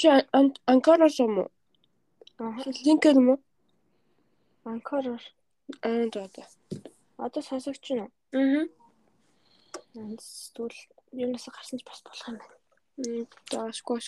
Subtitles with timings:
[0.00, 0.08] Чи
[0.72, 1.48] анкараар юм уу?
[2.38, 2.56] Аа.
[2.86, 3.38] Линкээр юм уу?
[4.64, 5.22] Анкороор.
[5.82, 6.44] Аа за за.
[7.18, 8.10] Одоо сонсогч нь уу?
[8.32, 8.64] Аа.
[9.94, 10.78] Эсвэл
[11.12, 13.26] юунаас гарсан ч бас болох юм байна.
[13.50, 14.04] За скош.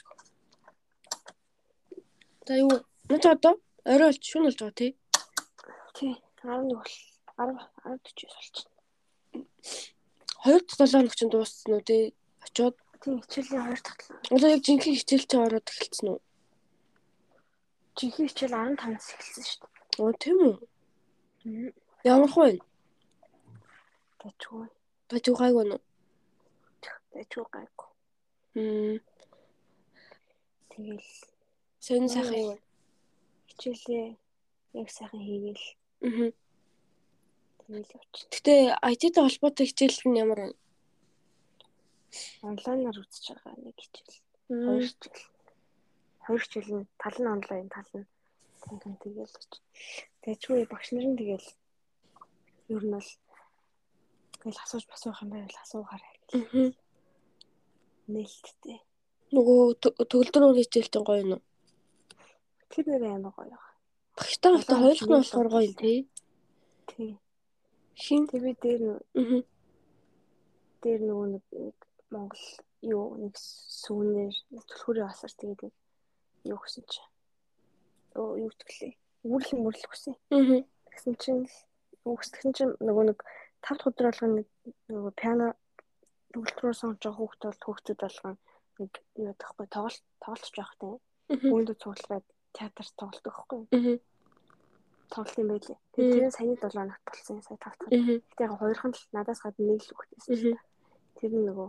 [2.47, 2.71] За юу?
[3.09, 3.55] Наач одоо
[3.85, 4.93] орой болж шүн болж байгаа тий.
[5.95, 6.15] Тий.
[6.43, 6.93] 11 бол
[7.39, 7.55] 10
[8.03, 8.71] 10 40 болчихно.
[10.45, 12.15] 2 7 хоног чинь дууссан уу тий?
[12.45, 14.05] Очоод Тий, хичээлийн 2 дахь.
[14.31, 16.21] одоо яг жинхэнэ хичээлтэй ороод эхэлсэн үү?
[17.99, 20.03] Жинхэнэ хичээл 15-аас эхэлсэн шүү дээ.
[20.03, 20.57] Оо тийм үү?
[22.07, 22.63] Ямар хөө.
[25.11, 25.81] Бачуу гайгүй нөө.
[27.13, 27.89] Тэчгүй гайгүй.
[28.55, 28.97] Мм.
[30.71, 31.09] Тэгэл
[31.83, 32.59] Сэн сайхан юм.
[33.51, 34.07] хичээлээ
[34.79, 35.65] яг сайхан хийгээл
[36.07, 36.31] Аа.
[37.67, 38.27] тэгэл явчих.
[38.33, 38.55] Гэтэ
[38.91, 40.55] IT-тэй холбоотой хичээл нь ямар вэ?
[42.43, 44.17] Онлайнаар үзэж байгаа нэг хичээл.
[44.49, 45.27] Хоёр хичээл.
[46.27, 48.07] Хоёр хичээл нь тал нь онлайн, тал нь
[48.63, 49.53] танхан тэгэл гэж.
[50.23, 51.49] Тэчгүй багш нар нь тэгэл
[52.75, 53.11] ер нь бол
[54.43, 56.31] тэгэл асууж басуух юм байвал асуугаарай гэж
[58.13, 58.79] нээлттэй.
[59.33, 61.43] Нөгөө тө- төгөлдөр хичээлтэй гоё уу?
[62.69, 63.59] Тэр нэр амар гоё.
[64.17, 65.99] Багштай Олон хоёулах нь болохоор гоё тий.
[66.91, 67.11] Тий.
[67.97, 68.27] Хин.
[68.29, 69.41] Тэг би дээр нь Аа.
[70.83, 71.45] дээр нөгөө нэг
[72.13, 72.45] Монгол
[72.83, 74.35] юу нэг сүүнээр
[74.69, 75.73] түлхүүрийн асар тэгээд нэг
[76.45, 77.01] юу гэсэн чи.
[78.19, 78.95] Оо юу гэвлээ.
[79.25, 80.15] Үүрэл мөрлөх гэсэн.
[80.35, 80.61] Аа.
[80.93, 81.43] Тэгсэн чинь
[82.05, 83.19] үгсгэн чинь нөгөө нэг
[83.63, 84.43] 5 дахь өдөр болгоно
[84.91, 85.49] нөгөө пиано
[86.35, 88.37] төгөлтрөө сонгож байгаа хүүхд бол хүүхдүүд болгоно
[88.83, 90.99] нэг юу ядахгүй тоглолт тоглолт жоох тийм.
[91.31, 91.51] Аа.
[91.55, 93.63] Үүндээ цуглаад театр тоглолт өгөхгүй.
[93.71, 93.97] Аа.
[95.15, 95.79] Тоглолт юм байлээ.
[95.95, 97.95] Тэгээд тэр нь саяны 7 хоногт болсон сая 5 дахь.
[98.29, 100.27] Гэтэ яг хоёрхан л надаас гадна нэг л хүүхдээс
[101.17, 101.69] тэр нь нөгөө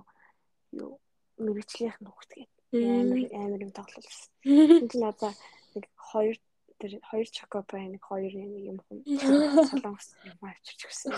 [0.73, 0.99] юу
[1.37, 2.83] мэрэгчлийнх нь хүүхдгээд Мм.
[3.01, 4.29] амар амар юм тоглолсон.
[4.45, 5.33] Энд чинь надаа
[5.75, 6.35] нэг хоёр
[6.79, 8.97] тэр хоёр чокопай нэг хоёр юм хүм
[9.69, 11.11] солонгос юм авчирч өгсөн.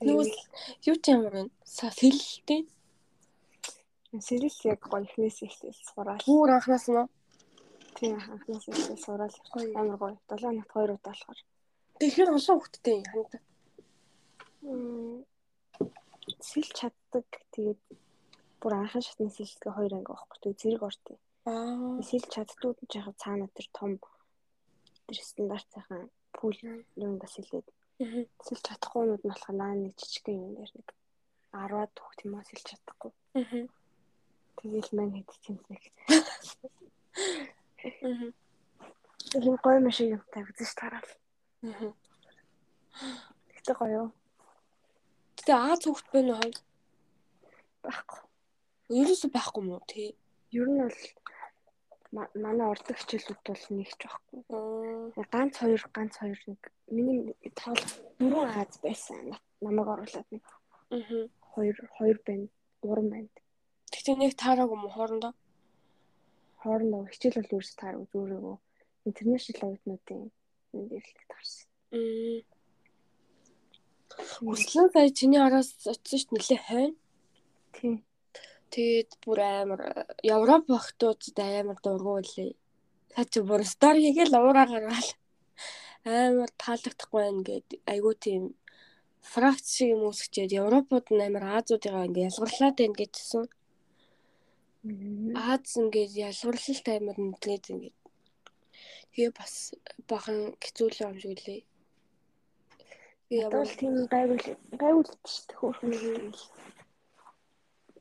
[0.00, 0.34] Тэгээд
[0.88, 1.42] юу ч ямар вэ?
[1.64, 2.60] Сэлэлтэй.
[4.20, 6.24] сэрэл яг гоё ихнээс ихлээл сураал.
[6.24, 7.08] Бүр анхнаас нь.
[7.96, 9.36] Тийм анхнаас ихлээл сураал
[9.76, 10.16] амар гоё.
[10.28, 11.40] 7 хоногт хоёр удаа болохоор.
[12.00, 13.32] Тэгэхээр олон хүүхдтэй ханд.
[14.64, 15.24] Мм,
[16.40, 17.26] сэлж чаддаг.
[17.54, 17.80] Тэгээд
[18.60, 20.38] бүр анхан шатны сэлгээ хоёр анги байхгүй.
[20.42, 21.16] Тэгээд зэрэг ортой.
[21.46, 22.02] Аа.
[22.02, 23.92] Сэлж чаддууд нь жаахан цаана тэр том
[25.06, 26.56] тэр стандартынхан пул
[26.98, 27.68] юундас хэлээд
[28.02, 28.28] Аа.
[28.44, 30.88] сэлж чадахгүйнүүд нь болохоор наа нэг жижиг юм дээр нэг
[31.54, 33.12] 10-аад хүүхд юм аа сэлж чадахгүй.
[33.40, 33.64] Аа.
[34.58, 35.84] Тэгээл мань хэд тэмцэх.
[38.04, 38.30] Аа.
[39.30, 41.10] Тийм гоё маш юм тавьж тараал.
[41.64, 41.94] Аа.
[43.54, 44.12] Гэтэ гоё
[45.46, 46.50] Гэтэ Аз хүүхд байна уу?
[47.86, 48.20] байхгүй.
[48.90, 50.10] Ерөөсөө байхгүй мó тий.
[50.50, 50.98] Ер нь бол
[52.10, 54.42] ма- манай ордог хичээлүүд бол нэгч байхгүй.
[54.50, 55.22] Аа.
[55.30, 57.78] Ганц хоёр ганц хоёр нэг миний тоол
[58.18, 59.22] дөрвөн Аз байсан.
[59.30, 60.42] На- Намайг оруулаад нэг
[60.90, 61.30] Аа.
[61.54, 62.48] хоёр хоёр байна.
[62.82, 63.30] Гурван байна.
[63.94, 65.30] Гэтэ нэг таараагүй мó хоорондоо.
[66.58, 68.56] Хоорондоо хичээл бол ерөөс таарав зүрээгөө.
[69.06, 70.22] Интернэшнл оюутнуудын
[70.74, 71.68] энэ дэрлэг таарсан.
[71.94, 72.42] Мм.
[74.16, 76.96] Хүслэн сая чиний араас очсон шүү нэлээ хойно.
[77.76, 77.94] Тийм.
[78.72, 79.80] Тэгээд бүр амар
[80.24, 82.52] Европ багтуудад амар дургуй лээ.
[83.12, 85.10] Цаа чи бүр стори хийгээл уураа гаргаал.
[86.04, 88.42] Амар таалагдахгүй байна гэд айгуу тийм
[89.32, 93.44] фракц шиг юм үсгчээд Европууд нь амар Азиудыгаа ингээ ялгарлаад байна гэжсэн.
[95.50, 97.96] Аз ингээд ялгарлалт амар нэтлээд ингээд
[99.12, 99.54] тэгээ бас
[100.10, 101.60] бахан хэцүүлээ юм шиг лээ.
[103.26, 104.44] Тэгээ Одоо ямар л тийм гайвал
[104.78, 106.42] гайвал дээ хөөрхөн тэгэл.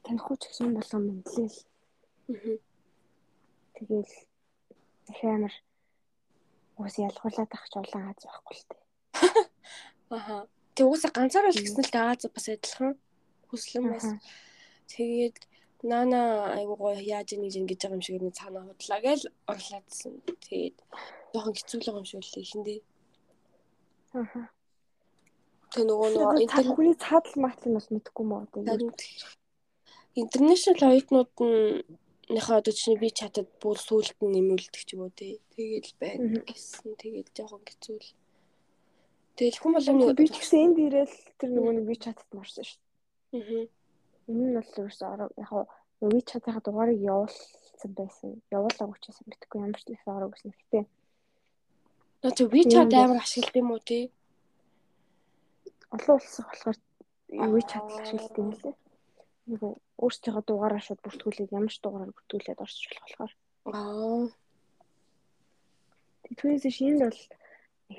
[0.06, 1.60] Танихгүй ч гэсэн болгон мэдлээ л.
[2.30, 2.56] Мгм.
[3.74, 4.14] Тэгэл
[5.10, 5.54] их амар
[6.78, 8.84] уус ялгуулаад авах ч улаан Аз байхгүй л дээ.
[10.14, 10.46] Аха.
[10.78, 12.94] Тэг уусаа ганцаараа л гисэн л дээ Аз бас адилхан.
[13.50, 14.06] Хүслэн бас
[14.94, 15.38] тэгээд
[15.82, 20.14] наана айгуу гоё яаж ийн гэж ингэж байгаа юм шиг нэг цаанаа худлаа гээл орлаадсан.
[20.46, 20.78] Тэгээд
[21.34, 22.80] жоохон хэцүүлэг юм шиг л ихэндээ.
[24.22, 24.54] Аха.
[25.76, 28.96] Тэг нөгөө нөгөө Нөгөө интернет хүний цаадал матлын бас мэдэхгүй мó тэгээд.
[30.16, 31.84] интернэшнл оюутнууд нь
[32.32, 35.44] нөхөө одоо чинь би чатад бүр сүулт нь нэмүүлдэг ч юм уу тий.
[35.52, 36.96] Тэгэл байна гэсэн.
[36.96, 38.10] Тэгээд жоохон хэцүүл.
[39.36, 42.80] Тэгэл хүн болгоны Би ч гэсэн энд ирээл тэр нөгөө нэг би чатад марсан шүү
[43.36, 43.68] Аа.
[44.32, 45.68] Энэ нь бол ерөөсөө ороо яг хаа
[46.02, 48.30] би чатынхаа дугаарыг явуулсан байсан.
[48.48, 50.56] Явуулаагүй ч гэсэн мэдэхгүй ямар ч нэг ороо гэсэн.
[50.56, 50.80] Гэтэ
[52.24, 54.04] Нөө чи WeChat амар ашигладаг юм уу тий?
[55.96, 56.78] Олон улс болохоор
[57.56, 58.76] WeChat ашигладаг юм лээ.
[59.50, 59.72] нөгөө
[60.02, 63.34] өөрсдийнхөө дугаараа шууд бүртгүүлээд ямар ч дугаараар бүртгүүлээд орчих болох болохоор.
[63.78, 64.26] Аа.
[66.38, 67.22] Түүнээс шинэд бол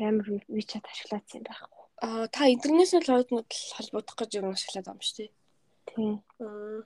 [0.09, 1.85] амар WeChat ашиглаадсан юм байхгүй.
[2.07, 5.31] Аа та интернэшнл хойднууд холбогдох гэж юм ашиглаад байгаа юм шүү дээ.
[5.87, 6.15] Тийм.
[6.43, 6.81] Аа.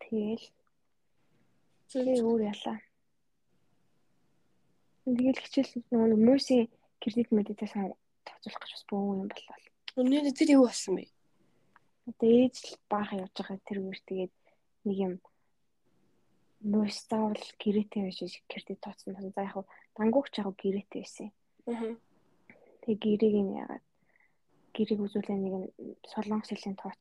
[0.00, 0.46] Тэгэл.
[1.92, 2.78] Тэгээ өөр ялаа.
[5.04, 6.66] Тэгэл хичээл нөгөө мөсийн
[7.04, 7.92] кредит медитацийн
[8.26, 9.56] тооцоолох гэж бас бөө юм боллоо.
[10.00, 11.04] Өнөө тэр юу болсон бэ?
[12.08, 14.32] Одоо ээж л баах явж байгаа тэр үер тэгээд
[14.86, 15.14] нэг юм
[16.62, 18.18] мөс заавал гэрээтэй байж
[18.50, 19.18] кредит тооцсон.
[19.18, 19.66] За яг
[19.98, 21.28] дангууч яг гэрээтэй байсан.
[21.66, 21.94] Аа.
[22.82, 23.84] Тэгээ гэрийг нь ягаад
[24.74, 25.68] гэрийг үзүүлээ нэг нь
[26.10, 26.98] солонгос хэлний тооц.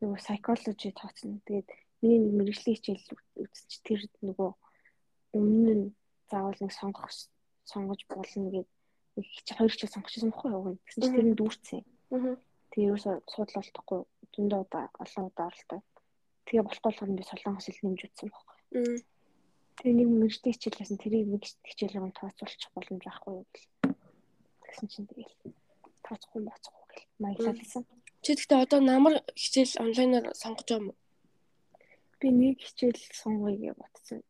[0.00, 1.40] Нөгөө psychology тооцно.
[1.48, 1.68] Тэгээд
[2.00, 3.08] миний мэрэгжлийн хичээл
[3.40, 4.50] үзэж тэр нөгөө
[5.38, 5.86] өмнө нь
[6.28, 7.12] заавал нэг сонгох
[7.64, 8.68] сонгож болно гэдэг
[9.16, 9.26] нэг
[9.58, 10.78] хоёр хичээл сонгочихсон байхгүй юу?
[10.86, 11.80] Тэгсэн чинь тэр нь дүүрсэн.
[12.72, 14.00] Тэгээ ерөөсөө суудлаа болтохгүй
[14.32, 15.80] зөндөө удаа олон удаа оролтой.
[16.46, 18.56] Тэгээ болохгүй болохоор би солонгос хэл нэмж үтсэн байхгүй.
[19.76, 23.68] Тэгээ нэг мэрэгжлийн хичээлээс нь тэрийг нэг хичээлээр тооцоолчих боломж байхгүй юу гэл.
[24.64, 25.36] Тэгсэн чинь тэгэл
[26.04, 27.84] тооцохгүй боцохгүй гэл маяглалсан.
[28.22, 30.98] Чи тэгтээ одоо намар хичээл онлайнаар сонгож байгаа юм уу?
[32.20, 34.20] Би нэг хичээл сонгоё гэж бодсон.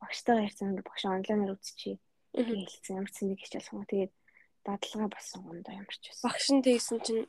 [0.00, 1.96] Багштайгаа ярьсан багш онлайнаар үзчихье.
[2.36, 3.88] Хэлсэн ямар ч нэг хичээл сонгоо.
[3.88, 4.12] Тэгээд
[4.64, 6.24] дадлага бас сонгондоо ямар ч байсан.
[6.26, 7.24] Багш нь тэгсэн чинь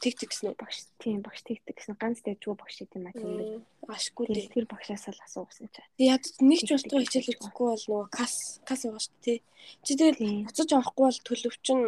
[0.00, 0.60] тэг тэг гэсэн үү?
[0.60, 3.64] Багш тийм багш тэгдэг гэсэн ганц дэжгүй багш гэдэг юм а тийм.
[3.86, 5.90] Ашгүй Тэр тэр багшаас л асуусан чинь.
[6.00, 8.34] Яг нэг ч болтгоо хичээл үзэхгүй бол нөгөө кас
[8.64, 9.40] кас байгаа шүү дээ.
[9.84, 11.80] Чи тэгэл буцаж авахгүй бол төлөвчин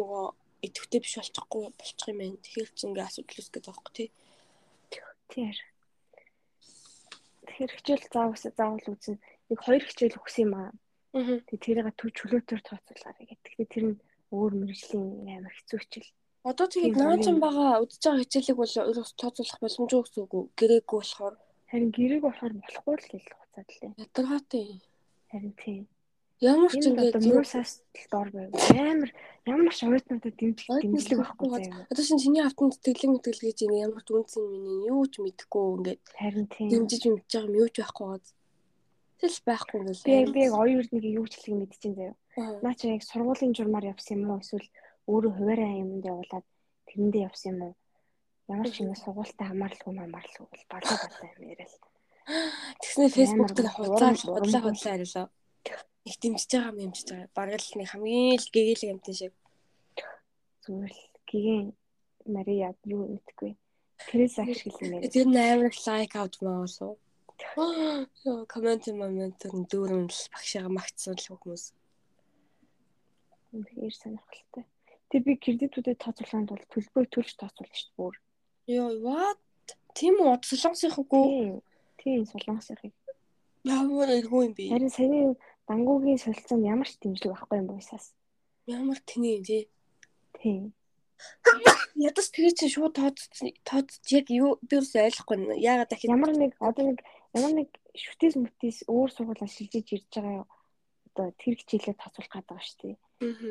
[0.00, 0.24] нөгөө
[0.66, 2.42] идэвхтэй биш болчихгүй болчих юм байна.
[2.44, 4.08] Тэгэхээр чи ингээ асуудал үүсгэж байгаа байхгүй тий.
[5.30, 5.56] Тэр.
[7.46, 9.16] Тэгэхээр хичээл заавал заавал үзэн
[9.48, 10.70] нэг хоёр хичээл өгсөн юм аа.
[11.10, 13.52] Тэгээ тэрийг төв чөлөөтөр тооцоолаарай гэдэг.
[13.58, 13.96] Тэгээ тэр нь
[14.30, 16.10] өөр мэрэгжлийн амар хэцүү хичээл.
[16.46, 20.44] Одоо тэгээд наачсан байгаа үдчихэж байгаа хичээлийг бол өөрөөс тооцоолох боломжгүй гэсэн үг үү?
[20.56, 21.34] Гэрээгүй болохоор
[21.70, 23.92] харин гэрээг болохоор болохгүй л гэж хуцаад лээ.
[24.00, 24.66] Ядаргаатай.
[25.30, 25.82] Харин тийм.
[26.40, 28.48] Ямар ч ингээд муусаас дор байв.
[28.72, 29.10] Амар
[29.44, 31.84] ямар ч оюутнуудад дэмжих дэмжлэг байхгүй заяа.
[31.92, 35.64] Одоо шин чиний автанд сэтгэлэг мэтгэл гэж ийм ямар ч үнсэн миний юу ч мэдэхгүй
[35.76, 36.68] ингээд харин тийм.
[36.72, 38.18] дэмжиж мэдж байгаа юм юу ч байхгүй гоо.
[39.20, 40.04] Тэл байхгүй ингээл.
[40.08, 42.16] Би би яг оюун эрднийг юу хэлхийг мэдчихээн заяа.
[42.64, 44.68] Наа чи яг сургуулийн журмаар явсан юм уу эсвэл
[45.12, 46.46] өөрөө хуваараа юмд явуулаад
[46.88, 47.74] тэрэндээ явсан юм уу?
[48.48, 51.76] Ямар ч юм сургуультай хамааралгүй хамааралгүй бол балуу балуу юм яриа л.
[52.80, 55.26] Тэгснэ фэйсбүүк дээр худлаа худлаа худлаа арилаа.
[56.08, 57.30] Их дэмжиж байгаа юм дэмжиж байгаа.
[57.36, 59.34] Бараг л нэг хамгийн л гэгээлэг юмтай шиг.
[60.64, 61.66] Зүгээр л гэгийн
[62.24, 63.52] Мария юу мэдгүй.
[64.08, 65.12] Тэрээс ашиглан нэр.
[65.12, 66.96] Тэр амар лайк авд маа болов.
[68.24, 71.64] Йоо коммент момент дүүрэн л багшаага магтсан л хүмүүс.
[73.54, 74.64] Үнэхээр сонирхолтой.
[75.10, 78.14] Тэг би кредитүүдэд тооцоолоход бол төлбөр төлж тооцоолно шүү дээ бүр.
[78.70, 79.40] Йоо what?
[79.98, 80.38] Тийм үү?
[80.46, 81.58] Солонгосынхгүй.
[81.98, 82.94] Тийм солонгосынхыг.
[83.66, 84.70] Ямар эргүү юм бэ?
[84.72, 85.36] Харин саяны
[85.68, 88.14] дангуугийн солилцоонд ямар ч дэмжлэг байхгүй юм буусаас.
[88.70, 89.62] Ямар тэний юм тий.
[90.38, 90.72] Тийм.
[92.08, 93.28] Ядас тэр чинь шууд тооц
[93.68, 95.60] тооц яг юу би ус ойлгохгүй.
[95.60, 97.04] Яагаад дахин ямар нэг одоо нэг
[97.36, 100.46] ямар нэг шүтээс мүтээс өөр сургуулаа шилжиж ирж байгаа
[101.10, 102.96] одоо тэр хичээлээ тооцоолох гэдэг байгаа шүү дээ.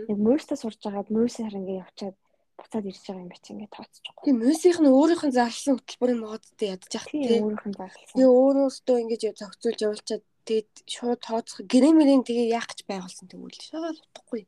[0.09, 2.15] Яг мөстө сурж байгаад мөсө харин ингээ явчаад
[2.59, 4.23] буцаад ирж байгаа юм чи ингээ тооцчихгүй.
[4.25, 8.15] Тийм мөсийнх нь өөрийнх нь зарласан хөтөлбөрийн модтой ядчих тийм өөрийнх нь зарласан.
[8.15, 13.85] Тэгээ өөрөөсөө ингэж зохицуулж явуулчаад тэгээд шууд тооцох гэрэмэрийн тэгээ яах гэж байгуулсан тэгвэл шал
[13.91, 14.41] утгагүй.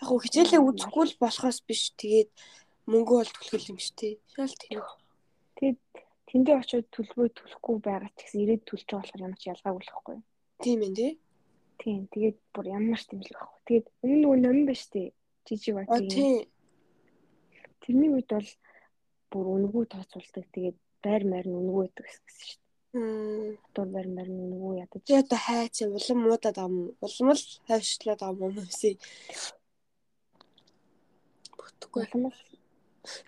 [0.00, 2.30] Яг хөө хичээлээ үзэхгүй л болохоос биш тэгээд
[2.90, 4.14] мөнгө бол төлөх юм шүү дээ.
[4.34, 4.80] Шал тийм.
[5.56, 5.80] Тэгээд
[6.36, 9.92] тэндээ очиод төлбөрөө төлөхгүй байгаа ч гэсэн ирээд төлж байгаа болохоор ямар ч ялгаагүй л
[9.96, 10.16] байхгүй.
[10.60, 11.12] Тийм ээ тий.
[11.80, 12.00] Тийм.
[12.12, 13.60] Тэгээд бүр ямар ч дэмжлэг байхгүй.
[13.64, 15.16] Тэгээд энэ нөгөө номин ба штэ.
[15.48, 15.88] Жижиг бат.
[16.12, 16.44] Тийм.
[17.80, 18.50] Тэрний үед бол
[19.32, 20.44] бүр үнгүү тооцоолдог.
[20.52, 22.60] Тэгээд байр маяр нь үнгүү байдаг гэсэн штэ.
[23.00, 23.56] Мм.
[23.72, 25.02] Дур байр маяр нь үнгүү ядаж.
[25.08, 26.92] Тэгээд одоо хайч улам муудаад байгаа юм.
[27.00, 28.94] Улам л хайшлаад байгаа юм хүмүүсээ.
[31.56, 32.04] Бүтггүй.
[32.12, 32.40] Улам л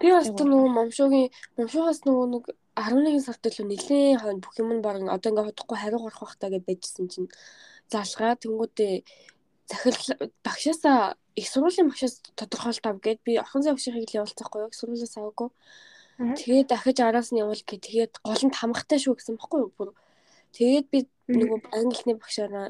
[0.02, 2.44] Би бас тэр нөгөө момшуугийн момшуугаас нөгөө нэг
[2.78, 6.50] 11 сард л нэлийн хойно бүх юм нь баг одоо ингээ hodохгүй хариу гарах байхтаа
[6.54, 7.28] гэж байжсэн чинь
[7.90, 8.94] залгаа тэнгуудээ
[9.70, 14.74] захирал багшаасаа их сургуулийн багшаас тодорхойлт ав гээд би орхон зай багшихыг л явуулчихгүй яг
[14.74, 15.48] сургуулиас аваагүй.
[16.18, 19.90] Тэгээд дахиж араас нь явуул гэ тэгээд голонд хамгатай шүү гэсэн баггүй юу бүр.
[20.56, 20.98] Тэгээд би
[21.30, 22.66] нөгөө англиний багшаараа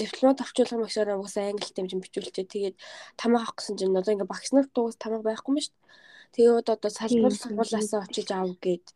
[0.00, 2.46] дипломат авчруулах багшаараа угаасаа англид хэмжин бичүүлчээ.
[2.54, 2.76] Тэгээд
[3.20, 5.84] тамга авах гэсэн чинь одоо ингээ багш нарт угаас тамга байхгүй юм шүү дээ.
[6.32, 8.86] Тэгээд одоо салбар сургуулиасаа очиж аав гээд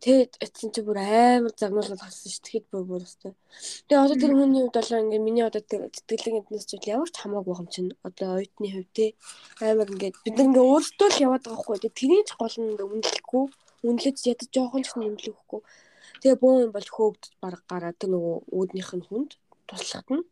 [0.00, 2.40] Тэгээд эцэн чи бүр амар загнуулаад гарсан шүү.
[2.40, 3.36] Тэгэхэд бүр бүр өстой.
[3.84, 7.16] Тэгээ одоо тэр хүний хувьд болоо ингээ миний одоо тэр тэтгэлэг эднээс ч ямар ч
[7.20, 7.92] хамаагүй юм чинь.
[8.00, 9.06] Одоо оюутны хувьд те
[9.60, 11.76] амар ингээд бид нар ингээ өөрсдөө л яваад байгаа хгүй.
[11.84, 13.44] Тэгээ тэрийн ч гол нь үнэлэхгүй.
[13.84, 15.60] Үнэлж ядаж жоохон ч нэмлэхгүй.
[16.24, 19.30] Тэгээ бөө юм бол хөөгдөж бараг гараад тэр нөгөө үүднийх нь хүнд
[19.68, 20.24] туслахад нь.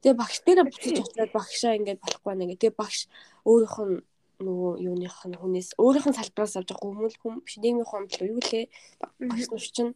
[0.00, 2.56] Тэгээ багш дээрээ буцаж очиад багшаа ингээд болохгүй нэ.
[2.56, 3.04] Тэгээ багш
[3.44, 4.00] өөрийнх нь
[4.46, 8.40] нөгөө юуных нь хүнээс өөрийнх нь салбараас авч байгаа хүмүүс хүм биш нийгмийн хомдол юу
[8.40, 8.64] лээ
[9.28, 9.92] багш нар чинь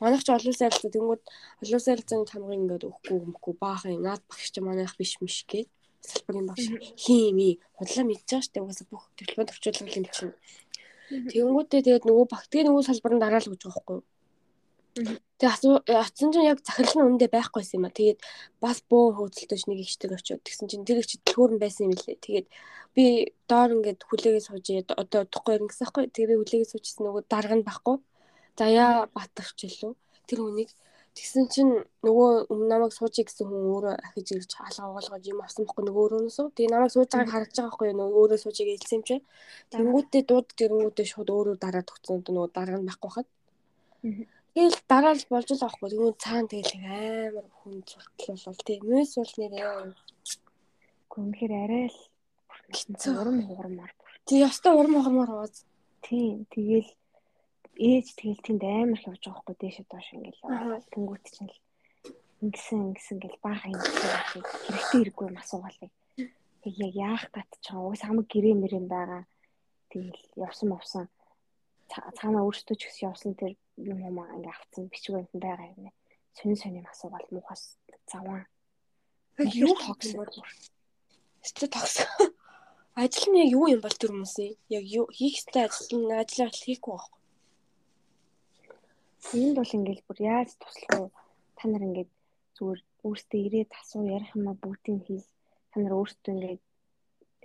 [0.00, 1.22] манайх ч олон сайралцаа тэнгууд
[1.62, 5.68] олон сайралцааны чамгыг ингээд өгөхгүй өмхгүй баахан наад багш чинь манайх биш миш гээд
[6.02, 6.66] салбарын багш.
[6.68, 10.34] Ээ худлаа байгаа штэ угаасаа бүх дипломд орчуулгын юм чинь.
[11.30, 14.00] Тэнгуудээ тэгээд нөгөө багтгийн нөгөө салбарын дараа л гэж байгаа байхгүй
[15.42, 17.96] Тэгээ атсан чинь яг захирал нь өндөө байхгүйсэн юм а.
[17.98, 18.18] Тэгээд
[18.62, 21.98] бас бөө хөөцөлтөж нэг ихтэй очиод тэгсэн чинь тэр их чи төлхөөр нь байсан юм
[21.98, 22.22] лээ.
[22.22, 22.46] Тэгээд
[22.94, 24.66] би доор ингээд хүлээгээ сууж
[25.02, 26.04] одоо удахгүй ингэсэн байхгүй.
[26.14, 27.96] Тэгээ би хүлээгээ суужсэн нөгөө дарга нь байхгүй.
[28.54, 29.92] Заяа Батарч илүү.
[30.30, 30.70] Тэр хүнийг
[31.18, 31.72] тэгсэн чинь
[32.06, 32.30] нөгөө
[32.70, 36.46] намайг суужиг гэсэн хүн өөрөө ахиж ирж хаалга угаалгаж юм авсан байхгүй нөгөө өөрөөсөө.
[36.54, 39.16] Тэгээ намайг сууж байгааг харж байгаа байхгүй нөгөө өөрөө суужиг хэлсэн юм чи.
[39.74, 43.28] Тэнгүүтээ дууд тэрэнгүүтээ шууд өөрөө дараад өгсөн нөгөө дарга нь байхгүй хаад.
[44.52, 45.88] Тэгэл дараа л болж л авахгүй.
[45.96, 48.78] Тэгвэл цаана тэгэл амар хүн зуртал бол тий.
[48.84, 49.96] Мөс бол нэрээ.
[51.08, 52.00] Гүнхээр арай л
[52.68, 53.92] хэцүү урам хугармаар.
[54.28, 55.64] Тий, ястай урам хугармаар ууз.
[56.04, 56.44] Тийм.
[56.52, 56.90] Тэгэл
[57.80, 60.44] ээж тэгэл тэнд амар л явж байгаа хгүй дээшээ доош ингээл.
[60.92, 61.58] Тэнгүүт чинь л
[62.44, 65.92] ингэсэн ингэсэн гэл баахан ингэсэн хэрэгтэй хэрэггүй юм асуугаалыг.
[66.60, 69.24] Тэг яг яах гат ч уус хамаг гэрээ мэрэм байгаа.
[69.88, 71.08] Тэгэл явсан мовсон
[71.88, 75.92] цаанаа өөртөө ч гэсэн явсан тэр юм юм ингээ авцсан бичгүүнд байгаа юм.
[76.36, 77.78] Сонин сонин асуувал муухас
[78.10, 78.46] заван.
[79.38, 80.14] Юу тогс.
[81.44, 81.96] Эсвэл тогс.
[82.94, 86.50] Ажил нь яг юу юм бол тэр хүмүүсийн яг юу хийх ёстой ажил нь ажлаа
[86.52, 87.20] хийхгүй байхгүй.
[89.40, 91.08] Энд бол ингээл бүр яаж туслах вэ?
[91.56, 92.10] Та нар ингээд
[92.56, 95.28] зүгээр өөртөө ирээд асуу ярих юм а бүгдийг хэл.
[95.72, 96.62] Та нар өөртөө ингээд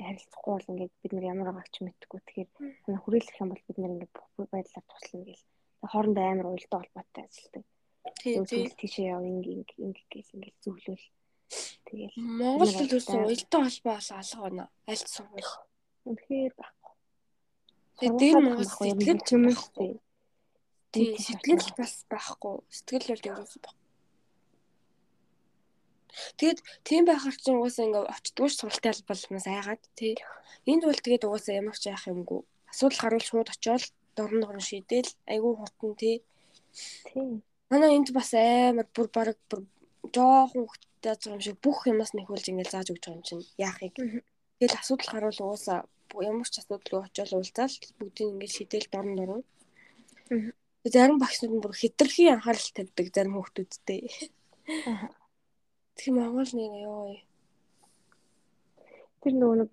[0.03, 2.19] харилцахгүй бол ингээд бид нар ямар байгааг ч мэдэхгүй.
[2.27, 2.50] Тэгэхээр
[3.03, 5.46] хүрээлэх юм бол бид нар ингээд бүх байдлаар туслана гэл.
[5.81, 7.65] Хоорондоо амар уялдаа холбоотой ажилладаг.
[8.22, 11.05] Тийм тийшээ яв инг инг инг гэл ингээд зөвлөл.
[11.86, 14.65] Тэгэл Монгол улс уялдаа холбоо алга байна.
[14.89, 15.53] Аль сургууль.
[16.07, 16.93] Үнэхээр байхгүй.
[18.00, 20.00] Тэгээ дээр Монгол сэтгэл ч юм уу.
[20.91, 22.55] Тийм сэтгэл бас байхгүй.
[22.72, 23.86] Сэтгэл бол ерөөсөө байхгүй.
[26.39, 30.13] Тэгээд тийм байхаар ч угаасаа ингээ очтгоош суралтай албалмаас айгаад тий.
[30.65, 32.41] Энд бол тэгээд угаасаа ямар ч яах юмгүй.
[32.72, 36.15] Асуудал гарвал шууд очиод дорн дорн шийдээл айгүй хурдан тий.
[37.07, 37.41] Тий.
[37.69, 39.62] Манай энд бас амар бүр баг бүр
[40.15, 43.95] жоохон хөвгтэй байгаа юм шиг бүх юмас нэхүүлж ингээ зааж өгч байгаа юм чинь яахыг.
[44.57, 45.79] Тэгэл асуудал гарвал угаасаа
[46.31, 49.43] ямар ч асуудалгүй очиод уулзаал бүгдийг ингээ шийдээл дорн дорн.
[50.93, 54.01] Зарим багшнууд нь бүр хитрхийн анхаарал тавьдаг зарим хүүхдүүдтэй.
[55.97, 57.19] Тэр Монгол нэг ёо.
[59.21, 59.71] Тэр нөгөө нэг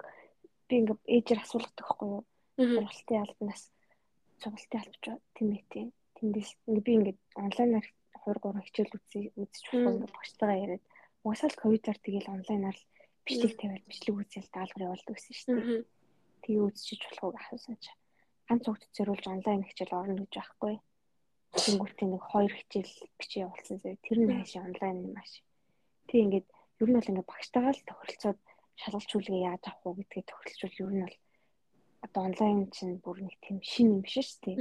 [0.66, 2.22] би ингээ ээжээр асуулгадаг байхгүй юу?
[2.58, 3.62] Сургалтын албанаас
[4.44, 5.04] сургалтын албач
[5.36, 5.84] тэмээтэй.
[6.20, 7.86] Тэндээс би ингээ онлайнаар
[8.24, 8.92] 2 3 хичээл
[9.40, 10.84] үзэж болох ингээ багштайгаа яриад
[11.24, 12.86] угсаал ковидаар тэгэл онлайнаар л
[13.24, 15.82] бичлэг тавиад бичлэг үзэл даалгавар явуулдаг гэсэн шүү дээ.
[16.44, 17.92] Тэгээ үзчихэж болохыг асуусан чи.
[18.48, 20.74] Ганц хүүхдэд зориулж онлайн хичээл орно гэж байхгүй.
[21.64, 25.32] Тэнгүүтээ нэг хоёр хичээл бичиж явуулсан зэрэг тэр нь хаашаа онлайн юм ааш.
[26.08, 26.46] Тэг ингээд
[26.84, 28.38] ер нь бол ингээд багштайгаа л тохиролцоод
[28.80, 31.16] шалгалт хүлгээ яаж авах уу гэдгээ тохиролцвол ер нь бол
[32.04, 34.56] одоо онлайн чинь бүр нэг тийм шин юм биш шүү дээ.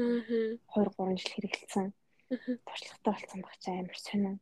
[0.72, 1.88] 2 3 жил хэрэгэлсэн.
[2.64, 4.38] Туршлагатай болсон баг чи амар сонин.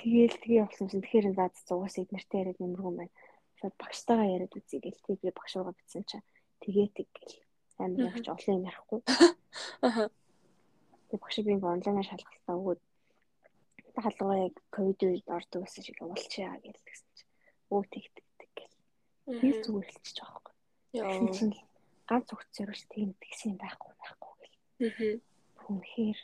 [0.00, 3.12] Тэгээл тгээ болсон чинь тэгэхээр заа зугаас эднэртэй яриад нэмэргүй байна.
[3.60, 6.26] Шууд багштайгаа яриад үзье гэл тэг би багш руугаа битсэн чинь
[6.64, 7.36] тэгээд гэл
[7.76, 9.00] амар явж олон юм ярихгүй.
[9.84, 10.08] Аха.
[11.12, 12.80] Тэг багш би онлайнаар шалгалтаа өгөөд
[14.00, 17.32] хаалгаа яг ковид үед ордог гэсэн шиг уулчаа гэлсэн чинь
[17.68, 18.76] өө тэгтгдэг гэл.
[19.40, 20.54] Би зүгээр хэлчихэж байгаа байхгүй.
[20.92, 21.18] Яа.
[22.10, 24.56] Ганц өгч зориулж тийм тэгсэн байхгүй байхгүй гэл.
[24.86, 25.14] Аа.
[25.70, 26.18] Үнэхээр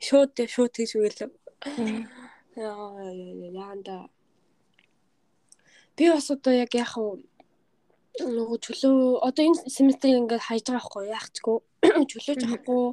[0.00, 1.30] шууд шууд тэгж үгэлээ.
[2.56, 2.88] Яа
[3.52, 4.08] яанда.
[5.96, 7.20] Би бас одоо яг яах вэ?
[8.18, 11.56] нөгөө чөлөө одоо энэ семестрийг ингээд хайж байгаа байхгүй яахчгүй
[12.10, 12.84] чөлөөж авахгүй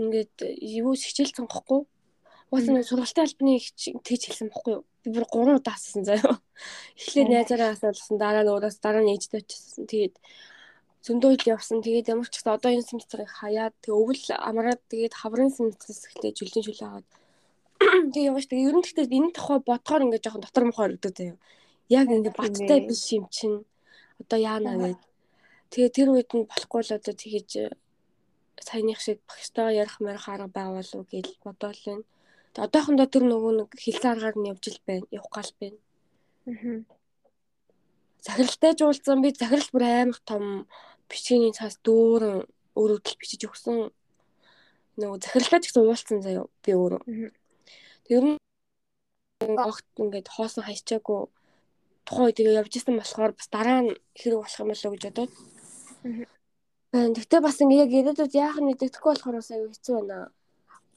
[0.00, 0.34] ингээд
[0.82, 1.80] юу хичээл сонгохгүй
[2.52, 4.84] Уус нэг сургалтын албаны тэгж хэлсэн бохгүй юу?
[5.04, 6.40] Би бүр 3 удаа асуусан заяа.
[7.00, 9.84] Эхлээд найзаараа асуулсан, дараа нь өөрөөс дараа нь ээжтэй очсон.
[9.88, 10.14] Тэгээд
[11.04, 11.84] зөндөө хэл явсан.
[11.84, 16.38] Тэгээд ямар ч гэсэн одоо энэ семестрийг хаяад тэг өвөл амраад тэгээд хаврын семестрээс эхлээд
[16.40, 17.06] жилийн чөлөө аваад
[18.14, 18.46] тэг яваач.
[18.48, 21.36] Тэгээд ер нь гэхдээ энэ тухай бодохоор ингээд жоохон дотор мохоо өргөдөг заяа.
[21.92, 23.68] Яг ингээд баттай биш юм чинь.
[24.22, 25.00] Одоо яана гээд.
[25.74, 27.50] Тэгээ тэр үед нь болохгүй л одоо тэгэж
[28.64, 32.04] саяных шиг багштайгаа ярих мэрх арга байгуулав гэж бодоол байна.
[32.54, 35.06] Одоохондоо тэр нөгөө нэг хэлсэн аргаар нь явж ил байна.
[35.10, 35.78] Явах гал байна.
[36.46, 36.78] Аа.
[38.22, 40.44] Захиралтай жуулсан би захирал бүр амар том
[41.10, 42.46] бичгийн цаас дүүрэн
[42.78, 43.90] өөрөдөл бичиж өгсөн.
[45.02, 47.02] Нөгөө захиралтай ч гэсэн уулцсан заяа би өөрөө.
[48.06, 51.26] Тэр нь огт ингээд хоосон хайчаагүй
[52.06, 55.32] тухайн үед явж исэн болохоор бас дараа нь хэрэг болох юм болоо гэж бодоод.
[56.94, 57.10] Аа.
[57.18, 60.30] Тэгтээ бас ингээ яг ирээдүйд яах нь мэддэхгүй болохоор бас аюу хэцүү байна.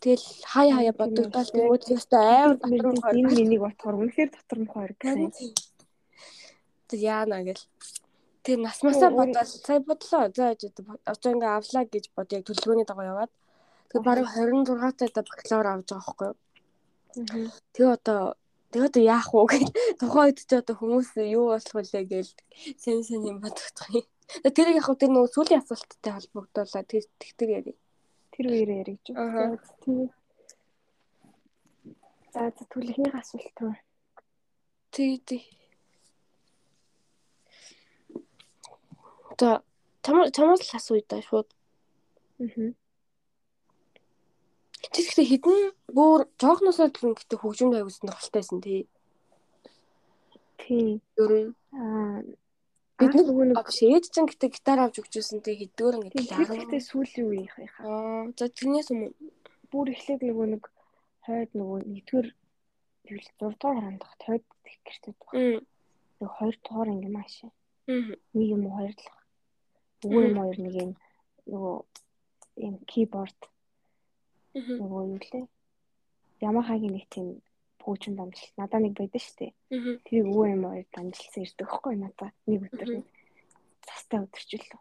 [0.02, 4.72] Тэгэл хаяа хаяа бодогдоод тэгвэл ёстой амар дотор нь энэ миний бодохоор үнэхээр дотор нь
[4.74, 5.32] хоёр гэсэн.
[6.90, 7.64] Тэг яана гэл.
[8.46, 10.30] Тэр насмасаа бодоод сая бодлоо.
[10.38, 10.54] За
[11.12, 13.32] одоо ингээ авлаа гэж бод яг төлөвлөгөөний дагуу яваад.
[13.90, 17.50] Тэгээ баруун 26 цайда бакалавр авч байгаа байхгүй юу?
[17.74, 18.22] Тэгээ одоо
[18.70, 19.66] тэгээ одоо яах вэ гэж
[19.98, 22.28] тухайн үед ч одоо хүмүүс юу болох вүлээ гэж
[22.78, 24.06] сэн сэн юм бодогдох юм.
[24.56, 27.74] Тэр яг тэр нөгөө сүүлийн асуулттай холбогдуулаад тэр тэгтэр яри.
[28.38, 29.58] Тэр үеэр яриж байна.
[29.82, 30.10] Тэгээ.
[32.38, 33.74] За түлхний асуулт руу.
[34.94, 35.42] Тий, тий.
[39.42, 39.66] За
[40.06, 41.50] чамаас л асууя да шууд.
[42.38, 42.78] Аа.
[44.94, 47.42] Чи гэхдээ хідэн бүр жоохносоо түрэн гэдэг
[47.74, 48.86] аяг сонирхолтой байсан тий.
[50.62, 51.02] Тий.
[51.18, 52.22] Ер нь аа
[52.98, 56.58] бид нэг шээд ч гэдэг гитар авч өгчөөсөн тий хэдгээр ингээд л аа.
[56.58, 57.86] Гэхдээ сүүлийн үеийнх байхаа.
[57.86, 59.14] Аа за тэрнээс өмнө
[59.70, 60.64] бүр эхлээд нөгөө нэг
[61.26, 62.28] хойд нөгөө нэгдүгээр
[63.14, 65.30] юу л 6 дугаар хандах хойд гэх гэртээ баг.
[66.18, 67.34] Нөгөө хоёр дугаар ингээ маш.
[67.46, 67.52] Аа.
[68.34, 69.06] Нэг юм уу хоёр л.
[70.02, 70.92] Нөгөө юм хоёр нэг юм
[71.52, 71.76] нөгөө
[72.68, 73.40] юм keyboard
[74.58, 75.46] нөгөө юу лээ.
[76.42, 77.42] Ямахагийн нэг тийм
[77.88, 78.52] пүүчин дамжил.
[78.60, 79.52] Надаа нэг байдаг шүү дээ.
[80.04, 82.90] Тэрийг өвөө юм хоёр дамжилсан ирдэг байхгүй надаа нэг өдөр
[83.88, 84.80] цастай өдөрчлөө.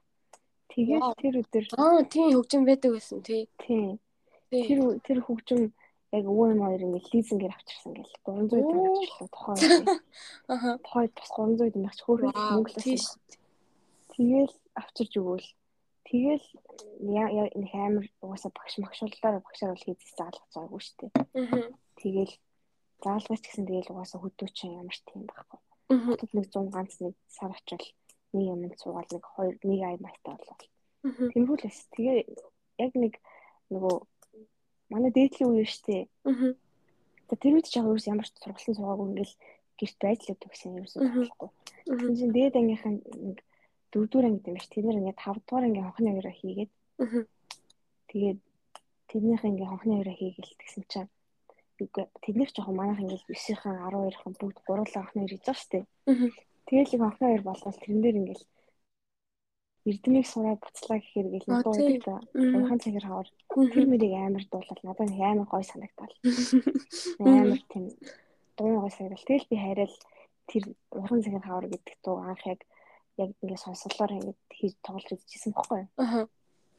[0.74, 3.46] Тэгээд тэр өдөр аа тийм хөгжим байдаг байсан тий.
[3.62, 4.02] Тийм.
[4.50, 5.70] Тэр тэр хөгжим
[6.10, 9.88] яг өвөө юм хоёр ингэ лизингээр авчирсан гэл 300 төгрөг авчирлаа тухайн үед.
[10.52, 10.70] Аха.
[10.82, 13.02] Тухайд бас 300 төгрөг авч хөөрхөн мөнгө л тийм.
[14.16, 15.48] Тэгэл авчирж өгөөл
[16.06, 16.46] Тэгэл
[17.02, 21.12] нэг амар угаасаа багш магшууллаараа багшаар бол хийzээс заалгаж байгаагүй шүү дээ.
[21.98, 22.34] Тэгэл
[23.06, 25.60] заалгаж гэсэн тэгэл угаасаа хөдөөчин ямар тийм байхгүй.
[26.10, 27.86] Хотод нэг 100 ганц нэг сар очил
[28.34, 30.56] нэг юм цугаал нэг хоёр нэг ай майтай болоо.
[31.06, 31.86] Тэмхүүл эс.
[31.94, 32.26] Тэгээ
[32.82, 33.14] яг нэг
[33.70, 33.94] нөгөө
[34.90, 36.02] манай дээдлийн үе шүү дээ.
[36.26, 36.54] Аа.
[37.38, 39.34] Тэр үед ч яг юу ямар ч сургалтын суугаагүй ингээл
[39.78, 41.50] гэрт байж л өгдөг гэсэн юм шиг болохгүй.
[41.86, 43.38] Тэгэхээр чинь дээд ангийнхан нэг
[43.90, 44.66] дөрөвдүгээр анги юм биш.
[44.70, 46.70] Тэд нэр ингээд 5 дугаар анги хонхны хоёроо хийгээд.
[48.10, 48.38] Тэгээд
[49.10, 51.10] тэднийх ингээ хонхны хоёроо хийгээл тэгсэн чинь
[51.76, 55.84] тэднийх жоохон манайх ингээ 9-ийн 12-ын бүгд гурлаа хоёр хийж байгаа шүү дээ.
[56.66, 58.44] Тэгээл нэг хонхны хоёр болвол тэрэн дээр ингээл
[59.86, 62.16] эрдмийг сураад буцлаа гэхээр ингээл нэг дуу байдаг та.
[62.34, 63.28] Уйхан цагаар хавар.
[63.54, 66.14] Тэр мөрийг амар дуулал надад амар гой санагдал.
[67.22, 67.84] Амар тийм
[68.58, 69.28] дуу гой санагдал.
[69.28, 69.94] Тэгэл би хайрал
[70.50, 72.60] тэр уйхан цагаар хавар гэдэг дуу анх яг
[73.22, 75.52] яг ингээд сонсголоор ингээд хийж тоглож үзчихсэн.
[76.02, 76.26] Аа.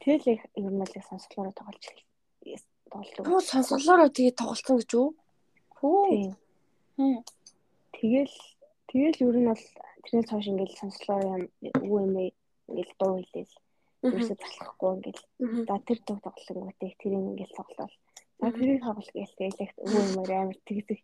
[0.04, 1.86] Тэгэл яг нь л сонсголоороо тоглож
[2.92, 3.24] тоглож.
[3.28, 5.08] Оо сонсголоороо тэгээ тоглолцсон гэж үү?
[5.78, 6.34] Хөө.
[7.94, 8.36] Тэгэл
[8.90, 9.64] тэгэл ер нь бол
[10.04, 11.42] тэрнээс хойш ингээд сонсголоор юм
[11.84, 12.14] үгүй юм
[12.70, 13.54] ингээд дуу хэлээл.
[14.06, 15.18] Ерөөсө залахгүй ингээд.
[15.68, 17.94] За тэр дуу тоглонгуудыг тэрийг ингээд тоглол.
[18.40, 21.00] За тэрийг тоглол гээл тэгэл яг үгүй юм амар тэгдэг.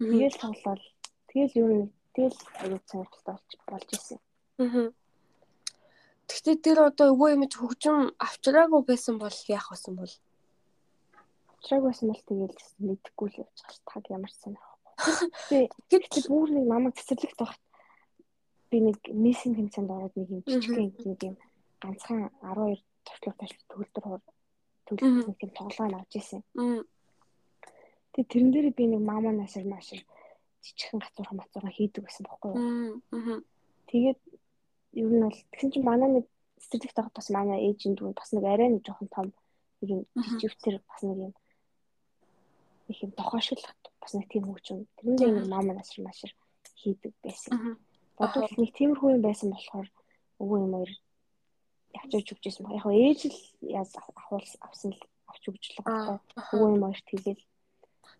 [0.00, 0.84] Тэгэл тоглол.
[1.28, 3.36] Тэгэл ер нь тэгэл аюу цайралтай
[3.68, 4.18] болж исэн.
[4.62, 4.92] Аа.
[6.28, 10.14] Гэхдээ тэр одоо өвөө юм хөгжим авчраагүй байсан бол яах байсан бол?
[11.64, 13.80] Авчраагүй байсан бол тэгээл мэдэхгүй л явж байгаа ш.
[13.88, 15.64] Таг ямар ч сонирхолгүй.
[15.88, 17.60] Гэхдээ бүр нэг намайг цэцэрлэгт багт
[18.68, 21.36] би нэг мессинг хэмжээнд ороод нэг юм жижигхэн нэг юм
[21.80, 24.22] ганцхан 12 туршлага ташлах төгөлдөр хор
[24.92, 26.42] төгөлдөр нэг тийм тоглоом авч ирсэн.
[28.12, 30.04] Тэгээ тэрэн дээр би нэг мама насар машир
[30.60, 33.40] жижигхэн гацуурхан мацуурхан хийдэг байсан байхгүй юу.
[33.88, 34.20] Тэгээд
[35.00, 36.24] ер нь бол тэгсэн чинь манай нэг
[36.60, 39.32] стратегт байгаа бас манай эйжент дүү бас нэг арай нэг жоохон том
[39.80, 41.32] нэг юм жижигтэр бас нэг юм
[42.88, 43.64] их юм тохиошлох
[44.00, 46.32] бас нэг тийм хөгжим тэрнээ нэг маа манаас машир
[46.80, 47.78] хийдэг байсан.
[48.18, 49.88] Бодвол нэг тиймэрхүү юм байсан болохоор
[50.42, 50.92] өвөө юм хоёр
[51.96, 52.68] явж өгч байсан.
[52.74, 56.18] Яг ээж л яз авах авсан л авч өгч л байгаа.
[56.52, 57.42] Өвөө юм хоёр тэгэл.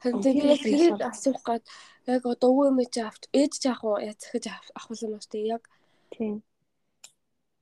[0.01, 1.65] Харин тэгээд тэрийг асуух гад
[2.09, 4.03] яг одоо өвөө юм чи авч ээж чи авах уу?
[4.03, 5.63] Яа захиж авах юм уу те яг
[6.11, 6.43] тийм.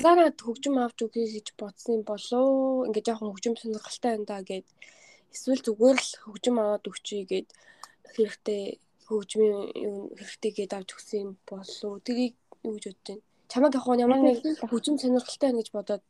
[0.02, 2.86] Зараад хөгжим авч өгье гэж бодсон юм болоо.
[2.88, 4.66] Ингээд жоохон хөгжим сонирхолтой байна да гэд
[5.32, 7.48] эсвэл зүгээр л хөгжим аваад өгчий гэд
[8.14, 11.98] хэрэгтэй хөгжмийн юм хэрэгтэй гэд авч өгсөн юм болоо.
[12.04, 13.22] Тэрийг юу гэж бодож байна?
[13.50, 14.38] Чамаг яг ямар нэг
[14.70, 16.04] хөгжим сонирхолтой байна гэж бодоод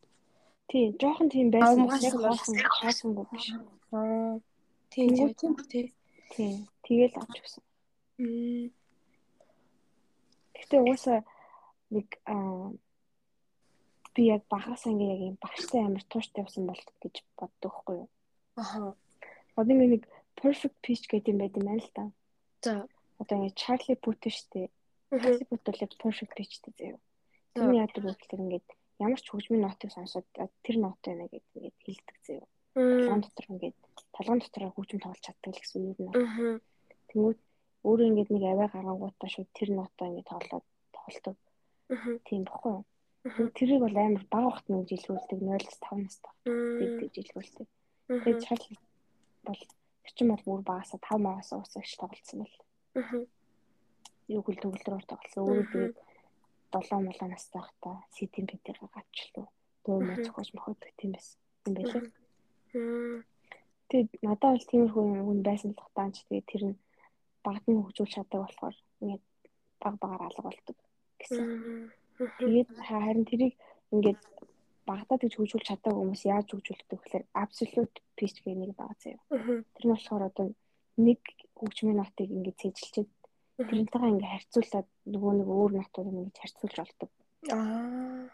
[0.71, 1.87] тий жоохон тийм байсан.
[1.89, 3.47] Яг хоосон хоосонгүй биш.
[3.93, 4.39] Аа.
[4.93, 5.87] Тэнгүүд- тийм тий.
[6.35, 6.53] Тий.
[6.85, 7.63] Тэгэл авч өгсөн.
[8.19, 8.71] Мм.
[10.55, 11.19] Гэхдээ угаасаа
[11.91, 12.73] нэг аа
[14.15, 18.09] би яг багасаа ингээ яг юм багштай амар тууштай явсан бол гэж боддог хгүй юу.
[18.57, 18.95] Аха.
[19.57, 20.03] Одоо ингээ нэг
[20.37, 22.05] perfect pitch гэдэг юм байт юм байна л та.
[22.65, 22.75] За.
[23.21, 24.71] Одоо ингээ Charlie Puth штэ.
[25.13, 27.01] Charlie Puth бол perfect pitchтэй заяа.
[27.53, 28.69] Тэр яадаг вэ гэхээр ингээд
[29.03, 32.47] ямар ч хөгжмийн нотыг сонсоод тэр нот байна гэдэг ингээд хэлдэг заяа.
[32.75, 33.21] Мм.
[33.21, 33.77] дотор ингээд
[34.17, 35.99] толгойн дотор хөгжим тоглож чаддаг л гэсэн үг.
[36.17, 36.57] Мгм.
[37.13, 37.39] Тэнгүүд
[37.85, 41.37] өөрөө ингээд нэг аваа гарангуудаа шууд тэр нотоо ингээд тоглоод тоглолдог
[42.25, 42.85] тийм бохгүй юу.
[43.59, 47.69] Тэрийг бол амар бага нэг жилгүүлдэг 0-5 настай гэдэг жилгүүлдэг.
[48.09, 48.43] Тэгээд.
[48.43, 48.79] Charlie
[49.47, 49.61] бол
[50.17, 52.59] чинь бол бүр багасаа 5 магасаа усагч тоглолцсон байл.
[53.01, 53.21] Мгм.
[54.29, 55.43] Юу гэл төгөлдрөөр тоглосон.
[55.43, 55.97] Өөрөө тэгээд
[56.73, 59.47] 7 молоо настай байхдаа ситийн битээр гавчлаа.
[59.85, 60.25] Дөө мө Мгм.
[60.25, 61.39] зохиож моходог тийм байсан.
[61.67, 63.23] юм байлээ.
[63.89, 66.77] Тэгээд надад бол тиймэрхүү хүн байсан л хатаач тэгээд тэр нь
[67.45, 69.25] багт нь хөгжүүлж чаддаг болохоор ингээд
[69.83, 70.77] баг багаар алга болдог
[71.21, 71.47] гэсэн.
[72.41, 73.55] Тэгээд харин тэрийг
[73.93, 74.21] ингээд
[74.87, 79.23] багтаа гэж хөгжүүлж чаддаг хүмүүс яаж хөгжүүлдэг гэхээр absolute pitch гэх нэг байгаа заяа.
[79.75, 80.47] Тэр нь болохоор одоо
[80.99, 81.21] нэг
[81.59, 83.11] хөгжмийн нотыг ингээд цэжилчээд
[83.69, 87.11] тэрнтэйгээ ингээд харьцуулаад нөгөө нэг өөр нотууд ингээд харьцуулж болдог.
[87.55, 88.27] Аа.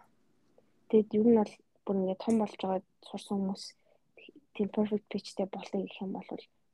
[0.88, 3.64] Тэгээд ер нь бол бүр ингээд том болж байгаа сурсан хүмүүс
[4.54, 6.28] тийм perfect pitchтэй болъё гэх юм бол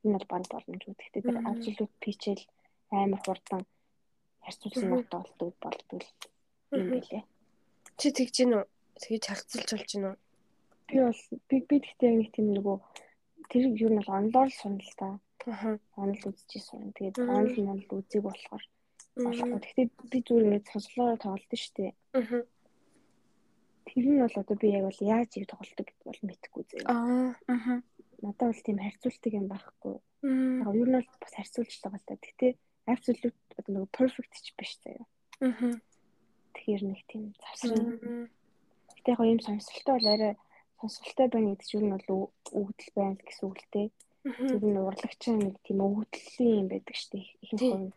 [0.05, 0.95] энэ бол баг боломжгүй.
[0.95, 2.43] Гэхдээ тэр absolute pitch-эл
[2.91, 3.61] амар хурдан
[4.45, 6.01] харьцуулсан нотоо болдог болдог
[6.71, 7.23] юм билээ.
[7.99, 8.65] Чи тэгж гин үү?
[9.01, 10.15] Тэгж харцуулж болж гин үү?
[10.87, 12.77] Би бол би би гэхдээ нэг тийм нөгөө
[13.51, 15.09] тэр ер нь бол онлоор л сунал та.
[15.45, 15.79] Аха.
[15.99, 16.93] Онл үзчихээ сун.
[16.95, 18.63] Тэгээд онл нь бол үзэг болохоор
[19.19, 19.59] болохгүй.
[19.59, 21.91] Гэхдээ би зүгээр ингээд сонслороо тоглолт шүү дээ.
[22.19, 22.41] Мгм.
[23.85, 26.89] Тэр нь бол одоо би яг бол яаж ийг тоглолдог гэдг бол мэдэхгүй заяа.
[26.89, 27.31] Аа.
[27.51, 27.77] Мгм.
[28.23, 29.95] Надад бол тийм харьцуултыг юм байхгүй.
[30.65, 32.15] Яг ер нь бол бас харьцуулж байгаа л та.
[32.15, 32.51] Гэхдээ
[32.89, 35.05] absolute одоо нөгөө perfect ч биш заяа.
[35.41, 35.81] Мгм.
[36.55, 38.29] Тэгэхээр нэг тийм завсрын.
[39.05, 40.33] Гэтэ яг юм сонсолтой бол арай
[40.81, 43.87] сонсолтой байна гэдэг чинь бол өгдөл байна гэсэн үг л дээ.
[44.49, 47.25] Тэр нь урлагчийн нэг тийм өгдлийн юм байдаг шүү дээ.
[47.45, 47.93] Ихэнх хувь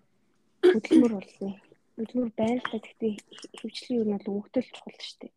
[0.68, 1.56] хөдөлмөр бол нэг
[1.96, 2.76] хөдөлмөр байна л та.
[2.84, 3.12] Гэхдээ
[3.56, 5.32] хөвчлийн нь бол өгдөл чухал шүү дээ.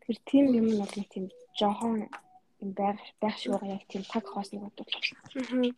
[0.00, 1.26] Тэр тийм юм нь бол нэг тийм
[1.60, 2.08] жоохон
[2.64, 4.96] юм байх байх шиг байгаа яг тийм таг хоосныг бодвол.
[5.44, 5.76] Мгм.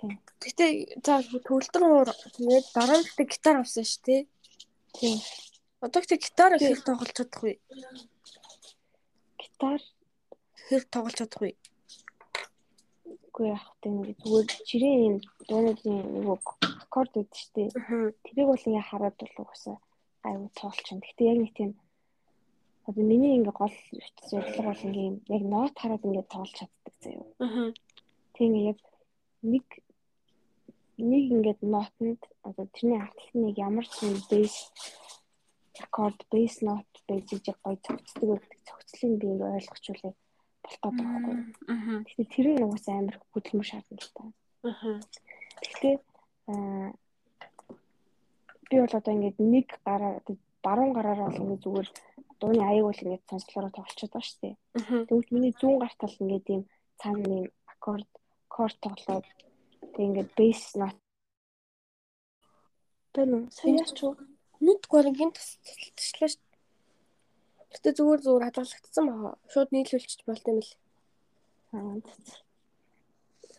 [0.00, 0.16] Тийм.
[0.40, 0.64] Гэтэ
[1.04, 4.22] за төгөлдөр уур тэгээд дараа нь гэтэ гитар авсан шүү дээ.
[4.96, 5.20] Тийм.
[5.84, 7.52] Одоо гэтэ гитар хэр тоглож чадах вэ?
[9.40, 9.80] Гитар
[10.66, 11.50] Хэр тоглож чадах вэ?
[13.38, 15.16] үгүй яах вэ нэг зүгээр жирийн юм
[15.48, 16.36] дуунуудын нөгөө
[16.82, 17.14] аккорд
[17.54, 17.70] дээ.
[17.78, 18.10] Аа.
[18.26, 19.76] Тэрийг бол ингээ хараад бол угаасаа
[20.26, 20.98] аюу тоолчихно.
[20.98, 21.70] Гэхдээ яг нэг тийм
[22.88, 23.76] одоо миний ингээ гол
[24.30, 27.26] зорилго бол ингээ яг нот хараад ингээ тоолж чаддаг заяа.
[27.38, 27.70] Аа.
[28.34, 28.78] Тийм яг
[29.46, 29.66] нэг
[30.98, 34.56] нэг ингээд нотонд одоо тэрний арталт нэг ямар ч юм бейс
[35.84, 40.14] аккорд бейс нот байж ижиг гоё цогцдог гэдэг цогцлыг би ингээ ойлгочулээ
[40.62, 41.36] болох гэдэг байхгүй.
[42.04, 44.24] Тэгэхээр тэр нь угаасаа амар хөдөлмөр л та.
[44.68, 45.00] Аа.
[45.62, 45.94] Гэхдээ
[46.52, 46.90] аа
[48.70, 50.12] би бол одоо ингээд нэг гараа
[50.62, 51.88] баруун гараараа бол ингээд зүгээр
[52.40, 54.54] дууны аяг бол ингээд сонслороо тоглолцоод байгаа шүү дээ.
[55.08, 56.62] Тэгвэл миний зүүн гарт тал ингээд ийм
[57.00, 58.10] цаана ийм аккорд
[58.48, 59.26] корд тоглоод
[59.94, 60.96] тэг ингээд бейс нот
[63.18, 63.42] Бэнэ үү?
[63.50, 64.14] Сайн яач юу?
[64.64, 65.38] Мэдгүй нэг гинт
[65.96, 66.42] тасчлаа шүү.
[67.72, 69.38] Гэтэ зүгээр зүгээр хадгалагдсан баа.
[69.52, 70.70] Шууд нийлүүлчих болт юм л.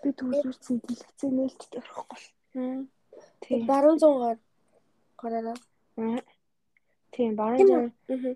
[0.01, 2.21] Би төвлөрсөн дэлгэцээ нээлттэй орохгүй.
[3.41, 3.67] Тийм.
[3.69, 4.39] Баруун зунгаар
[5.19, 5.57] гараараа.
[5.97, 6.21] Аа.
[7.12, 7.93] Тийм, баруун?
[8.09, 8.35] Аа.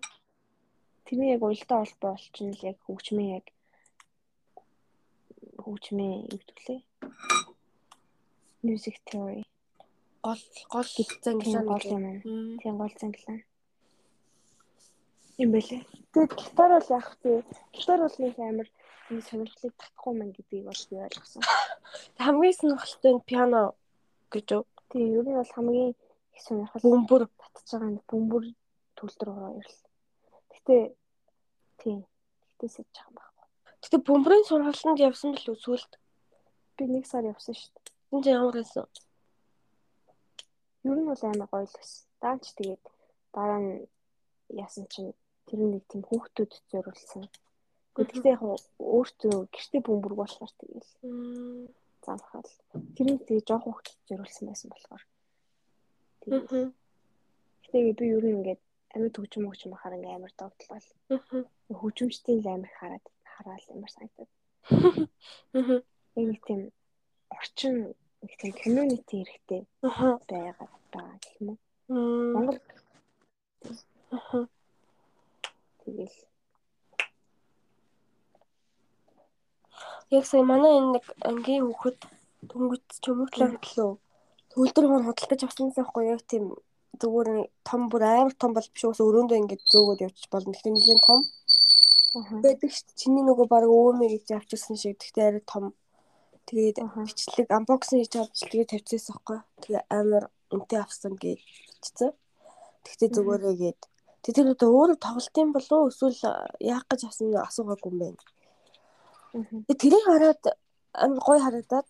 [1.05, 3.45] тэрний яг уялдаа холбоо болчихно л яг хөгжмийн яг
[5.63, 6.81] хөгжмийн гэдгэлээ?
[8.63, 9.43] Music theory.
[10.23, 10.39] Гол
[10.71, 12.21] гол Тийм зангилаа гол юм байна.
[12.23, 12.57] Мм.
[12.61, 13.39] Тийм гол зангилаа.
[15.43, 15.81] Юм бэлээ.
[16.13, 17.43] Тэгээд гитар бол яах вэ?
[17.75, 18.67] Гитар бол нэг амар
[19.11, 21.41] энэ сонирхлыг татахгүй мэн гэдгийг бол би ойлгосон.
[22.23, 23.61] Хамгийн сонирхолтой нь пиано
[24.31, 24.63] гэж үү?
[24.89, 27.23] Тийм ер нь бол хамгийн их сонирхол Бөмбөр.
[27.53, 28.43] татж байгаа нь бөмбөр
[28.95, 29.81] төлдөр хоёр л.
[30.53, 30.75] Гэтэ
[31.81, 31.99] тийм.
[32.55, 33.43] Гэтэ сэж байгаа юм байна.
[33.83, 35.91] Гэтэ бөмбөрийн сургалтанд явсан бил үү сүлд?
[36.77, 37.91] Би нэг сар явсан шүү дээ.
[38.13, 38.87] Энд чинь ямар байсан?
[40.83, 42.03] Ер нь бол амар гоё л байсан.
[42.21, 42.83] Даанч тэгээд
[43.35, 43.87] дараа нь
[44.63, 45.11] яасан чинь
[45.47, 47.23] тэр нэг тийм хүүхдүүд зориулсан.
[47.95, 48.41] Гэхдээ яг
[48.79, 51.67] өөртөө гэрте бөмбөрг болохоор тэгээд Мм.
[52.05, 52.51] заахал.
[52.95, 55.03] Тэр нь тэгээд жоох хүүхдүүд зориулсан байсан болохоор.
[56.21, 56.45] Тэгээд.
[57.63, 58.61] Гэтэ би ер нь ингээд
[58.93, 60.87] амьд хөгжим хөгжим бахаар ингээ амар догтлол.
[61.69, 64.31] Хөгжимчдийн л амар хараад хараал амар санагдаад.
[65.53, 65.81] Аа.
[66.15, 66.61] Яг тийм
[67.33, 67.75] орчин
[68.23, 70.15] нэг тийм community хэрэгтэй Аа.
[70.31, 71.59] байгаа байгаа гэх юм уу.
[72.33, 72.59] Монгол
[75.83, 76.15] тэгэл
[80.13, 81.99] Яг сая манай энэ нэг ангийн хүүхэд
[82.49, 83.91] дөнгөж чөмөглөө хөдлөө.
[84.51, 86.45] Төгөлдөр хор худалдаж авсан байхгүй яг тийм
[87.01, 90.53] зүгээр том бүр амар том бол биш ус өрөөндөө ингэж зөөгөөд явчих болно.
[90.53, 91.19] Гэхдээ нэлийн том.
[92.45, 92.99] Байдаг шүү дээ.
[93.01, 95.73] Чиний нөгөө баг өөмөө гэж авчихсан шиг гэхдээ арай том.
[96.47, 96.77] Тэгээд
[97.07, 99.39] бичлэг unboxing хийж авч бичлэгээ тавьчихсан байхгүй.
[99.63, 102.11] Тэгээ амар үнэтэй авсан гэж бичсэн.
[102.83, 103.81] Тэгтээ зүгээрээ гээд.
[104.23, 106.19] Тэр одоо өөрөө тоглолт юм болов уу эсвэл
[106.59, 108.21] яах гэж авсан нь асуугаагүй юм байна.
[109.67, 110.43] Тэгээ тэрийг хараад
[111.03, 111.87] амар гой харагдаад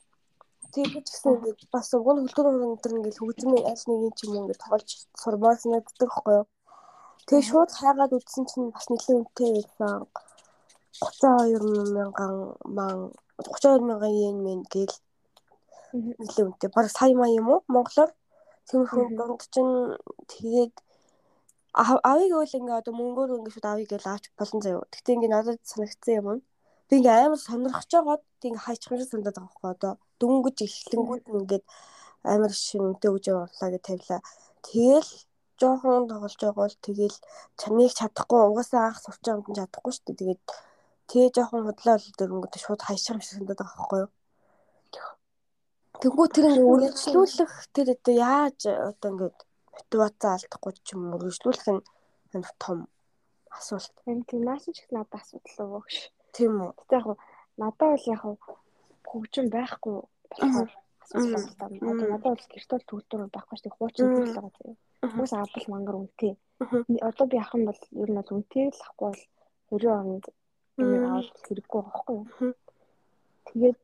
[0.73, 4.33] тэгээд гэсэн ингээд бас уг нь хөлтөр өндөр ингээд хөгжмийн аль нэг юм ч юм
[4.39, 4.89] ингээд тоглож
[5.21, 6.47] сурмаар санагддаг байхгүй юу.
[7.27, 10.07] Тэгээ шууд хайгаад үзсэн чинь бас нэлээд үнэтэй байсан.
[11.01, 12.33] 32 мянган
[12.77, 12.97] ман
[13.41, 14.95] 32 мянган йен мэн гээл
[16.19, 16.69] нэлээд үнэтэй.
[16.75, 18.11] Бараг сая маа юм уу монголоор
[18.69, 19.17] тиймэрхүү Мгм.
[19.17, 19.73] донд чинь
[20.31, 20.73] тэгээд
[21.73, 24.85] ав- авыг үйл ингээ одоо мөнгөөр ингээ шууд авыг гээл авч болон заяа.
[24.93, 26.27] Гэтэ ингээ надад санагдсан юм.
[26.87, 31.23] Би ингээ амар сонирхож байгаад ингээ хайчих юм шиг санагдаад байгаа байхгүй одоо дөнгөж эхлэнгүүд
[31.29, 31.65] нь ингээд
[32.33, 34.21] амар шин үнэтэй үж явуулаа гэж тавилаа.
[34.65, 35.11] Тэгэл
[35.59, 37.17] жоохон тоглож байгаа бол тэгэл
[37.59, 40.19] чаныг чадахгүй угаасаа анх сурч байгаа юм чадахгүй шүү дээ.
[40.21, 40.41] Тэгээд
[41.09, 44.11] тэгээ жоохон худлаа бол дөрөнгөд шууд хайчих юм шиг санагдаад байгаа байхгүй юу?
[46.01, 49.37] Тэнгүү тэр ингээ үргэлжлүүлэх тэр одоо яаж одоо ингээд
[49.73, 51.81] мотивац алдахгүй ч юм уу үргэлжлүүлэх нь
[52.35, 52.79] амар том
[53.57, 55.97] асуулт Энд тийм нааш ч их надад асуудал өгөөш.
[56.35, 56.71] тийм үү?
[56.79, 57.07] Гэтэ яг
[57.61, 58.21] надад бол яг
[59.09, 59.95] хөгжим байхгүй
[60.29, 60.71] болохоор
[61.03, 61.65] асуудал да.
[61.91, 63.77] Одоо надад бол гэрт бол төгөлдөр байхгүй шүү дээ.
[63.77, 64.77] Хуучин зүйл байгаа заяа.
[65.11, 66.33] Хүмүүс авбал мангар үнэтэй.
[66.63, 66.81] Мгм.
[67.09, 69.21] Одоо би ах юм бол ер нь бол үнэтэй л ахгүй бол
[69.77, 70.25] 20 онд
[70.77, 71.05] Мгм.
[71.05, 72.53] аваад хэрэггүй байхгүй юу?
[73.47, 73.79] Тэгээд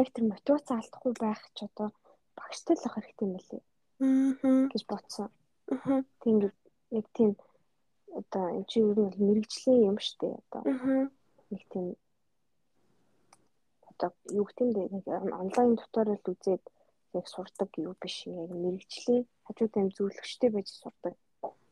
[0.00, 1.88] яг тэр мотивац алдахгүй байх ч одоо
[2.36, 3.62] багштай л ах хэрэгтэй юм лээ
[3.98, 4.68] Мгм.
[4.72, 5.28] гэж бодсон.
[5.72, 6.04] Мгм.
[6.20, 6.56] Тэг ингээд
[6.98, 7.30] яг тийм
[8.12, 10.34] одоо энэ чи ер нь мэрэгжлийн юм шүү дээ.
[10.44, 11.10] Одоо Мгм.
[11.50, 11.86] нэг тийм
[13.90, 16.62] одоо юу бэ нэг онлайн туториал үзээд
[17.16, 21.14] яг сурдаг юу биш яг мэрэгжлийн хажууд юм зөвлөгчтэй байж сурдаг.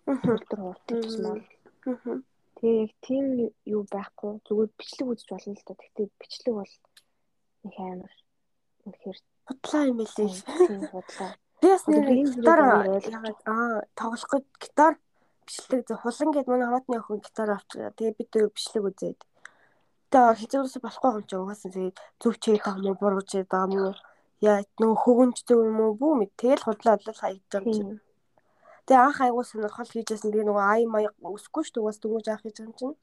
[0.06, 0.22] Мгм.
[0.24, 1.40] Төгөлдөр хуурдаг тусмал.
[1.84, 2.24] Мгм.
[2.56, 3.24] Тэгээ яг тийм
[3.68, 5.74] юу байхгүй зүгээр бичлэг үзэж болно л да.
[5.76, 6.72] Гэхдээ бичлэг бол
[7.64, 8.14] нэг амар
[8.88, 10.30] үнэхээр Худлаа юм билээ.
[10.66, 11.30] тийм бодлоо.
[11.60, 12.60] Би бас Одоо нэг гитар
[13.46, 14.94] аа тоглох гэж гитар
[15.46, 17.94] бичлэг зөв хулан гэдэг манай хамаатны охин гитар авчгаа.
[17.94, 19.20] Тэгээ бид өөр бичлэг үзээд.
[20.10, 23.84] Тэгээ хизээрээс болохгүй юм чи угаасаа тэгээд зөв чийд байгаа мó буруу чийд байгаа мó
[24.42, 27.82] яа нөгөө хөвгөнч зөв юм уу бүү мэд тэгэл худлаа худлаа хаягдж байгаа юм чи.
[27.82, 28.05] Тийм.
[28.86, 32.42] Тэгээ анх айгуу сонирхол хийжсэн тэгээ нөгөө ай маяг өсөхгүй шүү дээ угаас дөнгөж анх
[32.46, 32.96] хийж байгаа юм чинь.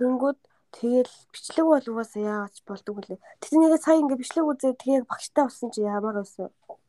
[0.00, 0.38] Тэнгүүд
[0.74, 3.20] тэгэл бичлэг бол угаасаа яагаад ч болдгүй лээ.
[3.40, 6.48] Тэгтээ нэгээ сая ингээ бичлэг үзээд тэгээ багштай болсон чи ямар байсан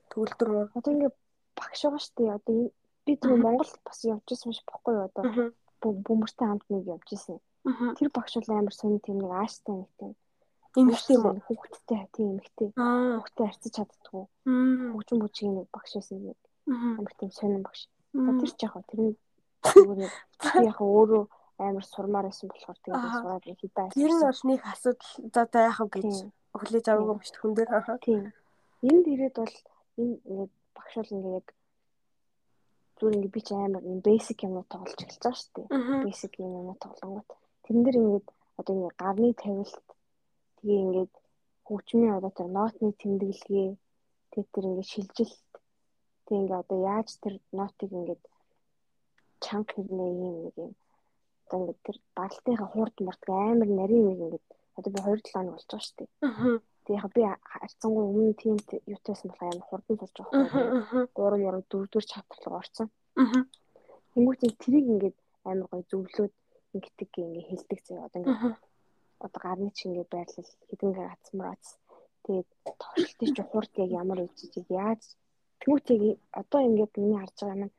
[0.09, 0.67] төгөлдөр мөр.
[0.79, 1.11] Одоо ингээ
[1.59, 2.35] багш байгаа шүү дээ.
[2.39, 2.55] Одоо
[3.05, 5.05] би тэр Монгол бас явж исэн биш бохгүй юу?
[5.11, 5.23] Одоо
[5.85, 7.37] бөмбөртэй хамт нэг явж исэн.
[7.99, 10.13] Тэр багш бол амар сонь тийм нэг ааштай нэг тийм
[10.75, 11.39] Ингэх юм уу?
[11.47, 13.21] хүүхдтэй тийм эмэгтэй Аа.
[13.21, 14.23] хүүхдтэй харьцаж чаддгүй
[14.91, 16.37] хөгжим бүжгийн нэг багш байсан нэг
[16.99, 17.87] амар тийм сонин багш.
[18.15, 20.13] Тэр ч яг хөө нэг
[20.55, 21.23] би яг өөрөө
[21.57, 25.59] амар сурмаар байсан болохоор тэгээд сураад нэг хитаа Тэр нь бол нэг асуудал за за
[25.67, 26.31] яах вэ гэж Тийм.
[26.55, 27.69] өглөөж аваагүй юм шүү хүн дээр.
[28.05, 28.23] Тийм.
[28.89, 29.55] Энд ирээд бол
[30.01, 31.47] энэ ингээд багш бол ингээ яг
[32.97, 35.67] зүгээр ингээ би ч амар юм basic юмнууд тоглож эхэлж байгаа шүү дээ.
[36.07, 37.29] Basic юмнууд тоглонгууд.
[37.63, 38.27] Тэрэн дээр ингээд
[38.59, 39.87] одоо ингээ гарны тавилт
[40.59, 41.13] тэгээ ингээд
[41.67, 43.69] хөгжмийн одоо тэр нотны тэмдэглэгээ
[44.31, 45.39] тэгээ тэр ингээ шилжилт
[46.25, 48.23] тэгээ ингээ одоо яаж тэр нотыг ингээд
[49.45, 50.73] чанга хэрнээ юм нэг юм
[51.45, 55.53] одоо ингээд тэр багталтынхаа хурд мурд амар нарийн нэг ингээд одоо би 2 7 хоног
[55.55, 56.09] болж байгаа шүү дээ.
[56.85, 58.57] Тэгээ яг би харцсангуу өмнө тийм
[58.93, 60.65] юутайсан болохоор амар хурдан болж байгаа байхгүй.
[60.75, 61.05] Аа.
[61.15, 62.87] 3 мөр 4 4 чаптал орсон.
[63.21, 63.41] Аа.
[64.13, 65.17] Тэнгүүтээ тэрийг ингээд
[65.49, 66.33] амар гоё зөвлөөд
[66.75, 68.05] ингэдэг ингээ хэлдэг заяа.
[68.07, 68.57] Одоо ингээ Аа.
[69.25, 71.65] одоо гарны чи ингээ байрлал хэдэн гацмаац.
[72.25, 72.49] Тэгээд
[72.81, 75.01] товчлтын чи хурд яг ямар үжиж яаж
[75.65, 75.99] Тэнгүүтээ
[76.41, 77.73] одоо ингээд миний харж байгаа юм.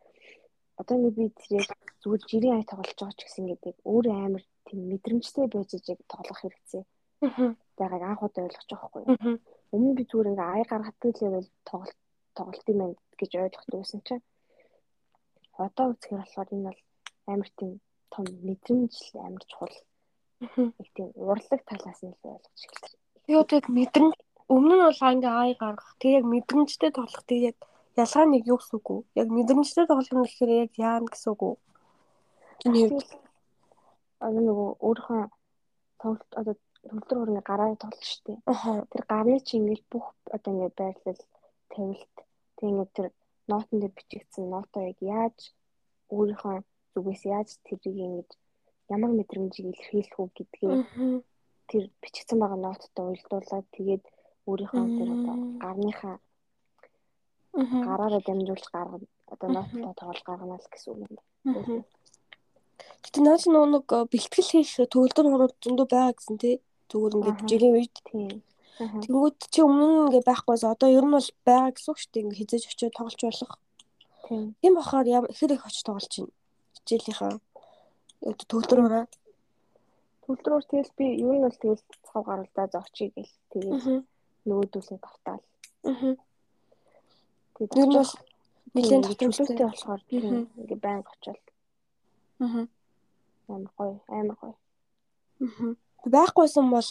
[0.80, 1.70] Одоо ингээ би тэрийг
[2.02, 6.40] зүгээр жирийн ай тоглож байгаа ч гэсэн ингээд өөр амар тийм мэдрэмжтэй байж яг тоглох
[6.42, 6.84] хэрэгцээ
[7.22, 7.54] Аа.
[7.78, 9.02] байгааг анх удаа ойлгож байгаа?
[9.08, 9.36] Аа.
[9.74, 11.98] Өмнө би зүгээр ингээ ай гаргадаг л байвал тоглолт
[12.36, 14.24] тоглолт юм байна гэж ойлгохтой байсан чинь
[15.66, 16.80] одоо үзэхээр болохоор энэ бол
[17.32, 17.72] амар тийм
[18.12, 18.94] том мэдрэмж
[19.26, 19.76] амар чухал
[20.82, 23.00] их тийм урлаг талаас нь л ойлгож эхэлсэн.
[23.40, 24.16] Одоо яг мэдрэмж
[24.54, 25.90] өмнө нь бол ингээ ай гаргах.
[26.00, 27.24] Тэг яг мэдрэмжтэй тоглох.
[27.24, 27.56] Тэг яг
[27.96, 29.00] ялгаа нэг юу гэсэн үг үү?
[29.20, 31.54] Яг мэдрэмжтэй тоглох юм гэхээр яг яана гэсэн үг үү?
[32.60, 33.10] Таны хувьд
[34.26, 35.22] одоо нөгөө өөрийнхөө
[36.00, 36.54] тоглолт одоо
[36.88, 38.38] төлтөр хүрний гараа дээ.
[38.52, 40.06] аха Тэр гарны чи ингээл бүх
[40.36, 41.22] одоо ингээд байрлал
[41.72, 42.16] тавилт
[42.56, 43.06] тэг ингээд тэр
[43.50, 45.38] ноотон дээр бичигдсэн ноотоо яг яаж
[46.14, 46.56] өөрийнхөө
[46.94, 48.28] зүгээс яаж тэрийг ингэж
[48.94, 50.82] ямар мэдрэмжийг илэрхийлэх үү гэдгийг
[51.70, 54.04] тэр бичигдсэн байгаа нооттой уялдуулаад тэгээд
[54.46, 56.16] өөрийнхөө тэр одоо гарныхаа.
[57.56, 61.84] Гараараа дамжуулж гаргана одоо нооттой тоглож гаргана л гэсэн үг юм.
[63.02, 66.56] Гэтэ наач нэг э, бэлтгэл хийх төгөлдөр хурууд зөндөө байгаа гэсэн тий.
[66.90, 67.48] Зүгээр ингээд Аха.
[67.48, 67.96] жирийн үед.
[68.82, 69.00] Аха.
[69.02, 72.22] Тэнгүүд чи өмнө нь ингээд байхгүйс одоо ер нь бол байгаа гэсэн үг шүү дээ.
[72.22, 73.52] Ингээд хизээж очиод тоглож болох.
[74.26, 74.74] Тийм.
[74.76, 76.34] Бахаар ихэр их очиж тоглож байна.
[76.76, 77.32] Хичээлийнхаа
[78.26, 79.06] одоо төгөлдөр хураа.
[80.26, 84.04] Төлдрөөр тэгэл би юу нь бол тэгэл цав гаралдаа зочий гэл тэгээд
[84.46, 85.44] нөгөөдүүлээ тавтаал.
[85.86, 86.12] Мгм.
[87.56, 88.10] Тэгээд Ер нь бол
[88.76, 89.56] тийм, татамжтай.
[89.56, 90.24] болохоор тийм
[90.60, 91.40] ингээ байнга очивол
[92.38, 92.64] Мгм.
[93.48, 94.54] амар гоё амар гоё.
[95.40, 95.76] Мгм.
[96.04, 96.88] Байхгүйсэн бол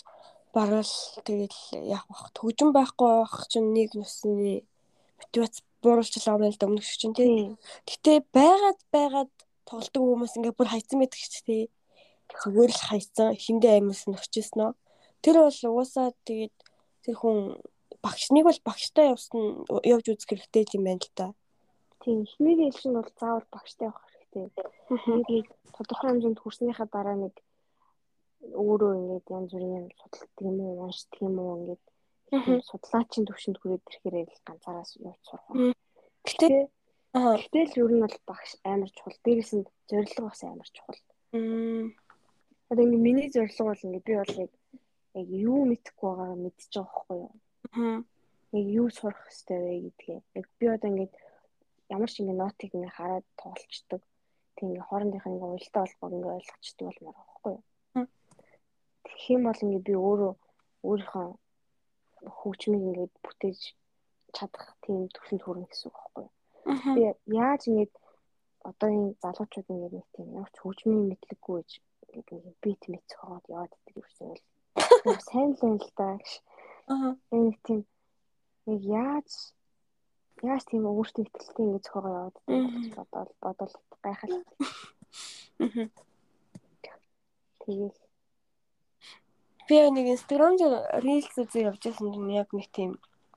[0.54, 2.34] бараг л тэгэл яах вэ?
[2.34, 4.66] Төгжин байхгүй байх чинь нэг нүсний
[5.22, 7.28] мотивац бууруулчихлаа юм л да өмнөх шиг чинь тий.
[7.30, 7.58] Тийм.
[7.86, 9.32] Гэтэ байгаад байгаад
[9.70, 11.64] тоглолтог хүмүүс ингээ бүр хайцсан байдаг ч тий.
[12.42, 14.72] Зүгээр л хайцсан хиндэ аймаас нөхчсэн нөө.
[15.22, 16.56] Тэр бол угаасаа тэгээд
[17.06, 17.38] тэр хүн
[18.06, 21.28] багшныг бол багштай явсан явж үзэх хэрэгтэй юм байна л да.
[22.06, 24.46] Тийм эхний дээл шин бол заавал багштай авах хэрэгтэй.
[25.10, 27.34] Нэг тодорхой хэмжээнд хүрснийхаа дараа нэг
[28.54, 31.84] өөрөө ингээд янз бүрийн юм судалдаг юм уу, уншдаг юм уу ингээд
[32.70, 35.74] судлаачийн төвшөнд хүрээд ирэхээр л ганцаараас явж сурах.
[36.26, 36.70] Гэтэ
[37.16, 39.16] Гэтэл ер нь бол багш амар чухал.
[39.24, 41.00] Дээрээс нь зорилго бас амар чухал.
[42.68, 44.52] Одоо ингээ миний зорилго бол ингээ би бол яг
[45.16, 47.32] яг юу мэдэхгүй байгаагаа мэдчихэж байгаа байхгүй юу?
[48.56, 50.20] Яг юу сурах хэрэгтэй вэ гэдгээ.
[50.40, 51.10] Яг би одоо ингээ
[51.96, 54.02] ямар ч ингээ нотыг ингээ хараад тоглолцдог.
[54.56, 57.64] Тэг ингээ хоорондынх нь ингээ уялдаа холбоог ингээ ойлгочдөг болмоор байхгүй юу?
[59.06, 60.34] Тэгэх юм бол ингээ би өөрөө
[60.88, 61.28] өөрийнхөө
[62.38, 63.62] хөгжмийг ингээ бүтээж
[64.36, 66.34] чадах тийм төвшөнд хүрнэ гэсэн үг байхгүй юу?
[66.96, 67.02] Би
[67.36, 67.92] яаж ингэж
[68.70, 71.72] одоогийн залуучууд ингэ нэг тийм ямар ч хөгжмийн мэдлэггүй гэж
[72.16, 74.44] нэг бит мэд цохоод яваад идэг юмсан л.
[75.12, 76.30] Яг сайн л юм л да гэж.
[76.88, 77.16] Аа.
[77.32, 77.82] Нэг тийм
[78.66, 79.30] яг яаж
[80.44, 82.38] яаж тийм өөртөө ихтэй ингэ цохоо яваад
[82.96, 84.44] бодоод бодол гайхал.
[85.60, 85.90] Мгм.
[87.66, 87.96] Тэгээд
[89.66, 92.92] Би нэг инстаграм дээр reels үзээ явж байсан чинь яг нэг тийм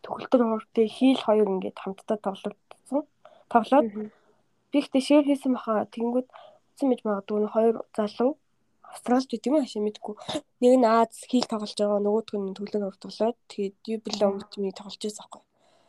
[0.04, 3.08] төгөлтөр хууртай хийл хоёр ингээд хамтдаа тоглолцсон.
[3.48, 3.88] Тоглоод
[4.68, 8.36] би ихтэй шеэр хийсэн баха тэгэнгүүт үзсэн мэж магадгүй нэг хоёр залуу
[8.92, 10.14] австралид гэдэг юм аа ши мэдгүй.
[10.62, 15.02] Нэг нь Аз хийл тоглож байгаа нөгөөх нь төгөлтөр хуурт тоглоод тэгээд юбилээ өнгөтмийг тоглож
[15.02, 15.42] байсан байхгүй.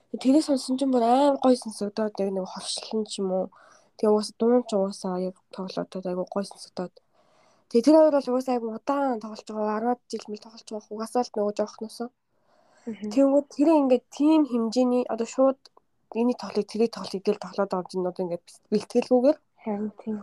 [0.10, 3.46] Тэгээд тэрийг сонсон чинь бүр амар гоё сонсогдоод яг нэг хоршлон ч юм уу.
[3.98, 6.94] Тэгээ уус дуун ч уусаа яг тоглоод айгу гоё сонсогдоод
[7.70, 11.22] Тэгээ тэр хоёр бол угаасаа айгу удаан тоглож байгаа 10 жил мэл тоглож байгаа угаасаа
[11.22, 12.10] л нөгөө жоохноосоо.
[12.90, 13.10] Мгм.
[13.14, 15.60] Тэнгүүд тэр ингээд тийм хэмжээний одоо шууд
[16.18, 20.18] эний тоглыг тэрийг тоглыг гэл тоглоод байгаа юм одоо ингээд бэлтгэлгүйгээр харин тийм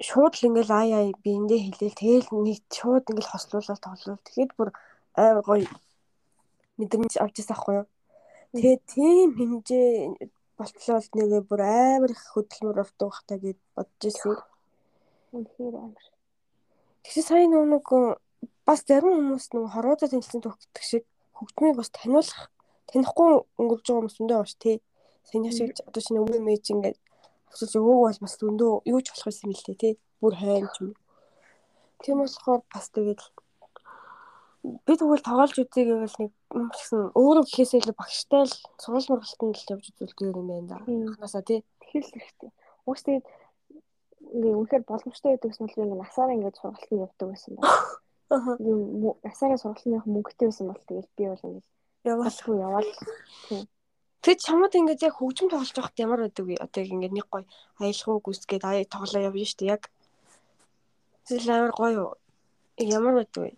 [0.00, 4.24] шууд л ингээд ай ай биэндээ хэлээл тэгэл нэг шууд ингээд хослуулаад тоглол.
[4.24, 4.68] Тэгэхэд бүр
[5.14, 5.68] амар гоё
[6.80, 7.86] мэдрэмж авч ирсэн ахгүй юу.
[8.56, 9.88] Тэгээ тийм хэмжээ
[10.56, 14.36] болтлоо нэгээ бүр амар их хөдөлмөр ордог бах та гэд бодож ирсэн.
[15.36, 16.06] үнэхээр амар.
[17.04, 17.84] Тэгсэн сая нэг
[18.64, 21.04] бас зарим хүмүүс нөгөө хорвоодоо тэнцсэн төх гэдэг шиг
[21.36, 22.48] хөгжмийг бас таниулах
[22.88, 24.76] танихгүй өнгөрж байгаа хүмүүс өндөө бааш тий.
[25.28, 26.98] Саяны шиг одоо шинэ өвөө мэж ингээд
[27.50, 29.94] авчиж өвөөг бол бас өндөө юу ч болох юм л тий.
[30.22, 30.92] Бүр хайн ч юм.
[32.00, 33.20] Тийм болохоор бас тэгээд
[34.86, 39.56] би тэгвэл тоглож үзье гэвэл нэг юм гэсэн өөрөө гэхээсээ илүү багштай л сургууль мургалтанд
[39.58, 40.78] л явж үзүүлдэг юм байна да.
[40.86, 41.10] Тийм.
[41.10, 41.60] Анханасаа тий.
[41.82, 42.50] Тэгэхээр л хэрэгтэй.
[42.86, 43.26] Уус тэгээд
[44.30, 47.68] ингээ үнэхээр боломжтой байдаг гэсэн бол би насаараа ингээ сургалтанд явдаг байсан байна.
[48.30, 48.54] Аа.
[49.26, 51.64] Насаараа сургалтанд явах мөнгөтэй байсан бол тэгээд би бол ингээ
[52.04, 52.30] Яваа.
[52.30, 52.88] Басгүй яваад
[54.20, 56.56] Тэг чамд ингээд яг хөгжим тоглож байхад ямар байдаг вэ?
[56.60, 57.44] Одоо яг ингээд нэг гоё
[57.80, 59.82] аялах гүйцгээд ая тоглоо шүү дээ яг.
[61.24, 62.12] Тэгэл амар гоё юу?
[62.76, 63.50] Ямар байдаг вэ?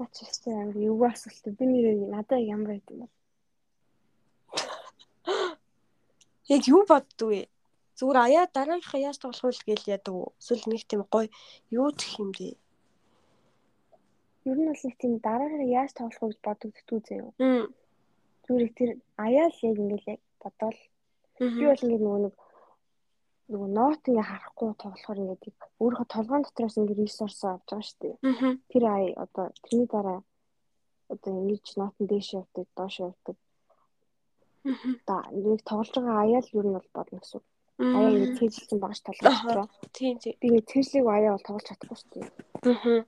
[0.00, 3.12] ихтэй амар юу асуулт би нэрээ надад ямар байд юм бол
[6.54, 7.42] Яг юу боддог вэ?
[8.00, 10.32] Зүгээр аяа дараагийнхаа яаж тоглох вэ гэж яадаг уу?
[10.40, 11.28] Эсвэл нэг тийм гоё
[11.70, 12.56] юу гэх юм бэ?
[14.44, 17.30] ер нь бол нэг тийм дараагаар яаж тоглох вэ гэж бодогддгүү заяа.
[17.38, 17.64] Хм.
[18.44, 20.78] Зүгээр их тэр аяа л яг ингээл яг бодоол
[21.38, 22.34] би бол ингээд нөгөө нэг
[23.52, 25.42] нөгөө нот ингээ харахгүй тоглохоор ингээд
[25.82, 28.14] өөрийнхөө толгойн дотроос ингээ ресурс авч байгаа шүү дээ.
[28.70, 30.20] Тэр ая одоо тэрний дараа
[31.12, 33.36] одоо ингэж нотон дээш явдаг, доош явдаг.
[35.08, 37.38] Да нэг тоглож байгаа аяа л ер нь бол бодно гэсэн.
[37.38, 37.46] үг.
[37.82, 39.66] аяа ингэ цээжилсэн байгаа ш толгой.
[39.96, 40.34] Тийм тийм.
[40.40, 42.28] Би ингэ цээжлийг аяа бол тоглож чадахгүй шүү дээ.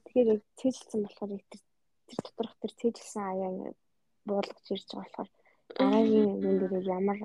[0.05, 1.63] Тэгэхээр яг цээжилсэн болохоор тэр
[2.09, 3.71] тэр доторх тэр цээжилсэн аяа ингэ
[4.29, 5.31] буулгаж ирж байгаа болохоор
[5.77, 7.19] дараагийн юм дээр ямар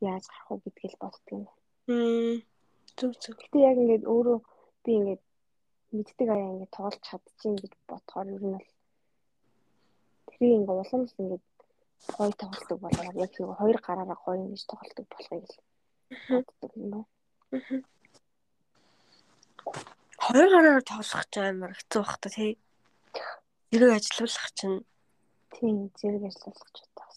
[0.00, 1.44] яаж гарах уу гэдгийг боддог юм.
[2.98, 3.36] Зүг зүг.
[3.40, 4.38] Гэтэ яг ингээд өөрөө
[4.84, 5.22] би ингээд
[5.92, 8.68] мэддэг аяа ингээд тоглож чадчихин гэж бодохоор ер нь бол
[10.28, 11.44] тэрийг ингээд уламж ингээд
[12.16, 15.56] гоё тоглолдог болоо яг нэг хоёр гараараа гоё ингэж тоглолдог болохыг л
[16.30, 17.06] боддог юм байна.
[20.24, 22.52] Хоёр гараараа тоглох ч амар хэцүү бах та тий.
[23.70, 24.78] Зэрэг ажиллуулах чинь
[25.54, 27.16] тийм зэрэг ажиллуулах ч бас.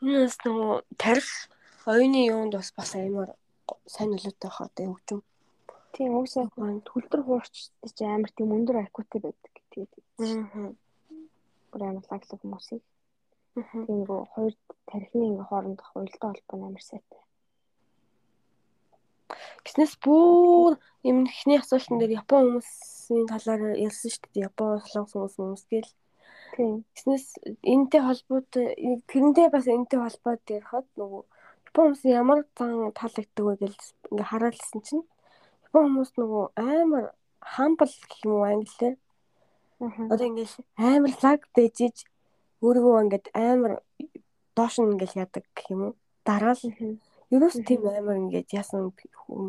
[0.00, 1.28] Юунаас нөгөө тарих
[1.92, 3.30] оюуны юунд бас бас амар
[3.86, 5.20] сайн нөлөөтэй хаа тэ хөгжим.
[5.94, 6.50] Тийм уусаа
[6.88, 7.54] төлтөр хуурч
[7.96, 10.02] чи амар тийм өндөр IQ-тэй байдаг гэдэг.
[10.20, 10.72] Аа.
[11.70, 12.82] Бүр амар лаглаг хүмүүсийг.
[13.54, 14.54] Тийм нөгөө хоёр
[14.90, 17.22] тархины ингээ хоорондох уялдаа холбоо амар сайтай.
[19.64, 20.72] Гиснээс бүр
[21.10, 24.46] юм ихний асуултан дээр Япон хүмүүсийн талаар ярьсан шүү дээ.
[24.48, 25.92] Япон солонгос хүмүүс хүмүүс гээл.
[26.54, 26.84] Тийм.
[26.94, 27.26] Гиснээс
[27.66, 28.66] энэтэй холбоотой
[29.10, 31.22] тэрнтэй бас энэтэй холбоотой ярихад нөгөө
[31.74, 33.78] Япон хүмүүс ямар зан таалагддаг вэ гэж
[34.14, 35.02] ингээ хараалсан чинь.
[35.66, 37.04] Япон хүмүүс нөгөө амар
[37.42, 38.94] хамбал гэх юм уу англиэр.
[40.06, 40.48] Одоо ингээ
[40.78, 42.06] амар лаг дэжиж
[42.62, 43.82] өөрийгөө ингээд амар
[44.54, 45.94] доош нь ингээл яадаг гэх юм уу.
[46.22, 46.62] Дараа л
[47.34, 48.94] ерөөс тийм амар ингээд яасан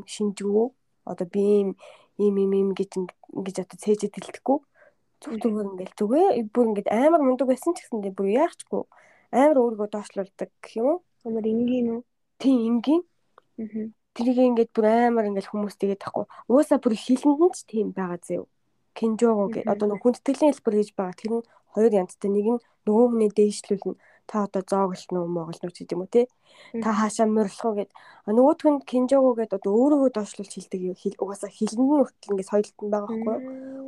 [0.09, 0.73] шинжгүй
[1.05, 1.69] одоо би ийм
[2.17, 2.89] ийм ийм гэж
[3.37, 4.57] ингэж одоо цээжэд хэлдэхгүй
[5.25, 6.33] зүг зүгээр ингээл зүгээр.
[6.53, 8.83] Бүр ингээд амар мундаг байсан ч гэсэндээ бүр яахчгүй.
[9.33, 10.99] Амар өөрийгөө доошлуулдаг гэх юм уу?
[11.25, 12.01] Амар энгийн үү?
[12.37, 13.01] Тийм энгийн.
[14.13, 18.21] Тэрийг ингээд бүр амар ингээд хүмүүс тэгээд тахгүй уусаа бүр хилэнд нь ч тийм байгаа
[18.21, 18.45] зэв.
[18.95, 21.19] Кинжого гэдэг одоо нэг хүндэтгэлийн хэлбэр гэж байгаа.
[21.19, 23.99] Тэр нь хоёр янзтай нэг нь нөгөө хүний дээшлүүлнэ
[24.29, 26.27] та одоо зооглол нөө моголч гэдэг юм уу те?
[26.83, 27.91] Та хаашаа морилох уу гэд
[28.25, 33.17] нөгөөх нь кинжого гэдэг одоо өөрийгөө доошлуулж хилдэг угаасаа хилэнд нь хүртэл ингээд соёлтон байгаа
[33.25, 33.37] байхгүй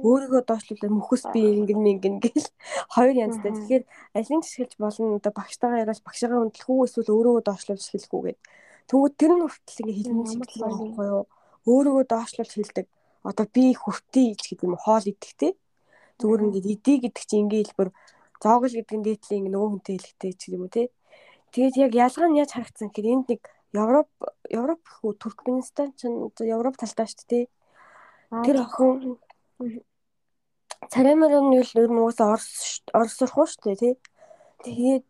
[0.08, 2.48] өөрийгөө доошлуулаад мөхөс би ингэн мингэн гэл
[2.96, 3.84] хоёр янзтай тэгэхээр
[4.18, 8.40] алин жишгэлж болно одоо багштайгаа яриад багшаагаа өндлөх үү эсвэл өөрийгөө доошлуулж хэлэх үү гэд.
[8.88, 11.24] Тэгвэл тэр нь хүртэл ингээд хилэнд шигдэх байхгүй юу?
[11.66, 12.88] Өөрийгөө доошлуулж хэлдэг
[13.28, 15.50] одоо би хүртээ ч гэдэг юм хоол идэх те?
[16.20, 17.90] Зүгээр ингээд идэ гэдэг чинь ингээд хэлбэр
[18.44, 20.90] зоогл гэдэг нь дээдлийн нөгөө хүнтэй хэлэхтэй ч юм уу те.
[21.52, 23.42] Тэгээд яг ялгаа нь яаж харагдсан гэхээр энд нэг
[23.74, 24.10] Европ
[24.50, 26.08] Европ хүү Туркменистан ч
[26.44, 27.46] Европ талдаа шүү дээ.
[28.46, 29.20] Тэр охин
[30.92, 33.96] царамаар нь юу л ер нь уусаа Орос Орос сурах уу шүү дээ тий.
[34.64, 35.10] Тэгээд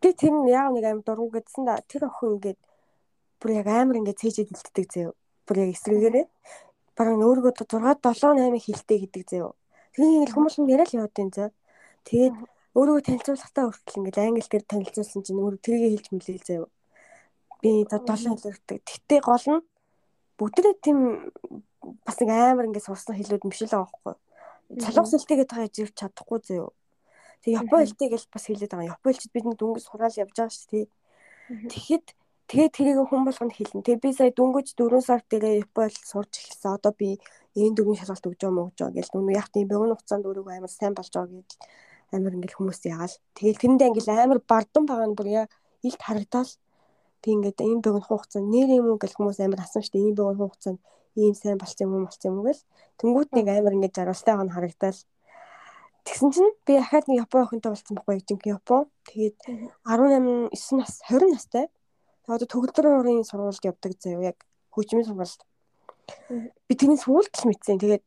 [0.00, 1.80] би тэр нь яг нэг аим дургу гэдсэн да.
[1.90, 2.60] Тэр охин ингээд
[3.40, 5.12] бүр яг амар ингээд цээжэд илтдэг заяа.
[5.46, 6.26] Бүр яг эсрэгээрээ
[7.00, 9.52] бараг өөргөө 6 7 8 хилтэй гэдэг заяа.
[9.96, 11.48] Тэгээ ингээл хүмүүс нь яриа л яваад байна заа.
[12.06, 12.36] Тэгээд
[12.78, 16.68] өөрийгөө танилцуулахдаа хүртэл ингээл англи дээр танилцуулсан чинь өөр тэрийг хэлж мэлээл заяа.
[17.60, 18.78] Би долоон хэлэрдэг.
[18.86, 19.62] Тэгтээ гол нь
[20.38, 20.98] бүгдээ тийм
[22.06, 24.14] бас нэг амар ингээд сурсан хэлүүд юм биш л байгаа байхгүй.
[24.80, 26.70] Цалгаас хэлтэйгээд байгаа живч чадахгүй заяа.
[27.42, 28.92] Тэг Япон хэлтэй гэж бас хэлээд байгаа.
[28.94, 30.86] Япон хэлчихэд бидний дүнгээс хураал явж байгаа шүү дээ.
[31.72, 32.06] Тэгэхэд
[32.48, 33.82] тэгээд тэрийг хүн болгонд хэлнэ.
[33.82, 36.78] Тэгээ би сая дүнгэж 4 сар дээрээ Япон хэл сурч эхэлсэн.
[36.78, 37.18] Одоо би
[37.58, 40.54] энэ дөрвийн шалгалт өгж байгаа мó гэж байгаа гэж нүг яг тийм богино хугацаанд өөрийгөө
[40.54, 41.50] амар сайн болж байгаа гэж
[42.12, 43.16] амар ингээл хүмүүс яагаал.
[43.36, 45.50] Тэгэл тэрэндээ ингээл амар бардан байгаа нь бүр яг
[45.86, 46.52] илт харагдаал.
[47.22, 50.48] Би ингээд энэ богино хугацаанд нэр юм уу гэж хүмүүс амар асан штэ энэ богино
[50.48, 50.80] хугацаанд
[51.16, 52.62] ийм сайн болчих юм уу болчих юм уу гэл.
[52.98, 55.00] Тэнгүүт нэг амар ингээд жаргалтай байгаа нь харагдаал.
[56.04, 58.84] Тэгсэн чинь би ахаад нэг Япон охинтой болсон байхгүй яг жинхэнэ Япон.
[59.04, 59.36] Тэгээд
[59.84, 61.66] 18 9 нас 20 настай.
[61.68, 64.38] Тэгээд одоо төгөлдөр уурын сургуульд явдаг заяа яг
[64.72, 65.42] хөгжмийн сургуульд
[66.68, 67.78] би тэрний сүүлд л мэдсэн.
[67.82, 68.04] Тэгээд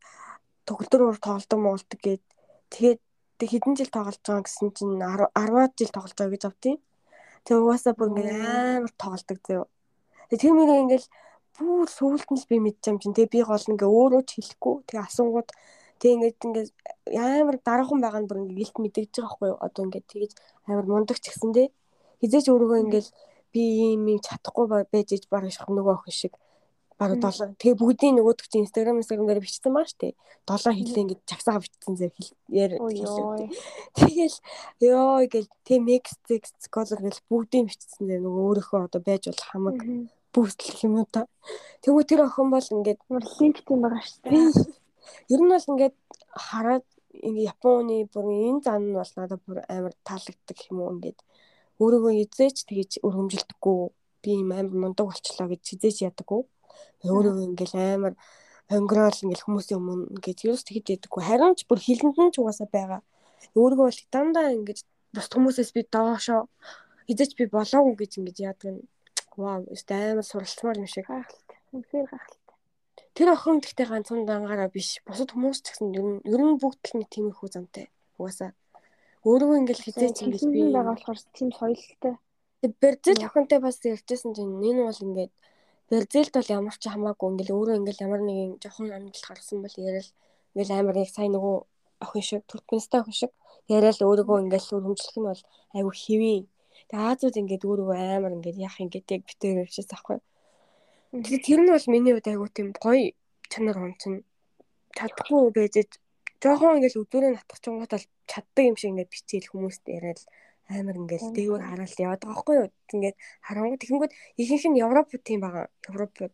[0.68, 2.24] төгөлдөр уур тоглолдог моолдог гээд
[2.72, 3.00] тэгээд
[3.44, 6.76] тэг хэдэн жил тоглож байгаа гэсэн чинь 10-аад жил тоглож байгаа гэж авдیں۔
[7.44, 9.68] Тэг угаасаа бүр ингээд амар тоглолдог зөө.
[10.32, 11.06] Тэг тэр мөрөө ингээд
[11.60, 13.18] бүр сүүлд нь л би мэдчихэм чинь.
[13.20, 14.76] Тэг би гол ингээ өөрөө ч хэлэхгүй.
[14.88, 15.50] Тэг асуугууд
[16.00, 16.70] тэг ингээд ингээд
[17.20, 19.60] амар дараахан байгаа нь бүр ингээ гэлт мэдэгдэж байгаа байхгүй юу?
[19.60, 20.32] Одоо ингээд тэгэж
[20.72, 21.68] амар мундаг ч гэсэндээ
[22.24, 23.08] хизээч өөрийгөө ингээд
[23.52, 26.34] би ийм юм чадахгүй байж иж барах нөгөө охин шиг
[27.00, 30.14] бараг 7 тэгээ бүгдийн нөгөөдөг чинь Instagram Instagram дээр бичсэн баа штэ
[30.46, 32.18] 7 хэлээ ингэж чагсаага бичсэн зэрэг
[32.52, 32.74] яар
[33.98, 34.38] тэгэл
[34.84, 39.48] ёо гэл тэг mix six color гэл бүгдийн бичсэн зэрэг нөгөө өөрөөхөө одоо байж болох
[39.50, 39.78] хамаг
[40.34, 41.30] бүүстлэх юм уу та.
[41.86, 44.34] Тэгвэл тэр охин бол ингээд линктэй байгаа штэ
[45.30, 45.96] ер нь бол ингээд
[46.34, 51.20] хараад ингээ Японы бүр энэ зан нь бол надад бүр амар таалагддаг юм уу ингээд.
[51.82, 53.80] Өөрийгөө эзээч тэгэж өргөмжилдэггүй.
[54.24, 56.42] Би юм амар мундаг болчлоо гэж хизээч ядаггүй
[57.04, 58.14] Өөрөө ингээл амар
[58.72, 61.24] хонгороол ингээл хүмүүсийн өмнө ингээд ерөөс тэгж ядаггүй.
[61.24, 63.02] Харин ч бүр хилэнд нь ч угаасаа байгаа.
[63.60, 64.80] Өөргөө бол дандаа ингээд
[65.14, 66.42] бус хүмүүсээс би доошоо
[67.08, 68.82] хизээч би болоогүй гэж ингэж яадаг нь
[69.34, 71.10] Вау, өстэй амар суралцмаар юм шиг.
[71.10, 71.58] Гайхалтай.
[71.74, 72.56] Үнэхээр гайхалтай.
[73.18, 75.02] Тэр охин гэхдээ ганцхан дангаараа биш.
[75.10, 77.90] Бусад хүмүүс ч гэсэн ер нь ер нь бүгд л нэг тиймэрхүү замтай.
[78.22, 78.54] Угаасаа
[79.24, 82.16] өөрөө ингээл хизээч ингээл би байгаа болохоор тийм соёлтой.
[82.82, 85.32] Берзэл охинтой бас ярьжсэн чинь энэ бол ингээд
[85.94, 90.10] Берзэлд бол ямар ч хамаагүй ингээл өөрөө ингээл ямар нэгэн жоохон амжилт гаргасан бол ярил
[90.58, 91.56] ингээл амар яг сайн нөгөө
[92.04, 93.32] охин шиг Туркменистай охин шиг
[93.70, 95.42] яриад өөрийгөө ингээл өрөмжлөх нь бол
[95.78, 96.40] айгүй хэвээ.
[96.90, 100.18] Тэгээ Азууд ингээд өөрийгөө амар ингээд яах ингээд яг битээр явчихсан байхгүй.
[101.14, 103.06] Тэгэхээр тэр нь бол миний хувьд айгүй тийм гоё
[103.52, 104.14] чанар онцон
[104.98, 105.76] чадахгүй байж
[106.42, 110.20] жоохон ингээл өдөрөө натгачингууд бол чаддаг юм шиг ингээд бичээл хүмүүст яриад
[110.80, 112.70] амар ингээл дээгүүр хараалт яваад байгаа байхгүй юу.
[112.94, 113.18] Ингээд
[113.48, 115.66] харангууд тэгэнгүүт ихэнх нь Европ тийм байгаа.
[115.90, 116.34] Европууд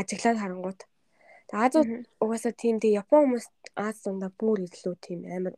[0.00, 0.80] ажиглаад харангууд.
[1.48, 1.90] Азууд
[2.22, 3.46] угаасаа тийм дээ Япон хүмүүс
[3.86, 5.54] Аз дундаа бүр илүү тийм амар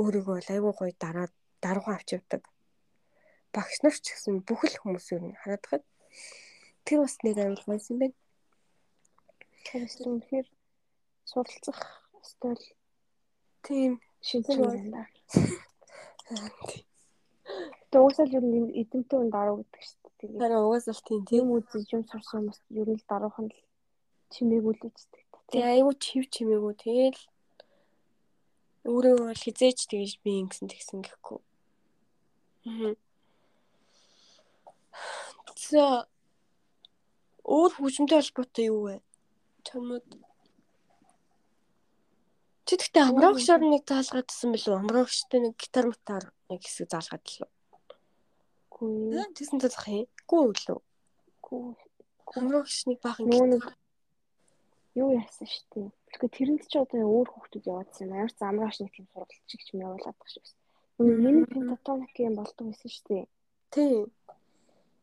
[0.00, 1.32] өөрийгөө айгүй гоё дараад
[1.62, 2.42] даруухан авч явдаг.
[3.54, 5.84] Багш нар ч гэсэн бүх л хүмүүс юу хараад хад.
[6.86, 8.16] Тэр бас нэг амар гоё юм байна.
[9.66, 10.46] Тэгэхээр
[11.30, 11.80] суралцах
[12.30, 12.62] стил
[13.62, 15.06] Тийм шинжлэх байна.
[17.92, 20.16] Тэгээ уусаал ер нь эдэмтэй хүн даруу гэдэг шүү дээ.
[20.18, 23.58] Тэгээ харин угаасаа л тийм тийм үзэж юм сурсан хүмүүс ер нь даруухан л
[24.32, 25.28] чимээгүй л үздэг.
[25.52, 27.20] Тэгээ айгүй чив чимээгүй тэгэл
[28.88, 31.40] өөрөө бол хизээч тэгэж би ингэсэн тэгсэн гэхгүй.
[32.64, 32.96] Аа.
[35.68, 35.84] За
[37.44, 38.96] өөр хүчмтэй холбоотой юу вэ?
[39.68, 40.08] Чамд
[42.66, 44.80] Чи тэгтээ амрагчаар нэг заалгаадсан билүү?
[44.80, 47.52] Амрагчтай нэг гитар матар нэг хэсэг заалгаадлаа.
[48.82, 49.22] Үгүй.
[49.38, 50.06] Тэгсэн тазах юм.
[50.26, 50.78] Гүү үлээ.
[51.38, 51.62] Үгүй.
[52.34, 53.62] Амрагч нэг Нөө нэг
[54.98, 55.88] юу яасан шүү дээ.
[56.10, 58.16] Тэгэхээр тэрэнд ч одоо өөр хүүхдүүд яваадсан юм.
[58.18, 60.44] Ямар ч амрагч нэг тийм сургалтч гэж юм явуулаад дээ.
[60.98, 63.24] Нөгөө миний пентатоник юм болдог байсан дээ.
[63.72, 63.94] Тий.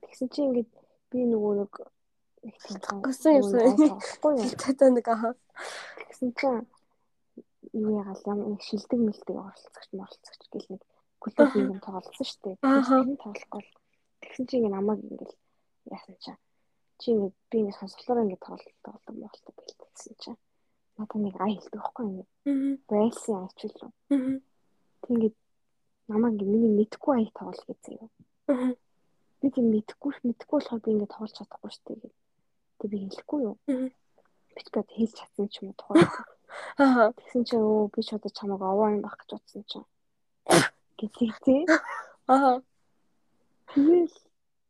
[0.04, 0.72] Тэгсэн чинь ингээд
[1.10, 1.74] би нөгөө нэг
[2.44, 3.48] тийм Гасан юм.
[3.48, 4.50] Тэгэхгүй юу?
[4.60, 5.34] Пентатоник аа.
[6.10, 6.68] Тэгсэн чинь
[7.74, 10.82] юу ягаал юм шилдэг мэлдэг оролцогч моролцогч гэл нэг
[11.20, 12.56] клуб юм тоглолцсон шүү дээ.
[12.60, 13.72] Тэр тоглохгүй л
[14.22, 15.36] тэгсэн чинь ингээ намайг ингээл
[15.92, 16.40] яасан чинь
[17.00, 20.40] чи ингээ би ингээ сонсголоор ингээ тоглолт тоглодог болдог гэл тэгсэн чинь
[21.00, 22.28] надад нэг ай хэлдэг байхгүй ингээ
[22.92, 23.94] байлсан аяч л.
[25.08, 25.36] Тэгээд
[26.12, 28.12] намайг ингээ миний мэдхгүй ай тоглол гэсэн юм.
[29.40, 32.12] Би тийм мэдхгүй мэдхгүй болохоор би ингээ тоглож чадахгүй шүү дээ.
[32.80, 33.56] Тэг би хэлэхгүй юу.
[34.56, 36.04] Битгэд хэлж чадсан ч юм уу тухай.
[36.84, 37.14] Аа.
[37.16, 39.88] Тэгсэн чинь өө би ч одоо чамайг овоо юм байх гэж бодсон чинь.
[41.00, 41.64] Гэтэл тий.
[42.28, 42.60] Аа.
[43.72, 44.12] Тэгэл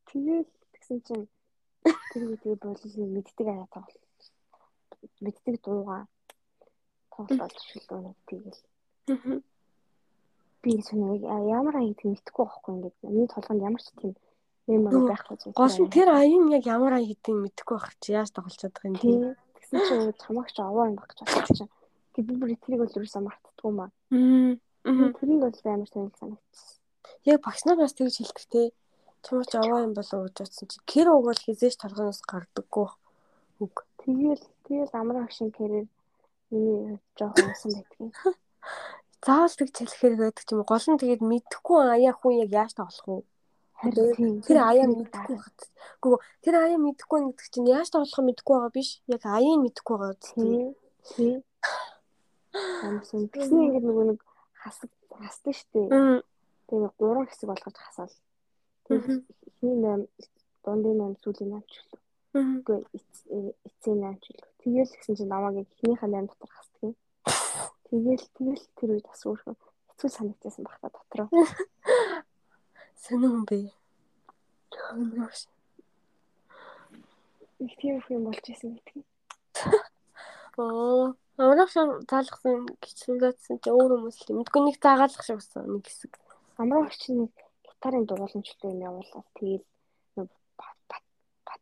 [0.06, 0.46] тэгэл
[0.78, 1.26] тэгсэн чинь
[2.14, 4.06] тэр үедээ болол мэддэг аяа тоглол.
[5.26, 6.06] Мэддэг дуугаа
[7.10, 8.62] тоглоод шилдөө нэг тэгэл.
[10.62, 14.14] Би сонь ямар аяг тийм мэдхгүй байхгүй ингээд миний толгойд ямар ч тийм
[14.70, 15.58] юм байхгүй зүйл.
[15.58, 18.96] Гол нь тэр аян яг ямар аяг гэдгийг мэдхгүй байх чи яаж тоглож чадах юм
[19.02, 19.18] тий.
[19.58, 21.74] Тэгсэн чинь чамаагч овоо юм гэж бодсон чинь.
[22.14, 23.90] Тэг би бүр энийг бол юусан мартдаггүй маа.
[24.14, 24.54] Аа.
[24.90, 26.38] Тэр нь бол амар сонир санагдсан.
[27.30, 28.62] Яг багш нараас тэгж хэлдэг те.
[29.24, 32.88] Чамаач аваа юм болов уу гэж бодсон чи кэр угвал хизээч толгоноос гардаггүй
[33.62, 33.76] үг.
[34.02, 35.88] Тэгэл тэгэл амар агшин кэрээр
[36.52, 38.16] миний жоохон усан байдгийг.
[39.26, 40.64] Заавал тэг хэлэхээр байдаг ч юм.
[40.64, 43.28] Гол нь тэгээд мэдхгүй аяа хүн яг яаж тоглох вэ?
[43.80, 45.60] Харин Тэр аяа мэдхгүй багт.
[46.00, 48.90] Гэхдээ тэр аяа мэдхгүй гэдэг чинь яаж тоглохоо мэдхгүй байгаа биш.
[49.12, 50.20] Яг аяыг мэдхгүй байгаа.
[50.24, 51.44] Тий.
[52.88, 53.28] Амсан.
[53.30, 54.20] Тэгсэн ингээд нөгөө нэг
[54.60, 55.90] хасаг хасдаг штеп.
[56.68, 58.16] Тэгээ гурван хэсэг болгож хасаал.
[58.86, 60.08] Тэгээ эхний 8
[60.64, 62.04] дундын 8 сүүлийн 8 ч үлээ.
[62.60, 62.80] Үгүй
[63.68, 64.50] эцсийн 8 ч үлээ.
[64.62, 66.96] Тэгээл гэсэн чинь намайг эхнийхээ 8 дотор хасдаг юм.
[67.88, 69.56] Тэгээл тэгэл тэр үед бас өөрөө
[69.98, 71.28] хэцүү санагдсан баг та дотроо.
[73.04, 73.72] Сонин бэ.
[77.60, 79.04] Их тийм юм болж исэн гэдэг.
[81.40, 81.52] Oo.
[81.52, 86.12] Амрах заалгасан гिचсэндсэн чи өөр хүмүүс л мэдгүй нэг заагаалах шиг болсон нэг хэсэг.
[86.60, 87.32] Амрах чинь
[87.64, 89.28] гитарын дугууламжлалт юм явуулаад
[90.60, 91.62] бат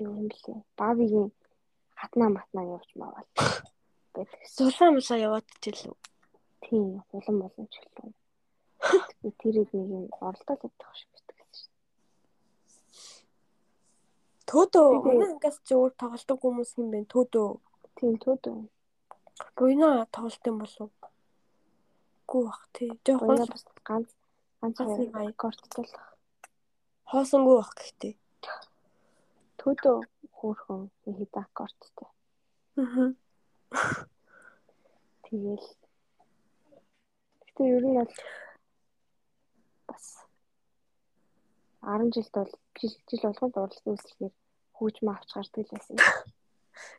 [0.00, 0.64] юу юм блэ?
[0.80, 1.28] Бавигийн
[1.92, 3.28] хатнаа матнаа явж маавал.
[4.48, 5.92] Сулаа мулаа яваад чилүү.
[6.64, 8.12] Тийм, улам боломж хэлээ.
[9.40, 11.70] Тэр нэг юм оролдоод явах шиг байдаг гэсэн.
[14.48, 17.04] Төдөө манай ангаас чи өөр тоглолтог хүмүүс юм бэ?
[17.12, 17.60] Төдөө.
[18.00, 18.56] Тийм, төдөө.
[19.56, 20.90] Буйна тоглолт юм болов?
[22.28, 22.90] Гүү бах тий.
[23.06, 24.10] Буйна бас ганц
[24.62, 25.86] ганц хоёр корттой.
[27.10, 28.14] Хоосонгүй бах гэхдээ.
[29.58, 29.96] Төдөө
[30.38, 30.82] хөөхөн
[31.18, 32.08] хитэ аккордтой.
[32.78, 33.10] Аа.
[35.26, 35.68] Тэгэл.
[37.42, 38.14] Гэтэ ер нь бол
[39.88, 40.06] бас
[41.82, 44.34] 10 жилд бол жил жил болгонд урлагийн үйлчлэгээр
[44.78, 45.96] хөгжмөө авч гардаг л байсан.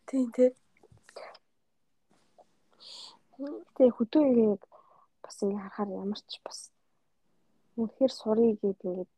[0.07, 0.51] Тийм тий.
[3.39, 4.63] Тэгээ хөдөө ингээд
[5.23, 6.59] бас ингээ харахаар ямар ч бас
[7.79, 9.11] үнэхээр сурыг гэдэг ингээд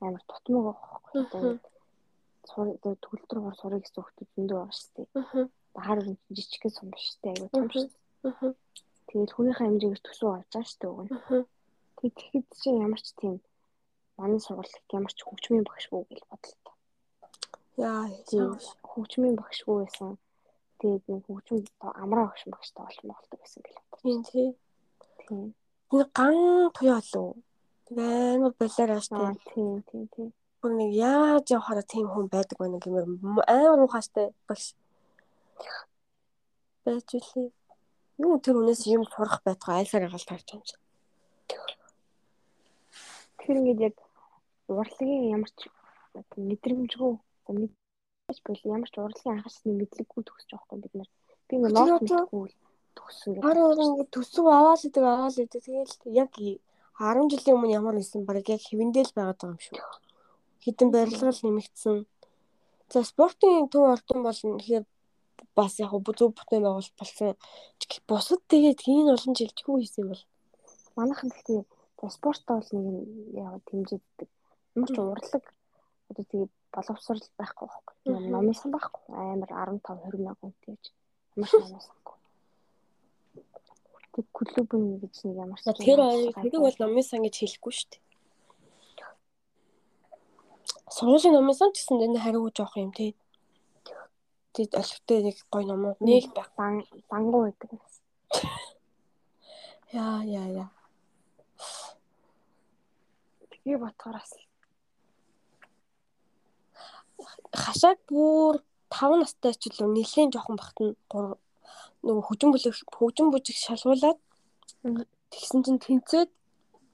[0.00, 1.22] амар тутмаг байхгүй.
[1.32, 1.64] Тэгээд
[2.48, 5.08] сур төгөлдөр гор сурыг гэсэн хүмүүс зөндөө байгаа шүү дээ.
[5.76, 6.00] Бахаар
[6.32, 7.32] жижигхэн сум биш дээ.
[7.36, 7.86] Айгуу том шүү.
[9.08, 11.44] Тэгээд хүнийхээ хэмжээгээр төсөө авч байгаа шүү дээ.
[11.98, 13.34] Тэгээд тэгэхэд чинь ямар ч тийм
[14.16, 16.74] манай сургуульд ямар ч хөгжмийн багшгүй гэж бодлоо.
[17.76, 18.04] Яа,
[18.90, 20.16] хөгжмийн багшгүй байсан.
[20.78, 23.84] Тэгээд нэг хөгжим амраа багш багштай болж болдог гэсэн гэлээ.
[24.02, 24.48] Тийм тий.
[25.26, 25.54] Тийм.
[25.90, 26.36] Нэг ган
[26.76, 27.02] туяа.
[27.02, 29.34] Тэгээ амар болоороо штэ.
[29.54, 30.28] Тийм тийм тийм.
[30.60, 33.06] Бүр нэг яаж явахаараа тийм хүн байдаг байна гэмээр
[33.48, 34.76] амар ухаастай багш.
[36.84, 37.50] Байж үлээ.
[38.18, 40.82] Юу тэр хүнээс юм сурах байтугай айлсаар гал тарч юм чинь.
[43.40, 43.96] Тэр ингээд яг
[44.68, 45.72] урлагийн ямар ч
[46.36, 47.12] мэдрэмжгүй
[48.28, 51.10] мэдээж бол ямар ч урлагийн анхаарсны мэдлэггүй төгсөж байгаа юм бид нар.
[51.48, 52.48] Би ингээд ноот мэдгүй
[52.92, 53.44] төгсөн гэдэг.
[53.48, 55.62] Харин ингээд төсөв аваад идэг аваад идэг.
[55.64, 59.80] Тэгээл яг 10 жилийн өмнө ямар байсан баг яг хэвэндэл байгаад байгаа юм шүү.
[60.60, 61.96] Хитэн барилгал нэмэгдсэн.
[62.92, 64.84] За спортын төв ордон бол нэхэр
[65.56, 67.32] бас яг зөв бүтээн байгуул болсон.
[68.08, 70.22] Бусад тэгээд энэ олон жил юу хийсэн бол
[71.00, 71.64] манайхан гэхдээ
[72.12, 73.08] спортоо бол нэг
[73.40, 74.28] яг хэмжээддэг.
[74.76, 75.44] Ямар ч урлаг
[76.10, 77.96] одоо тэгээд боловсрал байхгүй байхгүй.
[78.32, 79.02] Номынсан байхгүй.
[79.14, 80.92] Амар 15 20 мянган гэж.
[81.36, 82.16] Ямар ч номынсангүй.
[84.18, 86.02] Тэг клубын гэж нэг ямар ч тэр
[86.36, 88.02] тэрийг бол номынсан гэж хэлэхгүй шүү дээ.
[90.92, 93.16] Сургуулийн номынсан ч гэсэн энэ хариу жоох юм тий.
[94.52, 96.52] Тэд олигтой нэг гой номууд нэг баг
[97.08, 97.70] бангуу байдаг.
[99.92, 100.68] Яа яа яа.
[103.50, 104.47] Тэгээ ботгоороос
[107.52, 110.94] хашааг бүр 5 настай ч л нэлээд жоохон бахт нь
[112.06, 114.18] нөгөө хөгжим бүлэг хөгжим бүжиг шалгуулад
[115.32, 116.30] тэгсэн чинь тэнцээд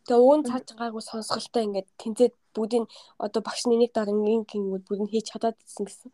[0.06, 2.84] тэгээ уун цааж байгаагүй сонсголтой ингээд тэнцээд бүгдийг
[3.18, 6.10] одоо багш нэг дараа нэг гингүүд бүгд хийж чадаад ирсэн гэсэн.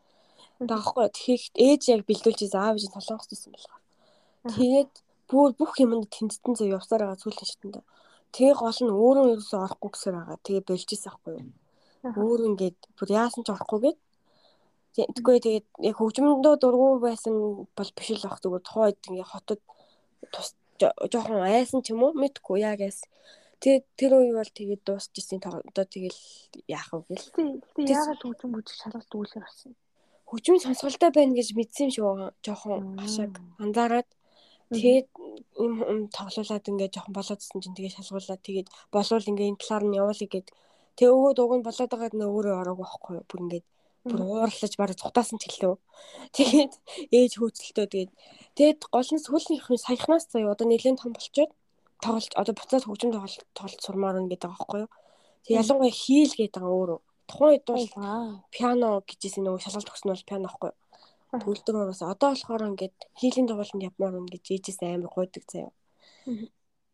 [0.68, 3.82] Тэгэхгүй тэгэхэд ээж яг бэлдүүлж ийсэн аав ээж солонгос гэсэн болохоор.
[4.52, 4.92] Тэгээд
[5.30, 7.76] бүр бүх юмд тэнцтэн зөв явсаар байгаа сүүлийн шатнд.
[8.34, 10.38] Тэгээ гол нь өөрөө ерөөсөө орохгүй гэсээр байгаа.
[10.44, 11.52] Тэгээ болж ийсэн аахгүй юу.
[12.20, 13.78] Өөр ингээд бүр яасан ч орохгүй
[14.94, 17.34] гээд Тэггүй тэгээд яг хөгжмөндөө дургу байсан
[17.78, 19.60] бол биш л ах зүгээр тухайд ингээ хотод
[20.34, 20.48] тус
[20.80, 23.04] жоохон айсан ч юм уу мэдгүй яг яас.
[23.60, 26.20] Тэгээд тэр үе бол тэгээд дуусчихсан одоо тэгэл
[26.66, 27.28] яах вэ гэл.
[27.76, 29.72] Тэгээд яагаад хөгжим бүжиг шалгалт өгүүлэх болсон.
[30.30, 32.04] Хөгжим сонсголтой байна гэж мэдсэн юм шиг
[32.40, 34.08] жоохон хашааг анзаараад
[34.72, 35.08] тэгээд
[35.60, 40.28] юм тоглуулад ингээ жоохон болоодсэн чинь тэгээд шалгуулаад тэгээд болвол ингээ энэ талаар нь явуулъя
[40.32, 40.48] гэд.
[40.96, 43.66] Тэгээ өгөөд уг нь болоод байгаад нөө өөрөө ороагүй байхгүй бүр ингээд
[44.04, 45.76] бүр уурлаж бараг цухтаасан ч гэлээ.
[46.36, 46.72] Тэгээд
[47.12, 48.10] ээж хөөцөлтөө тэгээд
[48.56, 51.52] тэгээд гол нь сүүлнийхний саяхнаас заяа одоо нэлээд том болчоод
[52.00, 54.90] тоглож одоо буцаад хөгжим тоглолт тоглолт сурмаар байна гэдэг байгаа байхгүй юу.
[55.44, 57.00] Тэг ялангуяа хийл гэдэг байгаа өөрөө.
[57.28, 57.86] Тухайн үед бол
[58.54, 60.78] пиано гэжсэн нөгөө шалгалт өгсөн бол пиано байхгүй юу.
[61.30, 65.72] Төгөлдөр ураас одоо болохоор ингээд хийлийн тоглолтод явмаар байна гэж ээжээс амар гойдаг заяа.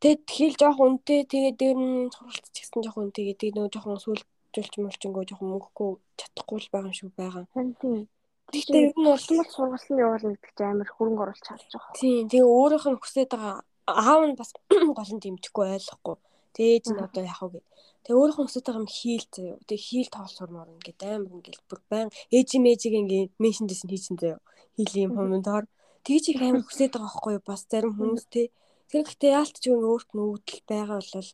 [0.02, 4.02] Тэгээд хийл жоох үнэтэй тэгээд дээр нь сургалт ч гэсэн жоох үнэтэй гэдэг нөгөө жоохон
[4.04, 4.22] сүүл
[4.56, 7.44] жуулч мулчингөө жоохон мөнгөгүй чадахгүй л байгаа юм шиг байгаа.
[7.52, 8.08] Тийм.
[8.48, 11.98] Гэхдээ ер нь улмал сургалтын явуулна гэдэг чинь амар хөрөнгө оруулалт чарж байгаа.
[12.00, 12.24] Тийм.
[12.30, 13.54] Тэгээ өөрийнх нь хүсэж байгаа
[13.86, 14.50] аав нь бас
[14.98, 16.16] гол нь дэмжихгүй ойлгохгүй.
[16.54, 17.66] Тэгээ ээж нь одоо яах вэ гэд.
[18.06, 19.58] Тэгээ өөрийнх нь хүсэж байгаа юм хийл заяа.
[19.66, 24.40] Тэгээ хийл тоолсурмаар ингээд амар ингээд бүр байн ээж мэжиг ингээд меншн дэсэн хийсэн заяа.
[24.78, 25.64] Хийлийн хүмүүнээр
[26.06, 27.36] тэгж их амар хүсэж байгаа байхгүй?
[27.42, 28.42] Бас зарим хүмүүс те.
[28.90, 31.30] Тэр гэхдээ яалт ч юм өөрт нь үүдэл байгаа бол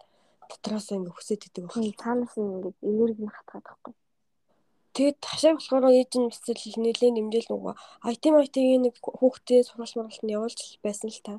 [0.52, 1.80] дотроос ингээ хүсэж идэг байх.
[1.96, 3.94] Цаанаас нь ингээ энерги хатгаад байхгүй.
[4.92, 7.74] Тэгээд ташаа болохоор ээж нь бисэл нэлээд нэмжээл нөгөө
[8.04, 11.34] айтем айтгийн нэг хүүхдээ сургалт мургалтанд явуулж байсан л та.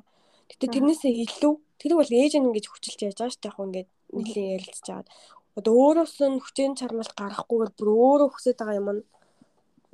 [0.50, 3.90] Гэтэ тэрнээсээ илүү тэрийг бол ээж нь ингэж хүчилж яаж байгаа шүү дээ яг ингээд
[4.10, 5.08] нэлийн ярилцж аваад.
[5.54, 9.02] Одоо өөрөөс нь хүчээр чармалт гарахгүйгээр бүр өөрөө хүсэж байгаа юм нь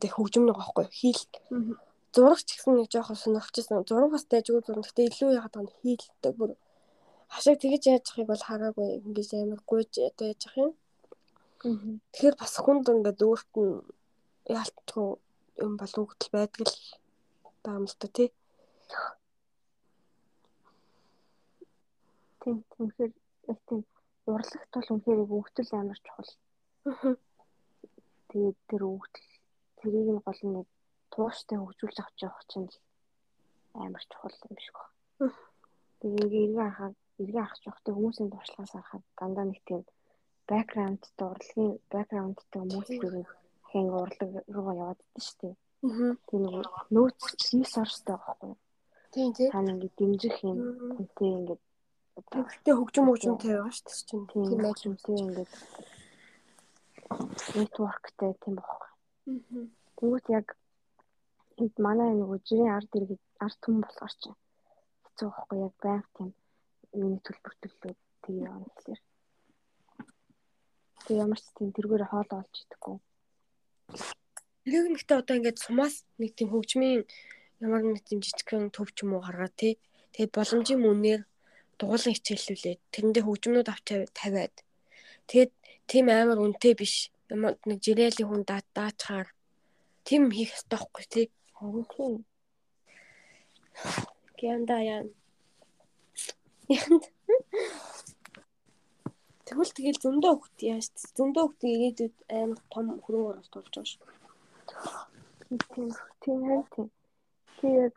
[0.01, 1.25] тэг хөгжим нэг байхгүй хийл.
[2.17, 3.85] Зурагч гэсэн нэг жоохон сонирхчихсан.
[3.85, 4.89] Зураг бас дайжгүй зураг.
[4.89, 6.51] Гэтэ илүү яагаад байгаа нь хийлдэг бүр
[7.35, 10.73] хашааг тэгэж яаж явахыг бол хараагүй ингэж амар гуйж одоо яаж явах юм.
[12.13, 13.75] Тэгэхээр бас хүнд ингээд өөрт нь
[14.59, 15.09] яалтгүй
[15.65, 16.77] юм болов гэдэл байдаг л
[17.63, 18.29] байгаа юм л та тий.
[22.41, 23.13] Тийм тэгэхээр
[23.53, 23.81] яг тийм
[24.33, 26.33] урлагт бол үнэхээр өгтөл амар чухал.
[28.31, 29.31] Тэгээд тэр өгтөл
[29.79, 30.69] тэрийг нь гол нь
[31.13, 32.71] тууштай хөгжүүлж авч явах чинь
[33.85, 35.35] амар чухал юм шиг байна.
[36.01, 39.83] Тэгээд ингээ эргэн хахад эргээ ах жоохтой хүмүүсийн туршлагаас харахад дандаа нэг тийм
[40.49, 43.27] бэкграундтай урлагийн бэкграундтай мөчлөрөө
[43.71, 45.55] хэн урлаг руугаа яваад идэв шүү дээ.
[45.87, 46.13] Аа.
[46.29, 47.21] Тийм нэг нөөц
[47.55, 48.53] ресурстай байхгүй.
[49.15, 49.49] Тийм тий.
[49.53, 50.59] Та ингээд дэмжих юм
[50.97, 51.63] хүнтэй ингээд
[52.31, 54.27] Тэгтээ хөгжим хөгжимтэй байгаа шүү дээ чинь.
[54.31, 55.53] тийм Тийм байж юмтэй ингээд
[57.57, 58.91] нэтворктэй тийм байхгүй.
[59.31, 59.67] Аа.
[59.97, 60.47] Тэгвэл яг
[61.61, 64.39] энд манай нөгөө жирийн ард иргэд ард түмэн болохоор чинь
[65.05, 66.31] хэцүү байхгүй яг байнга тийм
[66.95, 69.01] миний төлбөр төлөө тэгээ явна гэхэлэр.
[71.07, 72.97] Тэг ямар ч тийм тэргээр хоол олж идэхгүй.
[74.71, 77.03] Нэг нэгтээ одоо ингээд сумаас нэг тийм хөгжмийн
[77.65, 79.75] ямар нэг тийм жижигхэн төв ч юм уу гаргаад тий.
[80.13, 81.23] Тэгээд боломжийн мөнээр
[81.79, 83.87] дугуулan хичээллүүлээд тэрэндээ хөгжмнүүд авч
[84.19, 84.55] тавиад
[85.29, 85.53] тэгээд
[85.91, 89.29] тийм амар үнэтэй биш нэг жирээлийн хүн даа даачаар
[90.05, 91.27] тийм хийх ёстой байхгүй тий.
[94.41, 95.03] Гянда яа.
[96.71, 97.05] Янд.
[99.47, 104.03] Тэгвэл тэгэл зөндөө хөлт яаж зөндөө хөлт ирээдүйд амар том хөрөнгө оруулалт болж байгаа шүү.
[106.23, 106.89] Тийм харин тийм.
[107.59, 107.97] Тэг яг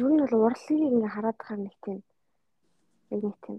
[0.00, 1.98] ер нь бол урлагийг ингээ хараад хаар нэг тийм
[3.12, 3.58] яг нэг тийм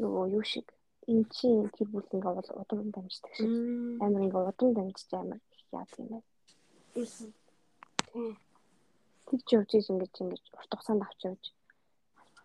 [0.00, 0.66] нөгөө юу шиг
[1.10, 3.52] эн чинь тэр бүл ингээ удам дамждаг шиг
[4.00, 6.28] амар ингээ удам дамжиж амар их яа тийм байна.
[6.94, 8.32] Тийм.
[9.28, 11.44] Тэгж явж ингэж ингэж урт хугацаанд авч явж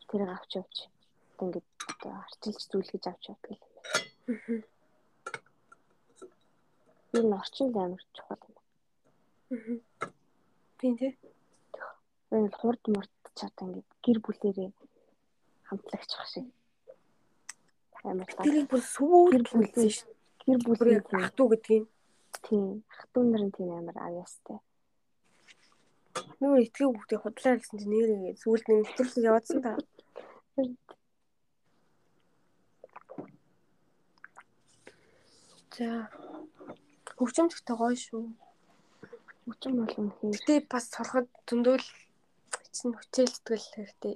[0.09, 0.77] тэрийг авч явж
[1.43, 3.61] ингэж одоо арчилж зүйлгэж авч явдаг юм
[4.27, 4.63] байна.
[7.17, 9.81] Ер нь орчин амар чухал юм.
[10.79, 11.13] Тийм тий.
[12.31, 14.71] Энэ хурд мурд чата ингэ гэр бүлэрээ
[15.69, 16.47] хамтлагч ах шиг.
[18.05, 20.11] Амар Тэрийг бүр сүүл бүлсэн шүү.
[20.45, 21.85] гэр бүлийн Бүр ах トゥ гэдгийг
[22.47, 24.59] тийм ах トゥ нарын тийм амар авьяастай.
[26.41, 29.73] нөгөө итгэв хүүхдээ худлаа гэсэн чинь нэрээ сүүлд нэг нэвтрүүлэг яваадсан та.
[35.76, 35.90] За.
[37.18, 38.24] Хөгжимчтэй гоё шүү.
[39.48, 40.32] Хүчин болон хий.
[40.36, 41.86] Гэтэ бас сурахад зөндөл
[42.76, 44.16] чинь хүчээл зүтгэл хэрэгтэй.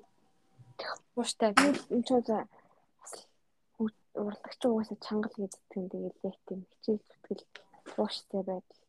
[1.16, 2.38] Ууштай би Энд ч за
[4.20, 7.44] урлагч угаасаа чангал гэдэг юм тэгээд яг тийм хичээл зүтгэл
[7.98, 8.82] ууштай байдал.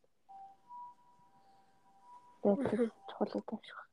[2.43, 3.84] Тэгээд чухал гэдэг шиг.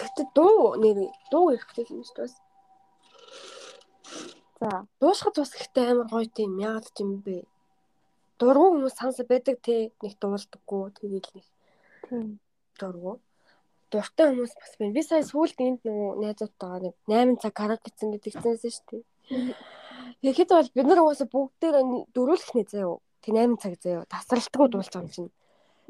[0.00, 0.98] Гэтэ дуу нэр
[1.30, 2.32] дуу хэрэгтэй юм шүү дээ.
[4.60, 4.68] За
[5.00, 7.44] Дуушхад бас ихтэй амар гоё тийм яагаад юм бэ?
[8.40, 11.46] Дургу хүмүүс санса байдаг те нэг дуулдаггүй тэгээд нэг
[12.08, 12.40] тийм
[12.80, 13.20] дургу.
[13.92, 14.96] Дуртай хүмүүс бас байна.
[14.96, 19.02] Би сая сүүлд энд нөгөө найзуудтайгаа нэг 8 цаг караоке гэсэн гэдэг зэнсэн шүү дээ.
[20.22, 21.76] Тэгэхэд бол бид нар угаасаа бүгдээр
[22.14, 22.96] дөрүүлэх нэ заяа.
[23.24, 24.08] Тэг 8 цаг заяа.
[24.12, 25.32] Тасралтгүй дуулж байгаа юм чинь.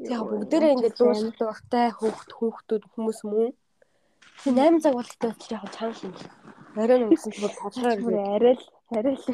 [0.01, 3.53] Яг бүгдээрээ ингээд дуулах дуртай хүүхд хүүхдүүд хүмүүс мөн.
[4.43, 6.13] Тэг 8 цаг бол ихтэй бол яг чанал юм.
[6.81, 8.65] Оройн өнгөсөн ч бүр толгойр бүр арай л
[8.95, 9.25] арай л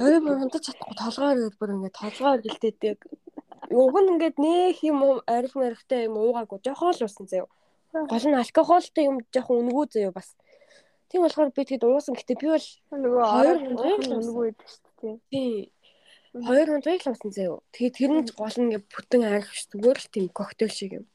[0.00, 2.98] Орой бүр хунтаж чадахгүй толгойр гээд бүр ингээд толгойр гэлдээдэг.
[3.70, 7.48] Уг нь ингээд нээх юм арих марихтай юм уугаагүй жоохон л уусан заяа.
[7.92, 10.28] Гол нь алкогольтой юм жоохон үнгүү заяа бас.
[11.12, 12.16] Тийм болохоор би тэгэд уусан.
[12.16, 15.16] Гэтэ би бол нөгөө Хоёр л өнгөө байдаг шүү дээ.
[15.30, 15.72] тий
[16.32, 17.60] хоёр хоног л уусан заяа.
[17.76, 21.06] Тэгээд тэр нь гол нь ингээд бүтэн арих ш зүгээр л тийм коктейл шиг юм.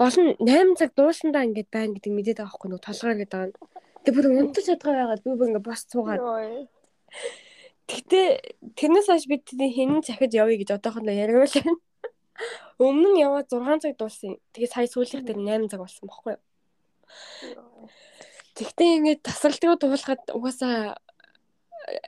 [0.00, 3.68] Нь 8 цаг дуусандаа ингээд байна гэдэг мэдээд байгаа байхгүй нөгөө толгойр гэдэг байгаа.
[4.02, 6.22] Тэг бүр унтаж чадгаа байгаад би бүр ингээд бос цуугаад.
[7.86, 8.20] Гэтэ
[8.78, 11.76] тэрнээс хойш бид хинэн захид явъя гэж одоохондоо яриагвал байна.
[12.82, 14.40] Өмнө нь яваад 6 цаг дууссан.
[14.56, 16.42] Тэгээ сая сүүлийнх дээр 8 цаг болсон бохгүй юу?
[18.56, 20.96] Тэгтээ ингээд тасралтгүй дуулахад угаасаа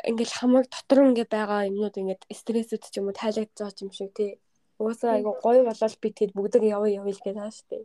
[0.08, 4.10] ингээл хамаг дотор ингээд байгаа юмнууд ингээд стрессүүд ч юм уу тайлагдж байгаа юм шиг
[4.16, 4.32] тий.
[4.84, 7.84] Угаасаа айгу гоё болол би тэгэд бүгд явъя явъя байгаа шүү дээ.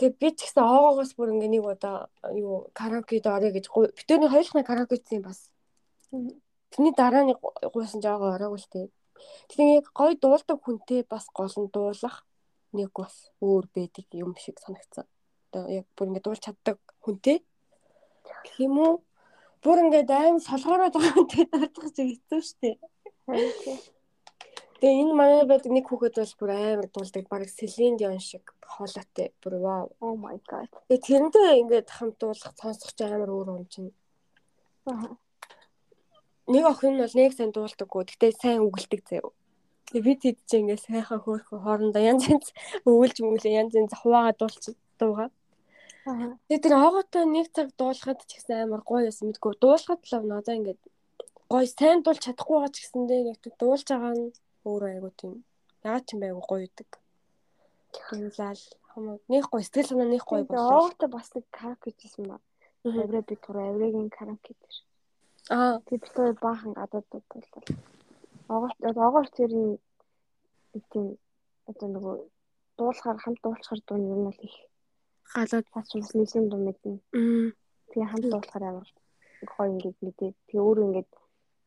[0.00, 3.68] Тэгээ би ч гэсэн оогоогоос бүр ингээ нэг удаа юу караокед орё гэж
[3.98, 5.52] битүүний хоёулахны караокедсэн бас
[6.74, 7.38] Тэрний дараа нэг
[7.74, 8.86] гуйсан жаагаа ороогүй л тээ.
[9.46, 12.26] Тэгэхээр яг гой дуулдаг хүнтэй бас гол нь дуулах
[12.74, 15.06] нэг бас өөр байдаг юм шиг санагцсан.
[15.50, 17.46] Одоо яг бүр ингэ дуулж чаддаг хүнтэй.
[18.58, 18.94] Юм уу?
[19.62, 22.70] Бүр ингэ аим солгороод байгаа хүнтэй дуулах шиг хэцүү шттэ.
[24.84, 27.24] Тэгээ энэ манай байдаг нэг хүүхэд бол бүр амар дуулдаг.
[27.32, 29.32] Бараг Селин Дион шиг хоолойтой.
[29.40, 29.96] Бүр вау.
[29.96, 30.68] Oh my god.
[30.92, 33.96] Тэгээ тэрнтэй ингээд хамт дуулах сонсох ч амар өөр юм чинь.
[34.84, 35.16] Аа.
[36.52, 38.04] нэг охин нь бол нэг сайн дуулдаггүй.
[38.12, 39.32] Гэтэ сайн үгэлдэг заяа.
[39.88, 42.52] Тэгээ бид хэд ч ингэ сайхан хөөрхөн хоорондоо янз янз
[42.84, 45.32] өвөлж мөглөө янз янз хуваагаа дуулчих дуугаа.
[46.04, 46.36] Аа.
[46.52, 49.56] Тэгээ тэр оогоотой нэг цаг дуулахад ч гэсэн амар гоё байсан мэдгүй.
[49.64, 50.76] Дуулахад л надаа ингэ
[51.48, 54.28] гоё сайн дуулж чадахгүй байгаа ч гэсэндээ яг дуулж байгаа нь
[54.64, 55.44] өөрөө айгу тийм.
[55.84, 56.90] Ягаад ч юм байгу гоё идэг.
[58.90, 60.88] Хамаа нэг гоё сэтгэл санаа нэг гоё болоо.
[60.88, 62.36] оогтой бас нэг караоке хийсэн ба.
[62.84, 63.00] Мгм.
[63.00, 64.76] Авраа бид гурав аврагийн караоке дээр.
[65.50, 65.80] Аа.
[65.86, 67.62] Тэг бид хоёр баахан гадаадууд боллоо.
[68.48, 69.78] Огоорт огоорт тэрийн
[70.90, 71.06] тийм
[71.70, 72.14] одоо нөгөө
[72.78, 74.56] дуулахаар хамт дуулахаар дуу нь нь бол их
[75.34, 75.66] Галаад.
[75.72, 76.98] цаач бас нэгэн дуу мэднэ.
[77.90, 78.88] Тэгээ хамт дуулахаар амар
[79.56, 80.30] гоё ингээд мэдээ.
[80.46, 81.10] Тэгээ өөрөө ингээд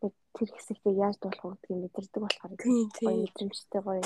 [0.02, 4.02] тэр хэсэгтээ яаж дуулах вэ гэдгийг мэдэрдэг болохоор гоё мэдрэмжтэй гоё.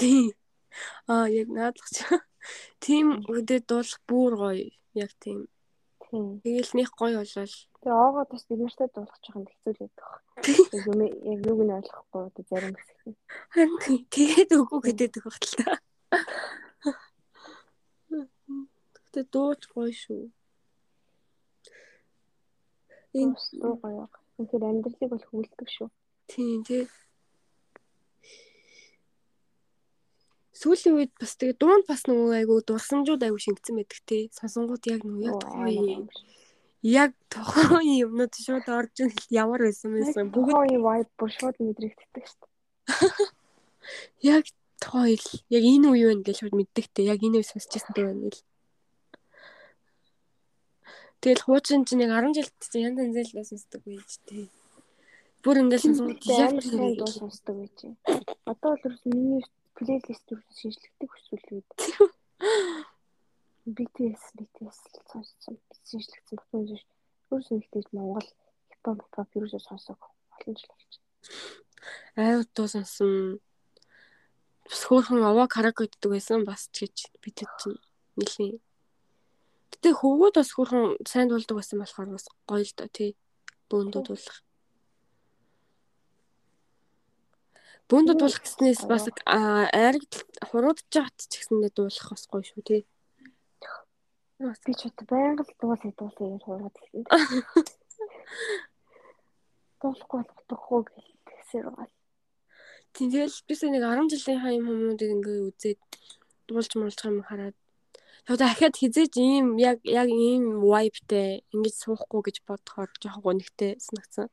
[1.07, 2.03] Аа яг наадлах чи.
[2.83, 4.69] Тим үдээ дуулах бүр гоё.
[4.95, 5.47] Яг тийм.
[6.11, 7.55] Тэгээл них гоё болол.
[7.83, 10.09] Тэгээ оогоо бас бид нартай дуулах жоохон хэцүү л байдаг.
[10.87, 13.15] Юм яг юуг нь ойлгохгүй одоо зарим хэсэг.
[13.51, 13.71] Харин.
[14.11, 15.71] Тэгээд үгүй гэдэг байх л та.
[18.95, 20.31] Гэтэ дууч гоё шүү.
[23.15, 24.07] Энэ дуу гоё.
[24.41, 25.89] Тэгэхээр амьдралыг бол хөвөлдөг шүү.
[26.31, 26.87] тийм тий.
[30.61, 34.23] Сүүлийн үед бас тэгээ дуунд бас нөгөө айгу дурсамжууд айгу шингэсэн байдаг тий.
[34.37, 36.05] Сонсонгууд яг нөгөө яг тухайн
[36.81, 40.53] яг тухайн юмнууд шууд орж ирэл ямар байсан байсан бүгд
[40.85, 42.51] vibe бүр шууд мэдрэгддэг шүү дээ.
[44.37, 44.45] яг
[44.81, 48.45] тухайн яг энэ үе байна гэж шууд мэддэгтэй яг энэ үе сонсчихсан дөө байна гэл.
[51.21, 54.49] Тэгэл хуучин чинь яг 10 жилд чинь янз янз л сонсдог байж тээ.
[55.45, 57.77] Бүр ингээл тэр дуу сонсдог байж.
[58.49, 59.45] Одоо бол ерөөс миний
[59.77, 61.69] плейлист юу шинжлэхдэг хүсвэл үед.
[63.69, 64.77] BTS BTS
[65.13, 65.61] сонссон.
[65.85, 66.87] Шинжлэхсэн бүхэн зүйл.
[67.29, 68.25] Ерөөс ихтэй Монгол
[68.73, 70.93] хипхоп хипхоп ерөөсөө сонсог олон жил болж.
[72.17, 73.41] Ай удаа сонсон.
[74.65, 77.77] Бас хөөрхөн аваа караоке гэдэг байсан бас ч гэж бид чинь
[78.17, 78.57] нэлийн.
[79.81, 83.17] Гэтэ хөвгүүд бас хөөрхөн сайн дуулдаг байсан болохоор бас гоё л доо тий.
[83.65, 84.37] Бөөндөө дуулах.
[87.89, 90.05] Бөөндөө дуулах гэснээс бас айраг
[90.53, 92.81] хуруудж жаат ч гэсэндээ дуулах бас гоё шүү тий.
[94.69, 97.01] Би ч одоо байнга л дуулаа дуулаа гэж хураад ирсэн.
[99.81, 100.81] Дуулахгүй бол утгагүй
[101.25, 101.89] гэхсээр байгаа.
[102.93, 105.81] Тийм тэгэл бисээ нэг 10 жилийн хаа юм хүмүүдийг ингээ үзээд
[106.45, 107.57] дуулж муулчих юм хараад
[108.27, 114.29] дахиад хизээж ийм яг яг ийм vibeтэй ингэж суухгүй гэж бодохоор жоохон гонигтэй санагдсан.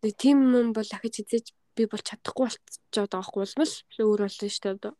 [0.00, 1.46] Тэгээ тийм юм бол дахиж хизээж
[1.76, 4.94] би бол чадахгүй болчиход байгаа байхгүй болмол өөр болно шүү дээ одоо.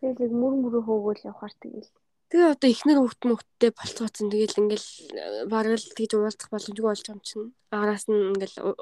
[0.00, 1.90] тэгэл мөр мөрөө хөөгөл явахаар тэгэл.
[2.30, 7.06] Тэгээ одоо ихнэр хөвгт мөвгттэй болцооцсон тэгэл ингээл э, бараг л тэгж уулзах боломжгүй болж
[7.10, 7.54] юм чинь.
[7.70, 8.74] Араас нь ингээл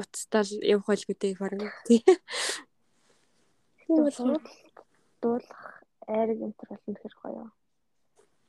[0.00, 1.72] уцтаал явах байл гэдэг бараг.
[1.88, 2.04] Тий.
[3.88, 4.44] Дуулах
[5.22, 5.77] дуулах
[6.08, 7.44] айраг энтер бол үнэхэр гоё.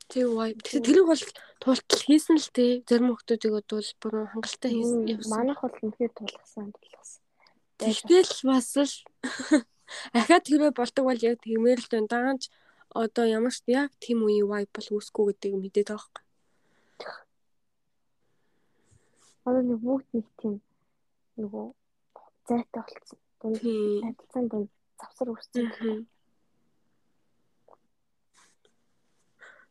[0.10, 0.62] Тэг vibe.
[0.64, 1.24] Тэгэхээр тэрийг бол
[1.62, 2.72] туултал хийсэн л тий.
[2.90, 3.68] Зарим хүмүүсийг бол
[4.02, 5.32] бүр хангалттай хийсэн явсан.
[5.36, 7.22] Манайх бол үнэхээр тулгасан тулгасан.
[7.78, 8.96] Тэгтэл бас л
[10.18, 12.10] ахаад тэрэ болдог бол яг тиймэр л байна.
[12.10, 12.50] Даанч
[12.90, 16.26] одоо ямар ч яг тийм үеийн vibe бол үүсэхгүй гэдэг мэдээд байгаа байхгүй.
[19.46, 20.54] Одоо нэг бүгд нэг тийм
[21.38, 21.66] нөгөө
[22.50, 23.20] зайтай болцсон.
[23.40, 24.02] Дунд Тийм.
[24.04, 25.70] харилцаан дунд завсар үүссэн.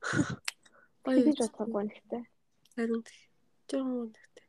[0.09, 0.39] Мгм.
[1.05, 2.23] Тэгэж бодохгүй нэгтэй.
[2.77, 3.03] Харин
[3.69, 4.47] жоохон үнэтэй.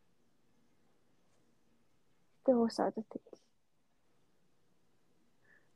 [2.44, 3.42] Тэг уус одоо тэгэл.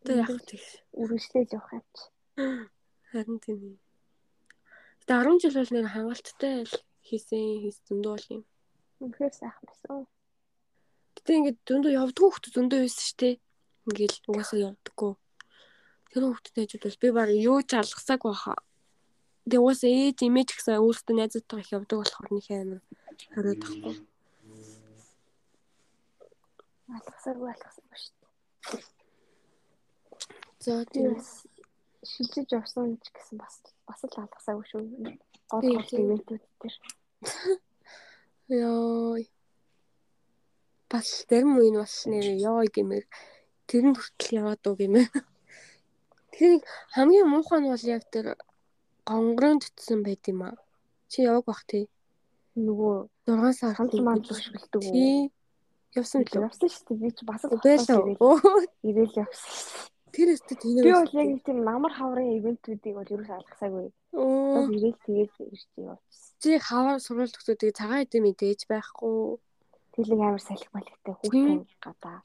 [0.03, 0.61] Одоо яг тэг.
[0.99, 2.05] үргэлжлээд явах юм чи.
[3.11, 3.79] Харин тийм.
[5.03, 6.55] Гэтэ 10 жил бол нэр хангалттай
[7.03, 8.43] хийсэн хийс зөндөө бол юм.
[9.03, 10.07] Үнэхээр сайхан байсан.
[11.15, 13.35] Гэтэ ингээд зөндөө явдггүй хүмүүс зөндөө байсан шүү дээ.
[13.87, 15.13] Ингээл угаасаа явдггүй.
[16.11, 18.55] Тэр хүмүүстэй ч бол би баг юу ч алгасааг баха.
[19.43, 22.79] Тэгээ угаасаа ээж имэж гэсэн өөртөө найзуудтай их явдаг болохоор нэг амар
[23.35, 23.95] хориод тахгүй.
[26.95, 28.83] Алгасаагүй алгасаагүй шүү дээ.
[30.63, 31.19] За тийм.
[32.11, 33.55] шилжиж явсан ч гэсэн бас
[33.87, 34.81] бас л алгасаагүй шүү.
[35.51, 36.75] Гол гол ивэнтүүд дээр.
[38.63, 39.19] Йоо.
[40.87, 43.05] Бас зарим үе нь бас нэр ёо гэмээр
[43.67, 45.11] тэрэнд хүртэл яваад уу гэмээр.
[46.31, 46.63] Тэгэхээр
[46.95, 48.39] хамгийн муухай нь бол яг тэр
[49.07, 50.55] гонгорын төтсөн байд юм аа.
[51.09, 51.87] Чи яваг бах тий.
[52.57, 54.91] Нөгөө 6 сар хамт манд зөвшөлдөг үү?
[54.93, 55.31] Тий.
[55.93, 56.69] Явсан Явсан билүү?
[56.73, 56.97] шүү дээ.
[57.01, 57.97] Би ч бас л Байлаа.
[58.83, 59.47] ирээл- явсан.
[59.53, 59.89] шүү.
[60.13, 63.87] Тэр өстө тийм Би бол яг тийм намар хаврын ивэнтүүдийг бол ерөөс алгасаагүй.
[64.13, 65.97] Бас ирээл тэгээд ирж явсан.
[66.41, 69.37] чи хавар сургууль төгсөөдөө цагаан эдэм мэдээж байхгүй.
[69.93, 70.67] Тэглэг амар салхи
[71.21, 71.31] Тийм.
[71.33, 72.19] хүүхэн гадаа.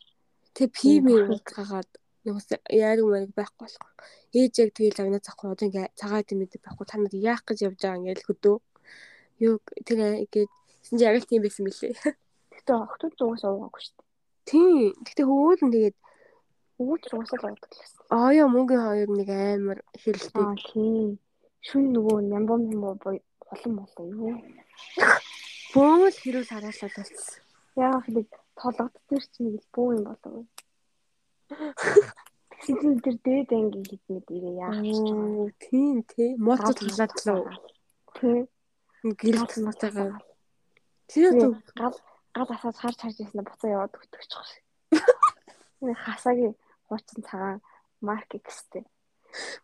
[0.55, 1.91] Тэг пими уугаад
[2.25, 3.91] нуус яарг маяг байхгүй болох.
[4.35, 7.59] Ээж яг тэгэл агнаа захгүй одоо ингээ цагаан эдэм мэдээ байхгүй та нар яах гэж
[7.67, 8.57] явж байгаа ингээл хөдөө.
[9.47, 9.55] Юу
[9.87, 10.51] тэр ингээд
[10.83, 11.95] гэсэн чи яг л тийм байсан мөлий.
[12.55, 14.07] Гэтэ охтууд зугаас уугаагүй шүү дээ.
[14.49, 14.93] Тийм.
[15.07, 15.97] Гэтэ хөвөөл нь тэгээд
[16.79, 18.03] Өвөж зугаас л уудаг гэсэн.
[18.11, 20.43] аяа мөнгөний хоёр нэг амар хэрэлтэй.
[20.43, 21.19] Аа тийм.
[21.67, 23.19] Шүн нөгөө нямбом нямбо
[23.51, 24.37] улам болоо юу.
[25.75, 27.43] Бөөл хэрүүл хараалал болсон.
[27.77, 30.47] Яагаад нэг толгодтэр чи нэг л бүү юм болов.
[31.49, 35.29] Тэгсэн тэр дээд анги хитнэд ирээ яах гэж байгаа.
[35.41, 36.31] Оо, тийм тий.
[36.37, 37.43] Моцод талаад лөө.
[38.19, 38.45] Тийм.
[39.17, 40.21] Гэрэл тасматайгаа.
[41.09, 41.53] Тэр түү.
[41.79, 41.97] Гал
[42.35, 44.65] гал асаад харж харж ирсэн буцаа яваад өгдөг шиг.
[45.81, 46.55] Энэ хасаагийн
[46.91, 47.61] хуучин цагаан
[48.03, 48.85] марк X-тэй.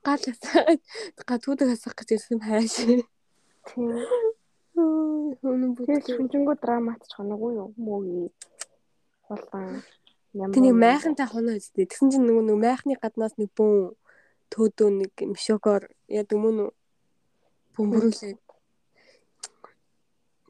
[0.06, 0.80] Гал асаад
[1.28, 2.78] гадуудаг асах гэж ирсэн хайш.
[3.68, 3.90] Тийм.
[4.74, 6.14] Хөнөн Тэр бүтгэл.
[6.16, 8.30] шүнжэнгүү драматч хоног юу мөөгийн
[9.26, 9.82] хулган ням.
[10.34, 11.86] Тэнийг майхантай хоноо үстэй.
[11.86, 13.94] Тэгсэн чинь нөгөө нөгөө майхны гаднаас нэг бүүн
[14.50, 16.70] төөдөө нэг мшогоор яадаг мөн үү?
[17.78, 18.34] Бөмбөрүүлээ.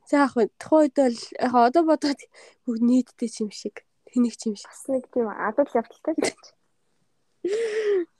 [0.08, 0.52] За яг үед
[0.96, 2.20] бол яг одоо бодоход
[2.64, 3.84] бүгд нийтдээ чим шиг.
[4.08, 4.72] Тэнийг чим шиг.
[4.72, 6.16] бас нэг тийм адал явдалтай.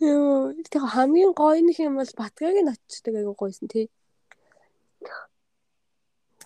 [0.04, 3.88] Йоо, тэг хамгийн гоё нэг юм бол Батгагийн очдог айгу гойсон тий.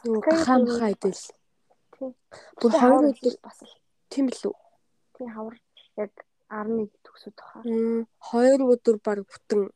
[0.07, 1.23] Юу хайдэл.
[1.99, 2.15] Тийм.
[2.63, 3.75] Бүр хоёр өдөр бас л
[4.15, 4.68] тийм л үү.
[5.19, 5.57] Тийм хавар
[5.99, 6.13] яг
[6.49, 7.63] 11 төгсөд тохоо.
[7.67, 9.69] Мм, Хоёр өдөр баг бүтэн.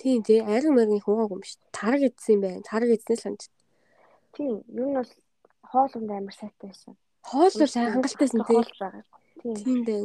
[0.00, 1.60] Тийм тий, ариг маргийн хуугаагүй юм шүү.
[1.70, 2.66] Тараг идсэн юм байна.
[2.66, 3.42] Тараг идснээ л санаж.
[4.34, 4.64] Тийм.
[4.72, 5.12] Юу нь бол
[5.70, 6.96] хоолунд амар сайтай байсан.
[7.22, 8.56] Хоол бол хангалтайсэн тий.
[8.56, 9.04] Хоол байгаа.
[9.38, 9.84] Тийм.
[9.86, 10.04] Дээ.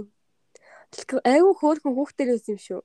[1.26, 2.82] Айгу хөөрхөн хүүхдэр байсан юм шүү.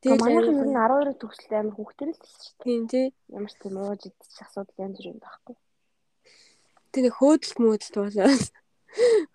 [0.00, 2.56] Тэгээ манайхан ер нь 12 төгсөлтэй амар хүүхдэр л байсан шүү.
[2.62, 3.06] Тийм тий.
[3.34, 5.56] Ямар ч тийм ууж идчих асуудал янз бүр юм байхгүй.
[6.92, 8.44] Тэр нэг хөөдөлт мөөдөлт болоод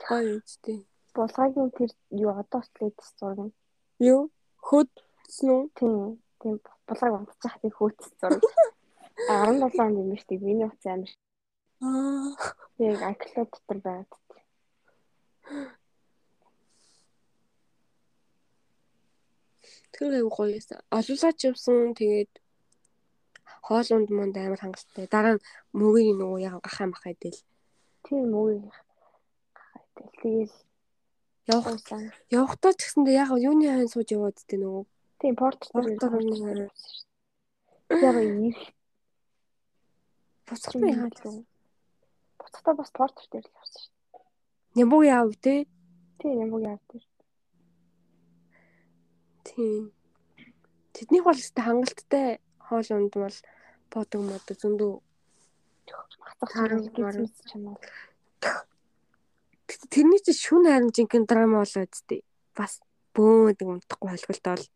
[0.02, 0.80] гоё юм ч тий.
[1.16, 3.54] Булгагийн тэр юу одоо слайдс зураг нь.
[4.00, 4.22] Юу?
[4.68, 5.64] Хөөдсөн үү?
[5.78, 6.20] Тийм.
[6.42, 6.56] Тийм
[6.88, 8.44] булгаг унтчих тийм хөөцс зураг.
[9.16, 10.44] 17 онд юм шүү дээ.
[10.44, 11.12] Миний утас амар.
[11.82, 12.36] Аа.
[12.78, 14.26] Тэгээ iCloud дотор байгаад.
[19.96, 20.80] Тэр айгу гоё байсан.
[20.92, 22.34] Олуулаач явсан тэгээд
[23.64, 25.08] хоол унд монд амар хангалттай.
[25.08, 25.46] Дараа нь
[25.80, 27.40] мөгийн нөгөө яг гахаа махаа идэл.
[28.04, 28.60] Тийм үгүй.
[29.96, 30.52] Тэгэл
[31.46, 31.78] Явах
[32.34, 34.84] явахдаа ч гэсэндээ яг юуны хайн сууж яваад тээ нөгөө.
[35.22, 36.14] Тийм порт Порт дээр дээр
[36.58, 36.72] нэг-
[38.02, 38.16] Яг
[38.50, 38.60] их
[40.46, 41.10] Буцахгүй яа.
[42.40, 43.94] буцахтаа бас порт дээр л явсан шүү.
[44.76, 45.66] Нямбуг яав те.
[46.20, 47.06] Тийм юм уу яа дээр.
[49.46, 49.92] Тийм.
[50.94, 52.28] Тэднийх бол өстэй хангалттай
[52.58, 53.38] хоол унд бол
[53.94, 54.94] бодог мод зөндөө.
[56.26, 56.52] Хацах
[56.98, 57.22] барал.
[57.22, 57.78] гизмэс чанаа.
[57.78, 58.15] Гэтэ
[59.92, 62.22] тэрний чинь шүн харин жинхэнэ драма болоо үсттэй.
[62.58, 62.82] Бас
[63.16, 64.68] бөөдөг унтахгүй холболтой бол.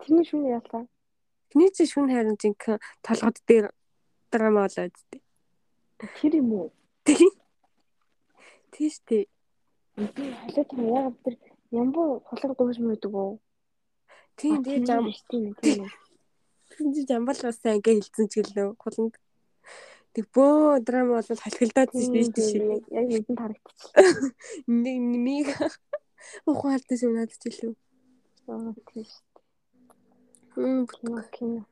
[0.00, 0.84] Тэрний шүн яалаа.
[1.50, 3.66] Тэрний чинь шүн харин жинхэнэ толгод дээр
[4.32, 5.20] драма болоо үсттэй.
[6.20, 6.68] Тэр юм уу?
[7.04, 7.30] Тийм.
[8.72, 9.28] Тийш тий.
[9.96, 11.34] Халиад юм яг тэр
[11.70, 13.38] ямбуу хулгай дууш мөдөг үү?
[14.40, 15.84] Тийм тийм зам тийм тийм.
[16.70, 19.14] тийм замбал бас ингээ хилцэн ч гэлөө хуланд.
[20.10, 22.82] Тэг бөө драма бол халхилдаад шүү дээ шиг.
[22.90, 23.94] Яг нэгэн тарагдчих.
[24.66, 25.46] Нэг нэг
[26.50, 27.78] ухаалтаа сүнаад ч гэлөө.
[28.50, 29.06] Аа тийм.
[30.54, 30.86] Хм
[31.30, 31.62] Кино.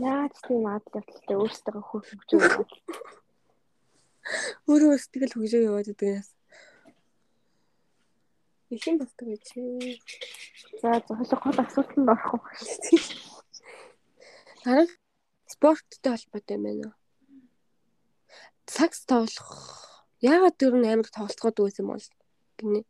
[0.00, 2.64] Яаж тийм адал явдалтай өөрсдөө хөрхөж байгаа.
[4.72, 6.24] өөрөө сэтгэл хөгжөө яваад байдаг юм.
[8.72, 9.60] Ихэн болдог гэж.
[10.80, 12.40] За зөвхөн гол асуудалд орох уу?
[14.64, 14.88] Харин
[15.62, 16.94] спорттой холбоотой юм байна уу?
[18.66, 20.10] Сакс тоглох.
[20.18, 22.06] Яагаад тэр нь амар тоглолцоод байсан бол
[22.58, 22.82] гинэ.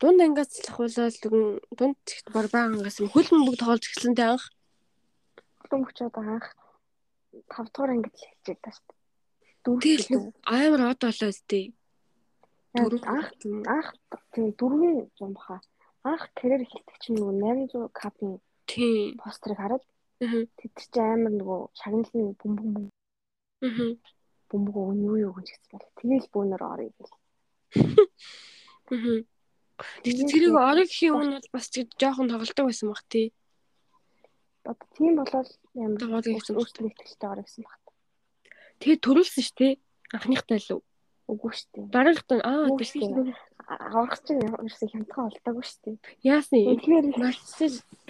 [0.00, 1.16] Дунд ангаас цэлхуулаад
[1.76, 4.44] дунд чигт барбаагангаас хөлн бүгд тоглож эхэлсэнтэй анх.
[5.68, 6.48] Хүчээд анх
[7.52, 8.96] 5 дугаар ангид л хэлж байгаа шүү дээ.
[9.64, 11.64] Дөрөв Тэгэл нэг амар од болоо өстэй.
[12.72, 13.28] Яг анх
[13.68, 13.88] анх
[14.32, 15.60] тийм дөрвийн зам баха.
[16.08, 17.36] Анх карьер эхэлдэг чинь нөгөө
[17.68, 19.20] 800 капын Тийм.
[19.20, 19.99] постерыг хараад Аа.
[20.20, 22.88] Тэд чинь амар нөгөө шагналын бөмбөг бөмбөг
[23.60, 23.96] Аа.
[24.52, 25.88] бөмбөг өн юу юу гэж хэлсэн байна.
[26.00, 27.14] Тэгээл бүүнөр орё гэл.
[28.92, 29.20] Аа.
[30.04, 33.32] Тэгтээ тэрийг орой гэхийн өмнө бол бас чи жоохон тоглолтог байсан баг тий.
[34.68, 37.80] Одоо тийм болол өөрсдөө өөрсдөө ихтэй орё гэсэн баг.
[38.80, 39.72] Тэгээ төрүүлсэн ш тий.
[40.12, 40.82] Анхныхтай л үү.
[41.30, 41.84] Үгүй шүү дээ.
[41.94, 43.32] Дараагт нь аа шүү.
[43.70, 45.96] Аврах чинь ерөөсөө хямдхан болтоогүй шүү дээ.
[46.26, 46.58] яасны.
[46.76, 47.06] Тэгэхээр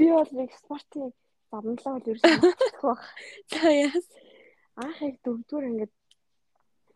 [0.01, 1.13] би бол нэг спортын
[1.51, 3.03] замналаа бол ерөөсөө мэдчихгүй баг.
[3.53, 4.07] за яас.
[4.80, 5.92] Анх яг дөрөвдүгээр ингээд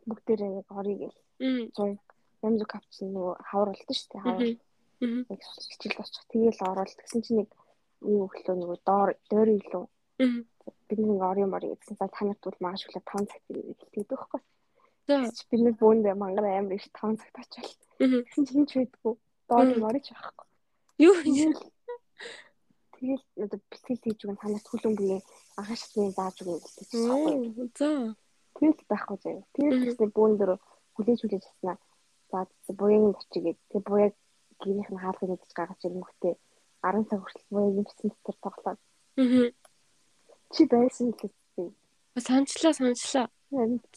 [0.08, 1.18] бүгдээрээ яг орё гэл.
[1.74, 1.98] 100
[2.44, 4.22] янз бүр капч нөгөө хавар болдсон шүү дээ.
[4.24, 4.42] Хавар
[5.34, 6.24] яг хичээл босчих.
[6.30, 7.50] Тэгээл ороод тэгсэн чинь нэг
[8.04, 9.84] юу өглөө нөгөө доор доор илүү
[10.88, 11.96] бид нэг орё морё гэсэн.
[11.98, 14.40] За та нарт бол маш хүлээ 5 цагт хэлдэг байхгүй.
[15.08, 15.16] За.
[15.50, 17.74] Бид нэг бөөндөө мангар амар их 5 цагт очивол.
[17.98, 19.14] Тэгсэн чинь хинч байдгүй.
[19.48, 19.80] Доор Мм.
[19.82, 20.46] морьж байхгүй.
[21.04, 21.58] Юу Тэгэл
[23.04, 25.22] тэгэл одоо бэлтгэл хийж өгөн танаас хүлэмжийн
[25.60, 27.68] агаш шатны зааж өгөн гэж байна.
[27.76, 27.88] За.
[28.56, 29.44] Тэгэл байхгүй заяа.
[29.52, 30.52] Тэгэл тэгсэн бүүн дээр
[30.96, 31.76] хүлээж хүлээж яснаа.
[32.32, 34.14] За буягийн очигээд тэг буяг
[34.60, 36.34] гэрийнх нь хаалгыг хийж гаргаж ирэнгүүтээ
[36.80, 38.80] 10 цаг хүртэл буягийн бэлсэн дотор тоглоод.
[39.20, 39.48] Аа.
[40.54, 41.68] Чи байсан л гэсэн.
[42.16, 43.26] Санчлаа санчлаа.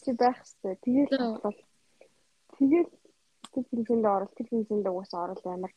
[0.04, 0.78] Чи байх хэвээр.
[0.84, 1.60] Тэгээд тоглол.
[2.58, 2.88] Тэгээд
[3.52, 5.72] тэр хэмжээнд орол тэр хэмжээнд угаасаа орол амар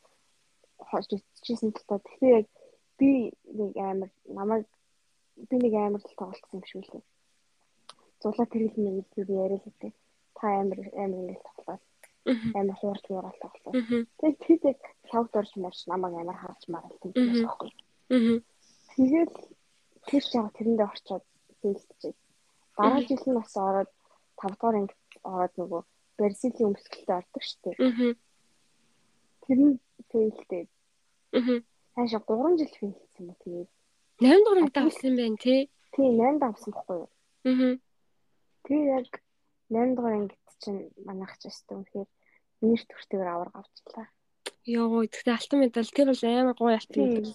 [0.89, 2.01] хож ичсэн л та.
[2.01, 2.47] Тэгэхээр яг
[3.01, 4.65] би нэг амар намайг
[5.49, 7.03] би нэг амар л тоглолтсон юм шиг үлээ.
[8.21, 9.91] Зулаа тэр хэл нэг би яриа л үү.
[10.37, 11.81] Та амар амар ингэ тоглоод
[12.53, 13.73] амар хуурч муурал тоглоо.
[14.21, 17.69] Тэгээд тэр яг лавд орж марч намайг амар харж маралсан юм байхгүй.
[18.93, 19.33] Тэгээд
[20.05, 21.25] тэр яг тэрэндээ орчоод
[21.61, 22.13] хэлчихээ.
[22.77, 23.89] Дараа жил нь бас ороод
[24.37, 24.95] 5 дугаар анги
[25.25, 25.81] ороод нөгөө
[26.17, 27.75] Барсилийн өмсгөлтэй ордог шүү дээ.
[29.45, 29.75] Тэр нь
[30.09, 30.63] фейлтэй.
[31.95, 32.07] Аа.
[32.07, 33.69] Хаашаа 3 жил фейлсэн ба тэгээд
[34.21, 35.61] 8 дугаар анги давсан байх тий.
[35.95, 37.09] Тий 8 давсан байхгүй юу?
[37.49, 37.73] Аа.
[38.65, 39.09] Тэр яг
[39.69, 42.09] 8 дугаар ангид чинь манайх ч өстэй үнэхээр
[42.61, 44.07] нэр төртэйгээр авраг авчлаа.
[44.69, 47.33] Йоо, тэгтээ алтан медаль тэр бол амар гоё алтан медаль.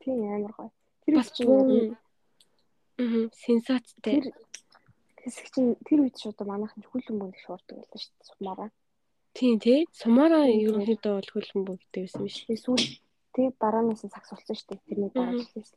[0.00, 0.70] Тийм амар гоё.
[1.04, 1.96] Тэр бас чинь
[2.98, 4.20] Аа, сенсацтай.
[4.20, 4.24] Тэр
[5.20, 8.70] хэсэг чинь тэр үед шууд манайхан хүлэн бөнд шуурдаг байлаа шүү дээ сумаараа.
[9.32, 9.80] Тийм тий.
[9.92, 12.38] Сумаараа ерөнхийдөө бол хүлэн бөө гэдэг байсан биш.
[12.52, 12.84] Эсвэл
[13.34, 14.86] тий дараанаас нь сагсуулсан шүү дээ.
[14.86, 15.70] Тэрний дараа жилээс.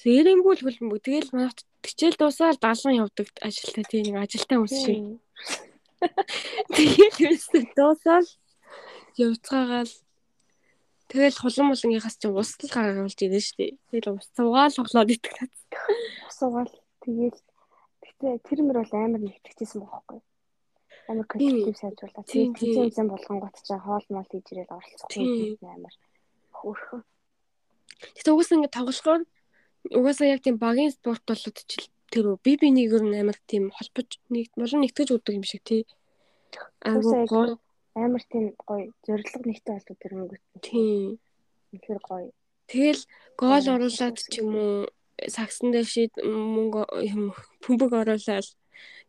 [0.00, 1.00] Сэрэмгүй л хүлэн бөө.
[1.00, 4.98] Тэгэл манайх тгчээл дуусаад даалган явдаг ажилтаа тий нэг ажилтаа хүмүүс шиг.
[6.74, 8.26] Тэгэл юусэн дуусаад
[9.16, 9.92] явцгаагаал
[11.08, 13.72] Тэгэл хулан молонгийнхаас чинь ус л гаргуулж ирнэ шүү дээ.
[13.92, 15.52] Тэгэл ус цугаал хоглоод идэх тат.
[16.26, 16.72] Ус угаал
[17.04, 17.38] тэгэл
[18.02, 20.18] гэтээ тэр мөр бол амар нэгтгэжсэн байхгүй.
[21.06, 25.94] Амар коллектив сайжруулаад тийм тийм зэн болгонгот ч хоол мол хийж ирээд оролцохгүй амар
[26.64, 27.02] хөөрхөн.
[28.16, 29.22] Гэтэ угаасаа ингэ тоглохоор
[29.98, 31.72] угаасаа яг тийм багийн спорт болоод ч
[32.12, 35.82] тэр би бинийг ер нь амар тийм холбож нэг болон нэгтгэж өгдөг юм шиг тий.
[36.80, 37.60] Агуу
[37.94, 40.42] амар тийм гоё зориг нэгтэй болдог тэр өнгөт.
[40.66, 41.18] Тийм.
[41.70, 42.30] Тэгэхээр гоё.
[42.70, 43.02] Тэгэл
[43.38, 44.74] гол оруулаад ч юм уу
[45.30, 46.12] сагсан дээр шид
[46.54, 47.22] мөнгө юм
[47.62, 48.46] бөмбөг оруулаад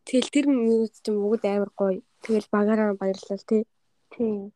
[0.06, 2.02] тэгэл тэр минут ч юм угд амар гоё.
[2.26, 3.64] Тэгэл багаараа баярлал тий.
[4.14, 4.54] Тийм.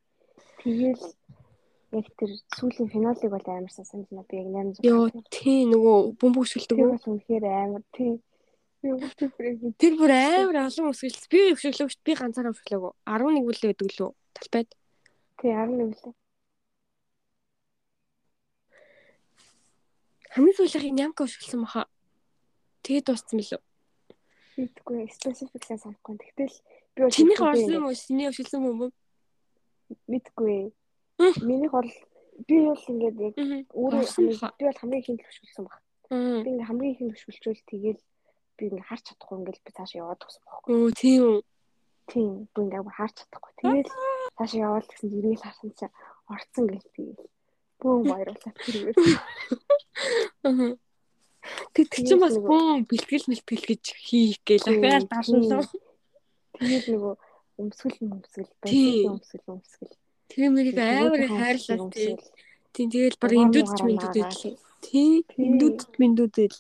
[0.62, 1.02] Тэгэл
[1.92, 4.26] яг тэр сүүлийн финалыг бол амар сасан байна.
[4.30, 4.48] Би яг
[4.80, 4.86] 800.
[4.86, 6.78] Йоо тий нөгөө бөмбөг өсгөлдөг?
[6.78, 8.22] Тэр үнэхээр амар тий.
[8.80, 11.26] Тэр бүр амар олон өсгөлт.
[11.34, 12.94] Би өсгөлөөч би ганцаараа өсгөлөөг.
[13.10, 14.70] 11 бүлээ гэдэг лөө талбайд.
[15.42, 16.14] Тий 11 лээ.
[20.30, 21.90] Хамгийн сүүлийнх нь ямка ушгэлсэн баха.
[22.86, 23.62] Тэгээд дууссан мөлөө.
[24.62, 26.16] Мэдгүй specific-лээ санахгүй.
[26.22, 26.56] Тэгтэл
[26.94, 27.98] би бол чинийх орсон юм уу?
[27.98, 28.92] Чиний ушгэлсэн юм уу?
[30.06, 30.70] Мэдгүй.
[31.20, 31.92] Минийх бол
[32.48, 33.36] би бол ингээд яг
[33.76, 34.04] өөрөө
[34.56, 35.80] би бол хамгийн ихэнд ушгэлсэн баг.
[36.10, 38.02] Би ингээд хамгийн ихэнд ушгэлжүүл тэгэл
[38.56, 40.72] би ингээд харч чадахгүй ингээд би цааш яваад төгсөн байхгүй.
[40.72, 41.40] Өө тийм үү.
[42.08, 43.52] Тийм би ингээд харч чадахгүй.
[43.60, 43.92] Тэгэл
[44.40, 45.96] цааш яваад гэсэн зэрэг харсан чинь
[46.32, 47.04] орцсон гэж би
[47.80, 48.96] бүүн баярлалаа тэрээр.
[50.48, 50.76] Аа.
[51.76, 55.64] Тэг чинь бас бүүн бэлтгэл мэлтгэл гэж хийх гээл ахаар даашуулаа.
[56.60, 57.14] Тэгээд нөгөө
[57.60, 59.96] өмсгөл өмсгөл байсан өмсгөл өмсгөл.
[60.30, 62.14] Тэгээ мэрийг амар хайрлаа тий.
[62.74, 64.58] Тийм тэгэл баг индүүдч мэндүүдэл.
[64.86, 65.26] Тий.
[65.36, 66.58] Индүүдч мэндүүдэл.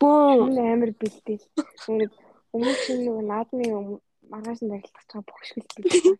[0.00, 1.44] Бөө амар бэлдээл.
[1.92, 2.14] Ингээд
[2.56, 4.00] өмнө чинь нөгөө наадмын
[4.32, 6.16] маргааш нь барилдах чага бохшгөл бэлдээ.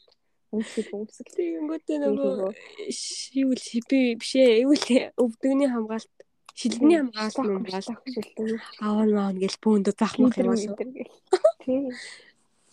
[0.52, 1.32] Өмсгөл өмсгөл.
[1.36, 2.32] Тэгэнгүүтээ нөгөө
[3.40, 4.86] юу л би бишээ юу л
[5.16, 6.12] өвдөгний хамгаалт
[6.52, 7.96] шилдний хамгаалт юм байна.
[8.84, 10.76] Аавн маавн гэл бөөндө захмах юм аа.
[11.64, 11.90] Тийм.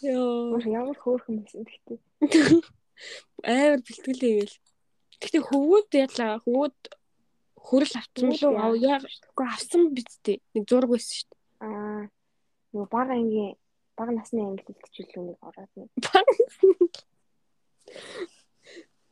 [0.03, 0.59] Йоо.
[0.67, 1.97] Ямар хөөрхөн байсан гэхдээ.
[3.43, 4.57] Амар бэлтгэлээ ивэл.
[5.19, 6.79] Гэхдээ хөвгүүд ялаа хөвгүүд
[7.63, 9.03] хөрөл авсан лөө аа яг
[9.39, 11.39] авсан бидтэй нэг зураг байсан шүү дээ.
[11.63, 12.03] Аа.
[12.73, 13.55] Нөгөө баг ангийн
[13.95, 15.89] баг насны англи хэлтгчлүү нэг ороод нэг.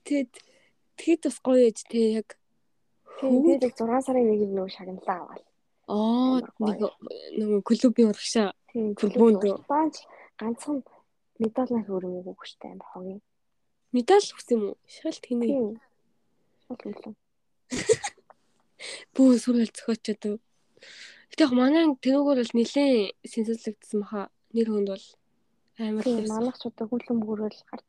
[0.06, 0.34] Тэгэд
[1.00, 2.28] тэгэд бас гоё ээж те яг
[3.22, 5.44] Тэгээд 6 сарын 1-нд нөгөө шагналаа аваад.
[5.94, 6.80] Аа нэг
[7.38, 8.50] нөгөө клубын урагшаа.
[9.70, 9.96] Баач
[10.42, 10.82] ганцхан
[11.38, 13.22] медаль нэг өрөмөг өгчтэй амар хогийн.
[13.92, 14.78] Медаль өгсөн юм уу?
[14.88, 15.80] Шалт хийнэ.
[16.64, 17.14] Шалт өглөө.
[19.14, 20.40] Бүү сүрэл зөхөчөөд.
[21.32, 24.32] Гэтэ яг манай тэнүүгээр бол нэлээд сэнсэлэгдсэн баха.
[24.56, 25.06] Нэр хүнд бол
[25.80, 27.82] амар л манайх ч одоо хүлэн бүрэл гар.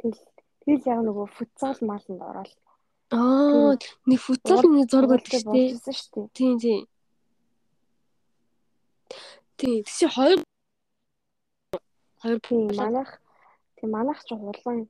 [0.00, 0.22] Тэгэл
[0.64, 2.52] тэгэл яг нөгөө футзал мааланд ороод.
[3.12, 3.76] Аа
[4.08, 6.28] нэг футзал нэг зураг өгдөг шүү дээ.
[6.36, 6.80] Тийм тийм.
[9.56, 10.40] Тийм тийш хоёр
[12.22, 13.10] хоёр тийм манайх
[13.76, 14.88] тийм манайх ч хулан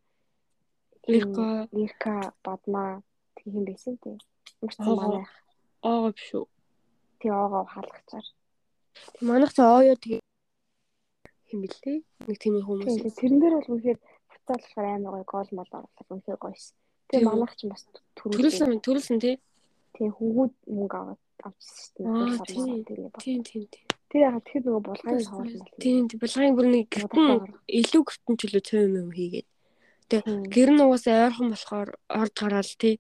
[1.09, 3.03] Ирка Ирка бадмаа
[3.37, 4.19] тийм юм байсан тийм.
[4.62, 5.31] Ямар ч манайх
[5.83, 6.47] Аа биш үү.
[7.19, 8.27] Тий оогоо хаалгачаар.
[9.19, 10.23] Тэг манайх ч оё тэгээ
[11.51, 11.99] хэм бэлээ.
[12.31, 13.19] Нэг тийм хүмүүс.
[13.19, 16.66] Тэрэн дээр бол үнэхээр буцаал болохоор амар гоё гол мол оруулах үнэхээр гоёс.
[17.11, 17.27] Тийм.
[17.27, 17.83] манайх ч бас
[18.15, 18.79] төрүүлсэн.
[18.79, 19.37] Төрүүлсэн тий.
[19.99, 22.07] Тийм хөнгүүд мөнгө аваад авчихсан
[22.39, 23.11] шүү дээ.
[23.19, 23.43] тийм.
[23.43, 23.87] Тийм тийм.
[24.07, 25.66] Тэр ягаад тэгэхээр нөгөө булгааны хоол нь.
[25.83, 29.49] Тийм булгайн бүр нэг илүү гэртэн ч илүү цөм юм хийгээд.
[30.09, 30.43] Тийм.
[30.55, 31.89] Гэр нь угаасаа ойрхон болохоор
[32.20, 32.97] орж гараал тий.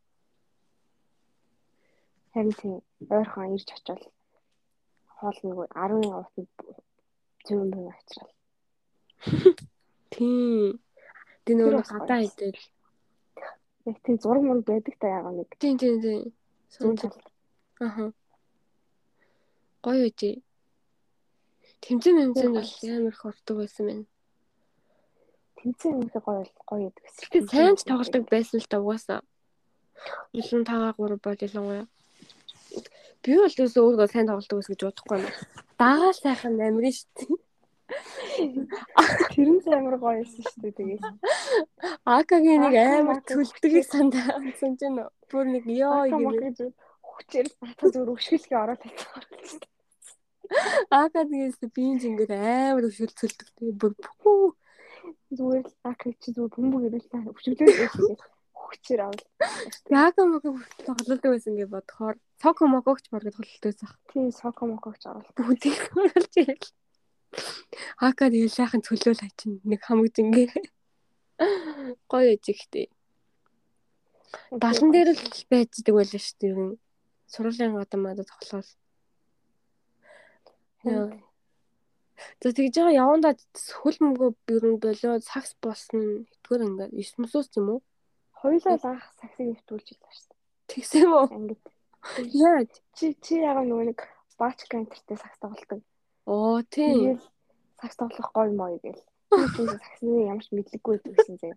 [2.32, 2.74] Харин тийм
[3.16, 4.04] ойрхон ирж очивол
[5.22, 6.48] хоол нэг 10 утад
[7.46, 8.32] зүүн бүү очрал.
[10.14, 10.78] Тийм.
[11.44, 12.62] Тэ бас гадаа идэл.
[13.86, 16.32] Яг тийм зураг мөн байдаг та ягаа нэг зүүн
[16.72, 16.96] Сонь.
[16.96, 17.22] талд.
[17.86, 18.12] Аха.
[19.84, 20.34] Гоё үгүй.
[21.82, 24.06] Тэмцэн тэмцэн бол амар их ордог байсан байна.
[25.62, 27.04] Тэмцээн үнэхээр гоё гоё байдаг.
[27.22, 29.20] Гэтэ сайн ч тоглодог байсан л та угаасаа.
[30.34, 31.86] Илэн тага гур бол ялангуяа.
[33.22, 35.30] Би бол өсөө өөрөө сайн тоглодог ус гэж бодохгүй юм.
[35.78, 37.38] Дагаа сайхан амирын шүү дээ.
[39.32, 41.02] Тэр нь амар гоё байсан шүү дээ тэгээд.
[42.02, 45.02] Акагийн нэг амар төлтгийг сандаа санаж байна.
[45.06, 45.14] уу?
[45.30, 46.10] Бүр нэг ёо
[46.58, 46.74] зү
[47.06, 49.60] хүчээр натаа зүр өшгөлхий ороод байсан.
[50.90, 53.48] Ака тэгээс биеийн зингээр амар өвшөл цөлдөг.
[53.56, 54.58] Тэгээ бүр пүү.
[55.32, 58.16] Зүгээр л ака чи зүр бөмбөг ирүүлсэн өшгөлөө байсан.
[58.52, 59.24] Хүчээр авал.
[59.88, 63.88] Мага хүртэл тоглолдог байсан гэж бодохоор цог могогч боргод тоглолдог байсан.
[64.12, 65.32] Тийм соко мокогч оруулах.
[65.32, 66.68] Бүгдийг оруулж ирэл.
[67.96, 70.52] Ака тэгээ сайхан цөлөөл хачин нэг хамаг зингээр.
[72.12, 72.86] Гоё ээж ихтэй.
[74.52, 77.72] Далан дээр л байждаг байлаа шүү дээ.
[77.72, 78.68] Гадаа мадад тоглол.
[80.84, 81.31] Яа.
[82.42, 83.32] За тэгж байгаа явандаа
[83.80, 84.30] хөл мөнгөө
[84.70, 87.80] нь болоо сакс болсон хэдгээр ингээд 9 мосоос юм уу?
[88.40, 90.32] Хоёулаа л анх саксыг нэвтүүлж илаа шүү
[90.72, 91.26] Тэгсэн үү?
[91.28, 91.36] дээ.
[91.36, 91.62] Ангид.
[92.34, 92.72] Яаж?
[92.96, 94.00] Чи чи ягаа нөгөө нэг
[94.38, 95.80] баачка энтертэй сакс тоглолдог.
[96.26, 97.18] Оо тийм.
[97.18, 97.22] Тэгэл
[97.78, 99.02] сакс тоглох гоё мой гэл.
[99.30, 101.54] Би ч саксны ямар ч мэдлэггүй гэсэн зэ.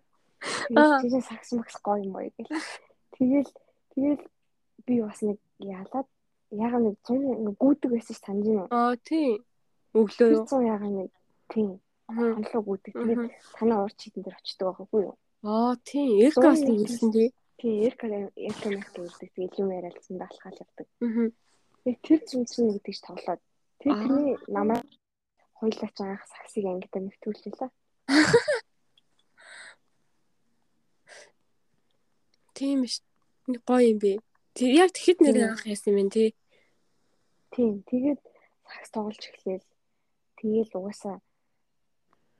[0.70, 2.50] Тэгээд чи сакс макс гоё мой гэл.
[3.18, 3.50] Тэгэл
[3.94, 4.22] тэгэл
[4.86, 6.06] би бас нэг яалаад
[6.54, 8.68] ягаа нэг 100 гүйдэг байсан ш байна уу?
[8.70, 9.42] Аа тийм.
[9.96, 10.44] Өглөө юу?
[10.44, 11.10] 100 ягаа нэг
[11.48, 12.92] тийм хонлоо гүйдэг.
[12.92, 13.24] Тэгээд
[13.56, 15.14] танаа урд чийдэн дээр очдөг байхгүй юу?
[15.42, 16.08] Аа тийм.
[16.26, 17.28] Эркас Зуун ирсэн тий.
[17.56, 19.30] Тийм эркал эркал мэрк гэдэг.
[19.32, 20.86] Тэгээд юм яриалцсан даалхал явдаг.
[21.00, 21.32] Аа.
[21.82, 23.40] Тэгээд тэр зүйл чинь гэдэг ч тоглоод.
[23.80, 24.84] Тэр тэрний намайг
[25.56, 27.70] хоёлаа ч анх саксыг ангидаа нэвтүүлжээ.
[32.56, 33.00] Тийм ш.
[33.68, 34.12] Гоё юм бэ.
[34.56, 36.34] Тэг яг тэгэхэд нэр анх яасан юм тий.
[37.52, 37.84] Тийм.
[37.88, 38.20] Тэгээд
[38.64, 39.62] сакс тоглож эхлэв.
[40.36, 41.16] Тэгээд угаасаа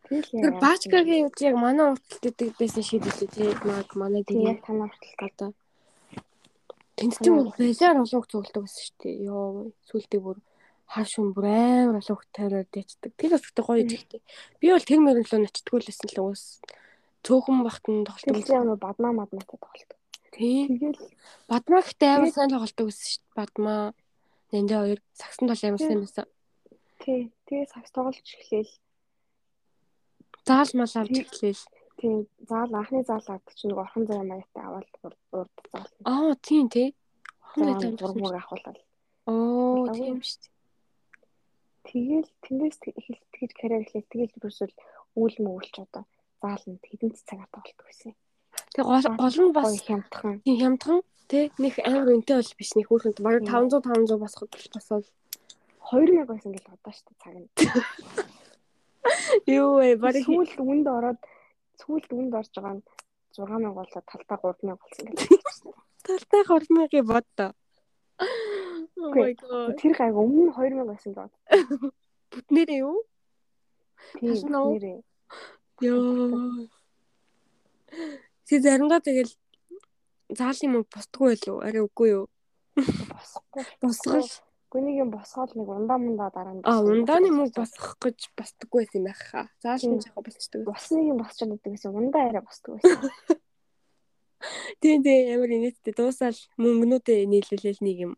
[0.06, 3.50] тэгэл Тэр баачкагийн үед яг манай урталт гэдэг байсан үлээ тий.
[3.66, 5.50] Маг манай яг танаа хүртэл гадаа.
[6.96, 9.16] Тэнцэн балиар олон хөг цуглдаг байсан шүү дээ.
[9.28, 10.38] Йоо, сүултээ бүр
[10.86, 13.12] хар шум бүр амар олон хөг тавиад ячдаг.
[13.18, 14.20] Тэр ихтэй гоё ихтэй.
[14.62, 16.44] Би бол тэр мөрөн лөө ночтгүй л байсан л уус.
[17.26, 18.46] Цөөхөн бахтан тоглолдог.
[18.46, 19.90] тэгэл яг бадмаа мадмаатай тоглолт.
[20.30, 21.00] Тэгэл
[21.50, 23.36] Бадмаа ихтэй амар сайн тоглолдог байсан шүү дээ.
[23.36, 23.82] Бадмаа
[24.52, 26.26] Нандаа хоёр сагсан тол амар сайн байсан.
[27.02, 28.68] Тий тэгээд сакс тоглож эхлэв.
[30.46, 31.58] Заал мал авч эхлэв.
[31.98, 34.88] Тийм заал анхны заал авдаг чинь нэг орхон зай маятай аваад
[35.32, 35.90] урд заал.
[36.04, 36.94] Аа, тийм тий.
[37.56, 38.78] За Хоног зураг мөр авахулаад.
[39.26, 40.54] Оо, тийм шүү дээ.
[41.86, 44.04] Тэгэл тэндээс эхэл тэгж карьер эхлэв.
[44.12, 44.74] Тэгэл бүрсэл
[45.16, 46.04] үүл мөвлч одоо
[46.42, 48.12] заал нь хэдэн цагаар тоглолдог байсан.
[48.74, 50.34] Тэг гол гол нь бас хямдхан.
[50.44, 51.00] тийм хямдхан
[51.30, 53.50] тий нэг амар үнэтэй бол биш нэг хүүхэнд баг Тийм.
[53.50, 55.04] 500 500 босоход босоод
[55.90, 57.48] 2000 байсан гэж бодоо шүү дээ цаг нь.
[59.58, 61.20] юу вэ баг Сүүлд үнд ороод
[61.80, 62.84] сүүлд үнд орж байгаа нь
[63.36, 65.18] 6000 болоо талбай 3000 болсон гэж.
[66.06, 67.50] талтай 2000-ыг боддоо.
[68.96, 69.76] Oh my god.
[69.76, 71.32] Тэр гайг өмнө нь 2000 байсан гэж бод.
[72.32, 72.98] Бүтнээрээ юу?
[74.22, 75.00] Нэрээ.
[75.84, 76.66] Йоо.
[78.46, 79.32] Чи заримдаа тэгэл
[80.32, 81.58] заалын мөнгө босдгоо байлуу?
[81.66, 82.26] Арай үгүй юу?
[82.76, 83.64] Босхгүй.
[83.82, 84.30] Босгол.
[84.76, 86.60] Гүнийг юм босгоод нэг ундаа мундаа дараа нь.
[86.68, 86.92] А босгоо.
[86.92, 89.48] ундааны мөнгө босгох гэж босдгоо байсан юм байх хаа.
[89.64, 90.04] Заал нь Тийм.
[90.04, 90.60] яг болцдог.
[90.68, 93.00] Босныг юм босчод байдаг гэсэн ундаа арай босдог байсан.
[94.84, 98.12] Тийм тийм амар инээдтэй дуусаал мөнгнүүдээ нийлүүлэл нэг юм.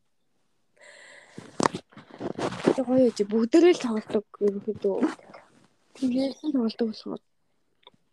[2.75, 4.99] Тэг гоё чи бүгдээрээ л тоглодог ерөнхийдөө.
[5.95, 7.23] Тэгээд л тоглодог болохоор.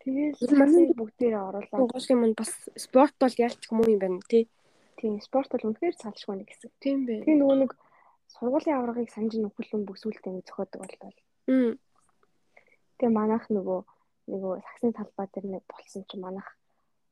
[0.06, 4.46] Тэгээд Тэр манай- бүгдээрээ оруулаад Гоош юм бас спорт бол ялч хүмүүс юм байна тий.
[5.02, 6.70] тийм спорт бол үнэхээр салшгүй нэг хэсэг.
[6.80, 7.26] Тийм бэ.
[7.26, 7.70] Тэгээ нөгөө нэг
[8.36, 11.16] сургуулийн аврагыг санаж нөхөлөн бүсүүлдэг нэг зөхөдөг болтол.
[11.48, 11.72] Мм.
[13.00, 13.80] Тэгээ манайх нөгөө
[14.32, 16.48] нөгөө саксны талбай дээр нэг болсон чи манайх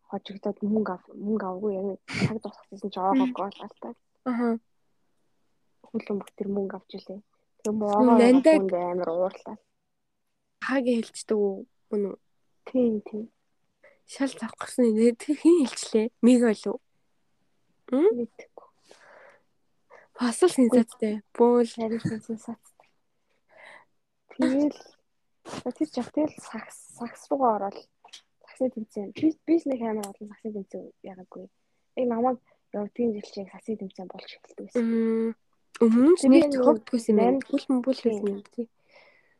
[0.09, 1.87] хожигдоод мөнгө ав мөнгө авгүй яг
[2.29, 3.91] цаг дуусгасан чи оогоо гоолаа та.
[4.31, 4.49] Аха.
[5.89, 7.21] хөлөн бүтэр мөнгө авч илээ.
[7.63, 9.57] Тэгээ моогоо амар уурлаа.
[10.67, 11.55] Хагийн хэлцдэг үү?
[11.93, 12.11] Үнэ?
[12.69, 13.25] Тийм тийм.
[14.11, 16.07] Шал завхсан нэ тэр хин хэлчлээ?
[16.25, 16.81] Миг болов.
[17.89, 18.23] Мэдээгүй.
[18.29, 18.54] Фасл
[20.19, 21.15] сенсацтэй.
[21.35, 22.65] Бөөл Харин сэнсэн сац.
[24.31, 24.75] Тэгэл
[25.75, 27.77] тэр жах тэгэл сакс сакс руугаа ороод
[28.47, 29.11] саксны тэмцээн.
[29.15, 31.47] Би би нэг амар олон саксны тэмцээн ягаагүй.
[31.99, 32.39] Яг намайг
[32.73, 34.85] явдгийн жилчийг саксны тэмцээн болж эхэлдэг байсан.
[35.83, 37.19] Өмнө нь нэг тохиогдгүйсэн юм.
[37.19, 38.67] нанд- Бүл мбүл байсан юм тий.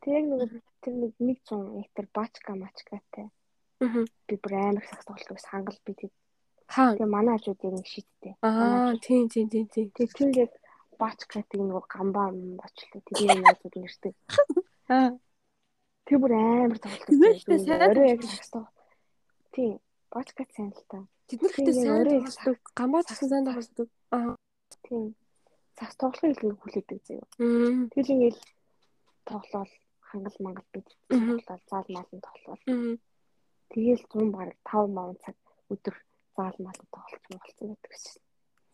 [0.03, 0.51] Тэр яг нэг
[0.83, 1.13] тэр нэг
[1.47, 3.31] 100 метр бачка мачкатай.
[3.81, 4.03] Аа.
[4.27, 5.51] Би бүр амар сакс тоглох байсан.
[5.51, 6.11] Хангал би тэг.
[6.67, 6.95] Хаа.
[6.99, 8.35] Тэгээ манай хажуудыг нэг шийдтэй.
[8.43, 9.91] Аа, тийм тийм тийм тийм.
[9.95, 10.11] Тэг
[10.95, 13.01] чингээд бачкатыг нэг гамбаа бочлоо.
[13.03, 14.15] Тэгээ нөөцөд нэрдэг.
[16.05, 18.69] Тэр бүр амар л дээ, сайн яг тоглох.
[19.53, 19.81] Тийм.
[20.11, 21.07] Бачкат сайн л та.
[21.27, 22.59] Тэд нар ихтэй Тэгээ сайн өөрөө тоглодог.
[22.77, 23.89] Гамбаа цасан сайн тоглодог.
[24.13, 24.37] Аа.
[24.85, 25.15] Тийм.
[25.75, 27.27] Сакс тоглохыг л хүлээдэг заяа.
[27.91, 28.41] Тэгэл ингээл
[29.25, 29.71] тоглоод
[30.05, 31.41] хангал мангал бид Мгм.
[31.41, 32.95] тоглоод заал маалан тоглоод Мм.
[33.73, 35.35] тэгээл 100 баг 5 мав цаг
[35.73, 35.97] өдөр
[36.37, 38.23] заал маалан тоглож болсон байдаг гэсэн.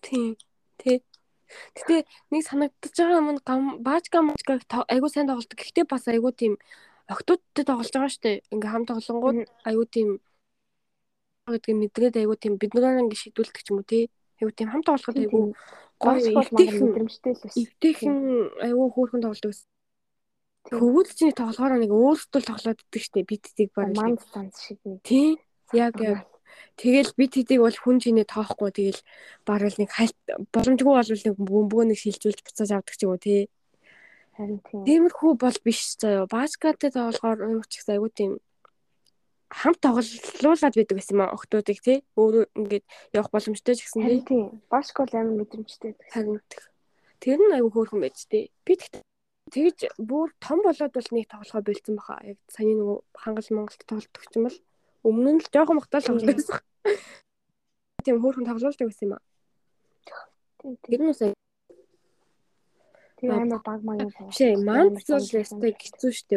[0.02, 0.36] Тийм.
[0.76, 1.00] Тэ.
[1.76, 5.58] Гэтэ нэг санагдаж байгаа юм гам баажка мачка айгуу сайн тоглодог.
[5.58, 6.56] Гэхдээ бас айгуу тийм
[7.10, 8.42] октодтой тоглож байгаа штэ.
[8.54, 10.08] Ингээм хам тоглонгууд айгуу тийм
[11.50, 14.06] гэдгийг мэдрээд айгуу тийм биднээр ингээ шийдвэрлэдэг ч юм уу тий.
[14.38, 15.54] Айгуу тийм хам тоглоход айгуу
[15.98, 17.60] гоё мэдрэмжтэй л байсан.
[17.66, 18.16] эвтэйхэн
[18.62, 19.50] айгуу хөөрхөн тоглодог.
[19.50, 19.68] байсан.
[20.70, 20.78] Тийм.
[20.78, 23.26] Хөвгөлчний тоглохоор нэг өөрсдөө тоглоод иддэг штэ.
[23.26, 25.02] Бид тийг баг Манд станц шиг нэг.
[25.02, 25.42] тий.
[25.74, 26.29] Яг яг
[26.76, 29.00] Тэгэл би тэдийг бол хүн чинээ тоохгүй тэгэл
[29.44, 30.16] барал нэг хальт
[30.54, 33.48] боломжгүй бол нэг бөмбөгөө нэг шилжүүлж буцааж авдаг ч юм уу тий.
[34.36, 34.84] Харин тийм.
[34.88, 36.24] Тиймэрхүү бол биш заяа.
[36.24, 38.40] Баскеттэй тоглохоор уурч их айгуу тийм
[39.50, 41.98] хамт тоглуулад байдаг гэсэн юм аа октоодыг тий.
[42.14, 44.22] Өөрөө ингээд явах боломжтой ч гэсэн тий.
[44.24, 44.62] Тийм.
[44.70, 46.14] Башкол амар мэдрэмжтэй байсан.
[46.14, 46.40] Харин
[47.18, 48.48] тэр нь айгуу хөөрхөн байж тий.
[48.64, 49.02] Би тэгт
[49.50, 52.22] тэгж бүр том болоод бол нэг тоглохоо болцсон баха.
[52.22, 54.58] Яг саяны нөгөө хангал монголд тоглолдог ч юм бол
[55.06, 56.60] өмнө нь л жоохон махтаал тоглож байсан.
[58.04, 59.22] Тийм хөөрхөн тоглуулдаг гэсэн юм аа.
[60.84, 61.20] Тэр нь бас
[63.20, 64.32] Тэр амар баг маяг тоглож.
[64.32, 66.36] Бишээ манд бол ястай хэцүү штэ.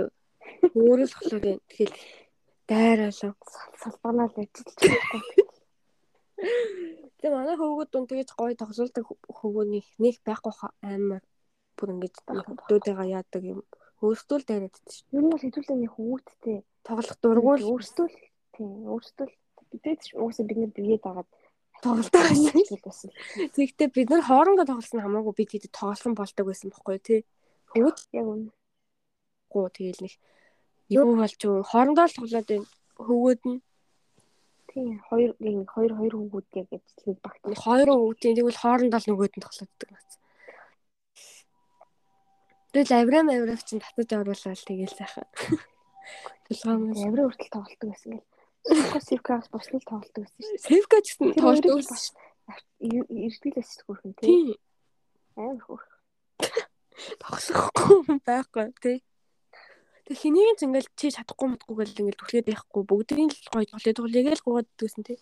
[0.76, 1.60] Өөрөө л болохоор юм.
[1.72, 1.96] Тэгэл
[2.68, 3.34] дайраалаа.
[3.80, 5.22] салбанаа л ажиллаж байгаа.
[7.20, 10.54] Тэгээ манай хөвгүүд дунд тэгэж гоё тоглолдог хөвгөөний нэг байхгүй
[10.84, 11.24] амар
[11.80, 13.60] бүр ингэж хөвгүүдтэйгээ яадаг юм.
[14.04, 15.08] Өөртөө л дайраад шүү.
[15.16, 18.16] Ер нь бол хэдүүлээ нэг хөвгүүдтэй Тоглох дургуул өөрсдөө л
[18.54, 19.28] тийм өөрсдөө
[20.02, 21.26] ч уусаа бидний биеэд байгаа
[21.84, 22.80] тоглолдог байсан.
[22.86, 23.10] байсан.
[23.56, 27.22] Тэгэхдээ бид нар хоорондоо тоглосон хамаагүй бид хэд тоглосон болдог байсан бохгүй тий.
[27.74, 28.50] Хөвгүүд Яг үнэ.
[29.52, 30.14] гоо тэгэл нэг
[30.90, 32.68] юу болж юу хоорондоо л тоглоод байна.
[33.02, 33.60] Хөвгүүд нь
[34.74, 37.42] Тийм хоёр нэг хоёр хоёр хөвгүүд яг ажиллаж багт.
[37.66, 40.12] хоёр өвгтийн тэгвэл хоорондоо л нөгөөд нь тоглодог нац.
[42.74, 45.30] Тэгэл аврам аврам чинь татаж оруулаад тэгэл сайхан.
[46.50, 48.33] Тулгаан Аврын хүртэл тоглолтог байсан гэл.
[48.64, 50.62] Сивкаас бослол тоглолтог байсан шүү.
[50.64, 52.16] Сэвка ч гэсэн хоёрыг байсан.
[52.80, 54.56] Ирдэлээс хөрхөн Тийм.
[55.36, 55.88] амар хөрх.
[57.20, 58.98] Тоглохгүй хүн байхгүй тий.
[60.08, 63.98] Тэг хэнийг ч ингээл чи чадахгүй мэдгүй гэл ингээл түлхээд байхгүй бүгдийн л гоё тоглоод
[64.00, 65.20] тоглоо яг л гоод дүүсэн тий.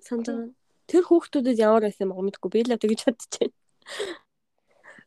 [0.00, 0.56] Санаж.
[0.88, 3.52] Тэр хүүхдүүдэд ямар байсан юм мэдгүй би л тэгж чадчихэв.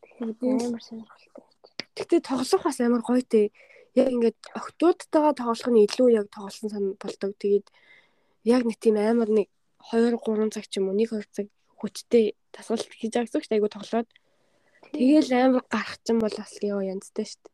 [0.06, 1.46] Тэгэхээр амар сонирхолтой.
[1.98, 3.50] Гэтэ тоглох бас амар гоё тий.
[3.96, 7.32] Яг ингээд октоодтойгоо тоглох нь илүү яг тоглосон сан болдог.
[7.40, 7.68] Тэгээд
[8.44, 9.48] яг нэг тийм амар нэг
[9.92, 11.48] 2 3 цаг ч юм уу 1 2 цаг
[11.80, 13.58] хүчтэй тасгалт хийж байгаа гэсэн дээ.
[13.58, 14.10] Айгу тоглоод
[14.92, 17.54] Тэгэл амар гарах ч юм бол бас яа янзтай шүү дээ.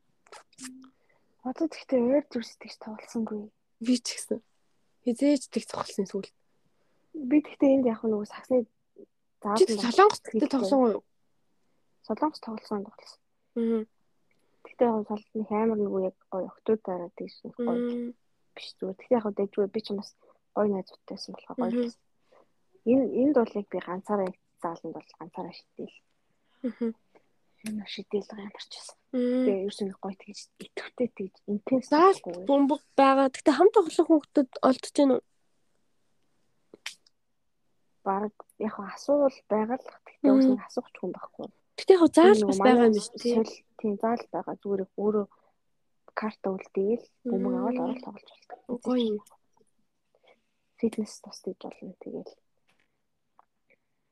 [1.48, 3.50] Одоо тэгтээ өөр зүр сэтгэж тоглосонгүй.
[3.82, 4.40] Би ч гэсэн.
[5.02, 6.30] Хизээж тэг цогцолсон сүүл.
[7.18, 8.70] Би тэгтээ энд яг нөгөө саксны
[9.42, 11.04] заав Чи солонгос тэгтээ тоглосон уу?
[12.06, 13.20] Солонгос тоглосон тоглосон.
[13.58, 13.82] Аа.
[14.82, 17.78] Тэгтээ яг солонгосны амар нөгөө яг гоё октод дараа тэгш нэг гоё
[18.58, 18.98] биш зүгээр.
[18.98, 20.10] Тэгтээ яг дэжгүй би ч бас
[20.58, 22.02] гоё найзуудтайсан болохоор гоё байсан.
[22.90, 25.98] Энэ энд бол яг би ганцаараа зааланд бол ганцаараа шидээл.
[26.66, 26.94] Аа.
[27.62, 28.98] Энэ шидээл байгаа юм болчихсон.
[28.98, 29.44] Аа.
[29.46, 33.30] Тэгээ ерөөсөө нэг гоё тэгж идэвхтэй тэгж интенс Заал бөмбөг байгаа.
[33.30, 35.24] Гэтэ хамт тоглох хүүхдүүд олдож гэнэ үү?
[38.02, 40.58] баг яг асуувал байгаа л тэгтээ Мгм.
[40.58, 41.48] нэг асуух ч хүн байхгүй.
[41.82, 43.34] Гэтэ яг заал бас байгаа юм тий.
[43.34, 45.26] соль тийм заал байгаа зүгээр өөрөө
[46.14, 48.60] карта үлдээл бөмбөг аваад орол тоглож болдог.
[48.86, 49.18] Гоё.
[50.78, 52.34] Фитнес тусдаж болно тэгэл.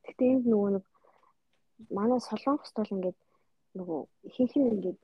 [0.06, 0.86] Гэтэ энд нөгөө нэг
[1.94, 3.20] манай солонгост бол ингээд
[3.78, 5.00] нөгөө ихэнх нь ингээд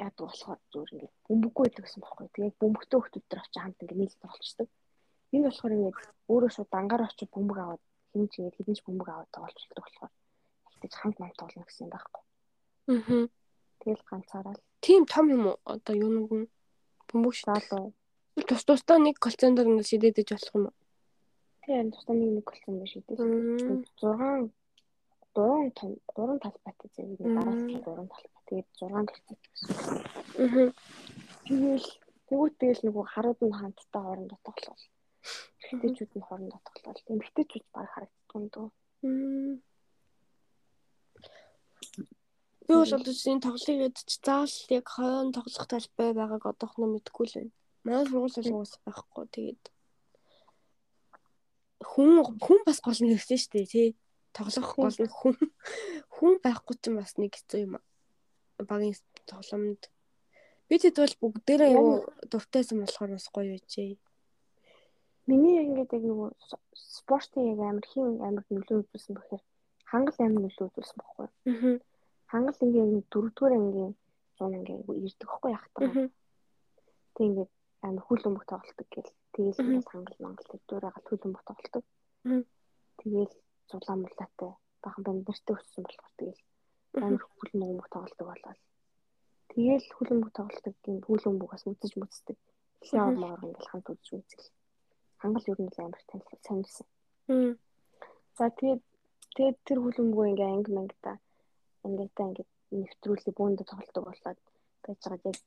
[0.00, 2.28] яадаг болохоор зүгээр ингээд бөмбөггүй байдаг гэсэн бохоггүй.
[2.32, 4.68] Тэгээд бөмбөгтэй хүмүүс төр очиж хамт ингээд нийлж тоглолцдог.
[5.36, 5.96] Энэ болохоор ингээд
[6.32, 7.82] өөрөө шууд дангаар очиж бөмбөг аваад
[8.12, 10.12] хинж ингээд хэдэн ч бөмбөг аваад тоглолцдог болохоор
[10.76, 12.22] ихтэй хамт мамт тоглоно гэсэн юм байхгүй.
[12.92, 13.24] Аа.
[13.80, 15.56] Тэгэл ганцаараа л Тийм том юм уу?
[15.64, 16.48] Одоо юунууд нь
[17.08, 17.58] бөмбөг шидэл.
[17.70, 17.92] залуу.
[18.46, 20.74] Тус тусдаа нэг колцентр ингэ шидэдэж болох юм уу?
[21.64, 23.18] Тэгээ тусдаа нэг нэг дээ.
[23.18, 23.82] Мм.
[23.98, 24.52] 6
[25.34, 27.34] 3 том 3 талбайтай зэрэг нэг Мм.
[27.34, 28.42] дараа нь 3 талбай.
[28.46, 29.68] Тэгээд 6 талбай гэсэн.
[30.38, 30.70] Аа.
[31.46, 31.88] Тэгэл
[32.28, 34.82] тэгвэл тэгэл нөгөө харууд нь хамтдаа хоорондоо тоглол.
[35.66, 37.00] Эмэгтэйчүүд нь хоорондоо тоглол.
[37.10, 38.68] Эмэгтэйчүүд баг харагддаг юм дөө.
[39.02, 39.54] Мм.
[42.66, 47.52] Би бол энэ тоглолыг ядч заавал яг хоёрын тоглох талбай байгааг одоохноо мэдэхгүй л байна.
[47.86, 49.24] Манай сургууль бол уус байхгүй.
[49.30, 49.64] Тэгээд
[51.86, 52.10] хүн
[52.42, 53.88] хүн бас гол нь хэрэгтэй шүү дээ тий.
[54.34, 55.36] Тоглох гол нь хүн
[56.10, 57.78] хүн байхгүй ч бас нэг хэцүү юм.
[58.58, 58.98] Багийн
[59.30, 59.82] тоглоомд
[60.66, 63.94] бид хэд бол бүгдээрээ юу дуртайсан болохоор бас гоё байжээ.
[65.30, 66.30] Миний яг ингээд яг нөгөө
[66.74, 69.42] спортын яг амар хин амар нөлөө үзүүлсэн бэхээр
[69.90, 71.28] хангал амар нөлөө үзүүлсэн байхгүй.
[71.50, 71.78] Аа.
[72.30, 73.92] Хангал ингээд нэг дөрөвдүгээр ангийн
[74.38, 75.82] зун ингээд ирдэг байхгүй яхтаа.
[75.86, 76.08] Аа.
[77.14, 77.50] Тэг ингээд
[77.86, 79.10] амар хүл өмг тоглолдог гэл.
[79.34, 79.66] Тэгээл Мгм.
[79.70, 81.84] ингээд хангал мангал гал хүл өмг тоглолдог.
[82.26, 82.42] Мгм.
[82.98, 83.34] Тэгээл
[83.70, 84.50] зулаан мулаатай
[84.82, 86.42] бахан бандэртэй өссөн болохоор тэгээл
[86.94, 87.04] Мгм.
[87.06, 88.60] амар хүл өмг тоглолдог болол.
[89.52, 92.36] Тэгээл хүл өмг тоглолдог гин хүл өмгөөс үзэж мүцдэг.
[92.82, 93.20] Хяа Мгм.
[93.22, 94.46] маар ингээд хамт үзэж үзэл.
[95.22, 96.86] Хангал ер нь амар танил сонирсан.
[98.36, 98.82] За тэгээд
[99.36, 101.12] тэгээд тэр хүлэмжгүй ингээ анги мангита
[101.86, 102.46] ингээ та ингээ
[102.76, 104.38] нэвтрүүлээ бөөндө тоглолдог болоод
[104.84, 105.40] байж байгаа яг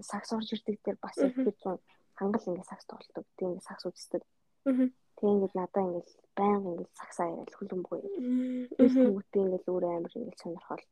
[0.00, 1.44] сакс орж ирдэг дээр бас Мгм.
[1.44, 1.78] тэр зүүн
[2.18, 3.24] хангал ингээ сакс тоглолдог.
[3.36, 4.22] Тэгээд ингээ сакс үздэг.
[4.68, 4.88] Аа.
[5.16, 6.06] Тэгээд ингээ надаа ингээ
[6.36, 8.00] баян ингээ саксаа яриад хүлэмжгүй.
[8.02, 8.68] Мм.
[8.76, 10.84] Тэр хүмүүстээ ингээ өөр амар ингээ сонирхол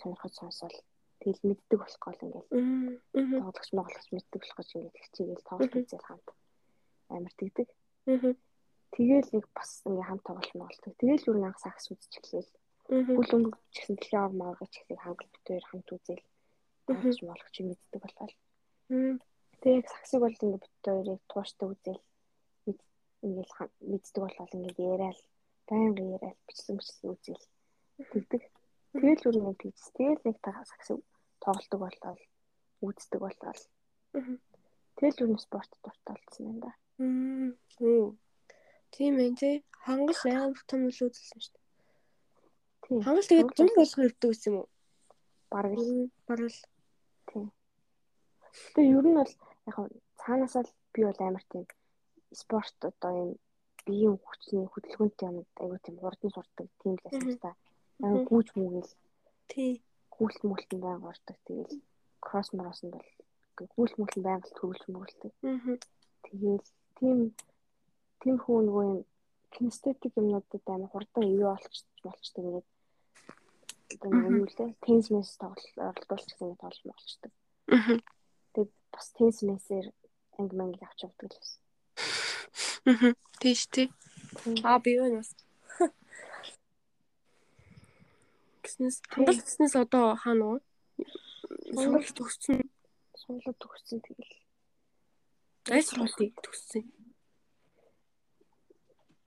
[0.00, 0.76] сонирхож сонсоол
[1.20, 2.94] тэгэл мэддэг болох гол ингээ Мм.
[3.18, 3.40] Аа.
[3.42, 6.28] тоглогч моголч мэддэг болох гэж ингээ тэгчээгээл тоглолт үзэл хамт
[7.10, 7.68] амар тэгдэг.
[8.06, 8.32] Аа.
[8.94, 10.92] Тэгээл нэг бас ингээ хамт тоглолт моголдог.
[10.96, 12.12] Тэгээл юу нэг сакс үзэж
[12.88, 13.08] эхлэв.
[13.08, 13.16] Аа.
[13.20, 16.22] Бүл өнгө ч гэсэн дэлхийн ав маагч ихийг хангал битээр хамт үзэл
[16.88, 18.34] тоглож болох чи мэддэг болол.
[18.88, 19.16] Мм.
[19.60, 22.00] Тэгээ яг саксыг бол ингэ битээрийг тууштай үзэл
[23.56, 25.18] ха- мэддэг болол ингээд яриад
[25.68, 27.44] байнга яриад бичлэг бичлэг үзэл
[28.12, 28.42] тэгдэг.
[28.96, 29.90] Тэгэл өөр нэг тийс.
[29.92, 31.02] Тэгэл нэг та саксыг
[31.44, 32.20] тоглолдог болол
[32.80, 33.62] үздэг болол.
[34.16, 34.36] Аа.
[34.96, 36.72] Тэгэл өөр нь спорт дуртай болсон юм да.
[38.90, 39.56] Тийм ээ тий.
[39.84, 41.67] Хангал амар том л үзүүлсэн шүү дээ.
[42.88, 43.02] Тийм.
[43.04, 44.68] Хангал тэгээд Хангал зам болгох хэрэгтэй байсан юм уу?
[45.52, 46.10] Бараг л Мм.
[46.26, 46.56] Барал.
[48.74, 49.32] Тэгээ ер нь бол
[49.68, 49.76] яг
[50.20, 51.64] цаанаасаа л би бол амар тийм
[52.32, 53.30] спорт одоо юм
[53.86, 57.52] биеийн хүчний хөдөлгөөнтэй юм айгуу тийм хурдан сурдаг тийм л байсан л та.
[58.00, 58.24] Мгм.
[58.28, 58.90] гүүж мүгэл
[59.52, 59.72] Тий.
[60.16, 61.36] гүйлт мүлтэн байнг ордог.
[61.44, 61.76] Тэгэл
[62.24, 63.08] кросс мороос нь бол
[63.76, 65.32] гүйлт мүлтэн байнг л төвлөж мөглөдөг.
[65.44, 65.76] Аа.
[66.24, 66.66] Тэгэл
[66.96, 67.18] тийм
[68.20, 69.00] тийм хүү нөгөө юм
[69.54, 71.74] кинестетик юмнуудад амар хурдан ивэ олч
[72.04, 72.68] болчдөг ингээд
[73.98, 77.32] одоо нөгөө юу лээ тенс мэс тоглол оролдуулчих гэсэн ингээд тоглож болчдөг.
[77.74, 77.98] Аа.
[78.54, 79.86] Тэгээд бас тенс мэсээр
[80.38, 81.60] анги манги авч явдаг л байсан.
[82.86, 83.12] Аа.
[83.42, 83.90] Тийш тий.
[84.62, 85.34] Аа би юу нэс.
[88.62, 90.58] Гиснэс хангал гиснэс одоо хаана уу?
[91.74, 92.70] Сургалт төгссөн.
[93.18, 94.34] Суулаа төгссөн тэгэл
[95.74, 96.86] Аль сургалтыг төгссөн?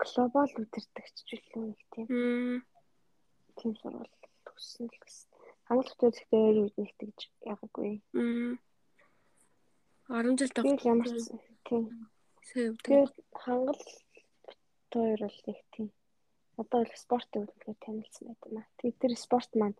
[0.01, 2.07] глобал үдирдэгч жилүү нэг тийм
[3.59, 4.09] тийм сурвал
[4.61, 5.29] төгссөн л гэсэн.
[5.65, 7.19] Хангалттай зөвхөн өөр үед нэг тэгж
[7.49, 7.93] ягаагүй.
[8.13, 8.61] Мм.
[10.05, 11.17] 10 жил Тэгээд ямар ч
[11.65, 11.83] тийм.
[12.85, 13.81] Тэгээд хангал
[14.93, 15.89] хоёр бол нэг тийм.
[16.61, 18.69] Одоо бол спортын үлгэр танилцсан байт юм аа.
[18.77, 19.77] Тэгээд тэр спорт маань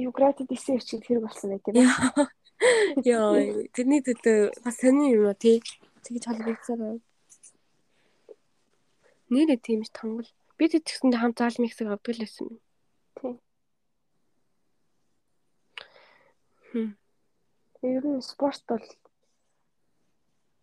[0.00, 2.32] Югратид исэн чинь хэрэг болсон байт юм аа.
[3.04, 3.36] Яа,
[3.76, 5.60] тэрний төлөө бас сони юм уу тий?
[6.08, 7.04] Тэгж холбогдсоор байна.
[9.28, 10.30] Нэрээ тийм ч тангал.
[10.56, 12.56] Би тэд тэгсэндээ хамт заал миксэг авдаг л байсан юм.
[13.18, 13.34] Тийм.
[16.72, 16.96] Хм.
[17.80, 18.86] Тэгээд ер нь спорт бол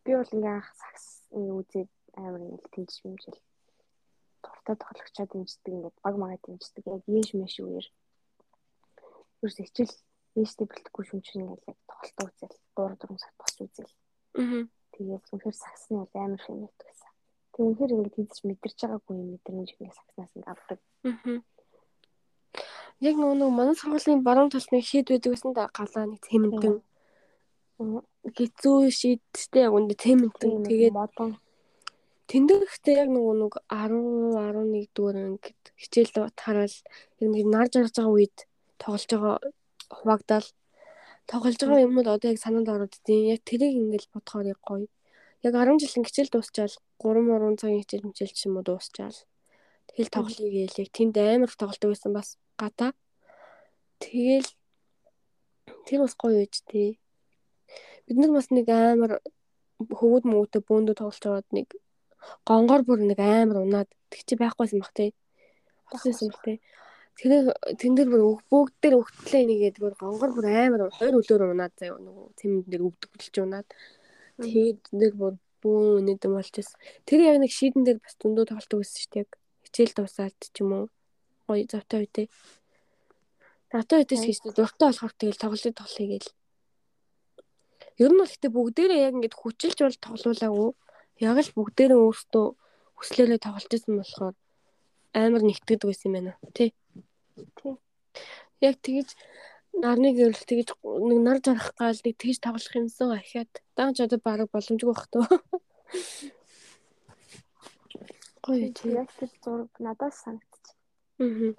[0.03, 3.39] би бол ингээ анх сакс үзээд амар ингээ тэнцэж юмжил.
[4.43, 6.83] Дуртай тоглогчоо дэмждэг ингээ баг магаа дэмждэг.
[6.87, 7.87] Яг ээш мэш үеэр.
[9.39, 9.95] Ерөөс хичээл
[10.39, 13.93] ээжтэй бэлтгэхгүй шүмчин ингээ яг тоглолтоо үзэл 3 4 сар босч үзэл.
[14.41, 14.65] Аа.
[14.93, 17.11] Тэгээд үнэхээр саксны бол амар шинэдэг гэсэн.
[17.53, 20.79] Тэг үнэхээр ингээ тийдэж мэдэрч байгаагүй юм мэдрэмж ингээ сакснаас ингээ авдаг.
[21.05, 21.37] Аа.
[23.03, 26.75] Яг нөгөө манай сургуулийн баруун талд нэг шийд байдаг гэсэн да галаа нэг тэмдэн
[28.37, 31.31] хэцүү шийдтэй яг үндэ тэмдэн тэгээд модон.
[32.31, 36.77] Тэндэгтэй яг нөгөө нэг 10 11 дүүр ингээд хичээл тараал
[37.19, 38.37] яг нэг нар жаргаж байгаа үед
[38.79, 39.37] тоглож байгаа
[39.91, 40.47] хуваагдал.
[41.27, 43.35] Тоглож байгаа юмуд одоо яг санаанд ороод идэв.
[43.35, 44.87] Яг тэрийг ингээд бодохоор яг гоё.
[45.43, 46.73] Яг 10 жилийн хичээл дуусчаал
[47.03, 49.19] 3 3 цагийн хичээл мчээл ч юм уу дуусчаал.
[49.91, 52.93] Тэгэл тоглоё гээл яг тэнд амар их тоглолт байсан бас гата.
[53.99, 54.49] Тэгэл
[55.87, 56.95] Тэр бас гоё байж тээ.
[58.07, 59.19] Бид нар бас нэг амар
[59.79, 61.67] хөвгүүд мөвгөтэй бөөндөө тоглож байгаад нэг
[62.47, 65.11] гонгор бүр нэг амар унаад тэг чи байхгүйсэн бах тээ.
[65.91, 66.57] Олсон бах тээ.
[67.19, 67.31] Тэр
[67.79, 71.99] тэн дээр бүр бүгд дээр өгтлээ нэгээд бүр гонгор бүр амар хоёр өдөр унаад заяа
[71.99, 73.67] нөгөө цэмэнд дээр өвдөг хөдөлж унаад.
[74.39, 76.79] Тэгээд дээр бүр бүүн үнэдэм болчихсон.
[77.07, 79.27] Тэр яг нэг шийдэн дээр бас зөндөө тоглолтог байсан шүү дээ.
[79.67, 80.85] Хичээл дуусаад ч юм уу.
[81.53, 82.27] Гоё завтай үедээ.
[83.69, 86.29] Завтай үедээ ч гэж дуртай болохоор тэгэл тоглолтыг тоглоё гээл.
[88.01, 90.69] Ер нь бол гэтээ бүгдээрээ яг ингэж хүчилж бол тоглуулаагүй.
[91.21, 92.45] Яг л бүгдээрээ өөрсдөө
[92.97, 94.35] хүслээрээ тоглож исэн болохоор
[95.13, 96.33] амар нэгтгэдэг байсан юм байна.
[96.57, 96.73] Тэ.
[97.61, 97.77] Тий.
[98.65, 99.13] Яг тэгэж
[99.77, 104.49] нарны гэрэл тэгэж нэг нар жарах гал нэг тэгж тоглох юмсан ахиад дааж одоо баг
[104.49, 105.29] боломжгүй бах тоо.
[108.43, 110.52] Гоё Тий, яг тэр зураг надаас санагдчих.
[111.19, 111.53] Аа.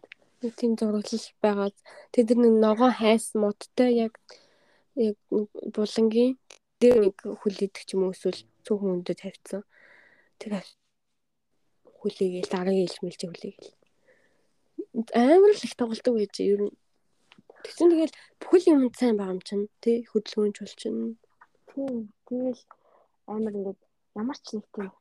[0.59, 1.71] Тийм зураглал байгаа.
[2.13, 4.15] Тэд нар нэг ногоон хайс модтой яг
[4.95, 5.17] яг
[5.75, 6.37] булангийн
[6.81, 9.63] дээр нэг хүл идэх ч юм уу эсвэл цөөхөн өндөд тавьсан.
[10.41, 10.53] Тэр
[11.99, 13.73] хүлээгээл дараагийн илмэлж хүлээгээл.
[15.17, 16.75] Амар л их тоглолтог байж ер нь.
[17.65, 21.17] Тэгсэн тэгэл бүхэл юм сайн байгаа юм чинь тий хөдөлгөөнч бол чинь.
[21.73, 22.13] Тийм.
[22.29, 22.63] Тэгэл
[23.33, 23.81] амар ингээд
[24.21, 24.93] ямар ч нэг тийм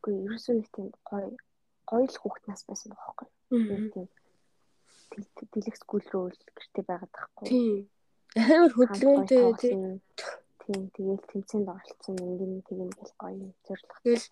[0.00, 1.28] үгүй ерөөсөө нэг тийм гоё
[1.84, 3.28] гоё л хүүхд нас байсан байхгүй.
[3.50, 3.90] Тийм
[5.10, 7.46] дэлгэх скул рүү гэртээ байгаад тахгүй.
[7.50, 7.90] Тийм.
[8.38, 9.74] Амар хөдөлгөөнтэй тий.
[10.62, 10.82] Тийм.
[10.94, 13.94] Тэгэл тэмцээнд оролцсон ингэн тийм гэл гоё зорилго.
[14.06, 14.26] Тэгэл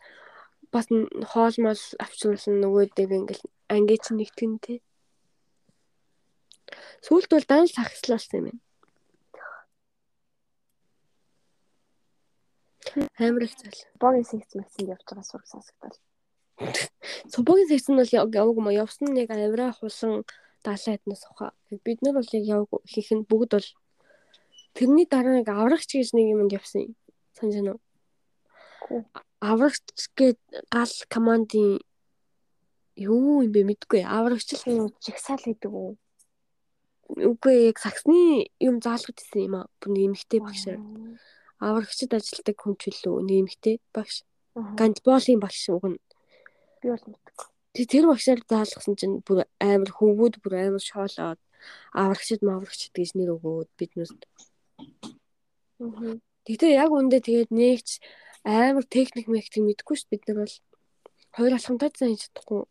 [0.71, 0.87] бас
[1.33, 4.79] хоол мол авчруулсан нөгөөдөг ингээл анги чи нэгтгэн тий.
[7.03, 8.63] Сүүлд бол дан сахислалсан юм байна.
[13.19, 13.79] Амар их зал.
[13.99, 15.99] Богийн секц максинд явж байгаа сураг сонсогдол.
[17.33, 20.27] Субогийн секц нь бол яваагүй маа явсан нэг авираа хулсан
[20.65, 21.53] даалаа эднээс ухаа.
[21.85, 23.69] Бид нар бол яг яваагүй хийх нь бүгд бол
[24.75, 26.93] тэрний дараа нэг аврагч гэж нэг юмд явсан юм.
[27.37, 29.05] Санаж байна уу?
[29.41, 29.87] Аврагч
[30.19, 30.41] гээд
[30.75, 31.79] гал командын
[32.99, 34.03] юу юм бэ мэдгүй.
[34.03, 35.95] Аврагч л жигсаал гэдэг үү?
[37.09, 39.71] Үгүй яг саксны юм заалгаж ирсэн юм аа.
[39.79, 40.83] Бүр нэмэгтэй багшаар.
[41.63, 44.27] Аврагчд ажилтдаг хүн ч үлээ нэмэгтэй багш.
[44.79, 45.99] Гандболын багш уг нь.
[46.83, 47.47] Би бол мэдгүй.
[47.75, 51.41] Тэг тэр багшаар заалгасан чинь бүр амар хөвгүүд бүр амар шоолоод
[51.93, 54.23] аврагчд маврагчд гэж нэр өгөөд биднэрт.
[56.49, 57.89] Гэтэ яг үндэ тэгээд нэгч
[58.43, 60.57] амар техник мехтик мэдгүй шүү бид нар бол
[61.37, 62.63] хоёр алхамтай зан хийж чадахгүй.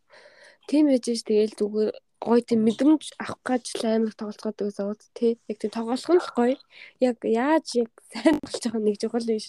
[0.68, 1.90] Тийм байж ш тэгээл зүгээр
[2.20, 5.32] гоё тийм мэдрэмж авах гэж л амар тоглолцоод байгаа зовоод тий.
[5.46, 6.56] Яг тийм тоглох нь л гоё.
[7.00, 9.46] Яг яаж яг сайн болж байгаа нэг жохол биш.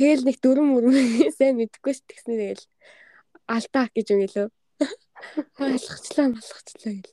[0.00, 0.96] Тэгэл нэг дөрөв мөрөв
[1.36, 2.64] сайн мэдэхгүй ш тэгснэ тэгэл
[3.52, 4.48] алдаа гэж юм гэлөө.
[5.60, 7.12] Алхачлаа алхачлаа гэл.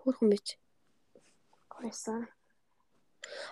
[0.00, 0.56] Хөрхөн байж.
[1.68, 2.32] Гойсон.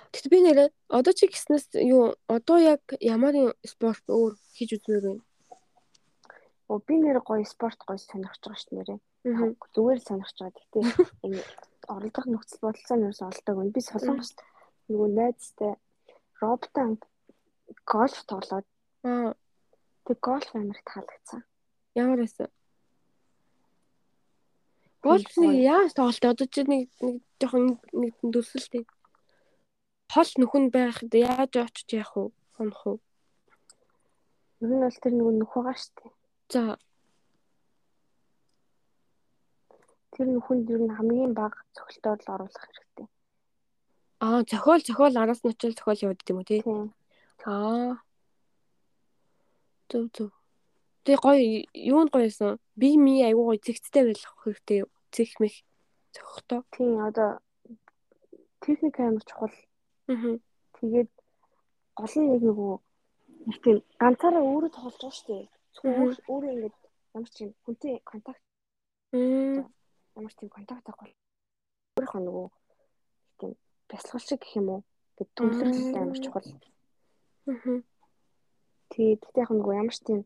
[0.09, 3.37] Тэгт би нэрээ одоо чи гиснээс юу одоо яг ямар
[3.69, 5.25] спорт өөр хийж үзмээр байна?
[6.73, 8.99] Оо би нэр гоё спорт гоё сонирхож байгаа шүү нэрээ.
[9.77, 10.65] Зүгээр сонирхож байгаа.
[11.29, 11.45] Ингэ
[11.93, 13.57] оролдох нөхцөл бодолцоо нэрс олдог.
[13.69, 14.41] Би солонгост
[14.89, 15.77] нөгөө найзтай
[16.41, 16.99] роботан
[17.87, 18.67] гольф тоглоод
[19.05, 19.35] Аа
[20.07, 21.45] тэг гольф амирт таалагдсан.
[21.95, 22.49] ямар байсан?
[25.03, 28.85] Гольфны яаж тоглолт одоо чи нэг нэг жоохон нэг дүрсэлтэй.
[30.13, 32.29] Хол нөхөн байхад яаж очиж яах вэ?
[32.57, 32.99] Хонох уу?
[34.61, 36.13] Ер нь бол тэр нөгөө нөх байгаа шүү дээ.
[36.53, 36.63] За
[40.13, 43.07] Тэр нөхөнд ер нь хамгийн бага цогцолтоор л оруулах хэрэгтэй.
[44.21, 46.61] Аа зохиол зохиол араас нь очил зохиол яваад гэдэг юм уу тий?
[47.49, 47.97] Аа.
[49.89, 50.31] Зөв зөв.
[51.05, 52.61] Тэг гоё юу нь гоёсэн.
[52.77, 54.85] Би ми айгуу гоё зэгцтэй байх хэрэгтэй.
[55.15, 55.55] Зэх мэх
[56.13, 56.61] зохихтой.
[56.77, 57.41] Тийм одоо
[58.61, 59.57] техник амар чухал.
[60.13, 60.37] Аа.
[60.77, 61.11] Тэгээд
[61.97, 62.73] гол нь яг нөгөө
[63.49, 65.45] нэг тийм ганцаараа өөрөө тоглож байгаа шүү дээ.
[65.81, 66.75] Зүгээр өөрөө ингэж
[67.17, 68.45] ямар ч юм хүнтэй контакт
[69.17, 71.11] ямар ч тийм контакт авахгүй.
[71.97, 72.60] Өөрийнхөө нөгөө
[73.91, 74.83] бясалгал шиг гэх юм уу?
[75.19, 76.47] Гэт төвлөрөл амар чухал.
[77.51, 77.83] Аа.
[78.91, 80.21] Тэгээд тэгтээ яг нөгөө ямар ч тийм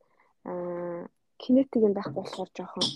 [0.44, 1.08] аа
[1.40, 2.86] кинетик юм байхгүй болохоор жоохон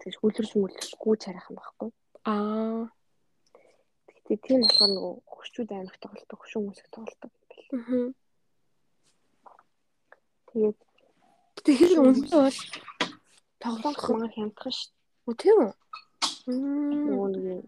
[0.00, 1.88] тэгж хөлөрч мөлөрч гүйж харах юм байхгүй.
[2.26, 2.84] Аа.
[4.08, 8.10] Тэгтээ тийм болохоор нөгөө хөшчүүд амар их тоглолдог, хөшүүн хүмүүс их тоглолдог юм байна.
[8.10, 8.12] Аа.
[10.50, 10.78] Тэгээд
[11.60, 12.58] Тэгэхээр үнэндээ бол
[13.60, 14.90] тоглох маань хямдхан шүү
[15.28, 15.72] Оо тийм үү?
[16.50, 17.14] Мм.
[17.14, 17.58] нөгөө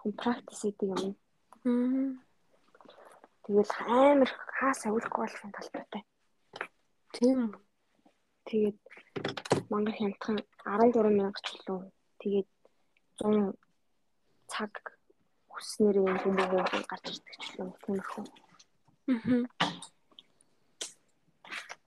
[0.00, 1.14] хүн практис хийдэг юм.
[1.62, 6.02] Тэгэл амар хаа савлахгүй болох юм талбайтай.
[7.14, 7.54] Тийм?
[8.50, 8.78] Тэгээд
[9.70, 11.86] мангар хямдхан 13 мянга ч лөө.
[12.18, 12.50] Тэгээд
[13.22, 13.54] 100
[14.50, 14.72] цаг
[15.54, 17.70] хүснээр юм хүмүүс гарч ирдэг ч лөө.
[17.86, 18.24] Тиймэрхүү.
[19.06, 19.46] Мгм.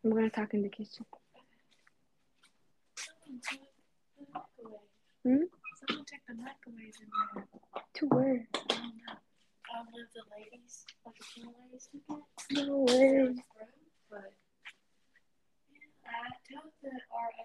[0.05, 1.03] I'm gonna talk in the kitchen.
[5.23, 5.49] Hmm?
[5.79, 7.47] Someone check the microwaves in there.
[7.95, 8.45] To where?
[8.53, 9.24] I don't know.
[9.74, 12.02] Probably the ladies, like the two ladies took
[12.50, 12.66] it.
[12.66, 13.34] No way.
[14.10, 14.32] But
[15.70, 17.44] yeah, I told the RA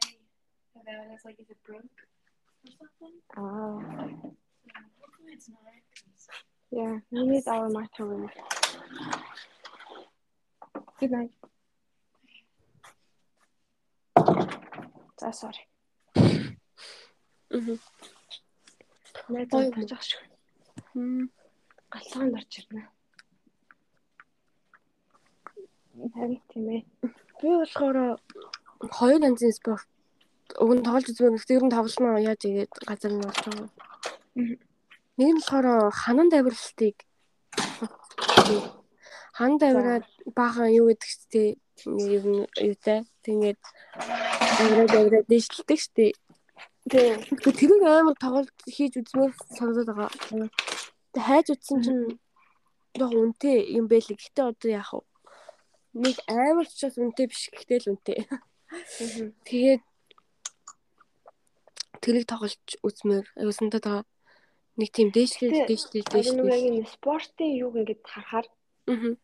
[0.76, 1.10] about it.
[1.10, 3.22] I was like, is it broke or something?
[3.38, 5.60] Oh, So hopefully it's not.
[5.94, 6.28] 'cause
[6.72, 7.00] yeah.
[7.12, 8.32] We need our microwave.
[11.00, 11.32] Good night.
[15.20, 15.64] За sorry.
[17.52, 17.80] Мгм.
[19.30, 19.72] Найз Гоё юм.
[19.74, 20.20] тааж ах шиг.
[20.96, 21.30] Мм.
[21.93, 22.83] Галгаанд орж ирнэ.
[26.15, 26.83] Харин тийм ээ.
[27.41, 27.99] Би болохоор
[28.97, 29.89] хоёр янзын спорт
[30.59, 33.69] уг нь тоглож үзмээр гэхдээ ер нь тоглоно яаж игээд газар нь болж байгаа.
[35.19, 35.67] Нэг нь болохоор
[36.03, 36.97] ханан давирлалтыг
[39.39, 40.07] хан давираад
[40.37, 41.49] баахан юу гэдэг чтэй
[42.17, 43.61] ер нь юутай тэгээд
[44.59, 46.17] давираад давираад дэвшлдэг штеп.
[46.91, 47.21] Тийм.
[47.29, 50.49] Гэхдээ тэрийг амар тоглож хийж үзмээр санагдаад байгаа.
[51.15, 52.05] Тэг хайж утсан чинь
[52.95, 54.19] яг үнэтэй юм байлиг.
[54.19, 55.03] Гэтэ одоо вэ?
[55.95, 58.19] Нэг амар ч бас үнэтэй биш гэхдээ л үнэтэй.
[59.03, 59.27] Мгм.
[59.43, 59.83] Тэгээд
[61.99, 62.55] тэрийг тоглож
[62.87, 64.05] үзмээр аюусандаа байгаа.
[64.79, 68.47] Нэг тийм дээшлэл Гэтэ, дээшлэл Одоо нэг яг энэ спортын юг ингээд харахаар
[68.87, 69.15] Аа.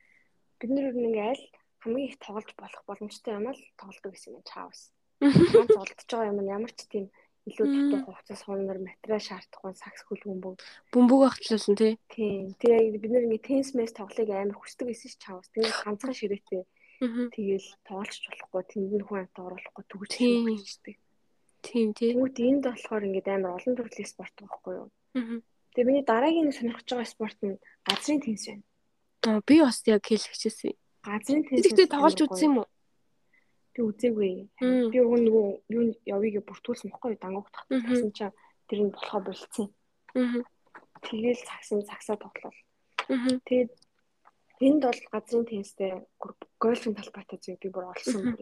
[0.58, 1.44] бид нь ингээд аль
[1.80, 4.90] хамгийн их тоглож болох боломжтой юм л тоглодог гэсэн юм чаавс.
[5.54, 7.06] Ганц тоглож байгаа юм ямар ч тийм
[7.46, 10.58] илүү дутуу хугацаас хонор материал шаардахгүй сакс хөлбөмбөг.
[10.90, 11.94] Бөмбөг ахтлуулсан тий.
[12.10, 12.58] Тийм.
[12.58, 15.48] Тэгээ бид нар ингээд тенс мэс тоглохыг амар хүсдэг байсан ш чаавс.
[15.54, 16.62] Тэгээд ганцхан ширээтэй
[17.00, 20.96] тэгээл тоглож болохгүй тэнд нь хүн амт оруулахгүй төгөж хийчихдэг.
[21.62, 22.10] Тийм тий.
[22.16, 24.88] Тэгмүүд энд болохоор ингээд амар олон төрлийн спорт байхгүй юу?
[25.76, 28.64] Тэгээ миний дараагийн сонирхож байгаа спорт нь газрын тенс байна.
[29.28, 30.72] Аа би бас яг хэлчихсэн.
[31.04, 31.62] Газрын тенс.
[31.62, 32.68] Тэгэхдээ тоглож үзсэн юм уу?
[33.76, 34.32] Би үзээгүй.
[34.88, 37.20] Би уг нөгөө юу явъя бүртгүүлсэн баггүй юу?
[37.20, 37.52] дангуух.
[37.68, 38.32] Тэгсэн чинь
[38.64, 39.68] тэр нь болохоо болцсон.
[41.04, 42.56] Тэгээл цагсан цагсаа тоглол.
[43.44, 43.70] Тэгээд
[44.64, 45.92] энд бол газрын тенстэй
[46.56, 48.32] гольфын талбайтай зүй би бүр олсон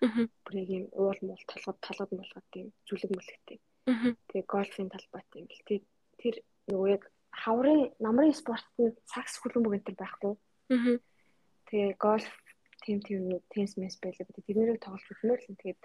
[0.00, 0.26] Мгм.
[0.42, 0.54] бүр.
[0.58, 3.58] Яг юм уул муул толгод толгод болгоод тийм зүлэг мүлэгтэй.
[3.86, 4.16] Аа.
[4.32, 5.64] Тэгээ гольфын талбайтай юм бэл.
[5.68, 5.86] Тэгээд
[6.18, 6.34] тэр
[6.72, 10.34] нөгөө яг хаврын намрын спортод сакс хөлбөмбөг энэ төр байхгүй.
[11.70, 12.32] Тэгээ гольф
[12.84, 14.26] тим тим нэг тенс мэс байлаа.
[14.26, 15.80] Би тэднэрийг тоглож үзмээр л тэгээд.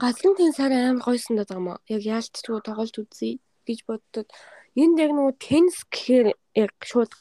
[0.00, 1.80] Газрын тенс хараа амар гойсон даа юм аа.
[1.88, 4.28] Яг яалтчгүй тоглож үзье гэж боддод
[4.76, 7.12] энд яг нөгөө тенс гэхээр яг шууд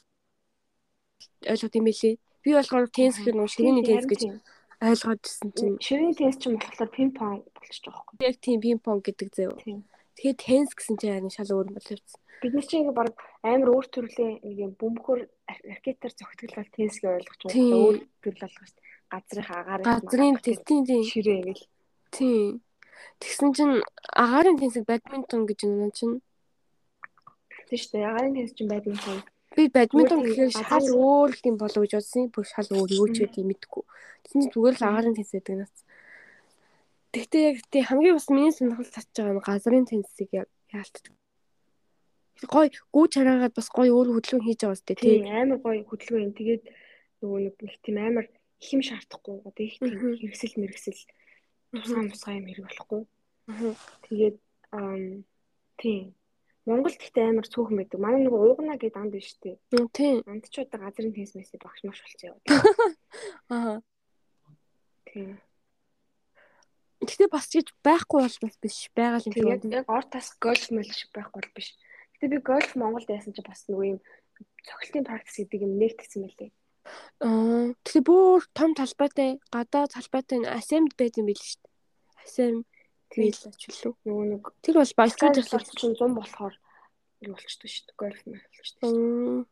[1.52, 2.16] ойлгох юм билий.
[2.44, 4.22] Би болохоор тенс гэхээр нөгөө ширээний тенс гэж
[4.80, 8.28] ойлгоод ирсэн чинь Ширээний тенс чинь болохоор пинг понг болчих жоох байхгүй.
[8.30, 9.52] яг тийм пинг понг гэдэг зэв.
[9.66, 9.84] Тийм.
[10.18, 12.20] Тэгээд тенс гэсэн чинь харин шал өөр бол явцсан.
[12.42, 13.14] Бид нар чинь ингээ баг
[13.46, 17.78] амар өөр төрлийн нэг юм бөмбөхөр ракетаар зөгтгөл тенс гэж ойлгож байгаа.
[17.78, 18.86] Өөр төрөл болгох шүү дээ.
[19.14, 21.66] Газрын агаар Газрын тенс тийм ширээ ингээл.
[22.12, 22.62] тийм.
[23.22, 23.76] Тэгсэн чинь
[24.14, 26.18] агаарын тенсийг badminton гэж юм чинь
[27.68, 28.08] Тийм шүү дээ.
[28.08, 29.20] Агаарын тенс чинь байдминтон.
[29.56, 32.32] би тийм гэхээр шал өөр юм болов гэж бодсон.
[32.32, 33.84] Бүр шал өөр юу ч гэдэг мэдэхгүй.
[34.24, 35.74] Тэгсэн чинь зүгээр л агаарын тенс гэдэг нас.
[37.18, 41.14] Тэгтээ яг тий хамгийн бас миний сонирхол татж байгаа нь газрын тенсийг яг яалтдаг.
[42.46, 45.26] Гой гүү чараагаад бас гой өөр хөдөлгөөн хийж байгаа үстэй тий.
[45.26, 46.34] Амар гоё хөдөлгөөн юм.
[46.38, 46.64] Тэгээд
[47.26, 49.42] нөгөө нэг их тийм амар их юм шаардахгүй.
[49.42, 51.02] Одоо их тийм хэрэгсэл мэрэгсэл
[51.74, 53.02] тусгай мусгай юм хэрэг болохгүй.
[54.06, 54.38] Тэгээд
[54.78, 55.26] ам
[55.82, 56.14] тийм
[56.68, 57.98] Монголд ихтэй амар цөөхөн байдаг.
[58.04, 60.20] Манай нөгөө уугна гэдэг анд биш Тий.
[60.28, 62.44] Анд ч удаа газрын тенс мэсээ багш маш болчихсон яваад.
[63.56, 63.80] Аа.
[65.08, 65.40] Тийм.
[67.08, 69.72] Тэгтээ бас гэж байхгүй бол биш байгаа юм яг шиг.
[69.72, 71.74] яг ортас гольф мэл шиг байхгүй бол биш.
[72.20, 74.00] Гэтэ би гольф Монголд яасан чи бас нөгөө юм
[74.68, 76.52] цогцлтын практис гэдэг юм нэгтгэсэн байлээ.
[77.24, 77.72] Аа.
[77.84, 81.74] Тэгээ бүр том талбайтай гадаа талбайтай асемд байт юм байл шүү дээ.
[82.24, 82.56] Асем
[83.16, 83.96] бийл ачвал.
[84.04, 86.56] нөгөө нэг Тэр бол Скайдерс ажиллаж чинь 100 болохоор
[87.24, 88.00] юу болчтой шүү дээ.
[88.02, 88.82] Гольф мэл болчтой.
[88.84, 89.46] байна.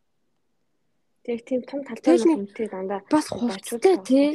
[1.26, 4.27] Яг тийм том талбай Тэгэл нэг үнэтэй дандаа Бас хувцастай тий.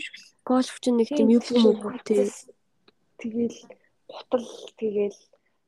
[0.45, 2.27] Гольф чинь нэг тийм юу юм уу тий.
[3.21, 3.59] Тэгэл
[4.09, 4.47] гутал
[4.81, 5.19] тэгэл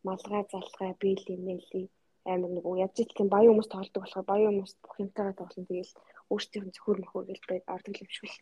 [0.02, 1.82] малгай залгай биели мэли
[2.24, 5.92] амар нэг яаж итгэн баян хүмүүс тоглодог болохоор баян хүмүүс бүх юмтайгаа тоглоно тэгэл
[6.32, 8.38] өөрсдийнх нь зөвхөр мөхөр гэл бай ордог юм шиг л.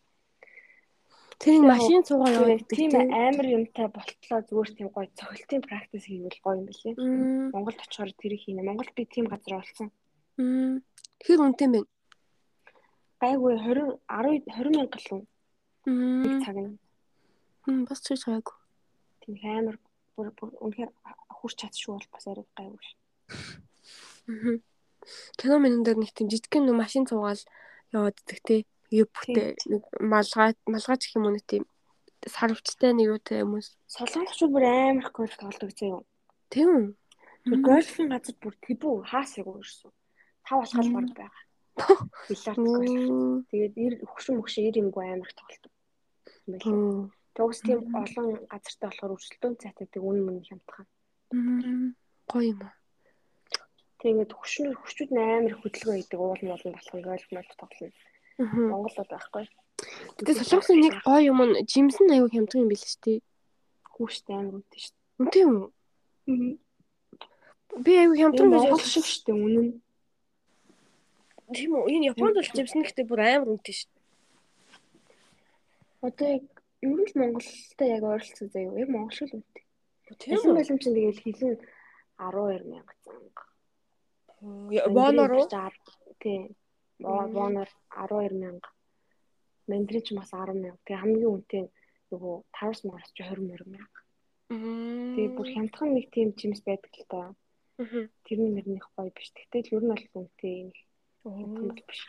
[1.41, 3.09] Тэр нэг машин Тэгээ яваад тийм тий.
[3.25, 6.93] амар юмтай болтлоо зүгээр тийм гоё цохилтын практис хийвэл гоё юм билээ.
[7.53, 8.61] Монголд очихоор тэр хийнэ.
[8.61, 9.89] Монголд би тийм газар олсон.
[10.37, 11.89] Тэр үнэтэй юм байна.
[13.21, 15.25] Гайгүй 20 10 20 мянга л
[15.89, 16.21] Мм.
[16.21, 16.77] нэг цаг нь.
[17.65, 18.60] Хм бас ч гайгүй.
[19.21, 19.77] Тийм их амар
[20.15, 20.91] бүр үнэхээр
[21.37, 22.81] хурц чадшгүй бол бас арай гайгүй.
[22.81, 22.89] ш.
[24.27, 24.57] Аа.
[25.37, 27.41] Кино минь дээр нэг тийм жижигхэн нэг машин цуугаал
[27.93, 28.55] яваад идэх те.
[28.91, 31.63] Юу бүтээ нэг малгай малгайч гэх юм уу нэг тийм
[32.29, 33.73] сарвчтай нэг юутай хүмүүс.
[33.87, 36.03] Солонгочууд бүр амар их гольф тоглодог зөө.
[36.51, 36.85] Тийм үү?
[37.47, 39.89] Тэр гольфын газар бүр тэбүү хаасайг өрсөн.
[40.45, 41.41] Тав алхал баг байгаа.
[42.29, 42.91] Бильярд гольф.
[42.91, 43.47] Мм.
[43.49, 45.71] Тэгээд ир хөшин мөшөө ир юмгүй амар их тоглодог.
[47.35, 50.85] Тэгс тийм олон газартай болохоор өрсөлдөөн цайтай тэг үн мөн хямдхан.
[52.27, 52.75] Гоё юм аа.
[54.01, 57.93] Тэгээд хөшнөр хөшчүүд амар их хөдөлгөөн хийдэг уул нь болон болох гольф мол тоглоно.
[58.41, 58.55] Аа.
[58.71, 59.45] Монгол бол байхгүй.
[60.17, 63.17] Тэгээ солонгосын нэг гоё юм нь жимсэн аягүй хямдхан юм биш үү тий.
[63.93, 65.55] хүүштэй амар үнэтэй шүү Үнтэй юм.
[66.25, 66.57] дээ.
[67.85, 69.67] Би аягүй хямдхан гэж шиг шүү дээ үнэн.
[71.53, 71.85] Тийм үү?
[71.93, 73.91] Энэ Японд бол жимсэн гэхдээ бүр амар үнэтэй шүү.
[76.01, 76.45] Одоо яг
[76.81, 78.79] ер нь л Монголтой яг ойролцоо заяа.
[78.81, 79.65] Яг Монгол шиг л үнэтэй.
[80.17, 80.55] Тийм үү?
[80.57, 81.55] байлам чинь тэгээд хилэн
[82.17, 83.43] 12 мянга занга.
[84.97, 85.45] Воноор уу?
[86.21, 86.43] Тийм.
[86.99, 88.69] Воноор 12 мянга.
[89.69, 90.81] Мандрин ч бас 10 мянга.
[90.85, 91.65] Тэгээ хамгийн үнэтэй
[92.11, 93.99] нөгөө 5 мянгараас ч 20 мянга.
[94.51, 97.21] Тэгээ бүр хямдхан нэг тийм жимс байдаг л та.
[98.27, 99.31] Тэрний нэрнийх гоё биш.
[99.37, 100.69] Тэгтэл ер нь бол үнэтэй юм.
[101.23, 102.01] Хямдхан биш.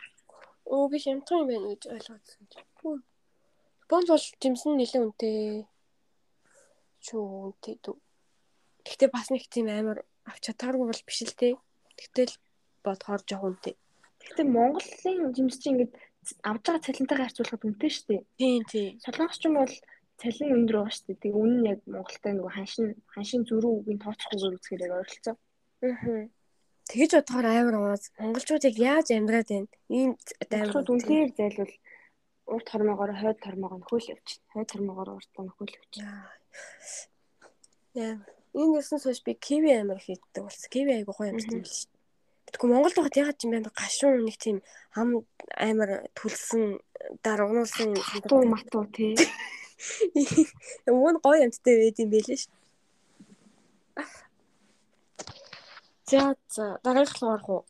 [0.65, 2.43] Оо би хямдхан юм байна гэж ойлгосон.
[3.93, 5.69] Японд бол жимсэн нэлээд үнэтэй.
[7.05, 7.93] Чүү үнэтэй дүү.
[8.89, 11.61] Гэхдээ бас нэг тийм амар авч чадааргүй бол биш л те.
[12.01, 12.33] Тэгтэл
[12.81, 13.77] бодохоор жоох үнэтэй.
[14.17, 15.93] Гэхдээ Монголын жимс чинь ингээд
[16.41, 18.21] авж байгаа цалинтайгаар харьцуулахад үнэтэй шүү дээ.
[18.41, 18.89] Тийм тийм.
[18.97, 19.75] Солонгос ч юм бол
[20.17, 21.21] цалин өндөр байгаа шүү дээ.
[21.21, 25.35] Тэгээ үнэн нь яг Монголтай нөгөө ханшин ханшин зөрүү үгийн тооцохгүйгээр үзэхээр яг ойролцоо.
[25.85, 26.25] Аа.
[26.89, 29.69] Тэгэж бодохоор амар унаас монголчууд яг яаж амьдраад байна?
[29.93, 30.17] Ийм
[30.49, 31.73] амар Монголууд үнээр зайлвал
[32.45, 34.51] урт хормоогоор хойд хормоогоо нөхөл явчихна.
[34.53, 36.31] Хойд хормоогоор уртаа нөхөл явчихна.
[37.93, 38.17] Яа.
[38.53, 40.69] Энэ яснаас хойш би киви амар хийддэг болсон.
[40.69, 41.87] Киви айгуу гоё юмсан юм биш.
[42.51, 44.57] Тэгвэл Монголд байхад ягаад ч юм бэ гашуун нэг тийм
[44.93, 45.25] ам
[45.57, 46.77] амар түлсэн
[47.25, 47.97] даргуулсан
[48.29, 49.15] Туу матуу тий.
[50.85, 52.45] Нь гоё амттай байд юм байлээ ш.
[56.05, 57.63] За за дараагийнх руу орох уу?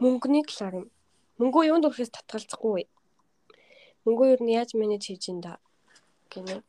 [0.00, 0.86] Мөнгөний талаар юм.
[1.36, 2.88] Мөнгөө юунд өрөхөөс татгалзахгүй.
[4.08, 5.60] Мөнгөө юу нь яаж менеж хийж ин да
[6.32, 6.62] гинэ.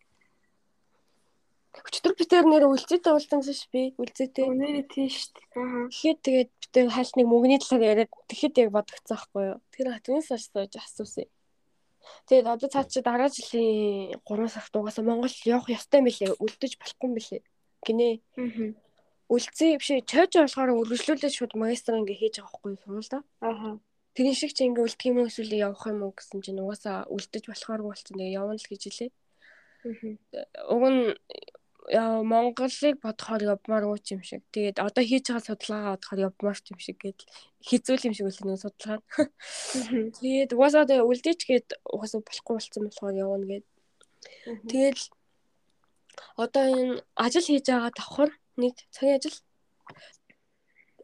[1.77, 4.49] Өчтөр битээр нэр үлцээтэй уулзсан ш би үлцээтэй.
[4.49, 5.45] Үнээрээ тий шүү дээ.
[5.55, 5.87] Аа.
[5.93, 9.57] Тэгэхэд тэгээд битээр хальт нэг мөнгөний талаар яриад тэгэхэд яг бодогцсон байхгүй юу.
[9.71, 11.29] Тэр хатгаас асууж асуусан.
[12.25, 16.39] Тэгээд одоо цаа чи дараа жилийн 3 сард угаасаа Монгол явах ёстой билээ.
[16.41, 17.41] Үлдэж болохгүй билээ.
[17.85, 18.09] Гинэ.
[18.41, 18.73] Аа.
[19.27, 23.19] Үлцээ биш чойж болохоор үргэлжлүүлээд шууд магистр ингээ хийж байгаа байхгүй юу сурвалда.
[23.43, 23.75] Аа.
[24.17, 27.43] Тэрэн шиг чи ингээ үлдэх юм уу эсвэл явах юм уу гэсэн чинь угаасаа үлдэж
[27.53, 28.17] болохоор болсон.
[28.17, 29.11] Тэгээ явна л гэж хэлээ.
[30.73, 31.13] Уг нь
[31.87, 34.41] яа Монголыг бодохоор явмаар ч юм шиг.
[34.49, 37.29] Тэгээд одоо хийж байгаа судалгаагаа бодохоор явмаар ч юм шиг гэдэл
[37.61, 38.99] хизүүл юм шиг үлээ нэг судалгаа.
[40.17, 43.65] Тэгээд угаасаа тэгээ үлдээч гээд угаасаа болохгүй болсон болохоор явна гээд.
[44.65, 45.03] Тэгэл
[46.43, 49.37] одоо энэ ажил хийж байгаа давхар нэг цагийн ажил.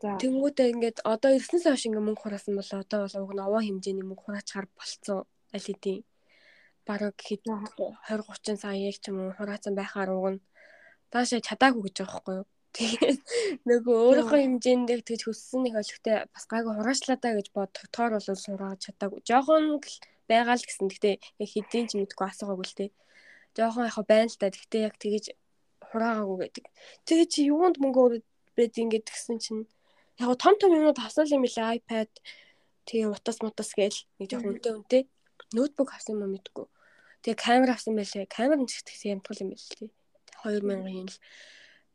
[0.04, 4.04] Тэнгүүтээ ингээд одоо ирснээс хойш ингээд мөнгө хураасан бол одоо бол уг нь овоо хэмжээний
[4.04, 5.24] мөнгө хураачаар болцсон
[5.56, 6.04] аль хэдийн
[6.88, 10.44] бараг хэд 20 30 сая яг ч юм уу хураацсан байхаар уг нь
[11.12, 12.48] даашаа чадаагүй гэж байгаа байхгүй юу.
[12.74, 13.20] Тэгээд
[13.70, 18.80] нөгөө өөрийнхөө хэмжээнд тэгж хөссөн нэг өлегтэй бас гайгүй хураачлаа даа гэж боддогтоор бол сураад
[18.84, 19.20] чадаагүй.
[19.30, 19.64] Жохон
[20.28, 20.90] байгаа л гэсэн.
[20.90, 22.86] Гэтэ яг хэдийн ч мэдгүй асуугаагүй л те.
[23.54, 24.50] Жохон яхаа байна л та.
[24.50, 25.26] Гэтэ яг тэгэж
[25.86, 26.66] хураагаагүй гэдэг.
[27.06, 28.02] Тэгээ чи юунд мөнгө
[28.58, 29.64] өрөөд ингээд тэгсэн чинь
[30.20, 32.12] яг том том юмнууд авсан юм билээ iPad
[32.86, 35.04] тэгээ утас мутас гээл нэг жоох үнэтэй үнэтэй
[35.56, 36.68] ноутбук авсан юм мэдгүй.
[37.24, 38.28] Тэгээ камер авсан байлээ.
[38.28, 39.90] Камер нь ч гэсэн ямтгал юм байл тээ.
[40.44, 41.18] 2000-ын л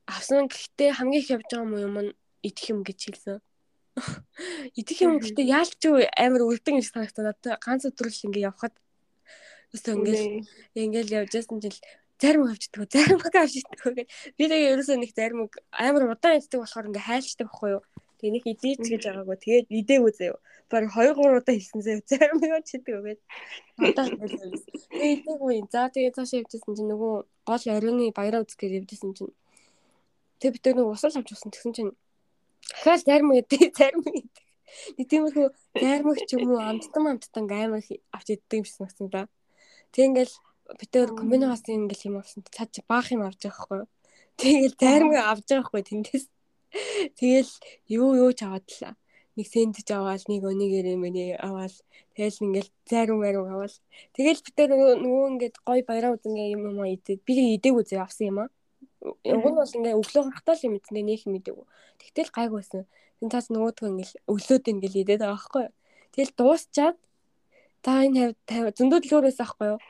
[0.09, 3.39] авсан гэхдээ хамгийн их явж байгаа юм нь идэх юм гэж хэлсэн.
[4.79, 8.75] Идэх юм гэхдээ яалч юу амар үлдэн гэж санагдаад надад ганц өдрөл ингээ явхад
[9.75, 10.47] өстө ингээл
[10.79, 11.77] ингээл явж байсан чинь
[12.17, 14.09] зарим авчдаг зарим авчдаг гэх.
[14.39, 17.83] Би тэгээ ерөөсөө нэг зарим амар удаан иддэг болохоор ингээ хайлчдаг байхгүй юу.
[18.19, 19.37] Тэгээ нэг идээч гэж байгаагүй.
[19.39, 20.39] Тэгээд идээгүй заяа.
[20.71, 22.03] Бараг 2 3 удаа хийсэн заяа.
[22.11, 23.21] Зарим нь чидэг өгөөд.
[23.79, 24.51] Надад хэлсэн.
[24.91, 25.55] Тэгээ идээгүй.
[25.71, 27.15] За тэгээ цаашаа явжсэн чинь нөгөө
[27.47, 29.33] гол ариуны баяраа үзэх гэж явжсэн чинь
[30.39, 31.93] тэг бид нөгөө усал авч усан тэгсэн чинь
[32.71, 34.43] дахиад зарим идэ зарим идэ.
[34.99, 35.47] Нэг тиймэрхүү
[35.79, 37.83] зарим ч юм уу амттан амттан амар
[38.15, 39.27] авч иддэг юм шиг санагдсан да.
[39.91, 40.35] Тэг ингээл
[40.79, 42.45] бид өөр комбинаас ингээл юм авсан.
[42.55, 43.81] Цаад чи баах юм авч байгаа хгүй.
[44.39, 46.27] Тэгэл зарим авч байгаа хгүй тэндээс.
[47.19, 47.53] Тэгэл
[47.89, 48.95] юу юу ч аваад лаа.
[49.39, 51.75] нэг сэндж аваад нэг өнийгэр юм нэг аваад
[52.19, 53.75] тэгэл ингээл зайруу байруу аваад
[54.19, 58.27] тэгэл бид тэр нөгөө ингээд гой баяраа үзэнгээ юм юм идээд би идээгүй зэ авсан
[58.35, 58.51] юм аа.
[58.99, 61.67] Уг нь бол ингээ өглөө гарахтаа л юм мэднэ нөх юм идээгүй.
[62.03, 62.83] Тэгтэл гайгүйсэн.
[63.23, 65.75] Тэн цаас нөгөөдгөө ингээл өглөөд ингээл идээд байгаа байхгүй юу.
[66.19, 66.97] Тэгэл дуусчаад
[67.87, 69.81] та энэ 50 зөндөө төлөөрөөс аахгүй юу.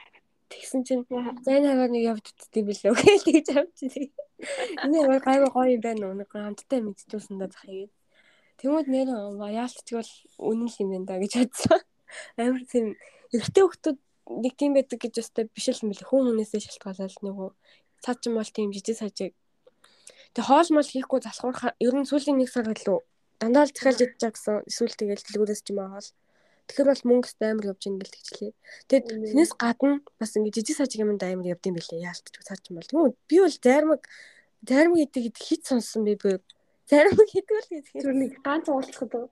[0.53, 1.05] Тэгсэн чинь
[1.45, 2.93] за энэ хаваар нэг явж утдсан билээ.
[2.93, 4.13] Окей л гэж авчих.
[4.39, 6.19] Энэ гайгүй гоё юм байна уу?
[6.19, 7.91] Нэг хамттай мэдчихсэн да зах юм.
[8.59, 9.09] Тэмүүд нэр
[9.63, 11.81] яалтч бол үнэн л юм байна да гэж бодсон.
[12.39, 12.87] Амар тийм
[13.35, 13.99] эрэгтэй хүмүүс
[14.45, 16.09] нэг тийм байдаг гэж өстой биш л юм билээ.
[16.09, 17.49] Хүн хүнээсээ шалтгаалаад нөгөө
[18.05, 19.33] цаад ч юм бол тийм жижиг сажиг.
[20.35, 23.01] Тэг хоол мол хийхгүй залхуурах ер нь сүүлийн нэг сар гэлөө
[23.41, 26.09] дандаа л захиалж идэж гэсэн эсвэл тэгэл дэлгүүрээс ч юм аа хоол
[26.69, 28.53] Тэгэхээр бол мөнгөс амар явж ийн гэл тэгчлээ.
[28.93, 32.05] Тэгэд тэрнээс гадна бас ингэ жижиг сажиг юмд амар явд юм бэлээ.
[32.05, 32.93] Яалтч цаач юм бол.
[32.93, 33.57] Тэгвэл би бол
[34.69, 36.45] зайрмаг идэг хэд хит сонсон бэ бэ?
[36.93, 39.29] Зайрмаг идвэл гэж Зүрний ганц уулзахад уу?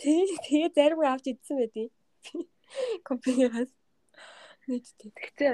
[0.00, 1.92] тэгээ тэгээ зайрмаг авч идсэн байдیں۔
[3.04, 3.68] Компаниас.
[4.64, 5.12] Нийт тийм.
[5.20, 5.52] Гэхдээ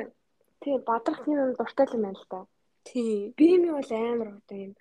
[0.62, 2.46] тий бодрох юм дуртай юм байна л да.
[2.86, 3.34] Тийм.
[3.34, 4.72] Би юм бол амар одоо юм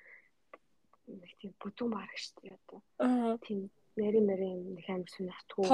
[1.10, 2.80] нэг тийм бүдүүн баг штэ одоо.
[3.02, 3.38] Аа.
[3.42, 5.66] Тийм мэри мэри юм нэг амар сонирхтгүй.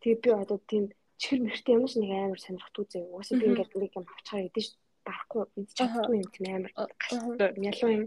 [0.00, 0.84] Тэгээ би одоо тийм
[1.20, 2.98] чихэр мэртэй ямар ч нэг амар сонирхтгүй зэ.
[3.10, 4.66] Уусаа би ингээд нэг юм авчихаар идэж
[5.04, 8.04] барахгүй идэж чадахгүй юм тийм амар гастай ялуу юм.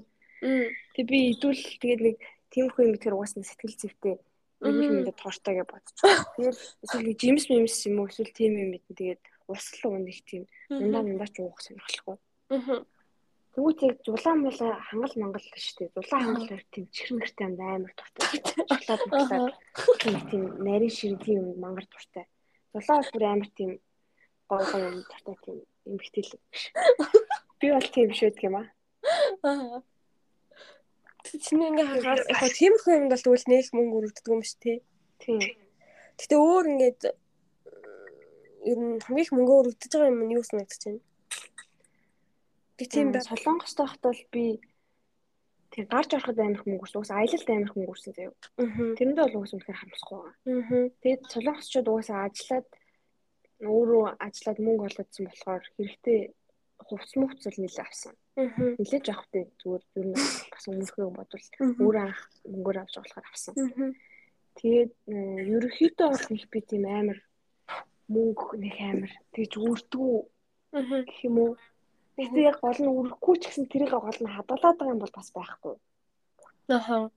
[0.96, 2.18] Тэгээ би идвэл тэгээд нэг
[2.52, 4.16] тиймэрхүү юм тэгэхээр уусаа сэтгэл зүйтэй
[4.64, 6.12] эрүүл мэндэд тоортой гэж бодчихсон.
[6.40, 9.22] Тэгээд эсвэл жимс мимс юм уу эсвэл тийм юм мэдэн тэгээд
[9.52, 12.18] услал уу нэг тийм ундаа ундаа ч уух сонирхолтой.
[12.50, 12.82] Аа.
[13.54, 15.94] Тэгвэл зулаан мулаа хангал мангал шүү дээ.
[15.94, 18.26] Зулаан хангал хоёр тийм чихэр мэртэй амар дуртай.
[18.82, 19.54] Шоколад мөглөөд
[20.02, 22.26] тийм тийм нарийн ширгийн юм мангар дуртай.
[22.74, 23.72] Зулаан бүр амар тийм
[24.50, 26.34] гой гой юм дуртай тийм эмгтэл.
[27.62, 28.66] Би бол тийм биш байдаг юм аа.
[31.46, 34.78] Чиний ингээ харахаар яг хөө тиймэрхүү юмд бол тэгвэл нээлт мөнгө өргөддөг юм шүү тий.
[35.22, 35.40] Тийм.
[36.18, 37.02] Гэтэ өөр ингээд
[38.70, 41.02] ер нь хамгийн их мөнгө өргөдөж байгаа юм нь юу санагдаж байна?
[42.78, 43.28] Би тийм байна.
[43.28, 44.62] солонгост байхад бол би
[45.74, 46.86] тэр гарч ороход амар их мөнгө.
[46.94, 48.34] Уус аялалд амар их мөнгө өрсөн заяа.
[48.98, 50.36] Тэрэндээ бол уус үнэхээр харамсахгүй байгаа.
[50.46, 50.90] Аа.
[51.02, 52.68] Тэгээд солонгосчууд угаасаа ажиллаад
[53.64, 56.20] өөрөө ажиллаад мөнгө олгодсон болохоор хэрэгтэй
[56.84, 58.14] хувц мөвцөл нэлээ авсан.
[58.38, 58.50] Аа.
[58.78, 60.18] Нэлээж авахтай зүгээр ер нь
[60.52, 61.48] бас өмнөхөө бодвол
[61.82, 63.54] өөрөө анх мөнгөөр авч болохоор авсан.
[64.58, 65.18] Тэгээд э,
[65.50, 67.20] ерөнхийдөө бол их би тийм амар
[68.14, 70.16] мөнгө нэг амар тэгж үрдгүү
[71.10, 71.52] гэх юм уу.
[72.18, 75.30] Гэтэ яг гол нь үргэхгүй ч гэсэн тэрийг гол нь хадгалаад байгаа юм бол бас
[75.34, 75.76] байхгүй.
[76.70, 77.10] Аа.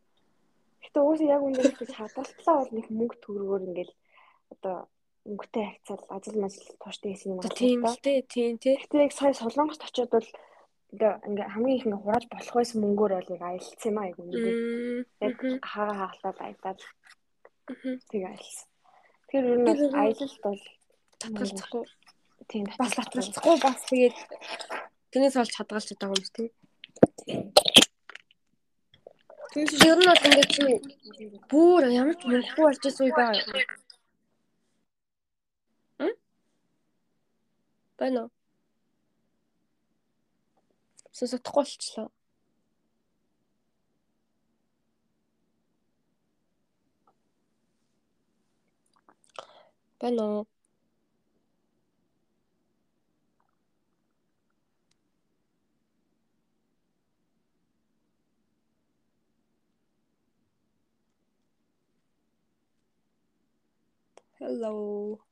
[0.82, 3.94] Гэтэ уусаа яг үнээр гэж хадгалтлаа бол нэг мөнгө төгрөгөөр ингээл
[4.52, 4.76] одоо
[5.26, 8.76] мөнгөтэй харьцаад ажил мажил тууштай хийсэн юм Тийм л дээ, тийм тий.
[8.78, 10.28] Гэтэ яг сая солонгост очиод бол
[10.92, 14.18] ингээ ингээ хамгийн их ингээ хурааж болох байсан мөнгөөр бол яг аялцсан юм аа яг
[14.22, 14.54] үнэндээ.
[15.26, 15.36] Яг
[15.70, 16.80] хаагаа хаалаад аялаад
[18.08, 18.66] тийг аялсан.
[19.26, 20.62] Тэгэхээр ер нь аялалд бол
[21.20, 21.84] Татгалзахгүй.
[22.50, 24.16] Тийм Бас татгалзахгүй бас тэгээд
[25.10, 26.48] тэрнээс олж хадгалж чадаагүй юм шүү тий.
[29.52, 30.64] Тэгээс ер нь бол ингээд чи
[31.50, 33.68] бүр ямар ч мөнгөгүй болж исэн үе байгаа юм.
[36.06, 36.14] М?
[37.98, 38.30] Байна уу?
[41.16, 42.08] Сонсохгүй болчлоо.
[50.00, 50.55] Байна уу?
[64.38, 65.25] Hello.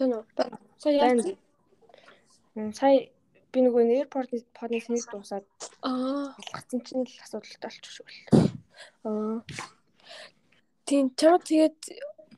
[0.00, 0.24] Байна уу?
[0.80, 1.36] Сая яаж?
[2.72, 3.12] Сая
[3.52, 5.44] би нөгөө airport подны сэнийг дуусаад
[5.84, 6.32] Аа.
[6.40, 8.06] алгацсан чинь л асуудалтай болчих шүү.
[9.04, 9.44] Аа.
[10.88, 11.78] Тийм чам тэгээд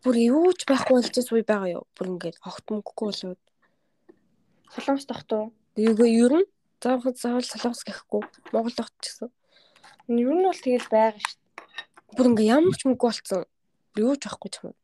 [0.03, 1.85] бүр юу ч байхгүй болчихсон үе байгаа юу?
[1.95, 3.41] Бүр ингээд огт мөнгөгүй болоод.
[4.75, 5.53] Солонгос тогтоо.
[5.79, 6.49] Юу ер нь
[6.83, 8.23] заавал заавал солонгос гэхгүй.
[8.51, 9.31] Монгол тогт ч гэсэн.
[10.11, 11.39] Ер нь бол тэгэл байгаа шүү.
[12.19, 13.47] Бүр ингээд ямар ч мөнгө болцсон.
[14.01, 14.75] Юу ч байхгүй ч юм.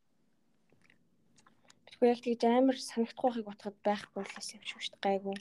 [1.99, 5.19] Тэгвэл тэгж амар санагдахгүйхийг бодоход байхгүй болоос юм шиг шүү дээ.
[5.19, 5.35] Гайгүй.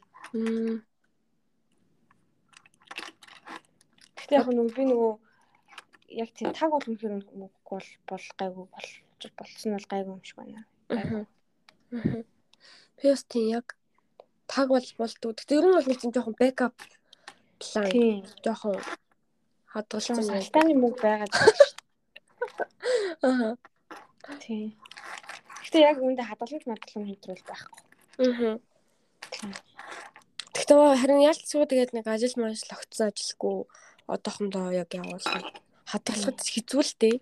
[4.18, 5.12] Гэтэ яг нөгөө би нөгөө
[6.18, 7.38] яг тийм таг бол үнэхээр мөнгөгүй
[7.70, 8.90] бол бол гайгүй бол
[9.38, 10.66] болсон бол гайгүй юм шиг байна.
[12.98, 13.78] Пэс тийм яг
[14.50, 15.38] таг бол болдгоо.
[15.38, 16.74] Тэгтээ ер нь бол нэг тийм жоохон бэкап
[17.62, 17.86] план.
[18.42, 18.82] Жоохон
[19.70, 20.26] хадгалсан юм.
[20.26, 21.78] Салтааны мөнгө байгаа шүү дээ.
[23.30, 23.54] Аа.
[24.42, 24.74] Тийм.
[25.68, 27.80] Гэтэ яг үүндээ хадгаламж мадлам хэдрүүл байхгүй.
[28.24, 28.56] Аа.
[30.56, 33.68] Тэгтээ харин ялцгүй тэгээд нэг ажил маш логцсон ажилгүй
[34.08, 35.44] одоохондоо яг явуулсан.
[35.92, 37.16] Хадгалахад хэцүү л дээ.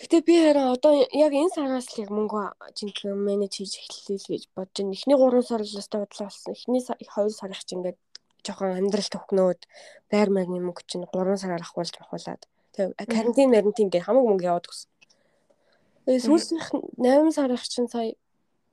[0.00, 4.30] Гэтэ би харин одоо яг энэ сараас л яг мөнгө жинхэнэ менеж хийж эхэллээ л
[4.32, 4.96] гэж бодож байна.
[4.96, 6.56] Эхний 3 сар л өстой бодлоо болсон.
[6.56, 7.98] Эхний 2 сар их чинь ингээд
[8.48, 9.60] жоохон амьдрал төвхнөөд
[10.08, 12.42] байр маягийн мөнгө чинь 3 сараар ахуулж махуулаад.
[12.72, 14.91] Тэгээ карантин марантин гэх хамаг мөнгө яваад өгсөн.
[16.06, 16.68] Тэгээ сүүлсийнх
[16.98, 18.14] 8 сарынх чинь сая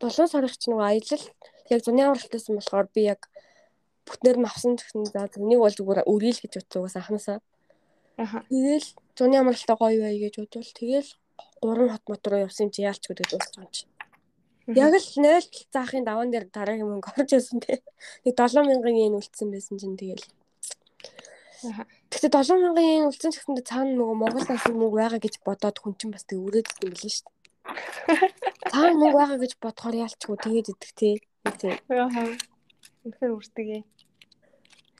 [0.01, 1.25] 7 сарынх чинь нөгөө аялал
[1.69, 3.29] яг зуны авралтайсан болохоор би яг
[4.09, 7.39] бүтнээр нь авсан гэсэн за зунийг бол зүгээр өргөөл гэж утсан угаас анханасаа.
[8.17, 8.41] Аха.
[8.49, 11.09] Тэгэл зуны амралтаа гоё бай гэж бодвол тэгэл
[11.61, 13.85] гурван хот мот руу явсан чи яалч гэдэг байгаа юм чи.
[14.73, 17.81] Яг л 0 заахын даван дээр дараагийн мөнгө орж ирсэн те.
[18.25, 20.25] Нэг 7000 yen үлдсэн байсан чинь тэгэл.
[21.59, 25.93] Тэгтээ 7000 yen үлдсэн ч гэсэндээ цаана нөгөө Монгол улсын мөнгө байгаа гэж бодоод хүн
[25.99, 27.35] чинь бас тэг өрөөд юм билээ шүү дээ.
[28.71, 31.17] Цаана мөнгө байгаа гэж бодохоор яалчгүй тэгээд идэх тийм.
[31.43, 32.23] Аха.
[33.03, 33.77] Үнэхээр үртэгэ.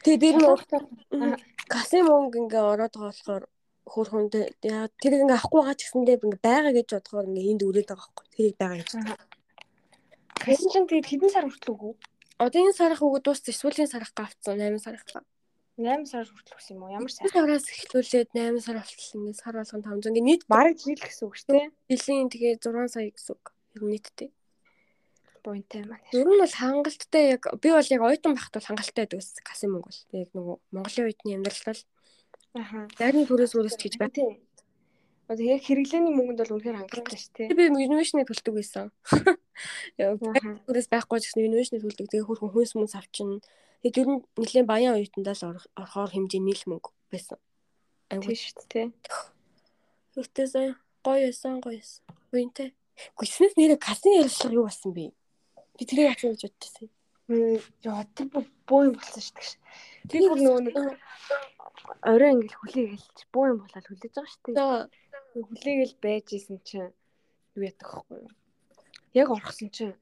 [0.03, 1.35] Тэгээ дээр нь
[1.71, 3.43] касын мөнгө ингээ ороод байгаа болохоор
[3.87, 4.25] хөөрхөн
[4.67, 8.07] яа тэр ингээ авахгүй байгаа ч гэсэндээ ингээ байгаа гэж бодохоор ингээ энд өрөөд байгаа
[8.07, 8.25] байхгүй.
[8.35, 8.91] Тэрийг байгаа гэж.
[10.39, 11.93] Касан чинь тэгээд хэдэн сар хүртэл үгүй?
[12.39, 15.03] Одоо энэ сарах үгөө дууссан сүүлийн сарах гавцсан 8 сарах.
[15.79, 16.91] 8 сар хүртэл үгс юм уу?
[16.91, 17.31] Ямар сар?
[17.31, 21.35] Сараас эхлүүлээд 8 сар болтол ингээ сар болгон 500 ингээ нийт Бараг жил гэсэн үг
[21.39, 21.67] шүү дээ.
[21.87, 23.45] жилийн тэгээ 6 сая гэсэн үг.
[23.79, 24.29] Ер нь нийтдээ.
[25.39, 26.03] Буянтай маань.
[26.11, 29.71] Ер нь бол хангалттай яг би бол яг оюутан байхад бол хангалттай байдаг ус касын
[29.71, 30.01] мөнгө бол.
[30.19, 31.81] Яг нөгөө Монголын оюутны амьдрал бол
[32.59, 32.79] Аха.
[32.99, 34.13] зарны төрөөс өрөөс ч гэж байна.
[34.19, 34.35] Тийм.
[35.29, 37.55] Одоо яг хэрэглээний мөнгөнд бол үнэхээр хангалттай шүү дээ.
[37.55, 38.89] Би инновашны төлдөг байсан.
[40.01, 40.17] Яг
[40.65, 42.09] төрөөс байхгүй ч гэсэн инновашны төлдөг.
[42.09, 43.37] Тэгээ хөрхөн хүйс мөн авчин.
[43.79, 47.39] Тэгээд ер нь нэлээд баян оюутандаа л орох- орохоор хэмжээний л мөнгө байсан.
[48.11, 48.35] Айгуу.
[48.35, 48.87] шүү дээ.
[50.15, 50.67] Хөөтөөсөө
[51.05, 52.03] гоё байсан гоё байсан.
[52.33, 52.69] Уянтай.
[53.15, 55.15] Гүснээс нэрээ касын ярилцлага юу болсон бэ?
[55.79, 56.89] Би тэрийг асууж гэж бодчихсон.
[57.31, 58.27] Мм яа тэр
[58.67, 59.55] буу юм болсон шүү дээ.
[60.11, 60.75] Тэр бүр нөгөө нэг
[62.03, 65.47] орой ингээл хүлээгээл буу юм болоод хүлээж байгаа шүү дээ.
[65.47, 66.91] Хүлээгээл байж исэн чинь
[67.55, 68.27] юу яддаг вэ?
[69.15, 69.95] Яг орхосон чинь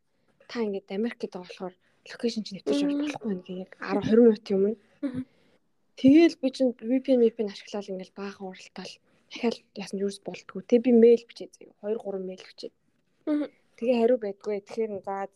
[0.49, 1.75] та ингээд Америкт болохоор
[2.11, 4.63] локейшн чинь нэвтэж орж болохгүй нэг яг 10 20 минут юм.
[5.03, 5.21] Мгм.
[5.97, 8.93] Тэгэл би чинь VPN VPN ашиглаад ингээл баахан уралдаал
[9.29, 10.61] дахиад яасан юус болтгоо.
[10.61, 11.73] Тэг би мэйл бичээ заяа.
[11.81, 12.71] 2 3 мэйл бичээ.
[13.77, 14.61] Тэгээ хариу байдгүй.
[14.61, 15.27] Тэгэхээр за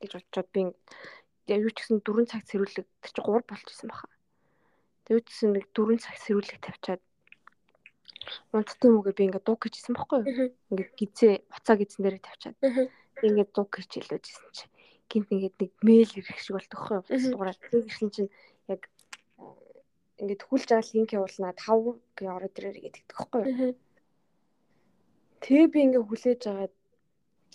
[0.00, 0.60] гэж бодчиход би
[1.50, 4.06] юу ч гэсэн 4 цаг сэрүүлэг тэр чинь 3 болчихсон баха.
[5.08, 7.02] Тэгээ гэсэн нэг 4 цаг сэрүүлэг тавьчаад
[8.54, 10.52] унттай мөгээ би ингээд дуг гэжсэн байхгүй юу?
[10.70, 12.56] Ингээд гизээ буцаа гизэн дээр тавьчаад
[13.26, 14.72] ингээд дуг гэж хэлвэжсэн чинь
[15.10, 17.34] гинт ингээд нэг мэйл ирэх шиг болдог байхгүй юу?
[17.34, 18.30] Дугаараа тэр гисэн чинь
[18.70, 18.86] яг
[20.22, 23.74] ингээд хүлж байгаа линк явуулнаа 5 гээ ороод ирээрэй гэдэг байхгүй юу?
[25.42, 26.74] Тэгээ би ингээ хүлээж агаад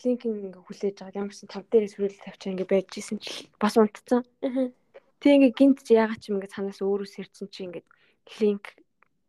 [0.04, 4.22] линк ингээ хүлээж агаад ямарсан тав дээрээ сүрэл тавьчаа ингээ байж исэн чи бас унтцсан.
[5.22, 7.86] Тэг ингээ гинт ягаад ч юм ингээ цаанаас өөрөөс ирсэн чи ингээ
[8.42, 8.66] линк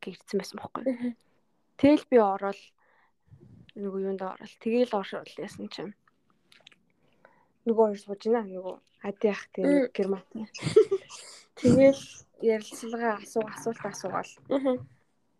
[0.03, 0.59] гэрсэн байсан?
[0.59, 1.12] Мгм.
[1.77, 2.61] Тэгэл би ороод
[3.77, 5.85] нөгөө юунд ороод тэгэл оршол яасан чи
[7.66, 8.76] нөгөө хоёр сууж байна нөгөө
[9.09, 10.22] ади ах тийм герман.
[11.60, 12.02] Тэгэл
[12.43, 14.32] ярилцлагаа асуу асуулт асуугаал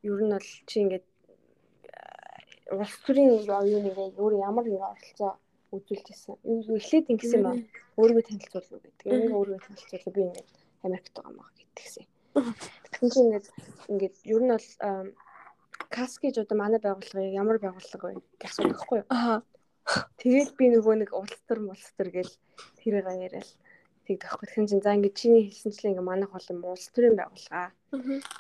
[0.06, 5.32] ер нь бол чи ингээд э, улс төрийн юу нэг өөр ямар нэг оролцоо
[5.74, 6.34] үзүүлж ирсэн.
[6.44, 7.56] Эхлээд ингэсэн юм аа.
[7.98, 9.06] Өөрийгөө танилцуулна гэдэг.
[9.06, 10.50] Ингээ өөрийгөө танилцуулна би ингээд
[10.86, 12.06] Америкт байгаа маа гэдгийгсэн.
[12.36, 13.46] Тэгэхээр чи ингээд
[13.90, 15.06] ингээд ер нь бол ам,
[15.90, 19.08] кас гэж одоо манай байгууллага ямар байгууллага вэ гэж асуудаг байхгүй юу?
[19.10, 19.42] Аа.
[20.18, 22.32] Тэгэл би нөгөө нэг улс төр улс төр гэл
[22.82, 23.46] тэрийг яриад
[24.06, 24.46] тэгдэг байхгүй.
[24.50, 27.70] Тэгэхээр чин за ингээд чиний хэлсэнчлэн ингээд манайх бол улс төрийн байгууллага.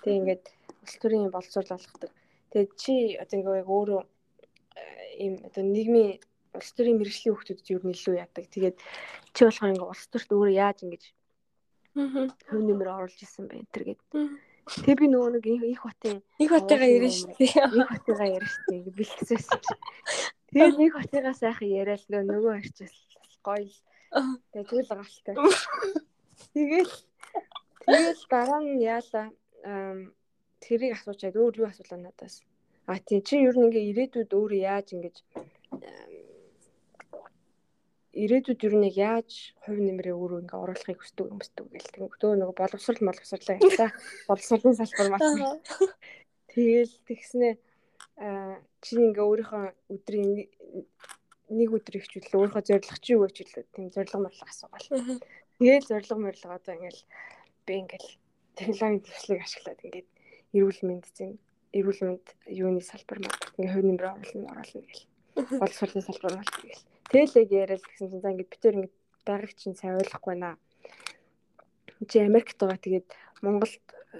[0.02, 0.44] Тэг ингээд
[0.82, 2.10] улс төрийн боловсруул болгодог.
[2.50, 4.82] Тэгээд чи одоо ингээ яг өөрөө э,
[5.22, 6.18] ийм одоо нийгмийн
[6.54, 8.44] улс төрийн мэрэгжлийн хүмүүсд юу нэлээд яадаг.
[8.50, 8.76] Тэгээд
[9.34, 11.04] чи болохоор ингээ улс төрт өөрөө яаж ингэж
[12.50, 14.00] хөв нэмэр оруулж исэн бэ энэ төр гэд.
[14.12, 14.36] Мгм.
[14.66, 17.54] Тэг би нөгөө нэг их- хотын Их хотыгаа ирэн шүү дээ.
[17.70, 19.62] их хотыгаа ярьж штэ ингэ бэлтгэсэн.
[20.50, 22.96] Тэгээд нэг хотыгаа сайхан яриад л нөгөө арчаас
[23.42, 23.74] гоё л
[24.52, 25.34] тэгээд зүйл галтай.
[26.54, 26.94] Тэгэл
[27.82, 29.26] тэгэл дараа нь яалаа
[30.62, 32.42] тэрийг асуучаад өөр юу асуулаа надаас.
[32.86, 35.16] А тий чи ер нь ингээ ирээдүйд өөр яаж ингэж
[38.14, 39.30] ирээдүйд ер нь яаж
[39.66, 42.14] хувь нэмрээ өөрөө ингээ оруулахыг хүсдэг юм өсдөг гэл тэг.
[42.22, 43.90] Төө нөгөө боловсрал боловсрлаа ярьлаа.
[44.30, 45.60] Боловсролын салбар мал.
[46.54, 47.54] Тэгэл тэгснээ
[48.16, 50.48] чи ингээ өөрийнхөө өдрийн
[51.52, 54.88] нэг- өдөр ихжүүлээ өөрийнхөө зорилго чи юу гэж хэлээ тийм зорилго морлого асуугаал.
[55.60, 57.02] Тэгэл зорилго морлого одоо ингээл
[57.66, 58.08] би ингээл
[58.56, 60.08] технологийн төслийг ашиглаад ингээд
[60.56, 61.32] эрүүл мэнд зэн
[61.76, 65.04] эрүүл мэнд юуны салбар маа ингээ хувь нэмрээ оруулна оруулна гэл.
[65.60, 66.82] Боловсролын салбар мал гэл.
[67.12, 70.56] Тэгэл яг яриад гэсэн чинь за ингээд бид төр ингээд байгааг чинь сайн ойлгохгүй наа.
[72.08, 73.08] Чи Америкт байгаа тэгээд
[73.44, 73.86] Монголд
[74.16, 74.18] э,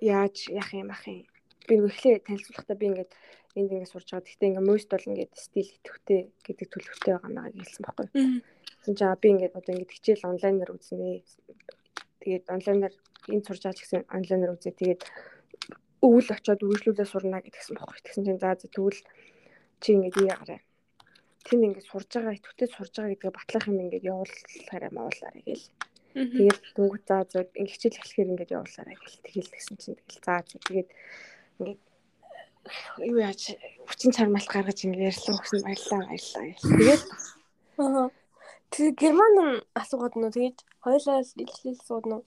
[0.00, 1.29] яаж яах юм ах юм.
[1.70, 3.12] Би нэг эхлээ танилцуулахдаа би ингээд
[3.54, 4.26] энд ингээд сурж байгаа.
[4.26, 8.06] Гэхдээ ингээд мост бол ингээд стил идэвхтэй гэдэг төлөвтэй байгаа наа гэлсэн байхгүй.
[8.10, 11.22] Тэгсэн чинь би ингээд одоо ингээд хичээл онлайнаар үзнэ.
[12.22, 12.94] Тэгээд онлайнаар
[13.30, 14.74] энд сурж байгаа ч гэсэн онлайнаар үзнэ.
[14.74, 15.02] Тэгээд
[16.02, 18.00] өвөл очиод үргэлжлүүлээ сурна гэдгсэн байхгүй.
[18.02, 19.00] Тэгсэн чинь за за тэгвэл
[19.82, 20.60] чи ингээд юу ягараа.
[21.44, 25.66] Тэнд ингээд сурж байгаа, идэвхтэй сурж байгаа гэдгээ батлах юм ингээд явуулахаараа мавуулаарай гэл.
[26.10, 29.24] Тэгээд дөнгөж заа зөө ингээд хичээл эхлэхээр ингээд явуулаарай гэл.
[29.24, 30.88] Тэгэл тэгсэн чинь тэгэл заа зөө тэгээд
[31.60, 31.80] ингээд
[33.04, 33.54] юу яаж
[33.86, 36.44] хүчин чармаалт гаргаж ингээд ярьсан гэсэн баярлаа баярлаа.
[36.64, 37.02] Тэгээд.
[38.70, 39.34] Тэгээ герман
[39.76, 42.24] асуугаад нөө тэгээд хоёулаа илчлэл суудна уу?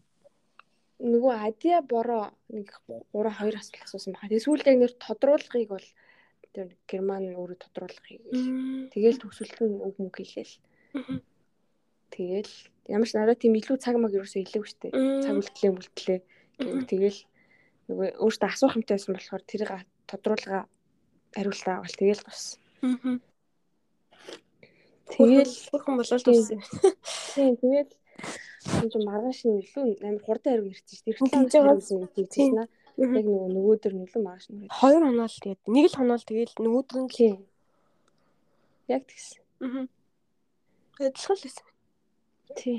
[1.03, 4.29] нөгөө адиа бороо нэг 3 2 асуулт асуусан байна.
[4.31, 5.87] Тэгээ сүүлд яг нэр тодруулгыг бол
[6.55, 8.21] тэр герман өөрөө тодруулгыг
[8.93, 10.55] Тэгэл төгсөлт нь үг мөг хэлээл.
[12.13, 12.53] Тэгэл
[12.87, 14.95] ямар ч надад тийм илүү цаг маг ерөөсөө илээв штэ.
[15.27, 16.19] Цаг үлдлээ мүлтлээ.
[16.87, 17.19] Тэгэл
[17.89, 19.71] нөгөө өөртөө асуух юмтай байсан болохоор тэрийг
[20.09, 20.59] тодруулга
[21.35, 22.59] хариултаа бол тэгэл бас.
[22.81, 23.19] Мгм.
[25.11, 26.33] Тэгэл хурхан болол Тийм.
[26.33, 26.61] туссан.
[27.35, 27.91] тийм тэгэл
[28.83, 31.09] энэ маргааш нь илүү амар хурдан хариу ирсэн штэ.
[31.11, 32.01] Эрт Тийм, хариу тийм.
[32.07, 32.63] ирсэн тийм на.
[32.93, 34.63] Яг нөгөө нөгөөдөр илүү маргааш нь.
[34.63, 34.77] ирсэн.
[34.79, 37.35] Хоёр хоноол тэгээд нэг л хоноол тэгээд нөгөөдөр нь л Тийм.
[38.87, 39.39] Яг тэгсэн.
[39.63, 39.85] Аа.
[41.03, 41.67] Адилхан л байсан.
[42.55, 42.77] Тий.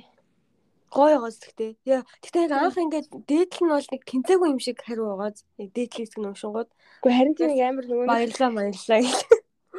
[0.95, 1.75] Гой гоос гэхдээ.
[1.83, 5.43] Гэхдээ яг анх ингээд дээдл нь бол нэг тэнцээгүй юм шиг хариу байгааз.
[5.59, 6.71] Яг дээдл хэсэг нь уншингууд
[7.03, 9.21] Гэхдээ харин тийм амар нөгөө баярлаа баярлаа гэх.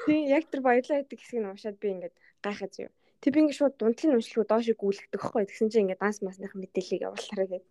[0.04, 2.92] Тийм яг тэр баярлаа гэдэг хэсгийг нь уншаад би ингээд гайхаж юу.
[3.24, 5.48] Тэг би ингээд шууд дундлын уншлуу доош гүйлгдэг байхгүй.
[5.48, 7.66] Тэгсэн чинь ингээд данс масныхын мэдээллийг явуулахараа гээд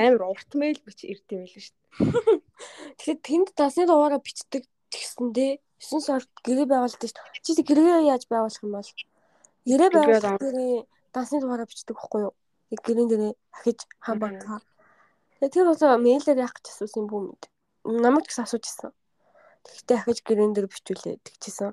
[0.00, 2.40] амар урт мэйл бич ирд юм л шүү дээ.
[2.98, 5.60] Тэгэхээр тэнд дасны дугаараа бичдэг гэсэн дээ.
[5.78, 7.44] 9 сард гэрээ байгуулдаг шүү дээ.
[7.44, 8.90] Чи гэрээ яаж байгуулах юм бол?
[9.68, 12.34] Гэрээ байгуулах дасны дугаараа бичдэг байхгүй юу?
[12.72, 14.60] Яг гэрэн дээрээ ахиж хамбанка.
[15.40, 17.42] Тэгээ тэр бол мэйлээр яах гэж асуусан юм бүү мэд.
[17.88, 18.92] Намайг ч гэсэн асууж ирсэн.
[19.64, 21.72] Тэгэхдээ ахиж гэрэн дээр бичүүлээ тэгчихсэн.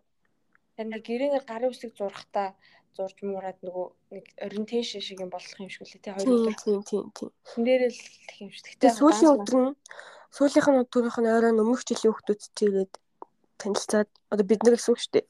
[0.75, 2.55] Харин нэг гэрээгээр гарын үсэг зурхтаа
[2.95, 6.55] зурж муураад нөгөө нэг ориентейшн шиг юм болох юм шиг лээ тий хоёр өдөр.
[6.63, 7.31] тийм тийм тийм.
[7.43, 8.63] Тэн дээрээ л их юм шиг.
[8.79, 9.71] Тэгээ сүүлийн өдөр нь
[10.35, 12.93] сүүлийнх нь өдрийнх нь орой өмнөх жилийн хүмүүс чигээд
[13.59, 15.27] танилцаад одоо бид нар гэсэн үг шүү дээ.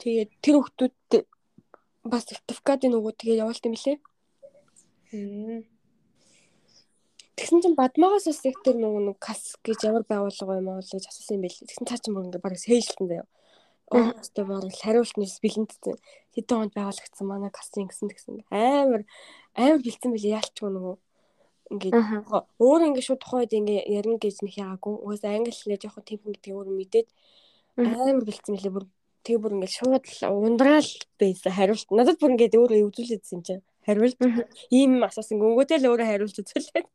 [0.00, 1.24] Тэгээд тэр хүмүүс
[2.04, 3.96] бас сертификатын нөгөө тэгээ явуулт юм лээ.
[7.34, 11.06] Тэгсэн чинь бадмагаас бас яг тэр нөгөө нэг кас гэж ямар байгууллага юм аа гэж
[11.06, 11.58] асуусан юм байл.
[11.66, 13.26] Тэгсэн цаа чинь ингээ бараг сээжлэн заяа.
[13.90, 15.98] Оостой бараг хариултнаас бэлэнтсэн.
[16.34, 18.42] Хэдэн хонд байгуулагдсан манай кастинг гэсэн тэгсэн.
[18.50, 19.02] Амар
[19.54, 20.96] амар бэлдсэн байли яалчгүй нөгөө
[21.74, 21.94] ингээд
[22.62, 24.94] өөр ингээ шууд тухайд ингээ ярина гэж нэг яагагүй.
[24.94, 27.08] Угаасаа англи хэлээ жоохон темп гэдэг өөр мэдээд
[27.82, 28.86] амар бэлдсэн мөлий бүр
[29.26, 31.88] тэгээ бүр ингээ шууд ундраал байсан хариулт.
[31.90, 33.64] Надад бүр ингээ өөрөө үзүүлээдсэн юм чинь.
[33.86, 34.18] Хариулт
[34.72, 36.86] ийм асуусан гөнгөтэй л өөрөө хариулт үзүүлээд.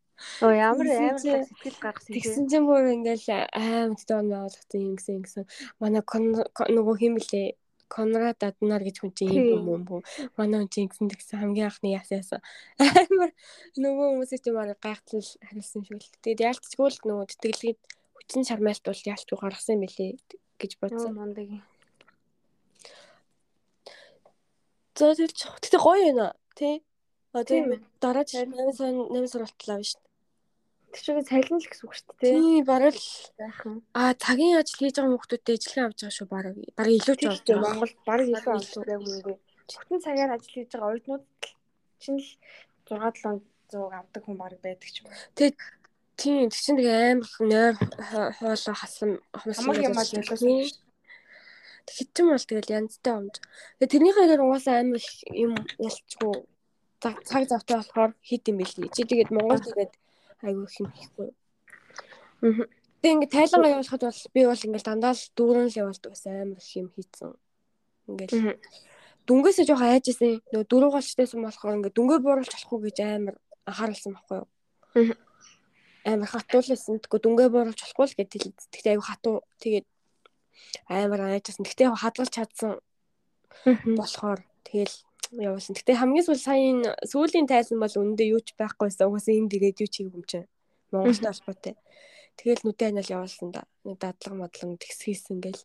[0.44, 2.12] Оо ямар амар сэтгэл гаргасан.
[2.12, 5.44] Тэгсэн чинь бүр ингээл аим тон байгуулагдсан юм гэсэн гэсэн.
[5.80, 7.56] Манай нөгөө хэм блэ
[7.90, 10.02] Конрад Аднар гэж хүн чинь юм юм бүү.
[10.38, 12.42] Манай хүн чинь гэсэн тэгсэн хамгийн анхны яасан яасан.
[12.78, 13.34] Амар
[13.80, 16.14] нөгөө хүмүүсийг чинь баг гайхтал хариулсан шүү л.
[16.22, 17.78] Тэгээд яалтчгүй л нөгөө тэтгэлгийн
[18.14, 20.12] хүчин шармайлт бол яалтчгүй гаргасан юм билий
[20.62, 21.18] гэж бодсон.
[21.18, 21.64] мондаг юм.
[24.94, 26.34] За тэр ч тэгтээ гоё юм аа.
[26.60, 26.84] Тэ?
[27.32, 28.52] Одоо дараа Харин.
[28.52, 29.80] 8 сар 8 сар болтлоо.
[30.90, 32.34] Тэр чинь цалин л гэсэн үг шүү дээ.
[32.34, 33.06] Тийм бараг л
[33.38, 33.76] Сайхан.
[33.94, 36.56] А цагийн ажил хийж байгаа хүмүүсттэй ижлэхэн авч байгаа шүү бараг.
[36.74, 37.70] Бараг илүү ч авч шүү байгаа.
[37.70, 39.36] Монгол баг илүү Бараг авдаг яг үнэгүй.
[39.70, 41.24] Бүтэн цагаар ажил хийж байгаа оюутнууд
[42.02, 42.28] чинь л
[42.90, 45.08] 6-700 авдаг хүн баг байдаг ч юм.
[46.20, 50.04] Тийм, тэг чинь тэгээ амар нойр хо- хоолоо хасан Хамаг юм аа
[52.20, 53.36] юм бол тэгэл янзтай юмж.
[53.80, 56.46] Тэгээ тэрний хайраар угаасаа амар их юм ялцгүй
[57.02, 58.90] цаг цаг завтай болохоор хит юм билий.
[58.92, 59.94] Чи тэгээд Монгол тэгээд
[60.44, 61.30] айгүй их юм хийхгүй.
[62.42, 62.66] Мгм.
[63.00, 66.60] Тэгээ ингээд тайлангаа явуулахад бол би бол ингээд дандаа л дүүрэн л явуулдаг байсан амар
[66.60, 67.32] их юм хийцэн.
[68.08, 68.56] Ингээд Мгм.
[69.28, 70.44] дүнгээсээ жоох айжсэн.
[70.52, 74.48] Нөгөө дөрөв голчтайсан болохоор ингээд дүнгээ бууруулж болохгүй гэж амар анхааралсан байхгүй юу?
[75.00, 75.16] Мгм.
[76.04, 77.00] Амар хатуулсан.
[77.00, 78.60] Тэгвэл дүнгээ бууруулж болохгүй л гэдэг хэлээд.
[78.76, 79.36] Тэгтээ аюу хатуу.
[79.64, 79.88] Тэгээд
[80.88, 81.66] амар айжсэн.
[81.66, 82.72] Тэгтээ яг хадгалж чадсан
[83.98, 84.96] болохоор тэгэл
[85.36, 85.76] явуулсан.
[85.78, 89.06] Гэтэ хамгийн сүүл сая энэ сүүлийн тайзан бол үндэ юу ч байхгүйсэн.
[89.08, 90.50] Угаасаа энд ирээд юу ч хийх юм чинь.
[90.92, 91.76] Монголтой холбоотой.
[92.40, 93.68] Тэгэл нүдэ анал явуулсан да.
[93.86, 95.62] Нэг дадлаг мадлаг тэгс хийсэн гэл.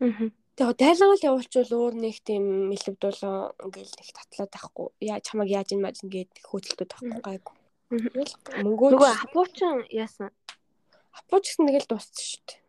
[0.00, 0.32] Мгм.
[0.56, 4.86] Тэгээ тайлангаа л явуулчвал өөр нэг тийм мэлвдүүлэн ингээл их татлаад байхгүй.
[5.00, 7.56] Яа чамаг яаж ин маж ингээд хөөцөлтөд байхгүй гайгүй.
[8.60, 10.32] Мөнгөө Нөгөө хапуучин яасан?
[11.12, 12.61] хапууч гэсэн тэгэл дууссан шүү дээ.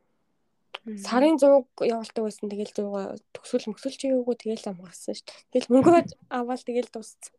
[0.84, 2.50] Сарын 100 явуулдаг байсан.
[2.52, 5.44] Тэгэл 100 төгсөл мөсөл чи юугүй тэгэл амгарсан шүү дээ.
[5.54, 5.96] Тэгэл мөнгөө
[6.28, 7.32] аваад тэгэл дууссан.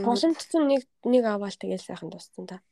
[0.00, 2.64] Голомт ч нэг нэг аваад тэгэл сайхан дууссан да.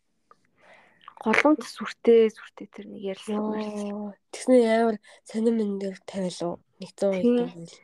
[1.23, 4.17] голомт сүртэй сүртэй тэр нэг ярьсан.
[4.35, 6.59] Тэгснэ амар сонир мэн дээр тавиалуу.
[6.83, 7.47] 100 Тийм.
[7.47, 7.79] үйдэл.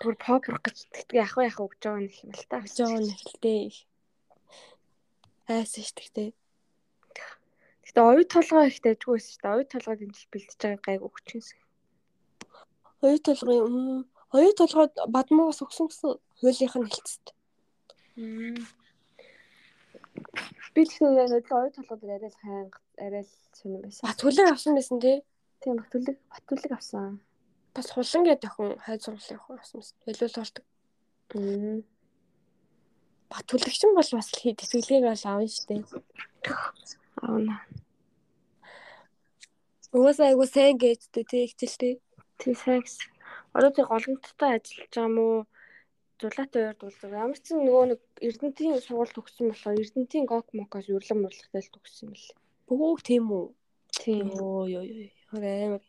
[0.00, 2.64] Зүгээр рок гэж тэгтгээ ах яах өгж байгаа юм л та.
[2.64, 3.60] Гэж байгаа нь хэлтэй.
[5.44, 6.30] Айсан шүү дээ.
[7.90, 9.50] Гэтэ оюу толгой их дайггүй байсан шүү дээ.
[9.50, 11.58] Оюу толгой дэмжил бэлдэж байгаа гайг өгчихсэн.
[13.02, 14.06] Хоёр толгой юм.
[14.30, 17.26] Хоёр толгойд бадмуугаас өгсөн гэсэн хуулийнх нь хэлцэд.
[20.70, 24.06] Би тэгэхээр нөгөө оюу толгой дээр арай л хайнга арай л сонирн байсан.
[24.06, 25.18] Бат хүлэг авсан байсан тий.
[25.58, 27.18] Тийм батүлэг батүлэг авсан.
[27.74, 29.96] Бас хулан гэдэг охин хайд сургуулийн охин авсан байсан.
[30.06, 30.64] Илүү л болдог.
[31.34, 31.82] Мм.
[33.34, 35.82] Бат хүлэг чинь бол бас л хий тэтгэлгийг бол авна шүү дээ.
[37.18, 37.58] Аавна.
[39.90, 41.94] Угаасаа айгу сайн гэжтэй тий ихтэлтэй.
[42.38, 43.02] Тий сайгс.
[43.56, 45.26] Одоо тий голомттой ажиллаж байгаа мó
[46.20, 47.10] зулаатай ойр дуулдаг.
[47.10, 52.06] Ямар ч нөгөө нэг Эрдэнтийн сургууль төгссөн болохоор Эрдэнтийн гок мокоос юрлан мурлагтай л төгссөн
[52.06, 52.30] юм бэл.
[52.70, 53.46] Бөөх тийм үү.
[53.90, 54.30] Тийм.
[54.38, 54.84] Ёо ёо.
[55.34, 55.84] Хөрөө амар.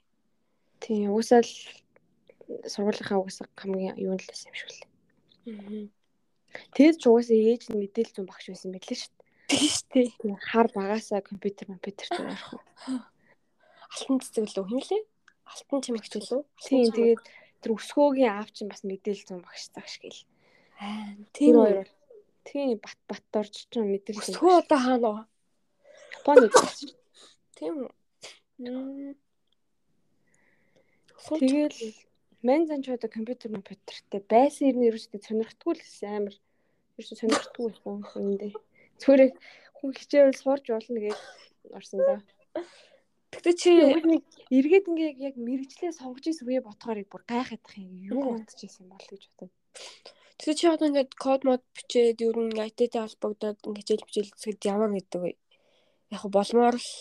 [0.81, 1.13] Тийм.
[1.13, 1.51] Угсаал
[2.73, 4.81] сургуулийнхаа угсаа хамгийн юу нь л байсан юм шиг л.
[6.73, 9.29] Тэгэд ч угсаа ээж нь мэдээлэл зүүн багш байсан байлээ шүү дээ.
[9.45, 10.41] Тийм шүү дээ.
[10.49, 12.63] Хар багасаа компьютер компьютертэй ярих уу.
[13.91, 15.03] Алтан цэцэг лөө хин лээ?
[15.51, 16.41] Алтан чимэгч лөө?
[16.63, 17.21] Тийм тэгээд
[17.61, 20.23] тэр өсгөөгийн аав чинь бас мэдээлэл зүүн багш цагш гээл.
[20.79, 21.93] Аа, тийм хоёр бол
[22.47, 25.23] тийм бат бат орж ч мэдээлэл зүүн Өсгөө одоо хаана вэ?
[26.17, 26.79] Японы багш.
[27.59, 27.91] Тийм үү.
[31.21, 31.79] Тэгэл
[32.41, 36.35] мань зан ч одоо компьютер компьютертэй байсан юм ерөөсөө сонирхдаггүй л байсан амар
[36.97, 38.49] ерөөсөө сонирхдаггүй байсан үндэ.
[39.01, 39.33] Зүгээр яг
[39.77, 41.17] хүн хичээвэл сурж болно гэж
[41.77, 42.15] орсон да.
[43.31, 43.71] Тэгтээ чи
[44.51, 48.59] эргээд ингээ яг мэрэгчлээ сонгож исэн үе ботхоор яг бүр гайхаад тах юм юу бодож
[48.59, 49.55] исэн бол гэж бодод.
[50.35, 54.67] тэгтээ чи одоо ингээд код мод бичээд ер нь IT-тэй холбогдоод ингээд хичээл бичээл үзэхэд
[54.67, 55.31] ямар гэдэг вэ?
[56.11, 56.91] Яг болмоор л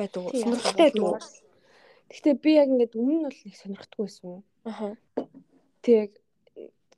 [0.00, 0.32] байдаг уу?
[0.32, 1.20] Сонирхолтой байдаг уу?
[2.08, 4.40] Гэхдээ би яг ингээд өмнө нь бол нэг сонирхдаггүй байсан.
[4.64, 4.88] Аха.
[5.84, 6.08] Тэг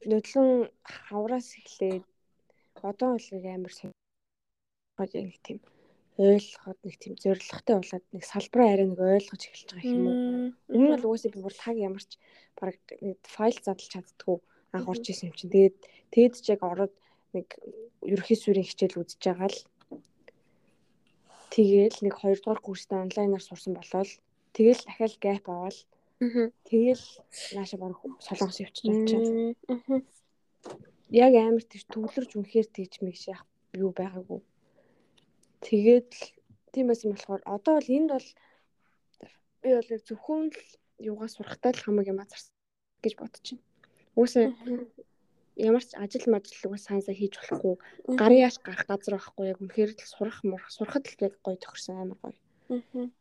[0.07, 0.71] нөтлөн
[1.11, 2.05] хавраас эхлээд
[2.87, 5.59] одоо бол амар сонирхоод яг тийм
[6.19, 10.17] ойлгоход нэг тийм зоригтой болоод нэг салбараа арай нэг ойлгож эхэлж байгаа юм уу.
[10.73, 12.11] Нь бол угаасаа би бүр таг ямарч
[12.57, 14.37] баг нэг файл задлж чаддгүй
[14.73, 15.53] анх орж исэн юм чинь.
[15.53, 15.77] Тэгээд
[16.13, 16.95] тэгэд ч яг ороод
[17.37, 17.47] нэг
[18.01, 19.61] ерөхий сүрийн хичээл үзэж байгаа л
[21.53, 24.11] тэгээл нэг 2 дугаар курстээ онлайнаар сурсан болоод
[24.57, 25.79] тэгэл дахиад гэп аваад
[26.21, 26.49] Мгм.
[26.65, 27.05] тэгэл
[27.53, 27.93] нааша баг
[28.25, 28.89] солонгос явчих.
[29.69, 30.01] Мгм.
[31.13, 33.45] Яг амар тийш төвлөрж үнэхээр тийч мэгш яах
[33.77, 34.41] юу байгаагүй.
[35.67, 36.25] Тэгээд л
[36.73, 38.29] тийм байсан болохоор одоо бол энд бол
[39.63, 40.61] би бол яг зөвхөн л
[41.11, 42.55] юугаа сурахтаа л хамаг юм азарсан
[43.03, 43.65] гэж бодож байна.
[44.17, 44.47] Уусаа
[45.57, 47.75] ямар ч ажил мажил угаа сайн сайн хийж болохгүй
[48.21, 51.97] гарын яаш гарах газар байхгүй яг үнэхээр л сурах мурах сурахад л яг гоё тохирсон
[51.97, 52.39] амар гоё.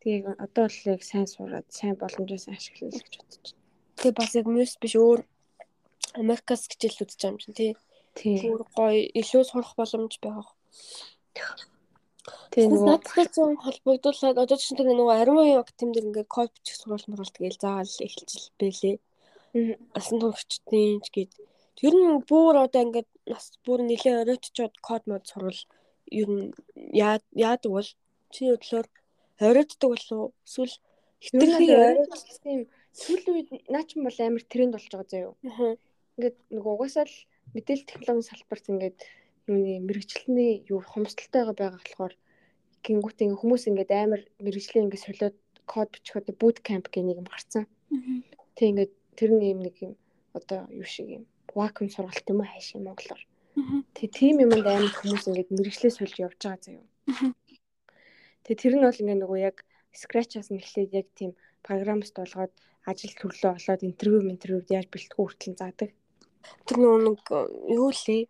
[0.03, 3.61] Тэгээ одоо л яг сайн сураад сайн боломжоо сайн ашиглая л гэж бодож байна.
[3.97, 5.19] Тэгээ бас яг мюс биш өөр
[6.21, 7.71] Америкас хичээл үзэж байгаа юм чинь тий.
[8.51, 10.47] Өөр гоё илүү сурах боломж байгаа.
[12.55, 17.03] Тэгээ нөгөө Надтай холбогдуулаад одоо чинь тэр нөгөө ариун уян актемдэр ингээд код бичих сурвалж
[17.11, 18.95] муралт гээл заавал эхэлж бэлээ.
[19.91, 21.31] Асан туршидтын ч гээд.
[21.75, 25.59] Тэр нь бүр одоо ингээд нас бүр нэлээ оройтчод код мод сурвал
[26.07, 26.55] ер нь
[26.95, 27.89] яа яадаг бол
[28.31, 28.87] чи өдлөөр
[29.43, 30.75] оройтдаг болов эсвэл
[31.19, 32.61] хитрхи оройтдаг тийм.
[32.95, 35.33] Сүүлийн үед наа ч юм бол амар тренд болж байгаа заяо.
[36.15, 37.17] Ингээд нөгөө угаасаа л
[37.51, 38.99] мэдээлэл технологийн салбарт ингээд
[39.51, 42.15] юуны мэрэгчлэлний юу хомсдолтой байгаа болохоор
[42.85, 45.35] гингүүт ингээ хүмүүс ингээд амар мэрэгчлээ ингээд солиод
[45.65, 47.65] код бичих одоо boot camp гэх нэг юм гарцсан.
[48.55, 49.93] Тэг ингээд тэр нь юм нэг юм
[50.37, 51.23] одоо юу шиг юм
[51.57, 53.21] вакуум сургалт юм уу хайш юм монголоор.
[53.97, 56.85] Тэг тийм юмд амар хүмүүс ингээд мэрэгчлээ сольж явж байгаа заяо.
[58.43, 59.57] Тэгээ тэр нь бол ингээ нөгөө яг
[59.95, 61.31] scratch-аас нь эхлээд яг тийм
[61.65, 62.53] программист болгоод
[62.85, 65.89] ажил төрлөө олоод интервью интервьюд яаж бэлтгэх хүртэл заадаг.
[66.67, 67.19] Тэр нөгөө нэг
[67.73, 68.29] юу лээ?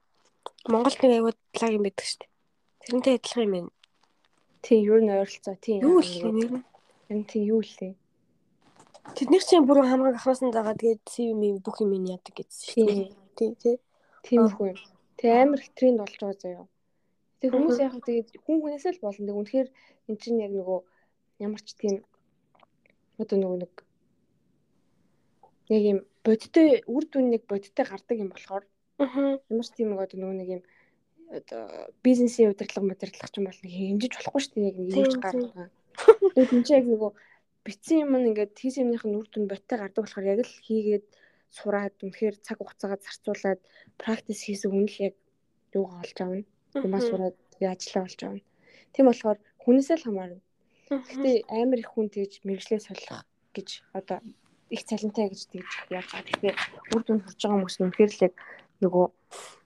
[0.72, 2.32] Монголд нэг аягүй лаг юм байдаг шүү дээ.
[2.86, 3.70] Тэрнтэй адилхан юм байна.
[4.66, 5.86] Тийм юу н ойролцоо тийм.
[5.86, 6.66] Юу л нэр нь?
[7.14, 7.94] Энэ тийм юу лээ.
[9.14, 12.66] Тэд нэр чинь бүр хамгааг ахнасан дагаа тэгээд CV ми бүх юм ин яадаг гэсэн
[12.66, 13.14] шүү дээ.
[13.38, 13.78] Тий, тий.
[14.26, 14.80] Тиймэрхүү юм.
[15.22, 16.66] Тэгээ амар их тренд болж байгаа заяа.
[17.38, 19.28] Тэг хүмүүс яг тэгээд хүн хүнээсээ л болно.
[19.30, 19.70] Тэг үнэхээр
[20.10, 20.80] эн чинь яг нөгөө
[21.46, 22.02] ямар ч тийм
[23.22, 23.74] одоо нөгөө нэг
[25.70, 28.66] яг юм бодтой үр дүн нэг бодтой гардаг юм болохоор
[28.98, 30.64] ямар ч тийм нэг одоо нөгөө нэг юм
[31.32, 35.16] одоо бизнесийн удирдлага удирдлага ч юм бол нэг хэмжиж болохгүй шүү дээ яг нэг юуч
[35.22, 35.70] гаргаа.
[36.36, 37.12] Тэгээд энэ чинь яг нөгөө
[37.66, 41.06] битсэн юм ингээд хийсэн юмных нь үр дүн бодтой гардаг болохоор яг л хийгээд
[41.50, 43.62] сураад үнэхээр цаг хугацаагаа зарцуулаад
[43.98, 45.16] практис хийсэн хүн л яг
[45.74, 46.44] юугаа олж авна.
[46.76, 48.44] Юмаа сураад ажиллаа болж авна.
[48.94, 50.42] Тийм болохоор хүнээсээ л хамаарна.
[50.92, 53.26] Гэхдээ амар их хүн тэгж мэрэгжлээ солих
[53.56, 54.20] гэж одоо
[54.70, 56.28] их цалинтай гэж тэгж яаж байгаа.
[56.30, 56.58] Тэгэхээр
[56.94, 58.34] үр дүнд хүрч байгаа хүмүүс нь үнэхээр л яг
[58.84, 59.06] нөгөө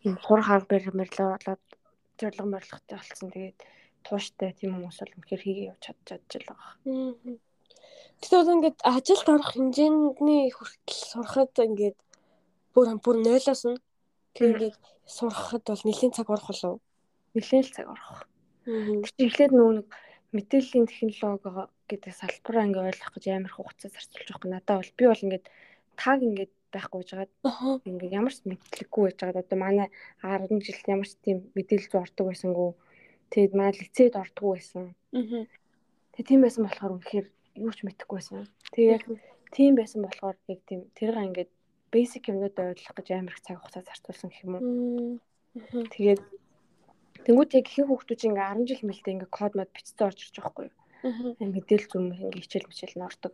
[0.05, 1.63] юм сурах арга барил мэрлээ болоод
[2.19, 3.29] зориг мориглохтой болсон.
[3.31, 3.57] Тэгээд
[4.05, 6.73] тууштай тийм хүмүүс бол үнэхээр хийгээ явж чадчих л байгаа.
[8.19, 11.97] Тэгтээ бол ингээд ажилд орох хэмжээний хүртэл сурахад ингээд
[12.73, 13.79] бүр бүр нойлоос нь
[14.35, 14.77] тэг ингээд
[15.07, 16.79] сурахад бол нэлийн цаг орох болов.
[17.35, 18.27] Нэлийн цаг орох.
[18.65, 19.87] Чинь эхлээд нөгөө нэг
[20.35, 24.51] мэдээллийн технологи гэдэг салбараа ингээ ойлгох гэж амар хугацаа зарцуулж байгаа.
[24.53, 25.45] Надад бол би бол ингээд
[25.97, 27.31] таг ингээд байхгүй жагаад
[27.87, 29.43] ингээ ямар ч мэдлэггүй байж байгаа.
[29.43, 29.87] Одоо манай
[30.21, 32.71] 10 жил ямар ч тийм мэдээлэл зүй ордог байсангүй.
[33.29, 34.83] Тэгээд манай лицейд ордгоо байсан.
[36.13, 37.27] Тэгээд тийм байсан болохоор үнэхээр
[37.61, 38.47] юу ч мэдэхгүй байсан.
[38.73, 39.03] Тэгээд
[39.53, 41.51] тийм байсан болохоор яг тийм тэрийг ингээд
[41.93, 45.19] basic юмнууд ойлгох гэж амар их цаг хугацаа зарцуулсан гэх юм уу.
[45.93, 46.21] Тэгээд
[47.25, 50.53] тэнгуут яг ихэнх хүүхдүүд ингээ 10 жил мэлтэй ингээ код мод бичсэн орж ирж байгаа
[50.53, 50.77] байхгүй юу.
[51.53, 53.33] Мэдээлэл зүм ингээ хичээл мичээл нь ордог.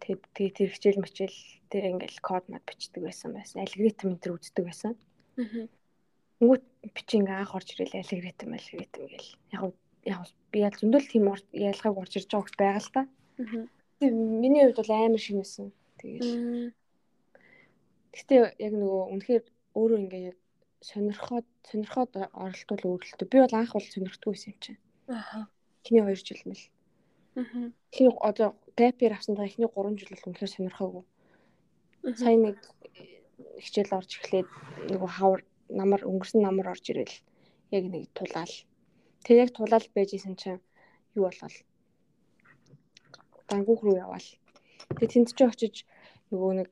[0.00, 1.38] Тэгээд тэгээд тэр хичээл мичээл
[1.70, 3.62] тэр ингээл код мод бичдэг байсан байсан.
[3.62, 4.92] Алгоритм энэ төр үздэг байсан.
[5.34, 6.64] Тэнгуут
[6.94, 9.30] бичи ингээ анх орж ирэл алгоритм алгоритм гэл.
[9.54, 9.62] Яг
[10.04, 10.20] яг
[10.52, 13.02] би ял зөндөл тийм ялгааг орж ирж байгаа хөт байгаа л та.
[14.04, 15.72] Миний хувьд бол амар шинэсэн.
[15.98, 16.74] Тэгээд
[18.14, 19.44] Гэхдээ яг нөгөө үнэхээр
[19.74, 20.38] өөрөө ингээ яг
[20.86, 23.26] сонирхоод сонирхоод оролтвол өөрлөлтөө.
[23.26, 24.80] Би бол анх бол сонирхдгүй байсан юм чинь.
[25.10, 25.50] Аа.
[25.82, 26.64] Эхний 2 жил мэл.
[27.34, 27.72] Аа.
[27.90, 28.48] Эхний одоо
[28.78, 31.04] гэпэр авсан даа эхний 3 жил бол үнэхээр сонирхоогүй.
[32.18, 32.58] Сайн нэг
[33.64, 34.48] хичээл орж эхлээд
[34.90, 37.16] нөгөө хавар намар өнгөрсөн намар орж ирэл
[37.70, 38.54] яг нэг тулаал.
[39.24, 40.62] Тэг яг тулаал байж исэн чинь
[41.14, 41.56] юу болол.
[43.48, 44.28] Дангуух руу яваал.
[44.98, 45.86] Тэг тэнд ч очиж
[46.30, 46.68] нөгөө нэг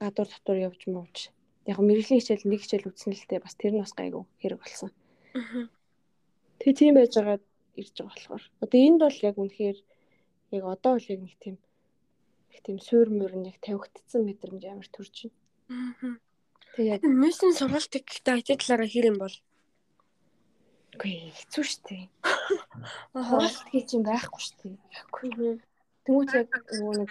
[0.00, 1.30] гадуур дотор явж мууч
[1.68, 4.90] яг мэрэгжлийн хичээл нэг хичээл үзсэн л дээ бас тэр нь бас гайгүй хэрэг болсон.
[6.58, 7.38] Тэгээ тийм байж байгаа
[7.76, 8.44] ирж байгаа болохоор.
[8.64, 9.78] Одоо энд бол яг үнэхээр
[10.50, 11.56] яг одоо бол яг нэг тийм
[12.50, 15.30] их тийм суур мөр нь яг тавигдсан мэдрэмж амар төрж
[15.68, 16.18] байна.
[16.74, 19.34] Тэгээ яг мөсөн сургалтыг гэхдээ IT талаараа хэр юм бол
[21.00, 21.96] Үгүй хэцүү шттэ.
[23.14, 24.68] Сургалт хийж юм байхгүй шттэ.
[26.04, 27.10] Тэнгүүт яг нөгөө нэг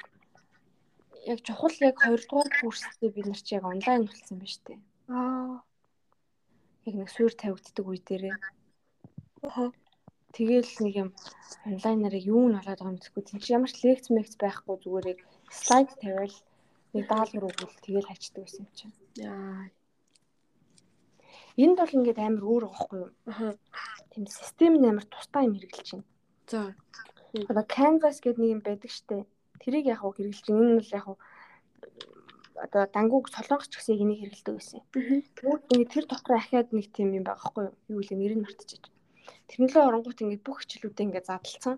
[1.31, 4.73] яг чухал яг 2 дугаар курстэй бид нар чи яг онлайн болсон юм ба штэ.
[5.09, 5.63] Аа.
[6.85, 8.35] Яг нэг суур тавигддаг үе дээрээ.
[9.47, 9.71] Аа.
[10.35, 11.09] Тэгээл нэг юм
[11.65, 13.23] онлайнаар юу н болоод байгаа юм гэхгүй.
[13.25, 15.19] Тэнд чи ямар ч лекц мекц байхгүй зүгээр яг
[15.49, 16.35] слайд тавиал
[16.93, 18.95] нэг даалгавар өгвөл тэгээл хайчдаг байсан юм чинь.
[19.25, 19.65] Аа.
[21.57, 23.11] Энд бол ингээд амар өөр байхгүй юу?
[23.25, 23.53] Аа.
[24.13, 26.07] Тийм систем нь амар тустай юм хэрэгжилж байна.
[26.51, 26.61] За.
[27.51, 29.25] Одоо Canvas гэдэг нэг юм байдаг штэ.
[29.61, 30.65] Тэрийг яг уу хэрэгжилж байна.
[30.65, 31.17] Энэ бол яг уу
[32.65, 34.81] одоо дангууг солонгоч гэсэн энийг хэрэгэлдэг байсан.
[34.93, 37.75] Тэгвэл тэр дотор ахаад нэг тийм юм байгаа хгүй юу?
[37.93, 38.15] Юу вэ?
[38.17, 38.83] Нэрийг мартчихэж.
[39.49, 41.75] Тэрнлээ оронгууд ингээд бүх хичээлүүдээ ингээд задлцсан.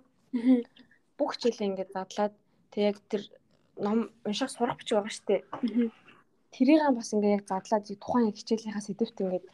[1.18, 2.34] Бүх хичээлээ ингээд задлаад
[2.72, 3.24] тэг яг тэр
[3.80, 5.44] ном унших сурах бичиг байгаа штэ.
[6.52, 9.46] Тэрийг бас ингээд яг задлаад тухайн хичээлийнхаа сэдвт ингээд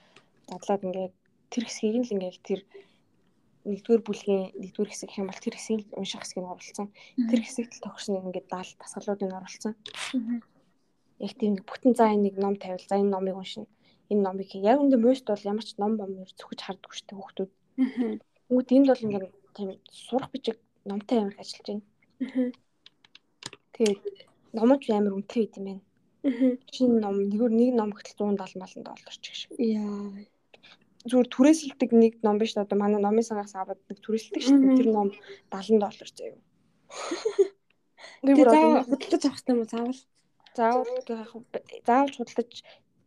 [0.49, 1.13] задлаад ингээд
[1.53, 2.61] тэр хэсгийг нь л ингээд тэр
[3.67, 6.87] нэгдүгээр бүлгийн нэгдүгээр хэсэг юм бол тэр хэсгийг унших хэсгийг нь оруулсан.
[7.29, 9.73] Тэр хэсэгт л төгснөг ингээд даал тасгалуудыг нь оруулсан.
[11.19, 12.85] Яг тийм нэг бүтэн заа нэг ном тавил.
[12.87, 13.67] За энэ номыг уншина.
[14.07, 17.51] Энэ номыг яг үндэ мөст бол ямар ч ном бом зөвхөж харддаг шүү дээ хүүхдүүд.
[17.77, 22.51] Тэгмүүд энд бол ингээд тийм сурах бичиг номтой амар ажиллаж байна.
[23.77, 24.01] Тэгээд
[24.57, 25.83] номч амар үнэтэй байт юм байна.
[26.73, 29.51] Шинэ ном нэгөр нэг ном гэтэл 170 малын доллар ч шиг.
[29.61, 30.25] Яа
[31.07, 34.77] зүгээр түрээсэлдэг нэг ном биш одоо манай номын сангаас аваад нэг түрээсэлдэг шүү дээ.
[34.81, 35.09] Тэр ном
[35.53, 36.41] 70 доллар заяа.
[38.25, 40.01] Бүр одоо хөдөлгөж авах юм уу заавал?
[40.57, 42.51] Заавал заавал худалдаж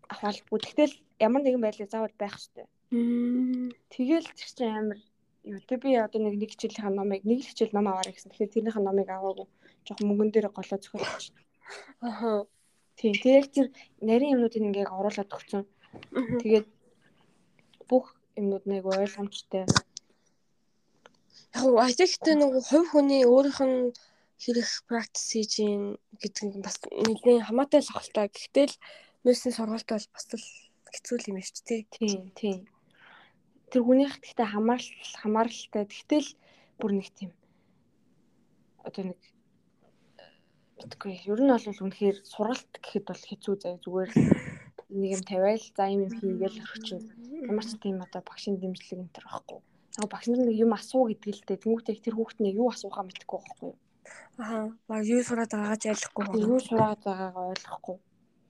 [0.09, 0.61] авах албагүй.
[0.63, 2.69] Тэгтэл ямар нэгэн байдлаар заавал байх шүү дээ.
[2.91, 4.99] Тэгэл тэр чинь амар
[5.47, 8.35] юу тэ би одоо нэг нэг хичээлийн номыг нэг л хичээл ном аваарай гэсэн.
[8.35, 9.47] Тэгэхээр тэрнийхэн номыг аваагүй.
[9.87, 11.31] Жохон мөнгөн дээр голоо зөхиөлж.
[12.03, 12.51] Аха.
[12.99, 13.15] Тийм.
[13.15, 13.67] Тэр яг тэр
[14.03, 15.63] нарийн юмнуудыг ингээд оруулаад өгсөн.
[16.43, 16.67] Тэгээд
[17.87, 19.65] бүх юмнууд нэг ойлгомжтой.
[21.55, 23.95] Яг гоо айтэгтэй нөгөө хувь хүний өөрийнх нь
[24.43, 25.83] хэрэг практис хийж ийн
[26.21, 28.27] гэдэг нь бас нэгэн хамаатай л ахaltaа.
[28.29, 28.77] Гэхдээ л
[29.25, 30.47] нөөцийн сургалт бол бас л
[30.91, 31.83] хэцүү юм шүү дээ.
[31.95, 32.59] Тийм, тийм.
[33.71, 34.91] Тэр хүнийх гэхдээ хамаарал
[35.23, 35.85] хамааралтай.
[35.87, 36.31] Гэхдээ л
[36.79, 37.31] бүр нэг тийм
[38.85, 39.21] одоо нэг
[40.81, 44.21] Тэгэхгүй ер нь бол үнэхээр сургалт гэхэд бол хэцүү заяа зүгээр л
[44.97, 47.01] нэг юм тавиал за юм юм хийгээл орчин
[47.45, 49.61] ямар ч тийм одоо багшийн дэмжлэг энэ төр байхгүй.
[50.01, 51.63] Яг багш нар нэг юм асуу гэдэг л дээ.
[51.63, 53.73] Тэмүүгтэй тэр хүүхд нэг юу асуухаа мэдэхгүй байхгүй?
[54.41, 54.73] Аа.
[54.89, 56.49] Баг юу сураад байгаач ойлгохгүй байна.
[56.49, 57.97] Юу сураад байгаагаа ойлгохгүй.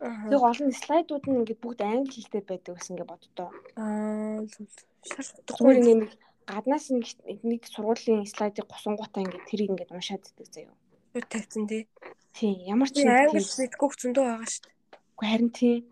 [0.00, 3.48] Гол нь слайдууд нь ингээд бүгд англи хэлтэй байдаг гэсэн ингээд боддоо.
[3.76, 4.40] Аа.
[4.40, 6.16] Ингээд нэг
[6.48, 10.72] гаднаас нэг сургуулийн слайдыг гусангуудаа ингээд тэрийг ингээд уншаад идэх заяа.
[11.12, 11.84] Юу тавьсан тий.
[12.32, 14.76] Тийм ямар ч англи мэдгүй зөндөө байгаа шүү дээ.
[15.20, 15.84] Уу харин тийм.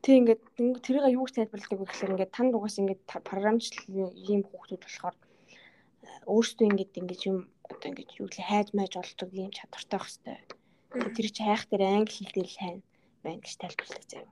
[0.00, 0.42] Тэг ингээд
[0.80, 5.16] тэрийг юу гэж тайлбарладаг вэ гэхээр ингээд танд угаас ингээд програмчлалын ийм хүүхдүүд болохоор
[6.24, 7.38] өөрсдөө ингээд ингээд юм
[7.68, 11.12] одоо ингээд юу л хайж майж олдог ийм чадвартай байх хэвээр.
[11.12, 12.82] Тэр чи хайх дээр англи хэл дээр л хайна
[13.22, 14.28] байна гэж тайлбарлаж заяа.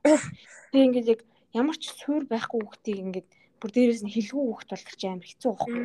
[0.72, 1.20] Тэг ингээд яг
[1.54, 3.28] ямар ч суур байхгүй хүүхдийг ингээд
[3.60, 5.82] бүр дээрээс нь хэлгүй хүүхд бол чи амар хэцүү байхгүй.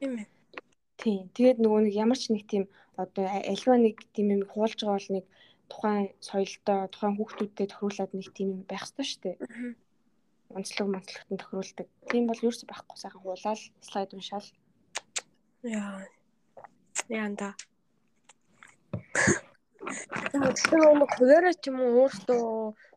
[0.00, 0.26] Тийм ээ.
[0.96, 1.22] Тийм.
[1.36, 2.64] Тэгээд нөгөө нэг ямар ч нэг тийм
[2.96, 5.24] одоо альва нэг тийм юм хуулж байгаа бол нэг
[5.70, 9.36] тухайн соёлдоо тухайн хүүхдүүдэд тохируулаад нэг тийм юм байх ёстой шүү дээ.
[10.56, 11.86] Онцлог монцлогтон тохируулдаг.
[12.10, 14.48] Тийм бол юу ч байхгүй сайхан хуулаад слайд уншаал.
[15.62, 16.06] Яа.
[17.10, 17.54] Яанда.
[19.86, 22.42] Тэгэхээр нэг хуваараа ч юм уу өөртөө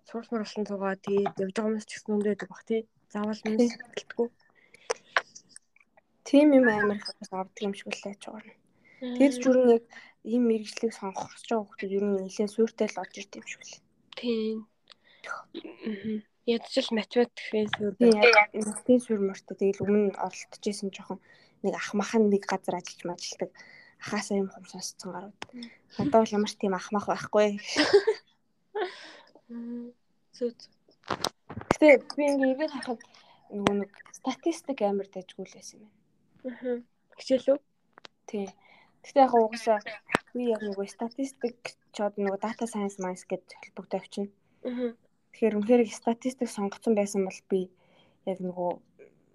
[0.09, 2.81] сурсмар болсон тугаа тэгээд явж байгаа хүмүүс ч гэсэн өндөд баг тий.
[3.13, 4.27] Заавал минь гэлтгүү.
[6.25, 8.57] Тийм юм амар бас авдаг юм шиг л байж байгаа.
[8.99, 9.85] Тэгээд ч үрэн яг
[10.25, 13.61] ийм мэрэгжлийг сонгох гэж байгаа хүмүүс ер нь нэлээд суйртай л орж ирд юм шиг
[13.69, 13.81] л.
[14.17, 14.57] Тийм.
[16.49, 17.93] Ядчил математикийн суйр.
[18.85, 21.21] Тийм суйр мөртөө тэгэл өмнө оролдож исэн жоохон
[21.61, 23.49] нэг ах махан нэг газар ажиллаж мажилдаг
[23.99, 25.37] ахаасаа юм хум сонсцсон гарууд.
[25.97, 27.59] Надад бол ямар ч тийм ах мах байхгүй.
[30.37, 30.59] Зүт.
[31.71, 33.01] Гэтэ би ингээ ирээд харахад
[33.51, 35.91] нөгөө нэг статистик амар дайггүй л байсан юм
[36.43, 36.57] байна.
[36.63, 36.77] Аа.
[37.19, 37.59] Хичээл үү?
[38.29, 38.47] Тий.
[39.03, 39.79] Гэтэ яг угаасаа
[40.35, 44.29] би яг нөгөө статистик чод нөгөө data science minds гэж холбогдоо авчина.
[44.63, 44.93] Аа.
[45.33, 47.61] Тэгэхээр үнэхээр статистик сонгоцсон байсан бол би
[48.29, 48.71] яг нөгөө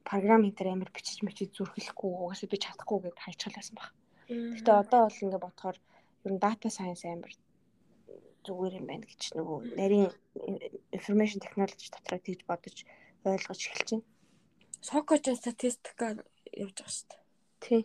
[0.07, 3.91] програм төр амар бичиж мичиж зүрхлэхгүй угаасаа би чадахгүй гэд хайчгаал байсан баг.
[4.29, 5.77] Гэтэ одоо бол ингээ бодохоор
[6.25, 7.33] ер нь data science амар
[8.45, 10.09] зүгээр юм байна гэж нөгөө нарийн
[10.97, 12.77] information technology дотроо тэгж бодож
[13.25, 14.09] ойлгож эхэлж байна.
[14.89, 16.17] Сокоч статистикаар
[16.53, 17.23] явж байгаа шүү дээ.
[17.65, 17.83] Тий.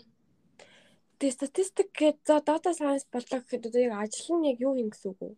[1.19, 4.91] Тэгээ статистик гэдэг за data science боллоо гэхэд одоо яг ажил нь яг юу юм
[4.91, 5.35] гэсэн үг вэ?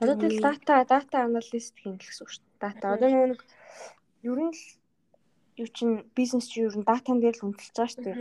[0.00, 2.60] Одоо тэгэл data data analyst гэх юм гэсэн үг шүү дээ.
[2.64, 3.40] Data одоо нэг
[4.28, 4.62] ер нь л
[5.60, 8.16] юу чин бизнес чи ер нь датан дээр л үнэлж байгаа шүү дээ.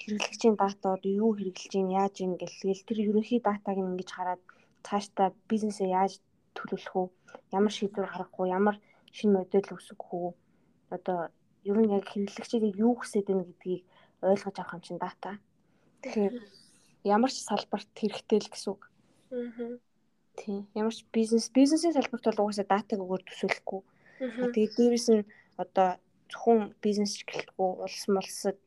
[0.00, 4.42] Хэрэглэгчийн дата одоо юу хэрэглэж ийн яаж ийн гэлгээл тэр ерөнхий датаг ингэж хараад
[4.86, 6.12] цаашдаа бизнесээ яаж
[6.56, 7.08] төлөвлөх үү?
[7.56, 8.52] Ямар шийдвэр гаргах уу?
[8.58, 8.76] Ямар
[9.16, 10.30] шинэ модель үүсгэх үү?
[10.94, 11.18] Одоо
[11.68, 13.82] ер нь яг хэрэглэгчдийг юу хүсэж байна гэдгийг
[14.22, 15.30] ойлгож авах юм чин дата.
[16.02, 16.34] Тэгэхээр
[17.04, 18.82] ямар ч салбарт хэрэгтэй л гэсэн үг.
[19.32, 19.78] Аа.
[20.38, 20.68] Тийм.
[20.74, 23.80] Ямар ч бизнес бизнесийн салбарт бол угаасаа датаг өгөр төсөөлөхгүй.
[24.54, 25.88] Тэгээд дээрэс нь одоо
[26.30, 28.58] зөвхөн бизнес ч гэлтгүй улс молсод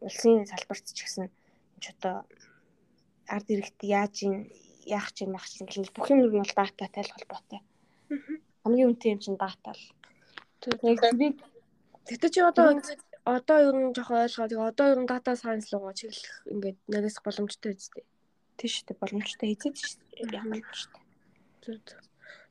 [0.00, 1.26] улсын салбарт ч гэсэн
[1.82, 2.16] ч одоо
[3.28, 4.34] ард иргэд яаж ин
[4.86, 7.60] яах чинь мах чинь гэл бүх юм нь бол дататай л холбоотой.
[8.64, 9.84] Хамгийн үнэтэй юм чинь дата л.
[10.60, 11.36] Тэгээд
[12.06, 12.80] тэгтээ чи одоо
[13.24, 17.18] одоо ер нь жоохон ойлгоод тэгээ одоо ер нь дата сайенс руугаа чиглэх ингээд нэрээс
[17.24, 18.04] боломжтой үстэй.
[18.58, 20.42] Тийш үү боломжтой эзэд шүү дээ.
[20.42, 21.02] Боломжтой.
[21.64, 21.86] Зүг.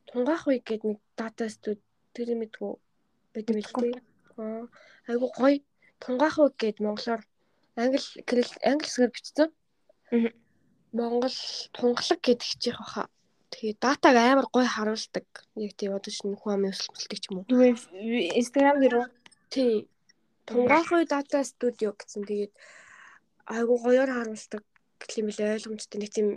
[0.09, 1.81] Тунгаах үе гээд нэг дата студ
[2.13, 2.71] тэр мэдгүй
[3.34, 3.89] бид мэдгүй.
[4.38, 4.65] Аа
[5.09, 5.61] айгу гоё
[6.01, 7.21] тунгаах үе гээд монголоор
[7.84, 7.99] англи
[8.69, 9.49] англи хэсгээр бичсэн.
[10.91, 11.38] Монгол
[11.73, 13.03] тунгалаг гэдэг хичээх баха.
[13.53, 15.26] Тэгээ датаг амар гоё харуулдаг.
[15.56, 17.45] Яг тийм одоо шинэ хүн амын өсөлтөлтөг ч юм уу.
[18.39, 18.95] Instagram дээр?
[19.53, 19.88] Тий.
[20.45, 22.26] Тунгаахын дата студио гэсэн.
[22.30, 22.53] Тэгээд
[23.45, 24.64] айгу гоёор харуулдаг
[24.99, 26.27] гэх юм билээ ойлгомжтой нэг тийм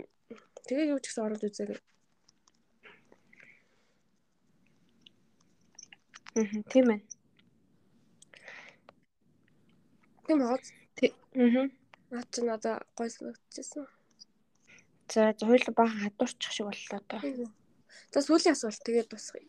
[0.65, 1.81] тэгээ юу ч гэсэн ороод үзээрэй.
[6.33, 7.01] Аа тийм ээ.
[10.25, 10.57] Тийм үү?
[11.01, 11.69] Аа.
[12.11, 13.87] Наад чи надаа гой санагдчихсан.
[15.13, 17.21] За хоёул баахан хадуурчих шиг боллоо одоо.
[18.13, 19.45] За сүүлийн асуулт тэгээд дуусгая.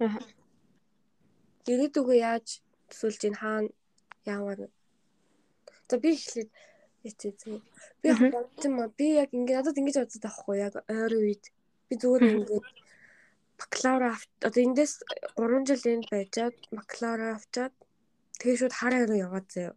[0.00, 0.22] Аа.
[1.70, 3.70] Ирээдүгөө яаж төсөөлж ийн хаана
[4.26, 4.70] яаваа
[5.90, 6.50] За би эхлээд
[7.02, 7.58] яцээ зөө.
[8.02, 11.44] Би бодсон маа би яг ингэ надад ингэж бодсон таахгүй яг ойрын үед
[11.90, 12.58] би зүгээр ингэ
[13.60, 14.92] бакалавра авт одоо эндээс
[15.34, 17.74] 3 жил энд байжгаад бакалавра авчаад
[18.38, 19.74] тэгээ шууд хар хайруу яваад заяа.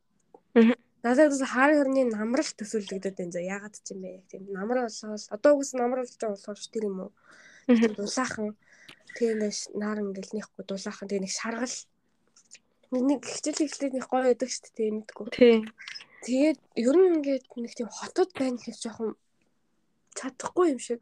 [0.54, 3.58] Надад бас хар хайрны намрал төсөөлөгдөд байна заяа.
[3.58, 4.22] Ягаад ч юм бэ?
[4.30, 7.12] Тийм намрал болгоол одоо үгс намрал болж байгаа болохоор тэр юм уу?
[7.68, 8.56] Дулаахан.
[9.18, 10.64] Тэгээ ингээд наар ингээд нэхгүй.
[10.64, 11.08] Дулаахан.
[11.10, 11.78] Тэгээ нэг шаргал.
[12.94, 14.96] Нэг хичээл ихлээд нэг гоё байдаг шүү дээ.
[14.96, 15.28] Мэдгүй.
[15.34, 15.62] Тийм.
[16.24, 19.18] Тэгээд ер нь ингээд нэг тийм хотод байна гэж жоохон
[20.16, 21.02] чадахгүй юм шиг.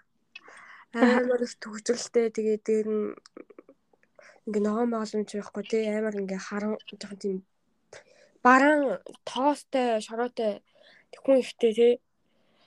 [0.97, 3.05] Амар их төгжрэлтэй тэгээд дээр нь
[4.47, 5.63] ингээ ногоон боломж байхгүй.
[5.69, 7.37] Тий амар ингээ харан жоохон тийм
[8.45, 10.61] бараан тоостой шороотой
[11.23, 11.93] хүн ихтэй тий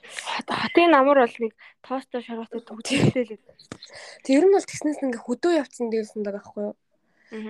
[0.05, 3.41] Хатын намар бол нэг тоостой шороотой төгжрэлтэй л.
[4.23, 6.75] Тэг ер нь бол тэгснээс ингээ хөдөө явцсан дээрсэн даа байхгүй юу.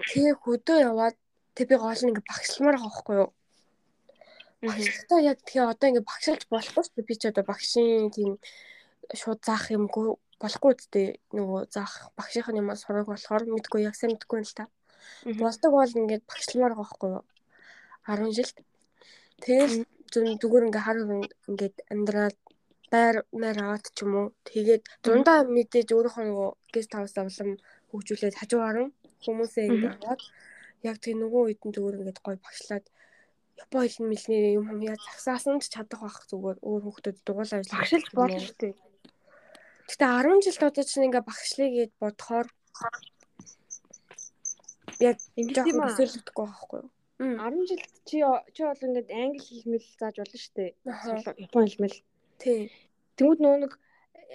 [0.07, 1.15] Тэгээ хөдөө яваад
[1.55, 3.29] тэг би гол нь ингээ багшламаар байгаа байхгүй юу.
[4.63, 7.03] Багшлалтаа яг тэгээ одоо ингээ багшилж болохгүй шүү.
[7.03, 8.31] Би ч одоо багшийн тийм
[9.11, 14.41] шууд заах юмгүй болохгүй үстэй нөгөө заах багшийн юмас сурах болохоор мэдгүй яг сайн мэдгүй
[14.41, 14.65] юм л та.
[15.27, 17.23] Болдог бол ингээд багшламаар байгаа байхгүй юу?
[18.07, 18.57] 10 жилд.
[19.43, 19.75] Тэгэл
[20.13, 20.97] зүгээр ингээ хар
[21.49, 22.37] ингээд амьдраад
[22.93, 24.27] байр мэр аваад ч юм уу.
[24.47, 27.51] Тэгээд дундаа мэдээж өөрийнхөө нөгөө гест хаусаа улам
[27.89, 28.77] хөгжүүлээд хажуугаар
[29.25, 30.21] хүмүүсээ ингээ аваад
[30.89, 32.85] яг тэг нөгөө үед нь зүгээр ингээд гой багшлаад
[33.55, 37.79] Япон хэлний мэлний юм юм яа загсаасан ч чадах байх зүгээр өөр хүмүүсд дугуулаа ажиллах
[37.79, 38.73] багшилж болно шүү дээ.
[39.89, 42.47] Гэтэ 10 жил одоо чинь ингээ багшлыг гээд бодохоор
[44.99, 45.87] яг тийм аа.
[45.87, 46.89] төсөөлөгдөхгүй байхгүй юу?
[47.19, 48.19] 10 жил чи
[48.53, 50.71] чи бол ингээд англи хэлмэл зааж болно шүү дээ.
[51.47, 51.97] Япон хэлмэл.
[52.43, 52.71] Тий.
[53.15, 53.73] Тэнгүүд нөгөө нэг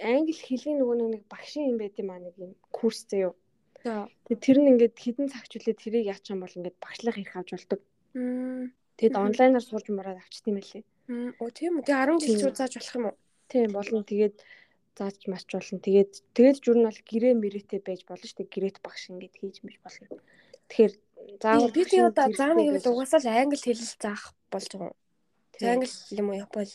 [0.01, 3.37] англи хэлний нөгөө нэг багшийн юм байт юм аа нэг юм курс заяо.
[3.85, 4.09] За.
[4.25, 7.81] Тэгээ тэр нь ингээд хідэн цагчлаад тэрийг яачих юм бол ингээд багшлах ирэх авч болдог.
[8.97, 10.83] Тэгэд онлайнаар сурж мураад авчт юм байлээ.
[11.37, 11.85] Оо тийм үү.
[11.85, 13.17] Тэгээ 10 жил зааж болох юм уу?
[13.45, 14.01] Тийм болно.
[14.01, 14.35] Тэгээд
[14.97, 15.79] зааж мач болно.
[15.85, 18.53] Тэгээд тэгээд журнал гэрээ мэрэтэй байж болно шүү дээ.
[18.53, 20.17] Гэрээт багш ингээд хийж мэж болно.
[20.69, 20.93] Тэгэхээр
[21.41, 24.95] заавал би зэрэгтэй зааны байж- гэвэл угаасаа л англи хэл заах болж байгаа.
[25.55, 25.69] Тийм.
[25.71, 25.89] Англи
[26.19, 26.67] юм уу Япон.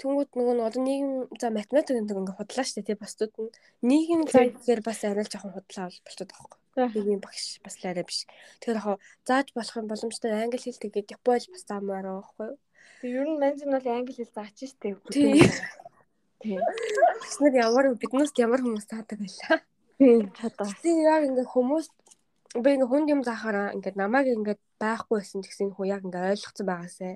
[0.00, 3.52] Тэнгүүд нөгөө нь одоо нийгэм за математик гэдэг ингээ худлаа штэ тий бусдууд нь
[3.84, 6.88] нийгэм гэхээр бас арай л жоохон худлаа бол болчиход байгаа байхгүй.
[6.96, 8.24] Нийгмийн багш бас л арай биш.
[8.64, 8.96] Тэгэхээр яг
[9.28, 12.58] зааж болох юм боломжтой англи хэл тэгээд Япон бас заамаар байхгүй юу?
[13.04, 14.96] Тэгээ ер нь манж нь бол англи хэл заач штэ.
[15.12, 15.36] Тийм.
[16.40, 16.60] Тийм.
[17.20, 19.60] Тэгснээр ямар биднээс ямар хүмүүс таадаг байлаа.
[20.00, 20.32] Тийм.
[20.32, 20.64] Чадаа.
[20.64, 21.86] Гэтэ яг ингээ хүмүүс
[22.58, 26.66] би ингээ хүнд юм заахаараа ингээ намайг ингээ байхгүй байсан гэсэн хүү яг ингээ ойлгоцсон
[26.66, 27.14] байгаасай.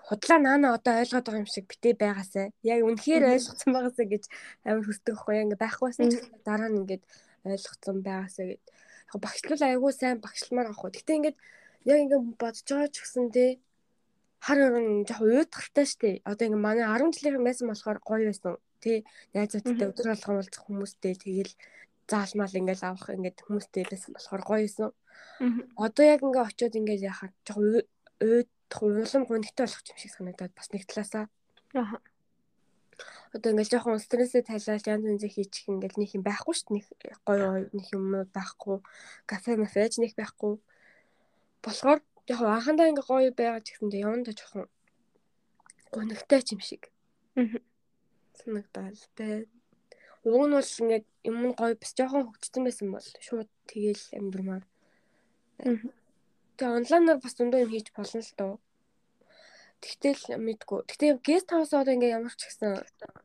[0.00, 2.46] Худлаа наана одоо ойлгоод байгаа юм шиг битээ байгаасай.
[2.64, 4.24] Яг үнэхээр ойлгоцсон байгаасай гэж
[4.64, 6.14] амар хүсдэг байхгүй яг ингээ байхгүй байсан ч
[6.48, 7.00] дараа нь ингээ
[7.44, 8.64] ойлгоцсон байгаасай гэд.
[9.12, 10.96] Яг багшлал айгүй сайн багшламаар авах.
[10.96, 11.34] Гэтэ ингээ
[11.92, 13.44] яг ингээ бодож байгаа ч гэсэн те
[14.40, 16.10] хар өрн жоох уйдгартай штэ.
[16.24, 18.56] Одоо ингээ манай 10 жилийн байсан болохоор гоё байсан.
[18.80, 19.04] Тэ
[19.36, 21.52] найзуудтай өдөр болгон уулзах хүмүүстэй тэгэл
[22.08, 24.90] заалмал ингээл авах ингээд хүмүүстэй байсан болохоор гоё байсан.
[25.76, 27.84] Одоо яг ингээ очиод ингээ яхаа жоох
[28.20, 31.26] уйдах улам гонхтой болох юм шиг санагдаад бас нэг талаасаа
[31.74, 31.98] Аа.
[33.34, 36.78] одоо ингээл жоохон стрессээ тайлаад янз янзыг хийчих ингээл нэг юм байхгүй шүү дээ.
[36.78, 38.78] Нэг гоё нэг юмнууд байхгүй.
[39.26, 40.62] Кафе мафеж нэг байхгүй.
[41.64, 41.98] Болохоор
[42.28, 44.66] жоохон анхандаа ингээ гоё байгаа ч гэсэндээ явандаа жоохон
[45.90, 46.82] гонхтой ч юм шиг
[47.34, 47.58] Мгм.
[48.38, 49.48] санагдал бай.
[50.24, 54.64] Уг нь бол ингээд юм нь гоё бас жоохон хөгжсөн байсан бол шууд тэгээл амьдрмаар.
[56.56, 58.54] Тэгээ онлайнаар бас дундаа юм хийж болно л доо.
[59.84, 60.80] Тэгтэл мэдгүй.
[60.88, 62.72] Тэгтээ гест хаус одоо ингээ ямар ч гэсэн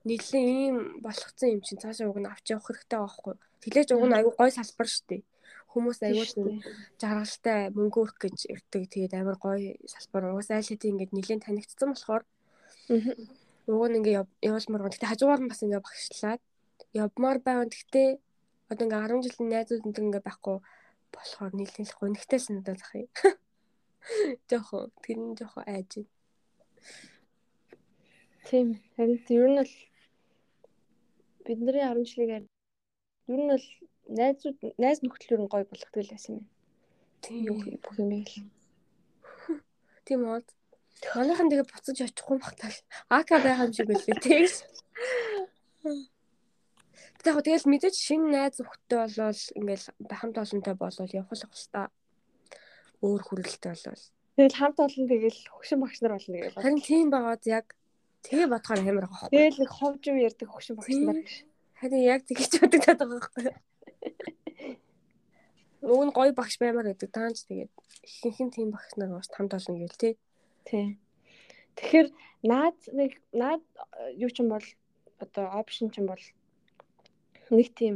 [0.03, 3.35] нийлэн ийм болгоцсон юм чинь цаашаа уг нь авч явах хэрэгтэй байхгүй.
[3.63, 5.23] Тэглэж уг нь аягүй гоё салбар дээ.
[5.71, 6.59] Хүмүүс аягүй
[6.99, 8.83] жаргалтай мөнгө өрөх гэж ирдэг.
[8.91, 10.35] Тэгээд амар гоё салбар.
[10.35, 12.23] Угаас айл хэдийн ингээ нийлэн танигдсан болохоор
[13.71, 14.95] уг нь ингээ яв- явуулмаар байна.
[14.99, 16.41] Гэтэ хажуугаар нь бас ингээ багшлаад
[16.93, 17.67] явмаар байгаа.
[17.69, 18.03] Гэтэ
[18.71, 20.57] одоо ингээ 10 жилийн найзууд энэ ингээ байхгүй
[21.13, 23.09] болохоор нийлэн л гонхтой санагдаад ах юм.
[24.49, 25.91] Жохон тэр нь жохон айж.
[25.97, 26.09] байна.
[28.47, 28.67] Тийм.
[28.95, 29.73] Харин ер нь бол
[31.45, 32.45] бидний 10 жилийн
[33.29, 33.65] ер нь бол
[34.19, 36.45] найзууд найз нөхдөд ер нь гоё болгодог л байсан юм.
[37.49, 37.77] Юу Тийм.
[37.83, 38.35] бүх юм байл.
[40.05, 40.41] Тийм уу.
[41.15, 42.71] Манайхан тэгээ буцаж очихгүй багтаа.
[43.17, 44.55] АК байгаа юм шиг байлээ тэгш.
[47.19, 51.87] Тэгээ яг тэгэл мэдээж шинэ найз зөвхтөө болвол ингээл хамт олонтой болвол явах л хэвээр
[53.03, 54.05] өөр хүрээлттэй болвол.
[54.39, 56.53] Тэгэл хамт олон тэгэл хөгшин багш нар болно гэж.
[56.55, 57.75] Харин тийм байгаад яг
[58.23, 59.35] тэгээ бодохоор амар байхгүй.
[59.35, 61.33] Тэгэл нэг ховж юм ярьдаг хөгшин багш нар гэж.
[61.75, 63.51] Харин яг тэгэж бодож байгаа байхгүй.
[65.83, 67.71] Уг нь гоё багш баймаар гэдэг таанч тэгээд
[68.07, 70.13] ихэнх нь тийм багш нар бас хамт олон гээл тий.
[70.63, 70.99] Тийм.
[71.75, 72.07] Тэгэхээр
[72.47, 73.63] наад нэг наад
[74.15, 74.67] юу ч юм бол
[75.19, 76.23] одоо опшн ч юм бол
[77.53, 77.95] нэг тийм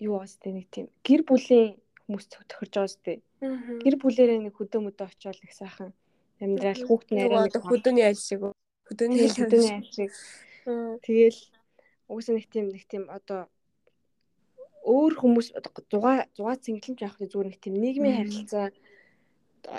[0.00, 3.12] юу бас тэ нэг тийм гэр бүлийн хүмүүс тохирж байгаа сте.
[3.40, 5.92] Гэр бүлэрээ нэг хөдөө мөдөө очиод их сайхан
[6.40, 8.40] амьдрал хүүхд найраа одоо хөдөөний айл шиг?
[8.88, 9.36] Хөдөөний айл
[9.92, 10.10] шиг.
[11.04, 11.40] Тэгэл
[12.08, 13.46] угсаа нэг тийм нэг тийм одоо
[14.84, 18.72] өөр хүмүүс одоо 6 6 цэнгэлэн ч явах зүгээр нэг тийм нийгмийн харилцаа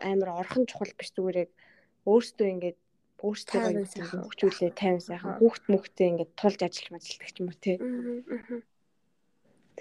[0.06, 1.52] амар орхон чухал биш зүгээр яг
[2.06, 2.78] өөртөө ингээд
[3.26, 3.62] өөртөө
[4.10, 7.78] хөгжүүлээ тайван сайхан хүүхд мөхтэй ингээд тулж ажиллаж мажилдаг ч юм уу тий.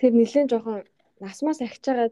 [0.00, 0.80] Тэгэхээр нэлээд жоохон
[1.20, 2.08] насмаас ахиж байгаа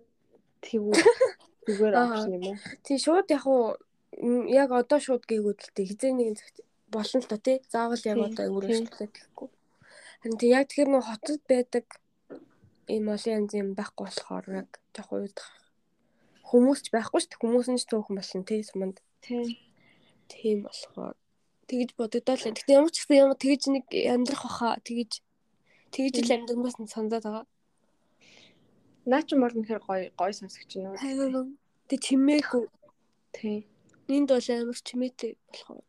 [0.60, 0.92] тэгвэл
[1.64, 2.56] зүгээр авах юм уу?
[2.84, 3.80] Тий шууд яг уу
[4.52, 6.60] яг одоо шууд гээгүүд л тий хизээ нэгэн цагт
[6.92, 7.64] болно л та тий.
[7.72, 9.48] Заавал яг одоо өөрөөсөө гэхгүй.
[10.20, 11.86] Харин тий яг тэгэхээр нөө хотод байдаг
[12.92, 15.48] ийм олон янз юм байхгүй болохоор яг жоохон уйдах
[16.44, 17.40] хүмүүс ч байхгүй шүү дээ.
[17.40, 19.00] Хүмүүс нь ч төөхөн болсон тий суманд.
[19.24, 19.64] Тий.
[20.28, 21.16] Тийм болохоор
[21.72, 22.52] тэгж бодогдоод л.
[22.52, 25.24] Гэтэ ямар ч гэсэн ямар тэгж нэг амьдрах баха тэгж
[25.88, 27.48] тэгж л амьдрахаас нь санаад байгаа.
[29.08, 31.48] Наа ч мөр нэхэр гой гой сонсогч нөө.
[31.88, 32.64] Тэг чимээгүй.
[33.32, 33.64] Тий.
[34.12, 35.84] Энд бол амар чимээтэй болохоор.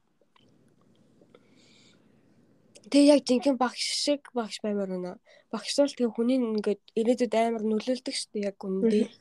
[2.88, 5.14] Тэг яг жинхэнэ багш шиг багш баймаар байна.
[5.52, 9.12] Багш бол тэг хүний ингээд ирээдүйд амар нөлөөлдөг шүү дээ яг үндэ.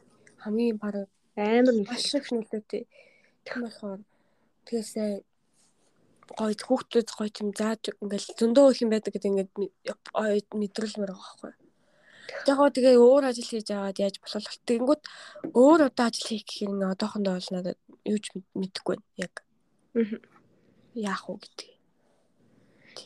[0.46, 2.86] Хамгийн баг амар маш их нөлөөтэй.
[3.44, 4.00] Тэгм болохоор
[4.66, 5.26] тэгээ сайн
[6.38, 9.52] гоё хүүхдүүд гоё юм зааж ингээл зөндөө их юм байдаг гэдэг ингээд
[10.54, 11.67] мэдрэлмээр байгаа байхгүй.
[12.46, 15.02] Гоо тэгээ өөр ажил хийж аваад яаж болох тэгэнгүүт
[15.56, 19.34] өөр одоо ажил хийх гэхээр ингээ одоохондоо бол надад юу ч мэдэхгүй байна яг.
[20.94, 21.68] Яах уу гэдэг.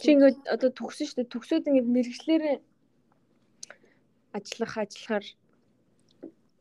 [0.03, 1.32] Чи ингээ одоо төгсөн шүү дээ.
[1.32, 2.57] Төгсөөд ингээ мэрэгчлэрээ
[4.32, 5.27] ажиллах ажиллахаар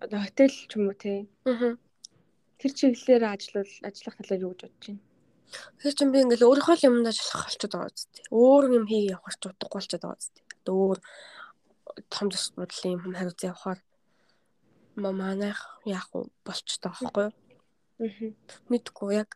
[0.03, 1.29] одоо хотел ч юм уу тий.
[1.45, 1.77] Аа.
[2.59, 5.01] Тэр чиглэлээр ажиллавал ажиллах талаар юу гэж бодож байна?
[5.81, 8.23] Тэр чинь би ингээл өөрийнхөө л юмд ажиллах болчиход байгаа үстэй.
[8.31, 10.43] Өөр юм хий явах ч удахгүй болчиход байгаа үстэй.
[10.61, 10.99] Одоо өөр
[12.09, 13.79] том зас бодлын юм хариуц явахаар
[14.95, 17.33] манайх яах вэ байгаа байхгүй юу?
[18.01, 18.33] Аа.
[18.69, 19.29] Мэдгүй яг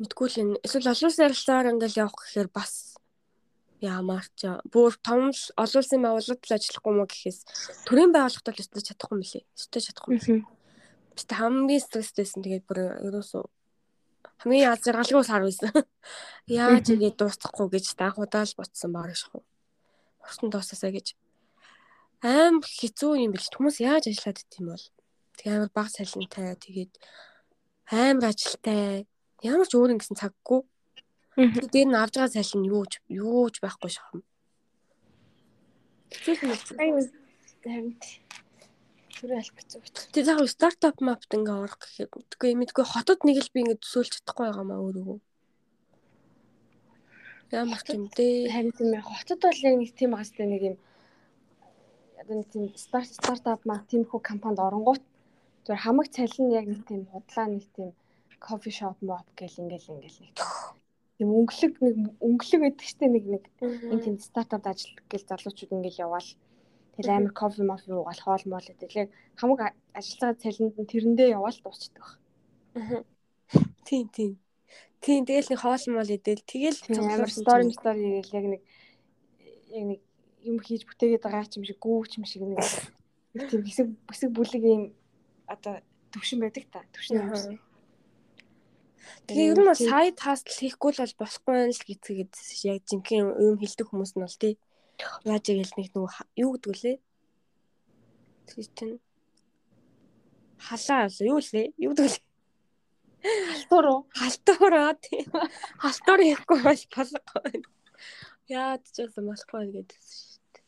[0.00, 2.96] мэдгүй л энэ эсвэл олон улсын ярилцлагаар ингээл явах гэхээр бас
[3.80, 7.38] яамаар ч бүр том олон улсын байгууллагад л ажиллахгүй мó гэхээс
[7.88, 9.44] төрийн байгууллагад л өстөж чадахгүй мөлий.
[9.56, 10.44] Өстөж чадахгүй мөлий.
[11.16, 12.78] Бистэ хамгийн стресстэйсэн тэгээд бүр
[13.08, 13.44] ерөөсөө
[14.40, 15.72] хамгийн аз жаргалгүй сар байсан.
[16.48, 19.44] Яаж ингэ дуусахгүй гэж данхудаа л ботсон баг шахав.
[20.24, 21.16] Орсон дуусаасаа гэж
[22.24, 23.46] аим хэцүү юм бил.
[23.56, 24.86] Хүмүүс яаж ажиллаад ит юм бол.
[25.36, 26.92] Тэг амар баг салентай тэгээд
[27.90, 29.08] амар ажилтай.
[29.40, 30.64] Ямар ч өөр ингэсэн цаггүй
[31.40, 34.20] Тэр нь авж байгаа цалин юу ч юу ч байхгүй шахам.
[39.16, 39.82] Тэр албац үү.
[40.12, 44.12] Тэр яг стартап мапт ингээ орох гэхэд үгүй мэдгүй хотод нэг л би ингээ төсөөлж
[44.20, 45.16] чадахгүй байгаа маа өөрөө.
[47.56, 48.52] Ямар ч юм дээ.
[48.52, 50.76] Харин тийм хотод бол яг нэг тийм байгаас нэг юм
[52.20, 55.02] одоо нэг тийм старт стартап маа тиймэрхүү компанид оронгууд
[55.64, 57.90] зөв хамаг цалин яг нэг тийм худлаа нэг тийм
[58.46, 60.34] кофе шоп моп гэл ингээл ингээл нэг
[61.20, 61.94] юм өнгөлөг нэг
[62.26, 66.28] өнгөлөг байдаг штэ нэг нэг энэ тийм стартапд ажил гэл залуучууд ингээл яваал
[66.96, 69.12] тэгэл амар кофе мофи уугаал хоол моол гэдэг.
[69.40, 69.60] Хамаг
[69.92, 72.20] ажиллагаа цалинд нь тэрэндээ яваал дуусчихдаг.
[73.84, 74.32] Тийм тийм.
[75.00, 78.62] Тийм тэгэл нэг хоол моол идэл тэгэл амар стори стори яг нэг
[79.72, 80.00] яг нэг
[80.44, 82.60] юм хийж бүтээгээд байгаа ч юм шиг гүүч юм шиг нэг
[83.50, 84.82] тийм хэсэг хэсэг бүлэг юм
[85.46, 85.80] одоо
[86.12, 86.82] төвшин байдаг та.
[86.94, 87.60] Төвшин юм
[89.26, 92.32] Тэгээ ер нь бол сайд хастл хийхгүй л бол болохгүй л гэцгээд
[92.66, 94.54] яг жинхэнэ юм хилдэг хүмүүс нь бол тий.
[95.26, 96.10] Яаж игээл нэг нөгөө
[96.42, 96.96] юу гэдэг лээ?
[98.50, 98.96] Тэр чинь
[100.58, 101.66] халаа юу лээ?
[101.78, 102.24] Юу гэдэг лээ?
[103.20, 104.00] Халтуур уу?
[104.18, 105.22] Халтуураа тий.
[105.82, 107.62] Халтуур хийхгүй бол болохгүй.
[108.50, 110.64] Яад ч байсан болохгүй гэдсэн шүү дээ.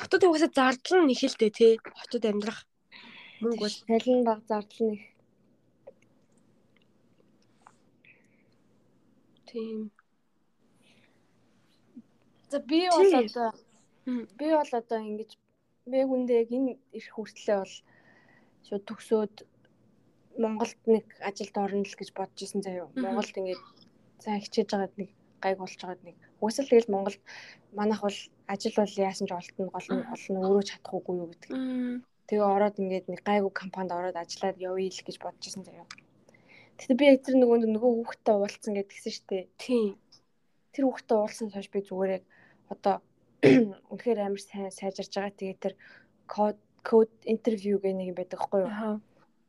[0.00, 1.72] Хотод угаасаа зардал нь их л дээ тий.
[1.98, 2.60] Хотод амьдрах
[3.42, 5.04] мөнгө бол цалин баг зардал нь их
[9.48, 9.90] Тийм.
[12.50, 13.52] За би бол одоо
[14.06, 15.30] би бол одоо ингэж
[15.86, 17.74] би хүндээ яг энэ ирэх хүртлээ бол
[18.66, 19.34] шууд төгсөөд
[20.42, 22.92] Монголд нэг ажилд орно л гэж бодож исэн заяа.
[22.92, 23.62] Монголд ингээд
[24.22, 25.10] цаа хичээж байгаад нэг
[25.42, 27.20] гайг болж байгаад нэг үгүйсэл тэгэл Монголд
[27.74, 31.50] манайх бол ажил бол яасан ч олтно гол нь олно өөрөө чадахгүй юу гэдэг.
[32.28, 35.86] Тэгээ ороод ингээд нэг гайгүй компанид ороод ажиллаад явъя л гэж бодож исэн заяа.
[36.78, 39.44] Тэгтээ би яг тэр нөгөө нөгөө хүүхдтэй уулзсан гэдгийгсэн шүү дээ.
[39.58, 39.90] Тийм.
[40.70, 42.24] Тэр хүүхдтэй уулзсан хойш би зүгээр яг
[42.70, 42.94] одоо
[43.90, 45.34] үнэхээр амар сайн сайжирж байгаа.
[45.34, 45.74] Тэгээ тэр
[46.30, 48.70] код код интервью гэх нэг юм байдаг хгүй юу?
[48.70, 48.96] Аа.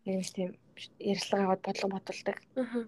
[0.07, 0.49] Нэг юм тийм
[0.97, 2.37] ярилцлага аваад бодлого бодулдаг.
[2.57, 2.87] Аа.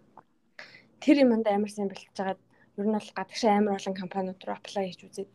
[1.02, 2.42] тэр юмд амар сайн бэлтэж хагаад
[2.80, 5.32] ер нь бол гадагшаа амар олон компаниуд руу apply хийж үзээд.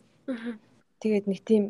[1.00, 1.64] Тэгээд нэг тийм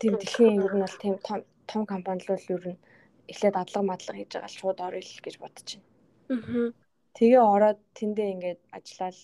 [0.00, 1.40] тийм дэлхийн ер нь бол тийм том
[1.70, 2.82] том компани л ер нь
[3.32, 6.72] эхлээд адлага мадлага хийж байгаа л шууд орё л гэж бодож байна.
[7.16, 9.18] Тэгээ ороод тэндээ ингээд ажиллаад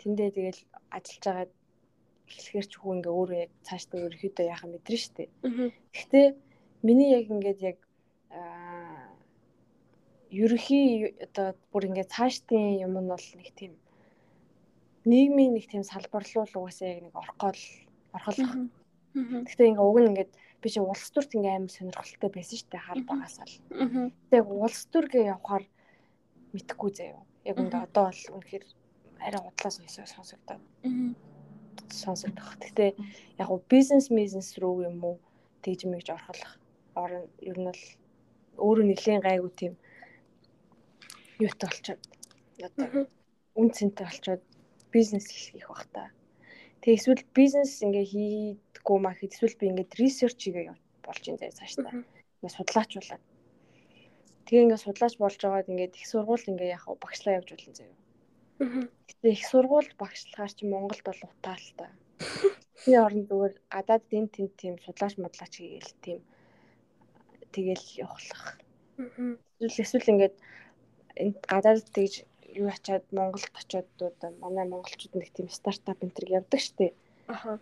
[0.00, 0.60] тэндээ тэгэл
[0.96, 1.46] ажиллаж байгаа
[2.28, 5.24] эхлэхэр ч хүү ингээ өөрөө яг цаашдаа ерөөхдөө яхаа мэдэрнэ штэ.
[5.94, 6.26] Гэхдээ
[6.86, 7.78] миний яг ингээд яг
[8.32, 9.12] аа
[10.32, 13.72] ерөхий одоо бүр ингээд цаашдын юм нь бол нэг тийм
[15.04, 17.62] нийгмийн нэг тийм салбарлуул угаасаа яг нэг орхол
[18.16, 18.52] орхолох.
[19.14, 20.32] Гэхдээ ингээ уг нь ингээд
[20.62, 23.56] би чи улс төрт ингээ амар сонирхолтой байсан штэ хар багасаа л.
[24.30, 25.64] Яг улс төргээ явахаар
[26.54, 27.22] мэдхгүй заяа.
[27.44, 28.64] Яг үндэ одоо бол үнэхээр
[29.26, 30.62] арай удлаа сонсоо сонсогдоод
[31.90, 32.56] сонсогдох.
[32.62, 32.90] Гэхдээ
[33.40, 35.16] яг гоо бизнес бизнес рүү юм уу
[35.62, 36.52] тэгж мэгж орхолох
[36.94, 37.82] орон ер нь бол
[38.64, 39.74] өөрөө нэлийн гайгүй тийм
[41.40, 42.02] юутай болчиход
[42.66, 43.06] одоо
[43.56, 44.42] үн цэнтэй болчиход
[44.94, 46.10] бизнес хийх бах та.
[46.82, 51.58] Тэгээ эсвэл бизнес ингээ хийдгүү маа хэд эсвэл би ингээ ресерч хийгээ болж ин заяа
[51.58, 51.90] цааш та.
[52.38, 53.22] Ингээ судлаачуулаад.
[54.46, 57.98] Тэгээ ингээ судлаач болж байгаад ингээ их сургууль ингээ яг багшлаа явж болно заяа.
[58.62, 58.82] Аа.
[59.08, 61.90] Гэтэ их сургууль багшлахаар чи Монголд бол утаалтай.
[62.86, 66.18] Би орон зүгээр гадаад дэн тэн тийм судлаач модлаач хийгээл тийм
[67.54, 68.58] тэгэл явахлах.
[68.98, 69.38] Аа.
[69.62, 70.34] Эсвэл эсвэл ингээд
[71.22, 72.14] энд гадаад тэгж
[72.54, 76.94] юу ачаад Монголд очиод одоо манай монголчууд нэг тийм стартап энэ төр явдаг штеп.
[77.28, 77.58] Аа.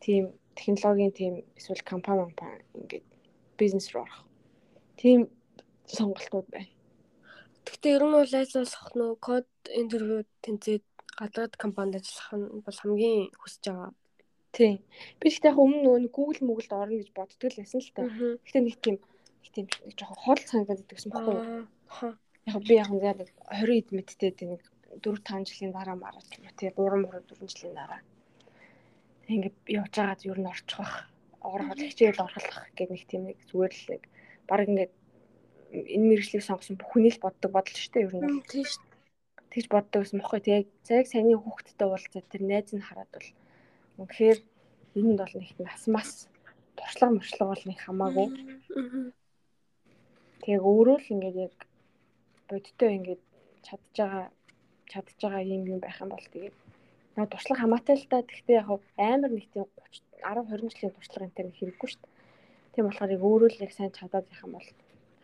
[0.00, 3.06] Тийм технологийн тийм эсвэл компани компани ингээд
[3.58, 4.24] бизнес руу орох.
[4.96, 5.28] Тийм
[5.86, 6.72] сонголтууд байна.
[7.64, 10.84] Гэхдээ ер нь бол айлсах нөө код интервью тэнцээд
[11.20, 13.92] гадаад компанид ажиллах нь бол хамгийн хүсэж байгаа.
[14.54, 14.78] Тийм.
[15.18, 18.02] Би гэхдээ яг өмнө нөгөө Google Moogle-д орно гэж боддог л байсан л та.
[18.06, 18.96] Гэхдээ нэг тийм
[19.42, 19.66] нэг тийм
[19.98, 21.34] жоохон хол санагдаад идэгсэн баггүй.
[21.34, 22.14] юу?
[22.46, 24.58] Яг би яг яг 20 эд мэдтэй тийм
[25.00, 28.00] 4 5 жилийн дараа мараач юм тий 3 мөр 4 жилийн дараа.
[29.32, 31.08] Ингээд явж байгаад ер нь орчих бах.
[31.40, 34.02] Ороход хичээл орхолох гэх нэг тийм нэг зүгээр л нэг
[34.48, 34.92] баг ингээд
[35.74, 38.44] энэ мэрэгжлийг сонгосон бүх хүний л боддог бодол шүү дээ ер нь.
[38.44, 38.84] Тийм шүү.
[39.50, 43.28] Тэгж боддог гэсэн мохой тий яг саяны хүүхдтэй уулзаад тэр найз нь хараад бол
[44.04, 44.38] үнэхээр
[45.00, 46.10] энд бол нэг нас мас
[46.76, 48.28] туршлага мөршлага бол нэг хамаагүй.
[48.78, 49.10] Аа.
[50.42, 51.56] Тэгээ өөрөө л ингээд яг
[52.48, 53.22] бодиттой ингээд
[53.66, 54.26] чадж байгаа
[54.90, 56.56] чадж байгаа юм юм байх юм бол тэгээд
[57.16, 61.26] наа туршлага хамаатай л та гэхдээ яг амар нэг тийм 30 10 20 жилийн туршлага
[61.26, 62.12] энэ төр хэрэггүй шүү дээ.
[62.74, 64.68] Тийм болохоор яг өөрөө л яг сайн чадаад явах юм бол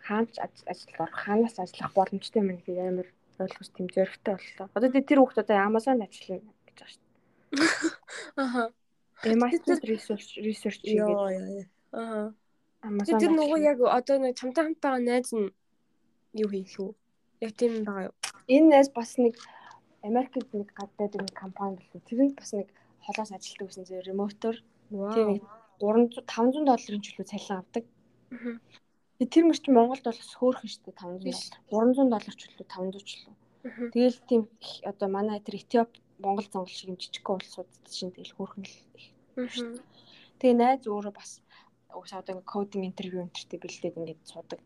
[0.07, 3.08] хаанч аж- ажил орох хаанаас ажиллах боломжтой юм гэдэг амар
[3.42, 4.66] ойлгож тийм зөрөгтэй боллоо.
[4.76, 8.81] Одоо тэр хүүхдүүд одоо Amazon ажиллана гэж байгаа шүү дээ.
[9.20, 11.68] MIT research research хийгээд.
[11.92, 12.32] Аа.
[12.86, 15.52] Amazon Тэр нөгөө яг одоо нэг чамтай хамт байгаа найз нь
[16.39, 16.92] юу хийх үү?
[17.41, 18.15] Яг тийм байгаа юу?
[18.51, 19.39] энэ найз бас нэг
[20.02, 22.02] Америкт нэг гадаад нэг компани билүү.
[22.09, 22.69] Тэрэнд бас нэг
[23.05, 24.57] холоос ажилтдаг гэсэн зэрэг ремотор
[25.15, 25.44] тийм нэг
[25.78, 27.85] 300 500 долларын чөлөө цалин авдаг.
[29.20, 31.41] Тэр мөр чи Монголд бол хөөхөн шүү дээ 500 Биш.
[31.69, 31.93] доллар.
[31.94, 33.35] 300 доллар чөлөө 500 чөлөө.
[33.93, 34.43] Тэгэл тийм
[34.91, 35.91] одоо манай тэр Этиоп
[36.25, 39.07] Монгол зонгол шиг юм жижигхэн улсууд чинь тэгэл хөөхөн л их.
[40.41, 41.44] Тэгээ найз өөрөө бас
[41.93, 44.60] уус одоо кодинг интервью энтертэй бэлдээд ингээд суудаг.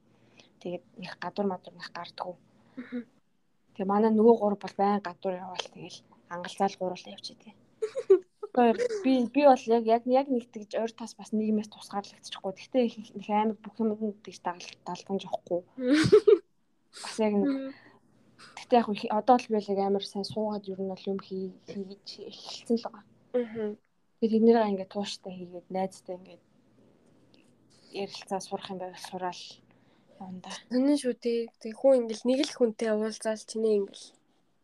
[0.63, 2.39] Тэгээд их гадуур мадуур них гардаггүй.
[2.39, 2.54] Аа.
[3.75, 5.99] Тэгээ манай нөгөө гур бол байн гадуур яваал тэгэл
[6.31, 7.55] ангалзаал гуруулаа явчихээ.
[8.55, 12.53] Тэгэхээр би би бол яг яг яг нэг тэгж ойр тас бас нийгмээс тусгаарлагдчихгүй.
[12.55, 15.61] Гэхдээ их амар бүх юмд тэгж дагалж даалгаж явахгүй.
[17.03, 17.75] Бас яг нэг
[18.55, 18.89] Гэхдээ яг
[19.19, 23.05] одоо л яг амар сайн суугаад ер нь бол юм хий хийж эхэлсэн л байгаа.
[23.35, 23.75] Аа.
[24.19, 26.43] Тэгээд тэднэрээ ингээд тууштай хийгээд найзтай ингээд
[28.03, 29.43] ярилцаа сурах юм байвал сураал
[30.25, 30.51] яванда.
[30.73, 31.41] Үнэн шүү дээ.
[31.61, 34.07] Тэг хүн ингээл нэг л хүнтэй уулзаал чиний ингээл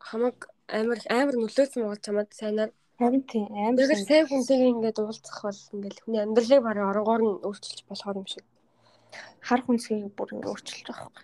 [0.01, 2.71] хамаг амар амар нөлөөсөн байгаа чамд сайнаар.
[2.99, 7.81] Харин тийм амар сайн хүнтэйгээ ингээд уулзах бол ингээл хүний амьдралыг барыг оронгоор нь өөрчилж
[7.89, 8.45] болохоор юм шиг.
[9.41, 11.17] хар хүнсгийг бүр ингээд өөрчилж байгаа юм.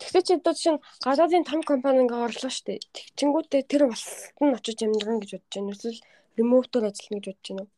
[0.00, 2.82] Тэгвэл чи одоо чинь гадаадын том компани ингээ орлоо штэ.
[2.96, 5.72] Тэгчингүүтээ тэр улсад нь очиж амьдран гэж бодож байна.
[5.74, 6.00] Эсвэл
[6.36, 7.70] ремотоор ажиллана гэж бодож байна уу?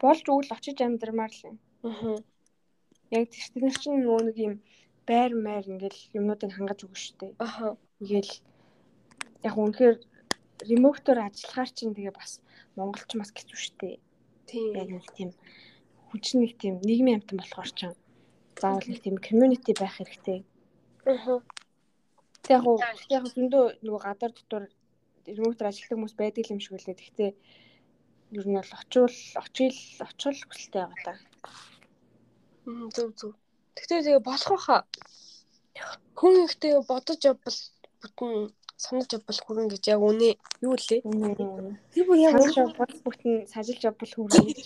[0.00, 1.56] Болж үл очиж амьдрмаар л юм.
[1.84, 2.18] Аа.
[3.14, 4.54] Яг тэр тэр чинь нөгөө нэг юм
[5.08, 7.32] байр маяр ингээл юмнуудыг хангаж өгнө шүү дээ.
[7.40, 7.76] Аха.
[8.00, 8.32] Ингээл
[9.48, 9.96] яг үнэхээр
[10.68, 12.32] ремотоор ажиллахаар чинь тэгээ бас
[12.76, 13.96] монголч бас хэцүү шүү дээ.
[13.96, 14.96] Яг Тийм.
[14.96, 15.30] нэг тийм
[16.10, 17.80] хүчин нэг тийм нийгмийн амтан болохоор ч
[18.60, 20.40] заавал нэг тийм community байх хэрэгтэй.
[21.06, 21.40] Аха.
[22.48, 22.78] Яг уу
[23.12, 24.64] яг зөндөө нөгөө гадар дотор
[25.24, 26.96] ремотор ажилладаг хүмүүс байдаг юм шиг үлээ.
[26.96, 27.30] Гэхдээ
[28.36, 31.14] ер нь бол очивол очил очихл хүсэлтэй байгаа та.
[32.68, 33.32] Зөв зөв.
[33.76, 34.82] Тэгтээ тэгээ болох байхаа.
[36.18, 37.58] Хүн ихтэй бодож явбал
[38.02, 41.00] бүтэн санаж явбал хүрэн гэж яг үнэ юу лээ?
[41.94, 44.58] Тэр бүр яг явбал бүтэн сажилж явбал хүрнэ гэж.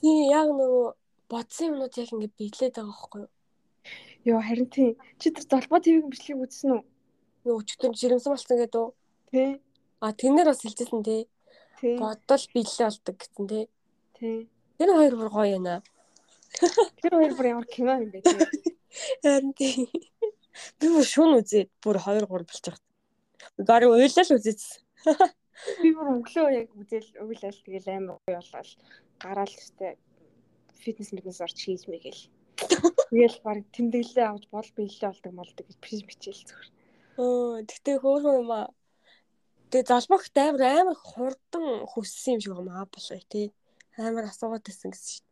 [0.00, 0.86] тийм яг нөгөө
[1.32, 3.30] бодсон юмнууд яг ингэ биелээд байгаа байхгүй юу?
[4.28, 4.92] Йоо харин тийм.
[5.18, 6.82] Чи тэр золбоо ТV-ийн бичлэгийг үзсэн үү?
[7.46, 8.90] Нөгөө өчтөр жирэмсэн болсон гэдэг үү?
[9.32, 9.50] Тий.
[10.04, 11.22] А тэрнэр бас хэлжсэн тий.
[11.96, 13.64] Бодол биелээ болдог гэсэн тий.
[14.18, 14.36] Тий.
[14.76, 15.80] Тэр хоёр бүр гоё юм аа.
[17.02, 18.74] Тэр хоёр бүр ямар кино юм бэ тий.
[19.22, 19.88] Харин тий.
[20.80, 22.76] Би бүр шүн үзээд бүр 2 3 болчих.
[23.58, 24.82] Гар уйлал үзээдсэн.
[25.82, 28.72] Би бүр өглөө яг үзэл уйлал тэгэл амар гоё болол
[29.22, 29.94] гараал өстэй
[30.82, 32.24] фитнес мэднес орч хийж мэгээл.
[33.10, 36.68] Тэгэл баг тэмдэглээ авч бол биелээ болдог молдог гэж биш бичээл зүгээр.
[37.18, 38.68] Оо тэгтээ хөөрхөн юм аа.
[39.70, 43.46] Тэгээ залбагт амар амар хурдан хүссэн юм шиг юм аа болоо тий.
[43.98, 45.27] Амар асуугаад байсан гэсэн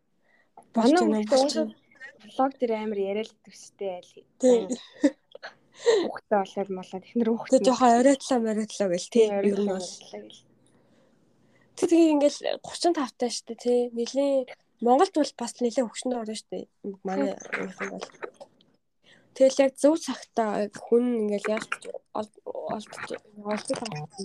[0.74, 1.54] хүмүүс
[2.26, 4.12] влог дээр амар яриад төстэй айл.
[4.40, 4.66] Тий.
[5.76, 9.26] Хүүхдээ болоод малаа технэр Тэгээ хүүхдээ жоохон оройлоо мориотлоо гэл тий.
[9.28, 9.88] Ер нь бол.
[11.76, 13.80] Тэг тэгээ ингээл 35 таа штэ тий.
[13.92, 14.48] Нилийн
[14.80, 16.68] Монголд бол бас нэлээ хөгшөндөө орно штэ.
[17.04, 18.08] Манай юм бол.
[19.36, 21.82] Тэгэл яг зөв цагтаа хүн ингээл яалтж
[22.16, 22.40] олдож
[22.72, 24.16] олдож байгаа.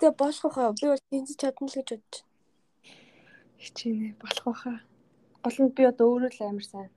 [0.00, 2.24] Тэгээ болох хаа би бол тэнцэж чадна л гэж бодож.
[3.60, 4.78] хичээнэ болох байхаа.
[5.44, 6.90] Гол нь би одоо өөрөө л амар сайн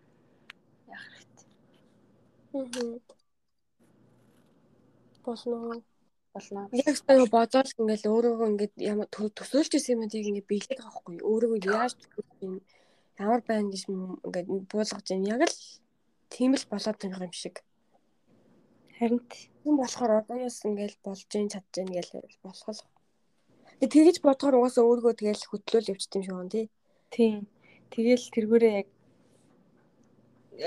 [0.88, 1.48] яах хэрэгтэй.
[2.56, 3.04] Аа.
[5.26, 5.84] Болно.
[6.34, 6.62] Болно.
[6.72, 10.48] Яг тэгээ бодоол ингээл өөрөөгөө ингээд ямар тө- төсөөлж исэн юм тийг ингээд
[10.80, 11.28] байхгүй юу?
[11.28, 12.56] Өөрөөгөө яаж төсөөлж юм
[13.20, 15.60] ямар байна гэж ингээд буулгаж юм яг л
[16.32, 17.56] тийм л болоод байгаа юм шиг.
[18.96, 19.20] Харин
[19.64, 22.12] Тийм болохоор одоос ингээл болж гин чадж гин гээл
[22.44, 22.93] болох л.
[23.84, 26.66] Тэгэж бодохоор угаасаа өөргөө тэгэл хөтлөөл явчих юм шиг байна тий.
[27.12, 27.48] тийм.
[27.92, 28.88] Тэгэл тэргүүрээ яг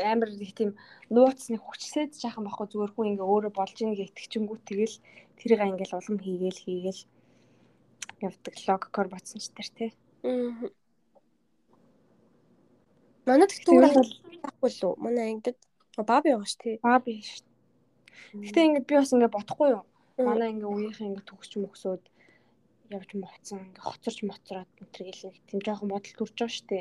[0.04, 0.74] амар их тийм
[1.10, 4.96] нууцны хүчсээд жаахан баггүй зүгээр хүн ингээ өөрөө болж ийн гэх итгэчэнгүү тэгэл
[5.38, 7.02] тэрийг ингээл улам хийгээл хийгээл
[8.26, 9.90] явдаг логикоор батсан ч тэр тий.
[10.26, 10.68] Аа.
[13.26, 14.06] Манай тэгтээ Тэгвэл өөрөө
[14.42, 14.94] байхгүй л үү?
[14.98, 15.58] Манай ангид
[15.98, 16.76] бааб яваа ш тий.
[16.82, 17.42] аа биш.
[18.34, 19.84] Гэтэ ингээд би бас ингээ бодохгүй юу.
[20.18, 22.02] Манай ингээ үеийнхэн ингээ төгсч мөксөөд
[22.92, 26.78] явж моцсон ингээ хоцорч моцроод энэ гэл нэг тийм жоохон бодол төрж байгаа штэ.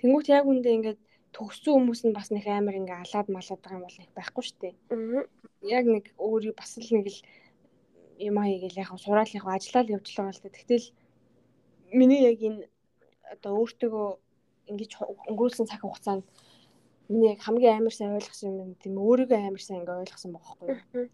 [0.00, 1.00] Тэнгүүт яг үндэ ингээд
[1.34, 4.68] төгссөн хүмүүс нь бас нэг амар ингээ алаад малаад байгаа юм бол их байхгүй штэ.
[4.94, 5.22] Аа.
[5.78, 7.20] Яг нэг өөрөө бас л нэг л
[8.18, 10.50] юм аягээл яг сураал яг ажиллаа л явж байгаа л да.
[10.56, 10.86] Тэгтэл
[11.98, 12.66] миний яг энэ
[13.34, 14.08] одоо өөртөөгөө
[14.70, 14.90] ингэж
[15.30, 16.24] өнгөрүүлсэн цаг хугацаанд
[17.10, 21.06] миний яг хамгийн амар сайн ойлгосон юм тийм өөрийгөө амар сайн ингээ ойлгосон байгаа байхгүй.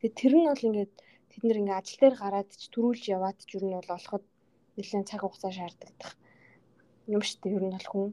[0.00, 0.92] Тэгээ тэр нь бол ингээд
[1.32, 4.24] тэд нэр ингээ ажил дээр гараад ч төрүүлж яваад ч юу нь бол олоход
[4.76, 6.12] нэлээд цаг хугацаа шаардлагатай
[7.10, 8.06] юм шүү дээ ер нь бол хүн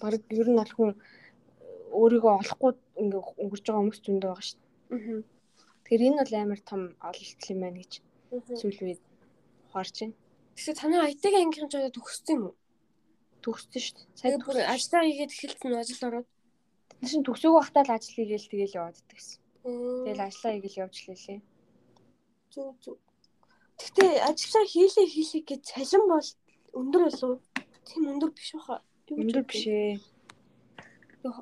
[0.00, 0.90] баг ер нь бол хүн
[2.00, 5.22] өөрийгөө олохгүй ингээ өнгөрч байгаа хүмүүс зөндөө байгаа шүү дээ.
[5.84, 7.92] Тэгэхээр энэ бол амар том ололт юм байна гэж
[8.60, 9.02] сүүл үед
[9.72, 10.16] харж байна.
[10.54, 12.54] Тэгэхээр танай IT-г ангийнхан ч төгссөн юм уу?
[13.44, 14.20] Төгссөн шүү дээ.
[14.20, 16.28] Тэгээ бүр ажлаа хийгээд эхэлсэн нь ажил ороод.
[17.00, 19.38] тэр чинь төгсөөг байхдаа л ажил хийгээл тэгэл яваад идэгсэн.
[20.04, 21.40] Тэгэл ажлаа хийгээл явж лээ.
[22.54, 22.98] Зүг зүг.
[23.82, 26.28] Гэтэ ажлаа хийлээ хийлээ гэж цалин бол
[26.78, 27.40] өндөр болов.
[27.86, 28.76] Тийм өндөр биш баха.
[29.10, 29.98] Өндөр биш ээ.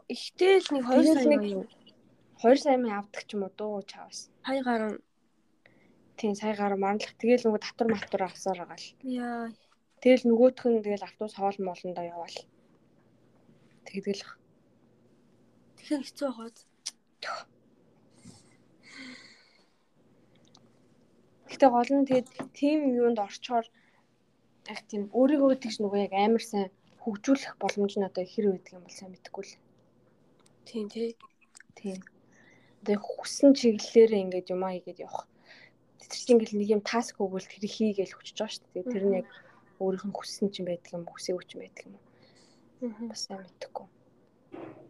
[0.08, 1.68] Ихтэй л нэг 2 Тэгэл сая нэг- нэг
[2.42, 4.30] 2 сая мянга авдаг ч юм уу дуу чавс.
[4.46, 4.98] хай гарan
[6.16, 8.86] Тийм сая гараа маранлах тэгэл нөгөө татвар матвар авсаар байгаа л.
[9.02, 9.50] яа.
[10.02, 12.36] Тэгэл нөгөөх нь тэгэл автобус хоол моолондоо яваал.
[13.86, 14.22] Тэгдэл.
[15.78, 16.56] Тэгэхээр хэцүү байгаад.
[21.52, 23.66] Гэтэ гол нь тэгээд тийм юунд орчоор
[24.72, 26.72] яг тийм өөрийгөө тэгж нөгөө яг амар сайн
[27.04, 29.54] хөгжүүлэх боломж нь одоо хэр байдаг юм бол сайн мэдэхгүй л.
[30.64, 31.12] Тийм тий.
[31.76, 31.98] Тийм.
[32.88, 35.28] Тэгээ хүссэн чиглэлээрээ ингээд юм аа хийгээд явах.
[36.00, 38.92] Тэр чинь ингээд нэг юм таск өгвөл тэр хийгээл хүчж байгаа шүү дээ.
[38.92, 39.28] Тэр нь яг
[39.82, 41.94] өөрийнх нь хүссэн чинь байдаг юм хүсээгүй чинь байдаг юм.
[42.82, 43.12] Аа.
[43.12, 43.86] бас сайн мэдэхгүй.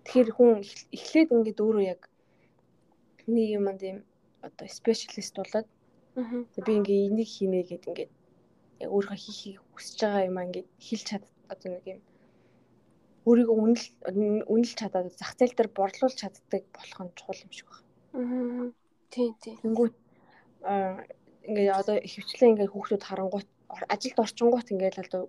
[0.04, 2.00] Тэгэхээр хүн эх- эхлээд ингээд өөрөө яг
[3.26, 3.98] нэг юмд юм
[4.46, 5.68] одоо спешиалист болоод
[6.66, 8.12] би ингээ энийг хийнэ гэд ингээд
[8.84, 12.00] яг өөрөө хийхийг хүсэж байгаа юм аа ингээд хэлж чад одоо нэг юм
[13.28, 13.86] өөрийгөө үнэл
[14.52, 17.86] үнэлж чадаад зах зээл дээр борлуулж чаддаг болох нь чухал юм шиг байна.
[18.18, 18.66] Аа.
[19.14, 19.56] Тийм тийм.
[19.62, 19.94] Тэнгүүт
[20.66, 21.06] аа
[21.46, 23.48] ингээ одоо хөвчлээ ингээ хүүхдүүд харангуут
[23.94, 25.22] ажилд орчингуут ингээл одоо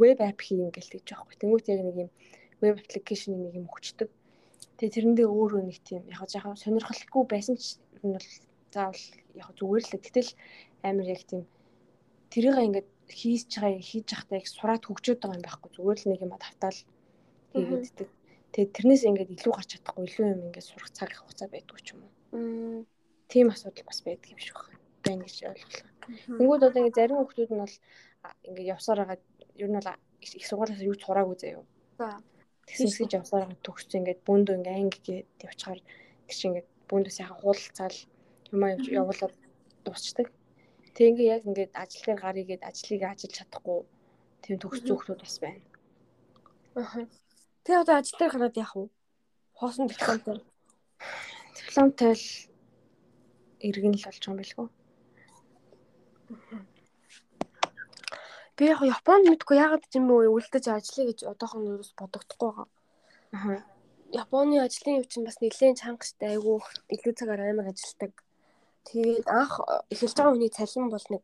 [0.00, 1.36] веб ап хийн ингээл тэгж байхгүй.
[1.42, 2.10] Тэнгүүт яг нэг юм
[2.62, 4.08] веб аппликейшн нэг юм хүчдэг.
[4.78, 8.28] Тэгээ тэрэндээ өөрөө нэг тийм яг жоохон сонирхолтой байсан ч энэ бол
[8.74, 9.94] заавал яг зүгээр л.
[10.04, 10.30] Гэтэл
[10.86, 11.42] амар яг тийм
[12.30, 15.70] тэрийг ингээд хийж байгаа хийж явахдаа яг сураад хөгжөөд байгаа юм байхгүй.
[15.74, 16.80] Зүгээр л нэг юм тавтаал
[17.52, 18.08] хийгээд иддэг.
[18.50, 22.00] Тэгээд тэрнээс ингээд илүү гарч чадахгүй илүү юм ингээд сурах цаг хугацаа байдгүй ч юм
[22.06, 22.86] уу.
[23.30, 24.58] Тийм асуудал бас байдаг юм шиг
[25.06, 25.22] байна.
[25.26, 25.90] Гэж ойлголоо.
[26.38, 27.76] Тэнгүүд одоо ингээд зарим хүмүүс нь бол
[28.46, 29.18] ингээд явсаар байгаа
[29.62, 29.90] ер нь бол
[30.22, 31.64] их сургуулиас юу ч сураагүй заяа.
[31.98, 32.18] За.
[32.66, 35.80] Тэгсэн гэж явсаар байгаа төгсч ингээд бөөндөө ингээд анги гээд явчихаар
[36.30, 37.96] чи ингээд бөөндөөс яхаа хуулцаал
[38.52, 39.34] юм аа явж- явуулаад
[39.84, 40.26] дуусчдаг.
[40.94, 43.78] Тэг ингээд яг ингээд ажил дээр гарыг гээд ажлыг ажиллаж чадахгүй
[44.42, 45.62] тийм төгсч хүмүүс бас байна.
[46.74, 47.06] Аха.
[47.64, 48.88] Тэгээ одоо ажил дээр гараад яах вэ?
[49.58, 50.42] Хоосон дипломтой.
[51.58, 52.26] Дипломтой л
[53.60, 54.68] иргэн л болж байгаа юм билгүй.
[58.56, 62.68] Би яг Японд мэдгүй яагаад ч юм бэ үлдэж ажиллая гэж одоохон юус бодогдохгүй байгаа.
[63.32, 63.64] Аа.
[64.12, 66.60] Японы ажлын юм чинь бас нэлээд чанга штэ айгүй
[66.92, 68.12] илүү цагаар амар ажилдаг.
[68.90, 71.22] Тэгээд анх эхэлж байгаа хүний цалин бол нэг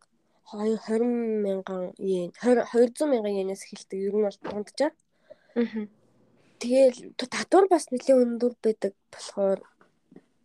[0.55, 1.03] 20
[1.43, 3.99] мянган йен 20 200 мянган йенээс эхэлдэг.
[4.07, 4.95] Ер нь бол дунджаар.
[5.59, 5.91] Аа.
[6.63, 9.61] Тэгээл татвар бас нэлээд өндөр байдаг болохоор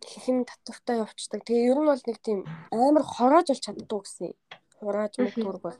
[0.02, 1.46] хэхэн татвартай явцдаг.
[1.46, 2.42] Тэгээ ер нь бол нэг тийм
[2.74, 4.34] амар хороож бол чаддгүй гэсэн.
[4.82, 5.78] Хурааж мөнгө төрг бол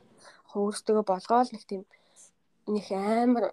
[0.54, 1.82] өөрсдөө болгоол нэг тийм
[2.70, 3.50] нэг амар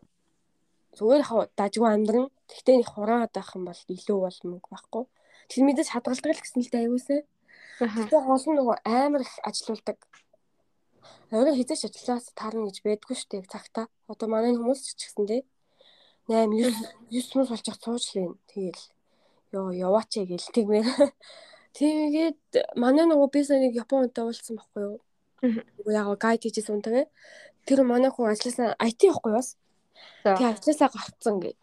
[0.94, 2.30] зүгээр яг дажгүй амьдран.
[2.54, 5.04] Тэгтээ нэг хураад байх юм бол илүү бол мөнгө байхгүй.
[5.50, 7.22] Тэр мэдээж хадгалдаг л гэсэн л дээ аюусаа.
[7.26, 7.39] Аа.
[7.80, 9.98] Тэгээ гол нь нөгөө амар их ажилуулдаг.
[11.32, 13.88] Өөрөө хизээч ажиллаас таарна гэж байдгүй шүү дээ цагта.
[14.12, 15.42] Одоо манай хүмүүс ч гэсэн дээ
[16.30, 16.76] 8 9
[17.10, 18.36] 9 хүмүүс болж байгаа цуучлаа.
[18.52, 18.84] Тэгээл
[19.58, 20.86] ёо яваач ээ гэл тэгмээ.
[21.74, 22.42] Тэгээд
[22.76, 24.98] манай нөгөө би сая нэг Японд уулзсан байхгүй юу?
[25.42, 27.08] Нөгөө яг гайд хийжсэн үнтэйгээ.
[27.66, 29.58] Тэр манай хүн ажилласаа IT бас.
[30.24, 30.38] За.
[30.38, 31.60] Тэгээ ажилласаа гарцсан гэд.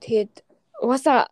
[0.00, 0.34] Тэгээд
[0.84, 1.28] угаасаа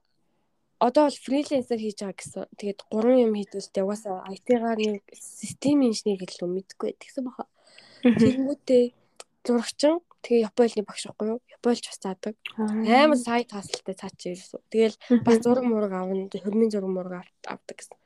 [0.79, 2.45] одоо бол фрилансер хийж байгаа гэсэн.
[2.59, 7.47] Тэгээд гурван юм хийдэлтэй угаасаа IT-гаар нэг систем инженер гэлөө мэдгүй тэгсэн баха.
[8.05, 8.85] Тэнгүүтээ
[9.47, 11.41] зурагчин тэгээ Японы багш байхгүй юу?
[11.49, 12.35] Японч бас заадаг.
[12.59, 14.61] Амар сайт хасалтай цаач ирсэн.
[14.71, 17.97] Тэгэл бас зураг мураг авна, хөрмийн зураг мураг ав- авдаг гэсэн.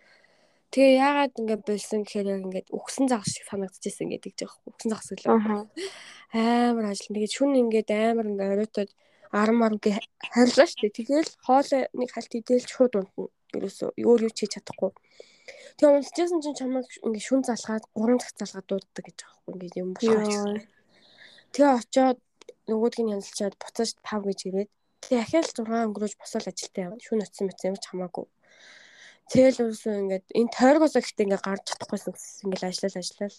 [0.71, 4.55] Тэгээ яагаад ингэ болсон гэхээр яг ингээд өгсөн загас шиг санагдчихсэн гэдэг жаах.
[4.71, 5.35] Өгсөн загас гэлээ.
[5.35, 6.71] Аа.
[6.71, 7.11] Амар ажил.
[7.11, 8.91] Тэгээд шүн ингээд амар ингээ оройтод
[9.33, 9.99] 10 мар ингээ
[10.35, 10.91] харилаа штэ.
[10.91, 13.31] Тэгэл хоолой нэг хальт идэл шууд унтна.
[13.55, 14.91] Ерөөсөө өөр юу ч хийж чадахгүй.
[15.79, 19.35] Тэгээ унтчихсан чинь чамайг ингээ шүн залгаад 3 дахь залгаад дууддаг гэж юм.
[19.55, 20.67] Ингээ юм болчихсон.
[21.55, 22.19] Тэгээ очиод
[22.71, 24.71] нөгөөдгийг янзлчаад буцааж тав гэж ирээд
[25.03, 27.03] тэгээ ахаал 6 өнгөрөөж босоод ажилтаа явна.
[27.03, 28.27] Шүн утсан мэт юм ч хамаагүй.
[29.31, 33.39] Тэгэл үсэн ингээд энэ тойргоос ихтэй ингээд гарч чадахгүйсэн гэсэн ингээд ажиллал ажиллал.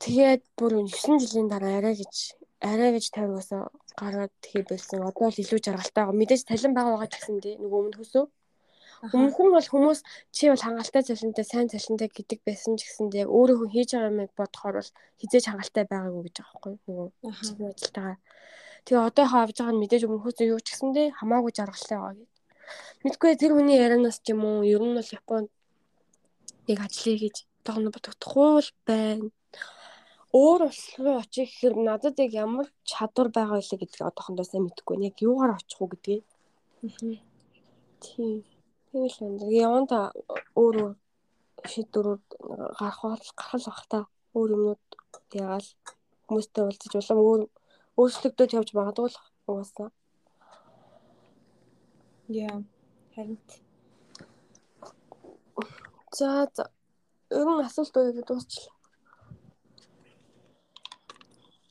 [0.00, 2.14] Тэгээд бүр 9 жилийн дараа арай гэж
[2.60, 3.50] арай гэж тойргоос
[3.98, 5.06] гараад тэгээ болсон.
[5.06, 6.20] Одоо л илүү жаргалтай байгаа.
[6.20, 8.24] Мэдээж талин байгаа байгаа ч гэсэн тий нөгөө өмнө хөсөө.
[8.98, 10.00] Өмнөхөн бол хүмүүс
[10.34, 14.10] чи бол хангалттай цалинтай сайн цалинтай гэдэг байсан ч гэсэн яг өөрөө хүн хийж байгаа
[14.10, 14.90] юмыг бодохоор бол
[15.22, 17.08] хизээж хангалттай байгаагүй гэж байгаа байхгүй нөгөө
[17.70, 18.18] ажилтайгаа.
[18.82, 22.38] Тэгээ одоо хаавж байгаа нь мэдээж өмнөхөөс юу ч гэсэн тий хамаагүй жаргалтай байгаа гэдэг.
[23.06, 25.48] Мэдгүй тэр хүний ярианаас ч юм уу ер нь бол Японд
[26.66, 29.30] яг ажиллая гэж тоогно бодогдохгүй л байна.
[30.28, 34.94] Өөр улс руу очих гэхээр надад яг ямар чадвар байгаа вэ гэдгийг одоохондоо сайн мэдэхгүй.
[34.96, 35.08] байна.
[35.08, 36.24] Яг юугаар очих уу гэдгийг.
[36.80, 37.20] Тийм.
[38.04, 38.44] Тийм
[39.08, 39.16] л.
[39.16, 40.12] Тэгээ яванда
[40.52, 40.96] өөр
[41.64, 42.24] шийдвэрүүд
[42.78, 44.00] гарах бол гарах л бах та.
[44.36, 44.84] Өөр юмнууд
[45.32, 45.68] ягаал
[46.28, 47.40] хүмүүстэй уулзаж улам өөр
[47.96, 49.88] өөрчлөгдөж явж магадгүй л угаасаа.
[52.28, 52.60] Яа.
[53.14, 53.38] Харин
[56.18, 56.64] За за.
[57.30, 58.77] Ер нь асуулт өгөөд дуусчлаа.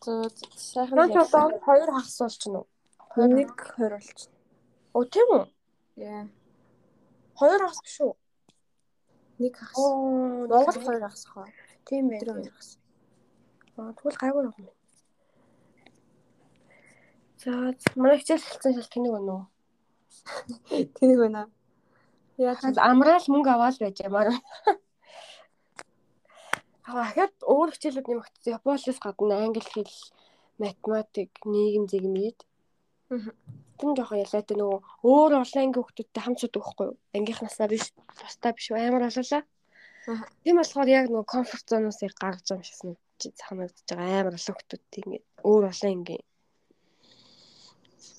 [0.07, 3.27] За сайхан Наач одоо хоёр хагас болчихно уу?
[3.27, 4.35] нэг 20 болчихно.
[4.95, 5.43] Оо тийм үү?
[5.99, 6.23] Яа.
[7.35, 8.13] Хоёр хагас биш үү?
[9.43, 9.75] Нэг хагас.
[9.75, 11.47] Оо, Монгол хоёр хагас хаа.
[11.83, 12.23] тийм байх.
[12.23, 12.69] хоёр хагас.
[13.77, 14.53] Аа, тэгвэл гайгүй юм.
[14.55, 14.71] байна.
[17.43, 17.51] За,
[17.99, 19.45] манай хичээл хэлсэн шал тэнэг байна уу?
[20.95, 21.41] Тэнийг байна.
[22.39, 24.27] Хал амраал мөнгө аваад байж ямар.
[24.31, 24.77] Аа,
[26.87, 28.55] дахиад өөр хичээлүүд нэмэгдсэн.
[28.55, 29.95] Японоос гадна англи хэл,
[30.57, 32.39] математик, нийгэм зэгмэд.
[33.77, 35.63] Тэн жоохон ялаатай нөгөө өөр хүмүүстэй
[36.23, 36.97] хамт судаг байхгүй юу?
[37.13, 39.03] Ангийнхнаасаа биш, тусдаа биш амар.
[40.07, 40.25] Аха.
[40.43, 44.55] Тийм болохоор яг нөгөө комфорт зоноос яг гаргаж байгаа юм шиг санагдаж байгаа амар олон
[44.55, 46.17] хүмүүстэй ингээд өөр олон анги.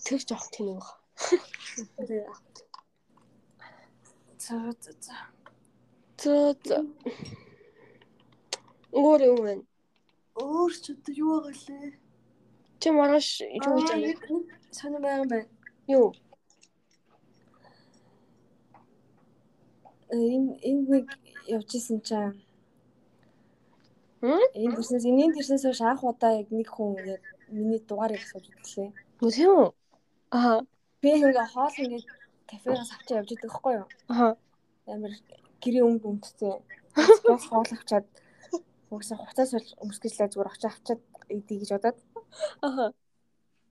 [0.04, 2.44] Тэр жоохон тэнэг баг.
[4.44, 5.16] За за за.
[6.20, 7.47] Зөө зөө.
[8.92, 9.64] Өөр юм байна.
[10.38, 11.92] Өөр ч одоо юу байгаа лээ?
[12.80, 14.40] Чи маргааш юу гэж аа?
[14.70, 15.48] Санаа байгаа байна.
[15.88, 16.14] Юу?
[20.10, 21.06] Э, Энэ энэ нэг
[21.46, 22.40] явж исэн чинь
[24.22, 24.40] Хм?
[24.56, 28.90] энэ дэрснээс энэний дэрснээс хойш анх удаа яг нэг хүн яг миний дугаарыг асууж үзлээ.
[29.20, 29.70] Мөн тийм үү?
[30.32, 30.60] Аа.
[31.02, 32.02] Би ингээ хоол ингээ
[32.48, 33.86] кафегаас авчиж явж идэг байхгүй юу?
[34.08, 34.32] Аа.
[34.88, 35.12] Амар
[35.62, 36.56] гэрээ өмд өмдсөн.
[37.28, 38.06] Бас хоол авчаад
[38.90, 39.52] угсаа хуцаас
[39.84, 41.98] өмсгөлээ зүгээр очиж авчаад идэх гэж бодоод.
[42.62, 42.90] Аа.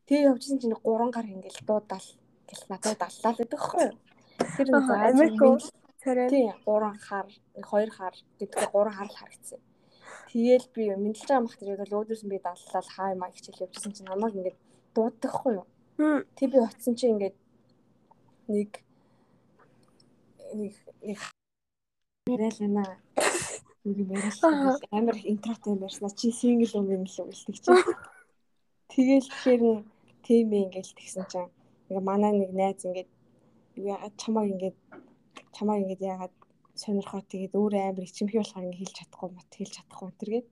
[0.08, 2.08] Тэгээ явжсэн чинь 3 гар ингээл дуудаал
[2.48, 3.94] гэл надад даллаа л гэдэг юу?
[4.56, 5.42] Тэр нэг Америк
[6.32, 9.60] тий 3 хар, 2 хар гэдгээ 3 хар л харагдсан.
[10.32, 13.60] Тэгээл би мэдлж байгаа мах тэр бол өөдөөс нь би даллал хай маа гэж хэлж
[13.68, 14.58] явжсэн чинь намайг ингээд
[14.96, 15.68] дууддаг хгүй юу?
[16.38, 17.36] Тэг би утсан чи ингээд
[18.48, 18.70] нэг
[20.54, 20.74] нэг
[21.04, 21.20] нэг
[22.28, 22.84] яриална.
[23.88, 24.80] Нэг яриална.
[24.92, 26.12] Амар интротой юм ярьсна.
[26.12, 27.72] Чи сингл юм юм л үлдэх чи.
[28.92, 29.80] Тэгэл тэгэхээр нь
[30.28, 31.52] тийм ээ ингээд тэгсэн чинь
[31.88, 33.10] ингээ манай нэг найз ингээд
[33.80, 34.78] яагаад чамайг ингээд
[35.56, 36.36] чамайг ингээд яагаад
[36.76, 40.48] сонирхоо тэгээд өөр амар ичимхий болохоор ингээ хэлж чадахгүй мат хэлж чадахгүй энэ гээд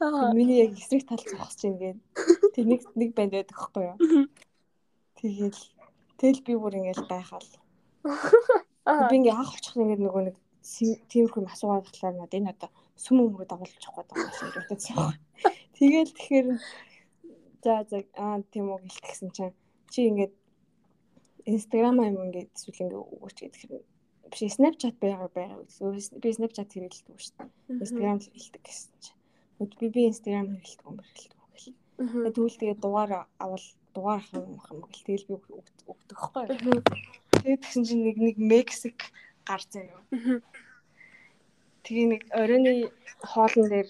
[0.00, 0.32] Аа.
[0.36, 1.98] миний яг эсрэг тал зогсож байна гээд
[2.54, 3.96] тэг нэг нэг банд байдаг байхгүй юу
[5.18, 5.60] тэгэл
[6.20, 7.50] тэгэл би бүр ингээл гайхаал
[8.86, 9.08] Аа.
[9.10, 13.16] би ингээ анх очих ингээд нөгөө нэг тиймэрхүү юм асуугаад болохоор надад энэ одоо сүм
[13.20, 15.18] өмрөө дагуулж явах гэдэг юм шиг байна.
[15.76, 16.46] Тэгэл тэгэхээр
[17.64, 19.54] за за аа тийм үү гэл тэгсэн чинь
[19.92, 20.34] чи ингээд
[21.44, 23.84] инстаграм юм ингээд эсвэл ингээ өгөөч гэдэг хэрэг
[24.32, 26.20] биш снапчат байгаа байгаа гэсэн.
[26.22, 27.50] Би снапчат хэрэглэдэг шүү дээ.
[27.84, 29.18] Инстаграм хэрэглэдэг гэсэн чинь.
[29.80, 31.76] Би би инстаграм хэрэглэдэг юм хэрэглэдэг гэл.
[32.00, 32.22] Мгм.
[32.32, 36.18] Тэгвэл тэгээ дугаар авал дугаар ах юм юм гэл тэгэл би өг- өгдөг.
[36.56, 36.80] Мгм.
[37.44, 38.98] Тэгээд тэгсэн чинь нэг нэг Мексик
[39.48, 40.00] гар заяа.
[41.84, 42.72] Тэгээ нэг оройны
[43.20, 43.88] хоолн дээр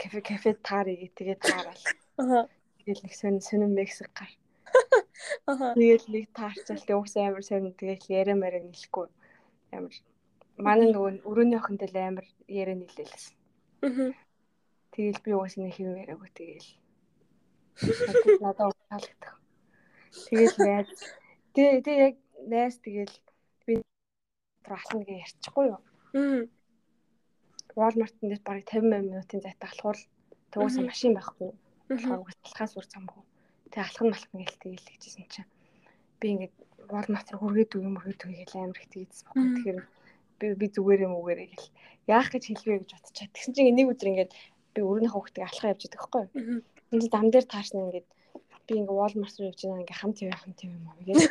[0.00, 1.84] кафе кафе таарыг тэгээд таарал.
[2.18, 2.48] Аа.
[2.82, 4.30] Тэгэл нэг сонин сонин Мексик гар.
[5.78, 9.08] Тэгэл нэг таарчаал тэг угсаа амар сонин тэгэл яриа мараа нийлэхгүй.
[9.72, 9.94] Амар
[10.58, 13.34] манай нөгөө өрөөний охинтой л амар яриа нийлээлсэн.
[13.86, 14.10] Мгм.
[14.92, 16.70] Тэгэл би угсаа нэг юм яриаггүй тэгэл.
[18.42, 19.34] Надад таалагдах.
[20.28, 20.88] Тэгэл найз
[21.54, 23.14] тэгээ тэгээ яг найз тэгэл
[24.66, 25.80] руу алхна гэж ярьчихгүй юу?
[26.14, 26.42] Мгм.
[27.76, 30.00] Walmart дээр бараг 50 минутын зайтай алхуул
[30.52, 31.50] төгөөс машин байхгүй.
[31.90, 33.22] Болохоор алхаас үр замгүй.
[33.70, 35.50] Тэгээ алхан малхан гээл тэгээл гэжсэн чинь
[36.20, 36.54] би ингээд
[36.92, 39.46] Walmart руу хүргээд үг юм хүргээд үг гэл амар их тэгээс баггүй.
[39.58, 39.78] Тэгэхээр
[40.38, 41.68] би би зүгээр юм үгээрээ гэл
[42.14, 43.34] яах гэж хэлвэ гэж бодчихаа.
[43.34, 44.32] Тэгсэн чинь нэг өдөр ингээд
[44.74, 46.24] би өрөөнийхөө хүүхдээ алхаа явж байгаа байхгүй.
[46.94, 48.08] Энд зам дээр таашна ингээд
[48.66, 51.28] би ингээд Walmart руу явж байгаа ингээд хамт яваа хамт яваа юм аа гэл.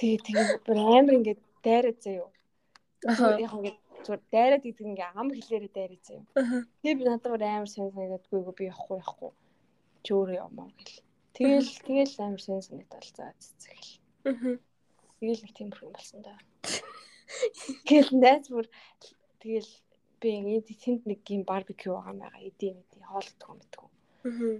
[0.00, 2.28] Тэгээ тэгээ бүр амар ингээд дайраад заяа.
[3.06, 6.24] Яг ингээд зүгээр дайраад гэдэг ингээд ам хэлээрээ дайраад заяа.
[6.80, 9.32] Тэгээ би надад бүр амар сонь санагддаггүй би явахгүй явахгүй.
[10.04, 11.00] Чи өөрөө явмаа гэл.
[11.36, 13.82] Тэгэл тэгэл амар сонь санагдал за цэцэг.
[14.28, 14.54] Мгм.
[15.20, 16.34] Тэгэл нэг тиймэрхүү юм болсон да.
[17.88, 18.66] Гэл найз бүр
[19.40, 19.70] тэгэл
[20.20, 22.48] би ингээд тэнд нэг юм барбекю байгаа юм байгаа.
[22.48, 22.76] Идэм
[23.08, 23.88] хоолдох юм мэдгүй.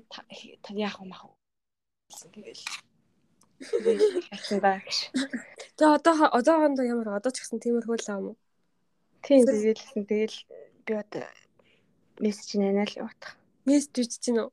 [0.09, 1.28] Та яах юм аа.
[2.33, 2.65] Тэгэл.
[3.60, 5.12] Хацсан даа гэж.
[5.76, 8.36] Тэгээ одоо одоохондоо ямар одоо ч гэсэн тиймэрхүү л юм уу?
[9.20, 10.39] Тийм тэгэлсэн тэгэл
[10.89, 11.28] би одоо
[12.16, 13.36] мессеж нэнаа л явах.
[13.68, 14.50] Мессеж үжиж гин үү?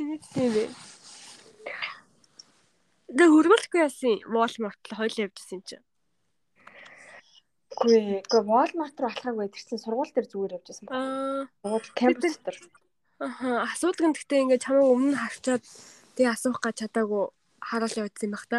[0.00, 0.64] Энийг тийм бэ.
[3.12, 5.84] Тэгээ хөргөлөхгүй яасан Walmart л хоёлоо явжсэн чинь.
[7.76, 10.96] Гүй, гүй Walmart руу алхаагүй тэр чинь сургууль дээр зүгээр байсан байна.
[10.96, 11.42] Аа.
[11.60, 12.58] Сургууль кампус дээр.
[13.18, 15.64] Аха, асуудал нь гэхдээ ингээ чамайг өмнө харчаад
[16.18, 17.22] тэгээ асуух гэж чадаагүй
[17.62, 18.58] хараал явуулсан юм бах та.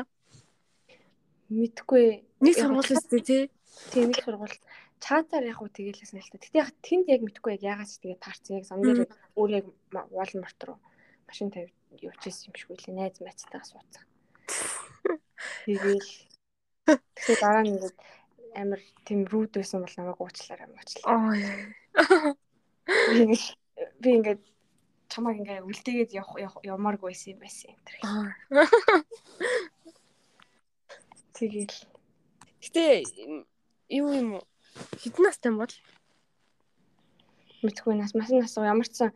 [1.51, 2.23] Мэдхгүй.
[2.39, 3.43] Нэг сургууль өстэй тий.
[3.91, 4.55] Тийм нэг сургууль.
[5.03, 6.39] Чатаар яг уу тэгэлсэн л та.
[6.39, 9.65] Гэтэ яг тэнд яг мэдхгүй яг яагаад ч тэгээ таарсан яг зам дээр өөр яг
[9.91, 10.79] ма- Walmart руу
[11.27, 12.95] машин тавь явчихсан юм шиг үлээ.
[12.95, 14.03] Найз майцтайгаа суудсан.
[15.67, 16.07] Тэгээл
[16.87, 17.79] тэгэхээр дараа нь
[18.55, 21.07] амар тийм рүүд байсан бол намайг уучлаарай уучлаа.
[21.07, 22.35] Аа.
[24.03, 24.41] Би ингээд
[25.09, 27.97] чамайг ингээд үлдээгээд явах явмааргүй байсан юм байсан тэр.
[28.05, 28.29] Аа.
[31.35, 31.77] Тэгээл
[32.59, 33.03] Гэтэ
[33.89, 34.29] юу юм?
[35.01, 35.73] Хэдэн настай юм бол?
[37.63, 39.11] мэдхгүй нас мас нас ямар ч сан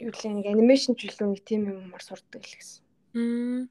[0.00, 2.84] юу лээ нэг анимашн жилүү нэг тим юмар сурдаг л гэсэн.
[3.16, 3.62] Мм.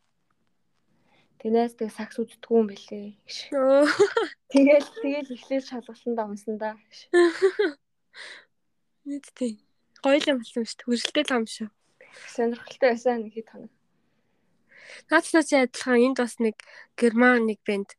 [1.38, 3.14] Тэнээс тэг сакс үздэггүй юм бэлээ.
[4.50, 6.78] Тэгэл тэгэл эхлээд шалгалсан да унсан да.
[10.04, 10.86] Гоё л юм болсон шүү дээ.
[10.86, 11.68] Хүрэлтэй л юм шүү.
[12.36, 13.72] Сонирхолтой байсан нэг хэд хоног.
[15.10, 16.56] Наацнаас адилхан энд бас нэг
[17.00, 17.90] герман нэг бэнд.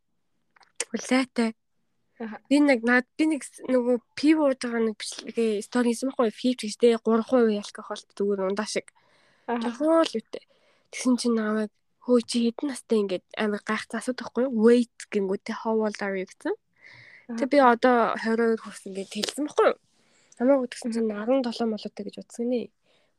[2.21, 2.39] Аха.
[2.47, 6.55] Би нэг наад би нэг нөгөө пив ууж байгаа нэг бичлэгээ стори хийсэн байхгүй фив
[6.63, 8.95] гэжтэй 3% алкохолт зүгээр ундаа шиг.
[9.51, 9.59] Аа.
[9.59, 10.45] Жохоо л үтэй.
[10.95, 11.75] Тэгсэн чинь намайг
[12.07, 14.47] хөө чи хэдэн настай ингээд амар гайхацсан асуудаг байхгүй?
[14.47, 16.55] Wait гингүүтэй how old are you гэсэн.
[17.35, 19.79] Тэг би одоо 22 хүрсэн гэж хэлсэн байхгүй юу?
[20.39, 22.71] Намайг тэгсэн чинь 17 молоотой гэж утсан нэ.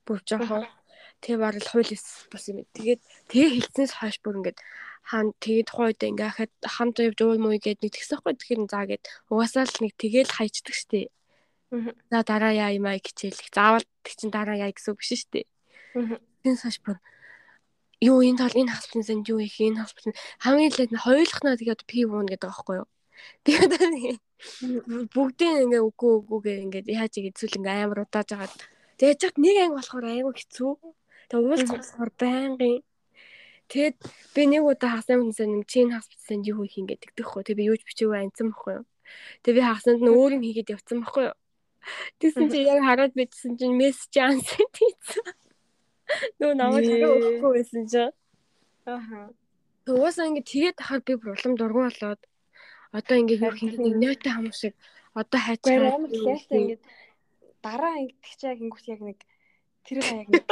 [0.04, 0.68] Бүр жохоо.
[1.24, 2.68] Тэгээ барал хууль ёс бас юм.
[2.76, 4.60] Тэгээд тэгээ хэлснээс хойш бүр ингээд
[5.06, 8.62] хаан тэгээ тухайн үед ингээ хахад хамт явж уул муу гээд нэг тэгсэн хгүй тэгэхээр
[8.68, 11.10] заа гээд угаасаа л нэг тэгээл хайчдаг штеп.
[12.12, 13.40] За дараа яа юм аа хичээл.
[13.54, 15.48] Заавал тэг чин дараа яа гэсэн үг биш штеп.
[16.44, 17.00] Тэн саш бүр
[18.02, 22.06] юу энэ тал энэ хаспиталс энд юу их энэ хаспитал хамгийн лээд хоёулахнаа тэгээд пи
[22.06, 22.88] вуун гэдэг байхгүй юу.
[23.46, 23.72] Тэгээд
[25.16, 28.54] бүгдийн ингээ үгүй үгүй гээ ингээд яаж игээ зүйл ингээ амар удааж агаад
[29.00, 30.72] тэгээд чад нэг анги болохоор айгүй хэцүү.
[31.30, 32.76] Тэгээд уулзах болохоор байнгын
[33.66, 33.98] Тэгэд
[34.38, 37.42] би нэг удаа хагасны хүнсээ нэг чин хаспиталд юу хийх ингээд тэгдэхгүй.
[37.42, 38.86] Тэг би юуж бичээгүй анцсан байхгүй юу.
[39.42, 41.38] Тэг би хагасанд нь өөр юм хийгээд явцсан байхгүй юу.
[42.22, 45.26] Тэгсэн чи яг хараад бичсэн чинь мессеж ансан тийцсэн.
[46.38, 48.14] Нөө намайг хариу өгөхгүй байсан чинь.
[48.86, 49.34] Аха.
[49.90, 52.22] Угаасаа ингээд тэгээд хахаар би проблем дургу болоод
[52.92, 54.74] одоо ингээд юу хийх нэг нойтой хам шиг
[55.14, 56.84] одоо хайцгаа амар лайтай ингээд
[57.66, 59.20] дараа ингэдэг чи яг ингэх яг нэг
[59.86, 60.44] тэр яг нэг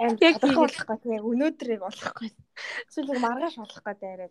[0.00, 2.30] амар тодорхой болох гэх яг өнөөдрийг болохгүй.
[2.88, 4.30] Эсвэл маргааш болох гэдэг арай.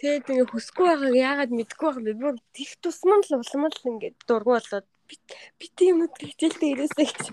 [0.00, 4.12] Тэгээд ингээ хүсэхгүй байгааг яагаад мэдэхгүй байгаа би бүр тех тусман л улам л ингээ
[4.28, 4.86] дургу болоод
[5.58, 7.24] би тийм өдөр хичээлдээ ирээсэй гэж.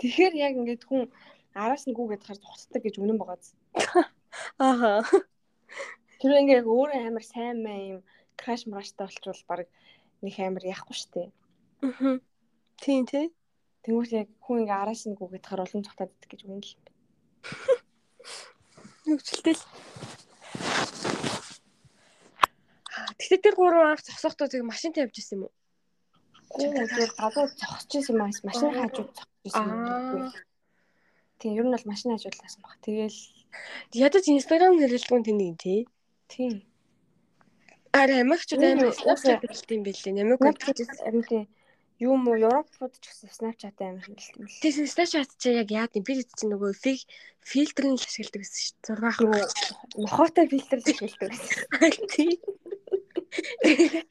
[0.00, 1.12] Тэгэхээр яг ингээд хүн
[1.52, 3.40] араас нь гүгээд хаар зогцдог гэж үнэн байгаа.
[4.60, 5.04] Ааха.
[6.20, 8.00] Тэр ингээ яг өөрөө амар сайн маа юм
[8.40, 9.68] краш мараштай болчвол баг
[10.22, 11.32] нэг амар яахгүй штэ.
[11.84, 12.18] Аа.
[12.80, 13.32] Тийм тий.
[13.84, 16.74] Тэнгүүт яг хүн ингээ араас нь гүгээд хаар олон цогтаад идэх гэж үнэн л.
[19.06, 19.64] Нүгчлээ л.
[23.16, 25.52] Тэгтээ тэр гурван анх зогсохдоо тэг машинтай явж исэн юм уу?
[26.50, 30.32] Гүү зүгээр гадуур зогсож исэн юм аа машин хажууд зогсож исэн юм.
[31.38, 32.76] Тийм ер нь бол машин хажуулсан баг.
[32.82, 33.18] Тэгэл
[33.94, 35.80] ядаж инстаграм хэрэглэдэггүй тэнийг тий.
[36.28, 36.54] Тийм.
[37.92, 40.12] Арай амигчуд амар снапчат хэлт юм бэлээ.
[40.16, 41.44] Намайг Snapchat харин тийм
[41.98, 44.60] юу муу Европод ч гэсэн Snapchat амар хэлт юм л.
[44.60, 47.00] Тэгсэн Snapchat чи яг яад юм би чинь нөгөө фиг
[47.40, 48.96] фильтрийг л ашигладаг гэсэн шүү дээ.
[49.00, 49.18] 6 ах.
[49.96, 51.56] Нохоотой фильтр л хэлдэг байсан.
[52.12, 52.32] Тий.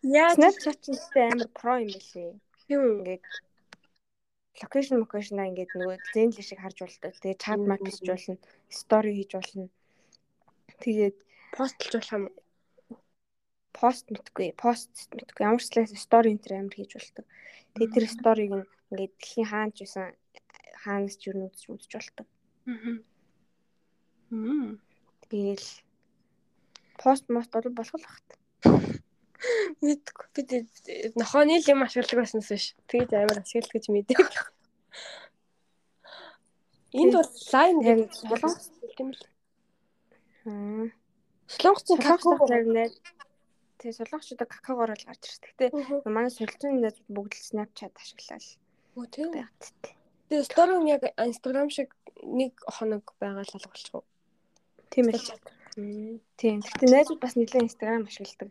[0.01, 2.33] Яа Snapchat ч гэсэн амар про юм билээ.
[2.73, 3.05] юм.
[3.05, 3.23] Ингээд
[4.65, 7.13] локейшн локейшнаа ингээд нөгөө зэнл шиг харж болдог.
[7.21, 8.35] Тэгээ чат мат хийж болно.
[8.73, 9.69] Стори хийж болно.
[10.81, 11.17] Тэгээд
[11.55, 12.25] постлж болох юм.
[13.75, 15.43] пост мэдгүй, пост мэдгүй.
[15.43, 17.25] Ямар ч лээс стори энэ төр амар хийж болдог.
[17.75, 20.15] Тэгээд тэр сториг ингээд дэлхийн хаанч байсан
[20.83, 22.27] хаанаас ч юу үзэж үзэж болдог.
[22.71, 23.03] Аа.
[24.31, 24.79] Мм.
[25.27, 25.67] Тэгээл
[27.01, 28.29] пост мост бол болох л багт.
[29.83, 30.27] Мэдгүй.
[30.35, 30.41] Би
[31.19, 32.65] нохооны л юм ашигладаг байснаас биш.
[32.87, 34.23] Тэгээд амар ашигладаг гэж мэдээ.
[36.95, 38.71] Энд бол лайн гэдэг солонгос
[39.03, 39.21] юм л.
[40.47, 40.87] Аа.
[41.51, 42.91] Солонгосын какао нэр
[43.79, 45.45] Тэгээ солонгочдод какаогоор л гарч ирсэн.
[45.45, 45.65] Гэтэ
[46.09, 48.49] манай солилцооны найз бүгд л Snapchat ашиглаа л
[48.95, 49.29] Оо тийм.
[50.31, 51.91] Тэгээ стори нь яг Instagram шиг
[52.23, 54.07] нэг хоног байгаа л алгалчих уу?
[54.89, 55.21] Тийм ээ.
[56.39, 56.63] Тийм.
[56.63, 58.49] Гэтэ найзууд бас нэлээд Instagram ашигладаг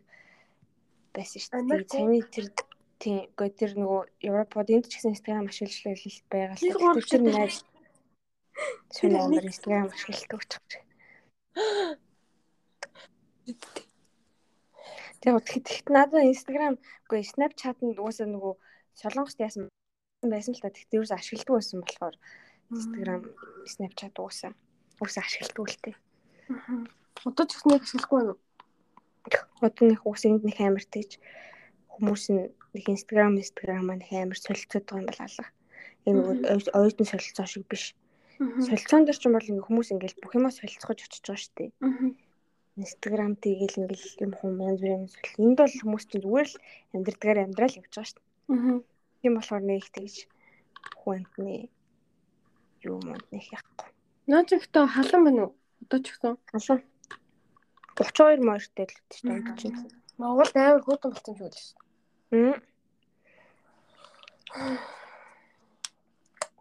[1.11, 1.89] байсан шүү дээ.
[1.89, 2.45] Цааны тэр
[3.01, 5.81] тийм гоо тэр нөгөө Европод энд ч гэсэн Instagram ашиглаж
[6.29, 7.09] байгаа л.
[7.09, 7.65] Тэр найз
[8.95, 11.97] Шинэ амар Instagram ашигладаг юм.
[15.21, 16.75] Тэгээ тэгэхэд тэгэхэд надад Instagram
[17.05, 18.53] үгүй Snapchat нь угаасаа нөгөө
[18.97, 19.69] солонгост яасан
[20.21, 22.15] байсан л та тэгэхдээ ерөөс ашигладаг байсан болохоор
[22.73, 23.21] Instagram
[23.73, 24.51] Snapchat угаасаа
[25.01, 25.95] угаасаа ашигладаг л тээ.
[27.25, 28.41] Одоо ч нэг ашиглахгүй байна уу?
[29.65, 31.11] Одоо нэг угаасаа энд нэг амар тэгж
[31.93, 32.23] хүмүүс
[32.75, 35.45] нэг Instagram Instagram маань амар солилцоод байгаа юм бол алга.
[36.05, 36.21] Энэ
[36.77, 37.95] оюутан солилцоо шиг биш.
[38.37, 41.69] Солилцоон дээр ч юм бол ингээ хүмүүс ингээл бүх юмаа солилцохож очиж байгаа шүү дээ.
[42.75, 45.35] Instagram тэгээл ингээл юм хүм янз бүрийн солих.
[45.39, 46.57] Энд бол хүмүүс чинь зүгээр л
[46.91, 48.83] амьдрдгаар амьдрал явж байгаа шүү дээ.
[49.23, 50.15] Тийм болохоор нэг тэгж
[50.99, 51.71] хүнтний
[52.83, 53.87] юу мод нэг яахгүй.
[54.27, 55.53] Наач ихтэй халан байна уу?
[55.87, 56.35] Одоо ч гэсэн.
[56.51, 56.81] Халуун
[57.95, 59.79] 32 морьтой л гэж танд чинь.
[60.19, 61.79] Монгол амар хөөрхөн болсон юм шиг л шүү.
[62.35, 62.55] Мм.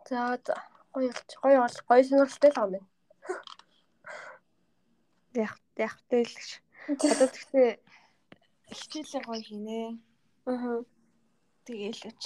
[0.07, 0.55] За за.
[0.94, 1.31] Гоё болч.
[1.43, 1.59] Гоё
[1.91, 2.89] гоё сонирхолтой л юм байна.
[5.34, 6.62] Яг яг тэлж.
[6.89, 7.69] Одоо тэгтээ
[8.70, 9.99] хичээлээ гоё хийнэ.
[10.47, 10.85] Аа.
[11.65, 12.23] Тэгээл өч.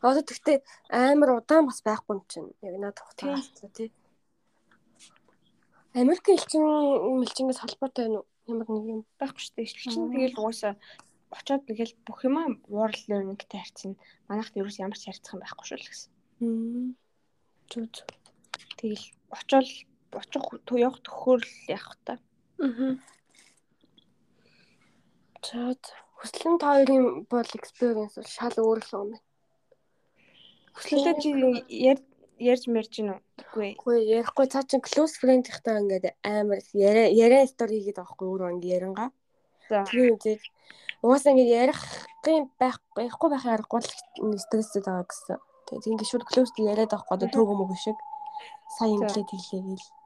[0.00, 2.50] Одоо тэгтээ амар удаан бас байхгүй юм чинь.
[2.62, 3.90] Яг надад хугацаа тий.
[5.94, 6.62] Америк элчин
[7.20, 8.26] мэлчингээс холбоотой байна уу?
[8.46, 9.02] Ямар нэг юм.
[9.18, 9.66] байхгүй шүү дээ.
[9.66, 10.74] Ишлчин тэгэл угаасаа
[11.34, 13.98] очоод тэгэл бүх юмаа world learning-тэй харьцна.
[14.30, 16.10] Манайхд ч ямар ч харьцах юм байхгүй шүү л гэсэн.
[16.40, 16.88] Мм.
[17.70, 17.94] Зүг.
[18.78, 19.04] Тэгэл
[19.34, 19.68] очоод
[20.14, 22.14] очих явах төхөөр л явах та.
[22.14, 22.29] Аа.
[25.40, 25.80] Чад
[26.20, 29.24] хүслэн та хоёрын бол experience бол шал өөр л юм байна.
[30.76, 31.28] Хүслэлээ чи
[32.40, 33.20] ярьж мэрж гин үү?
[33.40, 33.70] Үгүй.
[33.80, 38.28] Үгүй ярихгүй цаа чин close friend ихтэй ингээд амар яриа яриа стори хийгээд байгаа хгүй
[38.28, 39.08] өөрөө ингээд ярангаа.
[39.68, 39.84] За.
[39.88, 40.42] Тэгээ үзээд
[41.04, 45.36] угаасаа ингээд ярихын байхгүй ярихгүй байхын аргагүй л стресстэй байгаа гэсэн.
[45.68, 47.98] Тэгээ ингээд шууд close яриад байгаа одоо төөгөө мөг шиг
[48.76, 49.99] сайн инглээ тэглээ гээл.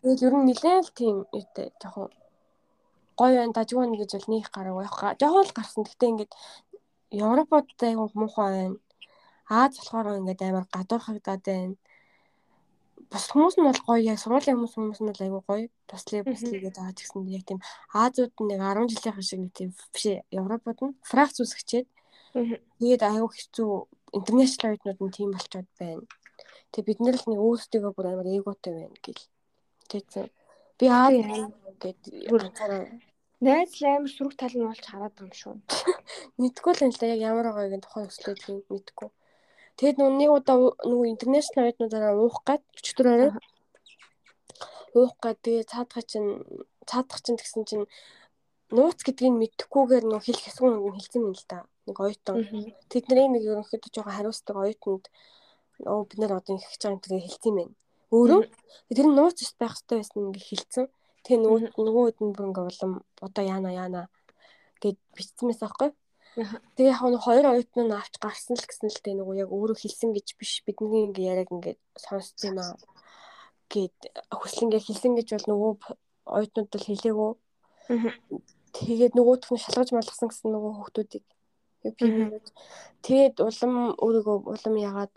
[0.00, 2.08] Тэгээд ер нь нэлээд л тийм үүтэй жоохон
[3.18, 4.94] гоё байна дажгүй байна гэж бол нөх гараг байх.
[5.20, 5.84] Жоохон л гарсан.
[5.84, 6.32] Гэтэ ингээд
[7.12, 8.76] Европод айгу муухай байна.
[9.48, 11.76] Аз болохоор ингээд амар гадуурхагдаад байна.
[13.12, 15.66] Бас хүмүүс нь бол гоё яг сургуулийн хүмүүс хүмүүс нь бол айгу гоё.
[15.88, 17.60] Туслая буслая гэдэг байгаа ч гэсэн яг тийм
[17.92, 20.04] Азууд нэг 10 жилийн шиг нэг тийм биш
[20.40, 21.86] Европод нь фракц үсгчээд
[22.80, 23.70] тэгээд айгу хэцүү
[24.16, 26.04] интернэшнл оюутнууд нь тийм болчоод байна.
[26.72, 29.22] Тэгээ бид нар л нэг өөрсдөө бүр амар эготой байна гэл.
[29.90, 30.26] Тэгсэн.
[30.78, 31.08] Би аа
[31.82, 32.42] гэд бүр
[33.42, 35.54] найз амар сүрэг тал нь болж хараад байгаа юм шүү.
[36.40, 39.08] Мэдгүй л юм л яг ямар байгаагийн тухайн өслөө тийм мэдгүй.
[39.78, 43.30] Тэгэд нүг удаа нөгөө интернэшнл оюутнуудаараа уух гад өчтөр орой
[44.94, 46.30] уух гад тэгээ цаадах чинь
[46.86, 47.86] цаадах чинь тэгсэн чинь
[48.70, 51.58] нууц гэдгийг мэдхгүйгээр нөгөө хэлэх хэсгүүн нэг хэлсэн юм л да.
[51.88, 52.36] Нэг оюутан.
[52.92, 55.04] Тэдний нэг ерөнхийдөө жоохон хариуцдаг оюутанд
[55.82, 57.74] оо бид нар одоо их гэж байгаа юм хэлсэн юм байна.
[58.12, 58.40] Өөрөө?
[58.92, 60.86] Тэр нь нууц байх хэрэгтэй байсан ингээ хэлсэн.
[61.24, 62.92] Тэгээ нөгөө нөгөө хэд нь бүр ингээ улам
[63.24, 64.02] одоо яана яана
[64.82, 65.90] гэд бичсэн мэс аахгүй.
[66.76, 69.76] Тэгээ яг нэг хоёр оюутан нь авч гарсан л гэсэн л дээ нөгөө яг өөрөө
[69.80, 72.76] хэлсэн гэж биш бидний ингээ яриаг ингээ сонссон юм аа
[73.72, 73.96] гэд
[74.28, 75.72] хүслэнгээ хэлсэн гэж бол нөгөө
[76.36, 77.32] оюутнууд бол хэлээгүү.
[78.76, 81.24] Тэгээд нөгөөх нь шалгаж малгасан гэсэн нөгөө хүүхдүүдийг
[81.82, 85.12] Тэгээд улам өөрийгөө улам ягаад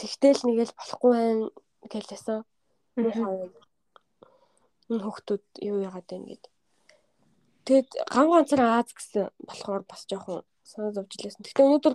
[0.00, 1.14] тэгтэл нэгэл болохгүй
[1.92, 2.44] ясан.
[2.96, 3.52] Муухай
[4.90, 6.44] энэ хөхтүүд юу яагаад байна гэд.
[7.66, 11.46] Тэгэд ган ганцаар Аз гэсэн болохоор бас жоохон санаа зовж илээсэн.
[11.46, 11.94] Гэхдээ өнөөдөр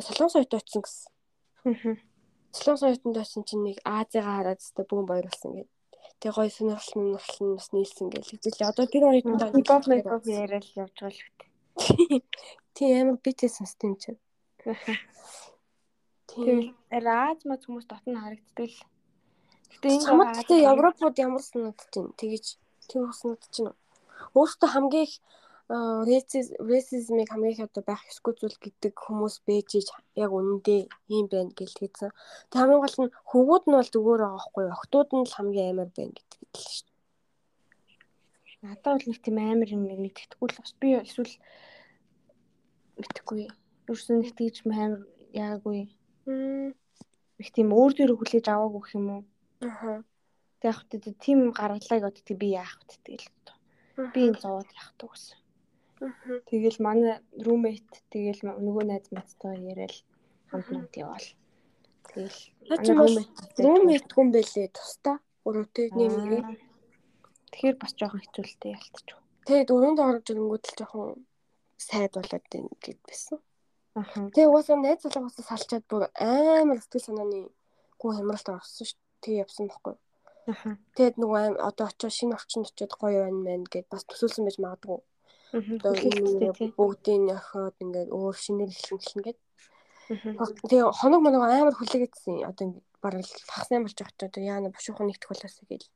[0.00, 1.12] Солонгос оюут очсон гэсэн.
[2.56, 5.70] Солонгос оюутанд очсон чинь нэг Азигаа хараад өстө бүгэн баярлсан гэд.
[6.20, 8.70] Тэгээ гоё сонирхол нь бас нийлсэн гэж хэлжээ.
[8.72, 11.20] Одоо тэр оюутанд хипхоп мэйкоп яриад явж байгаа л
[12.16, 12.24] үү.
[12.72, 14.20] Тийм амар битээс систем чинь.
[16.30, 16.74] Тийм.
[16.90, 18.80] Аз мод хүмүүс дотн харагддаг л.
[19.70, 22.18] Гэтэ энэ чамд Европод ямар санагдаж байна?
[22.20, 22.44] Тэгэж
[22.90, 23.74] тийм санагдаж байна.
[24.38, 25.14] Өөртөө хамгийн их
[25.70, 29.86] рейсизмыг хамгийн их одоо байх ёсгүй зүйл гэдэг хүмүүс бэжиж
[30.18, 32.10] яг үнэндээ юм байна гэж хэлсэн.
[32.50, 35.90] Тэг хамгийн гол нь хөвгүүд нь бол зүгээр байгаа хгүй охтууд нь л хамгийн амар
[35.94, 36.98] байна гэдэг л шүү дээ.
[38.66, 41.34] Надад бол нэг тийм амар юм мэддэхгүй л бас би эсвэл
[42.98, 43.42] мэдхгүй.
[43.86, 45.86] Юусэн нэг тийж амар яагүй.
[46.26, 49.22] Их тийм өөр дөр хүлээж аваагүй гэх юм уу?
[49.64, 50.04] Аа.
[50.60, 53.28] Тэг яг хөтэ тийм гаргалааг одоо би яах вэ тэгэл.
[54.12, 55.40] Би энэ зовоод яах вэ гэсэн.
[56.48, 59.96] Тэгэл манай roommate тэгэл нөгөө найз мэдтэй яриад
[60.48, 61.28] хамт хамт яваал.
[62.08, 62.40] Тэгэл
[63.64, 66.42] roommate хүн бэлээ тустаа өрөөтэй нэмгээ.
[67.52, 69.20] Тэгэхээр бас жоохон хэцүүлтэй ялтчих.
[69.44, 71.24] Тэгээд өрөөнд орж ирэнгүүт л жоохон
[71.76, 73.38] сайд болоод ингэж байсан.
[73.94, 77.38] Тэгээ угаасаа найз залуугаас салчаад бүр амар сэтгэл санааны
[77.98, 78.98] гоо хямралт орсон шүү.
[79.20, 79.94] Тэг явсан байхгүй.
[80.94, 84.58] Тэгээд нөгөө аим одоо очиж шинэ орчинд очиод гоё байна мэн гэд бас төсөөлсөн байж
[84.62, 84.98] магадгүй.
[85.82, 85.92] Одоо
[86.78, 89.38] бүгдийн яхаад ингээд өөр шинээр эхлэн гэд.
[90.70, 92.46] Тэгээ хоног моног амар хүлээгээдсэн.
[92.46, 95.90] Одоо бараг хагас амарч очиж одоо яана бушуухан нэгтэх болоосоо гэл.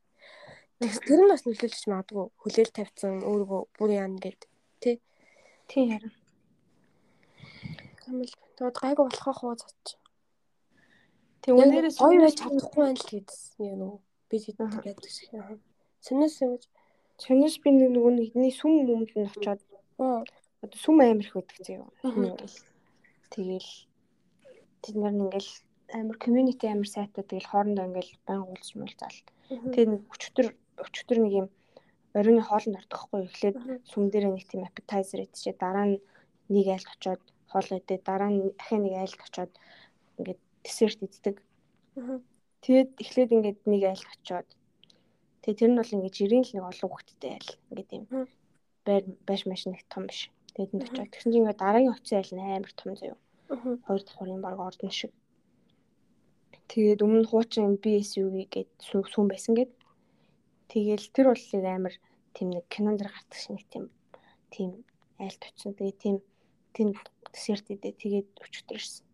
[1.07, 4.41] Тэр нь бас нөлөөлж магадгүй хүлээл тавьсан өөргөө бүр яана гэд.
[4.83, 4.99] Тэ.
[5.71, 6.24] Тийм
[8.05, 8.29] харин.
[8.29, 8.35] Тамил.
[8.57, 9.97] Тэгээд гайгүй болох хоо цач.
[11.43, 13.97] Тэг өнөөдрөөс гоё байж чадахгүй байна л гэдсэн юм уу?
[14.29, 15.33] Би тэгээд байдаг шиг.
[16.05, 16.53] Сэнэс юм.
[17.21, 19.61] Сэнэс би нөгөө нэгний сүм өмд нь очиод
[19.97, 21.85] одоо сүм амир их байдаг зөө.
[23.33, 23.71] Тэгэл
[24.85, 25.53] тэд нар ингээл
[25.93, 29.19] амар community амар сайтай тэгэл хоорондоо ингээл баян уулз муулзаал.
[29.49, 30.47] Тэгээд өчтөр
[30.81, 31.49] өчтөр нэг юм
[32.15, 33.57] оройн хоолнд ордохгүй эхлээд
[33.91, 36.03] сүм дээр нэг тийм appetizer идчихээ дараа нь
[36.49, 37.23] нэг айлд очиод
[37.55, 39.53] хоол идээ дараа нь дахин нэг айлд очиод
[40.19, 41.37] ингээд десерт иддэг.
[42.67, 44.49] Тэгээд эхлээд ингээд нэг айлд очиод
[45.47, 48.05] тэгээд тэр нь бол ингээд жирийн л нэг олон хүүхэдтэй айл ингээд юм
[48.83, 50.35] байр байш маш нэг том биш.
[50.59, 53.19] Тэгээд энд очиод тэгсэн чинь ингээд дараагийн очисон айл нь амар том заяа.
[53.87, 55.13] Хоёр давхрын баг ордон шиг.
[56.67, 59.71] Тэгээд өмнө хуучин BSU гээд сүм байсан гээд
[60.75, 61.95] Тэгээл тэр бол амар
[62.35, 63.85] тийм нэг кинонд гардаг шиг нэг тийм
[64.51, 64.71] тийм
[65.23, 65.77] айлт очсон.
[65.79, 66.17] Тэгээ тийм
[66.75, 66.89] тийм
[67.35, 69.05] десерт идэ тэгээд өчтөр ирсэн.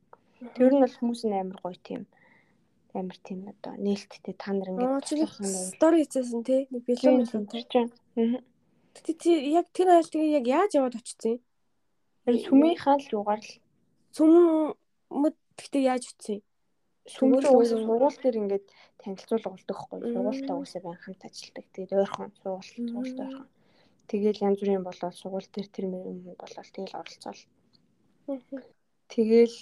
[0.55, 2.02] Тэр нь бол хүмүүс нь амар гоё тийм
[2.94, 4.92] амар тийм одоо нээлттэй та нар ингээд
[5.73, 7.89] стори хийсэн тий нэг бэлэн юм тийм.
[9.00, 11.40] Тэ тий яг тэр айлтыг яг яаж яваад очсон юм?
[12.44, 13.52] Сүмийнхаа л юугаар л
[14.12, 14.31] сүм
[15.10, 16.42] мэд гэхдээ яаж очсон юм?
[17.07, 18.66] сүм Зүгээр чинь уусаа л- сургууль дээр ингээд
[19.00, 19.99] танилцуулга болдог хгүй.
[20.12, 21.65] Сургуультай уусаа байн хамт ажилладаг.
[21.74, 23.49] Тэгээд ойрхон сургууль сургуультай ойрхон.
[24.10, 25.94] Тэгээл янз бүрийн болоод сургууль дээр тэр юм
[26.34, 27.40] болоод тэгэл оролцоол.
[29.10, 29.57] Тэгээл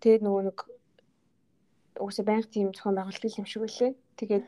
[0.00, 0.58] тэгээд нөгөө нэг
[2.00, 3.92] уусаа байнга тийм зохион байгуулалт юм шиг үлээ.
[4.18, 4.46] Тэгээд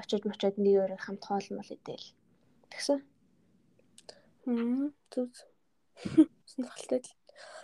[0.00, 2.08] очиж мочоод нэг өөр хамт хоол мол идээл.
[2.72, 2.98] Тэгсэн.
[4.48, 4.90] Мм.
[5.12, 5.30] Зүг.
[6.48, 7.10] Сонирхолтой л.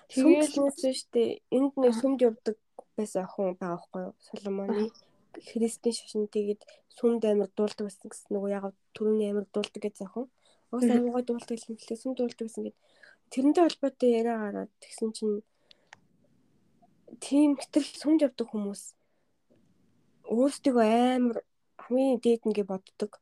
[0.09, 1.41] Тэгээд шүү дээ.
[1.57, 2.57] Энд нэг сүмд явдаг
[2.97, 4.15] байсан охин байгаа байхгүй юу?
[4.29, 4.85] Соломоны
[5.49, 6.63] христийн шашин тэгээд
[6.97, 8.65] сүмд амар дуулдаг байсан гэсэн нөгөө яг
[8.95, 10.27] түрүүний амар дуулдаг гэж охин.
[10.73, 10.93] Уус Мгм.
[10.97, 12.03] амар гой дуулдаг юм хэлээ.
[12.03, 12.79] Сүм дуулдаг гэсэн гээд
[13.33, 15.37] тэрнтэй холбоотой яриа гараад тэгсэн чинь
[17.25, 18.83] тийм хэтрэл сүмд явдаг хүмүүс
[20.29, 20.77] өөрсдөө
[21.17, 21.39] амар
[21.83, 23.13] хамгийн дээд нэгэ боддог.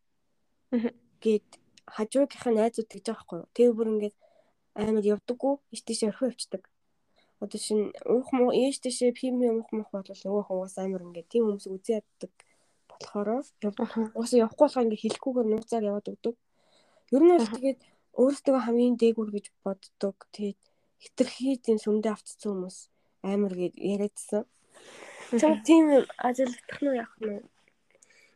[1.22, 1.48] Гээд
[1.86, 3.52] хажуугийнхаа найзууд гэж байгаа байхгүй юу.
[3.54, 4.16] Тэгээ бүр ингээд
[4.74, 6.62] амар явдаггүй, иш тийшээ орхио явцдаг.
[7.38, 11.44] Одоо шин уух муу ээж тийшээ пими уух муух бол нөгөө хүмүүс амар ингээд тийм
[11.46, 12.32] хүмүүс үзээ яддаг
[12.90, 13.28] болохоор.
[14.18, 16.36] Уусаа явахгүй болохоор ингээд хэлэхгүйгээр нууцаар яваад өгдөг.
[17.14, 17.80] Ер нь бол тэгээд
[18.16, 20.16] өөрсдөө хамгийн дээгүр гэж боддог.
[20.32, 20.60] Тэгээд
[21.02, 22.78] хитрхи тийм сүмдээ автцсан хүмүүс
[23.22, 24.44] амар гээд яриадсан.
[25.40, 27.44] Чам тийм юм ажиглагдах нь яах нь?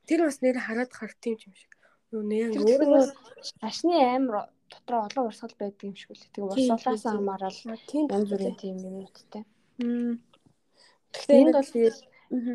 [0.06, 1.72] Тэр бас нэр хараад харт юм юм шиг.
[2.12, 3.04] Юу нэр өөрөө
[3.40, 6.30] шашны амар дотроо олон урсгал байдаг юм шиг үлээ.
[6.34, 7.14] Тийм, урсгалаас тийм.
[7.14, 7.58] хамаарал
[7.90, 9.42] тийм янз бүрийн тийм юмнуудтай.
[9.80, 12.00] Гэхдээ Энд бол тэгэл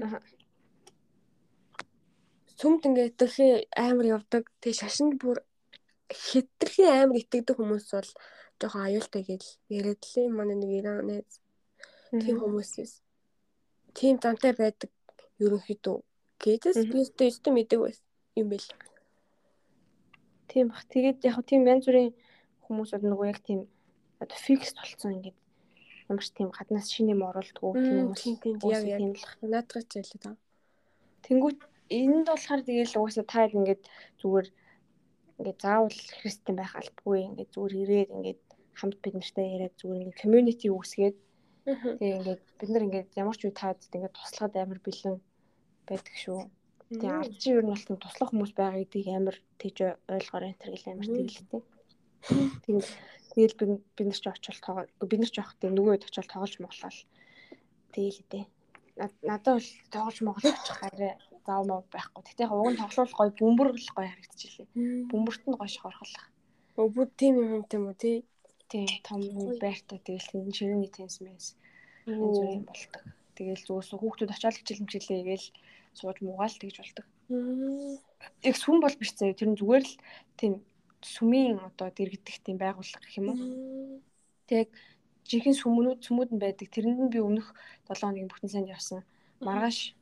[0.03, 0.27] бол
[2.59, 4.43] сүмд ингээд итгэхээ амар явдаг.
[4.61, 5.37] Тэгээ шашинд бүр
[6.11, 8.09] хитрхи амар итгэдэг хүмүүс бол
[8.61, 11.41] жоохон аюултай гэж яриад л юм манай нэг Иран найз
[12.11, 12.93] тийм хүмүүс биш.
[13.97, 14.91] Тийм зантай байдаг
[15.41, 15.97] ерөнхийдөө.
[16.77, 16.91] Мгм.
[16.91, 17.79] би өөртөө өстө мэдэг
[18.35, 18.69] юм бэл.
[20.47, 20.85] тийм бах.
[20.87, 22.13] Тэгээд яг тийм янз бүрийн
[22.67, 23.67] хүмүүсүүд нөгөө яг тийм
[24.23, 25.37] одоо фикс болцсон ингээд
[26.09, 28.21] ямар ч тийм гаднаас шинэ юм оруулдаггүй тийм хүмүүс.
[28.43, 29.25] тийм яг яг тийм л.
[29.51, 30.31] наадах ч ялээ та.
[31.25, 31.59] Тэнгүүт
[31.89, 33.81] энд болохоор тэгэл угаасаа та ингээд
[34.21, 34.47] зүгээр
[35.37, 38.41] ингээд заавал христэн байх албагүй ингээд зүгээр ирээд ингээд
[38.79, 41.17] хамт бид нартай яриад зүгээр ингээд community үүсгээд
[41.99, 45.17] тэгээ ингээд бид нар ингээд ямар ч үе таад ингээд туслахад амар бэлэн
[45.87, 46.39] байдаг шүү.
[46.85, 50.71] Тэгээ ард чинь ер нь бол туслах хүмүүс байгаа гэдгийг амар тийж ойлгоор энэ төр
[50.73, 51.61] гэл амар тэгэлтэй.
[52.63, 52.87] Тэгээд
[53.33, 53.55] тэгэл
[53.97, 56.99] бид нар ч очил тоогоо бид нар ч явах тийм нөгөө хэд очил тоглож моглол.
[57.93, 58.45] Тэгэл дээ.
[59.25, 62.21] Надад бол тоглож моглох хараа зав мав байхгүй.
[62.25, 64.67] Гэтэ яг уг нь тоглох гой бөмбөр л гой харагдчихлээ.
[65.09, 66.25] Бөмбөрт нь гой шохорхолох.
[66.81, 68.25] Өвгүүд тийм юм юм уу тий.
[68.71, 69.21] Тийм том
[69.61, 71.53] байртай тэгэл тийм ширээний тенс мэс
[72.07, 73.03] янз бүр юм болдог.
[73.35, 75.47] Тэгэл зүгээс хүүхдүүд очиад хичээл хичээлээ гээл
[75.97, 77.05] сууж муугаал тэгж болдог.
[78.45, 79.37] Яг сүм бол биш заяа.
[79.37, 79.93] Тэр нь зүгээр л
[80.39, 80.53] тийм
[81.01, 84.01] сүмийн одоо дэргэдэх тийм байгууллага гэх юм уу.
[84.49, 84.69] Тэг
[85.29, 86.67] жинхэнэ сүмнүүд сүмүүд нь байдаг.
[86.69, 87.53] Тэрэнд нь би өмнөх
[87.89, 89.01] 7 хоногийн бүтэн санд явсан.
[89.41, 89.97] Маргааш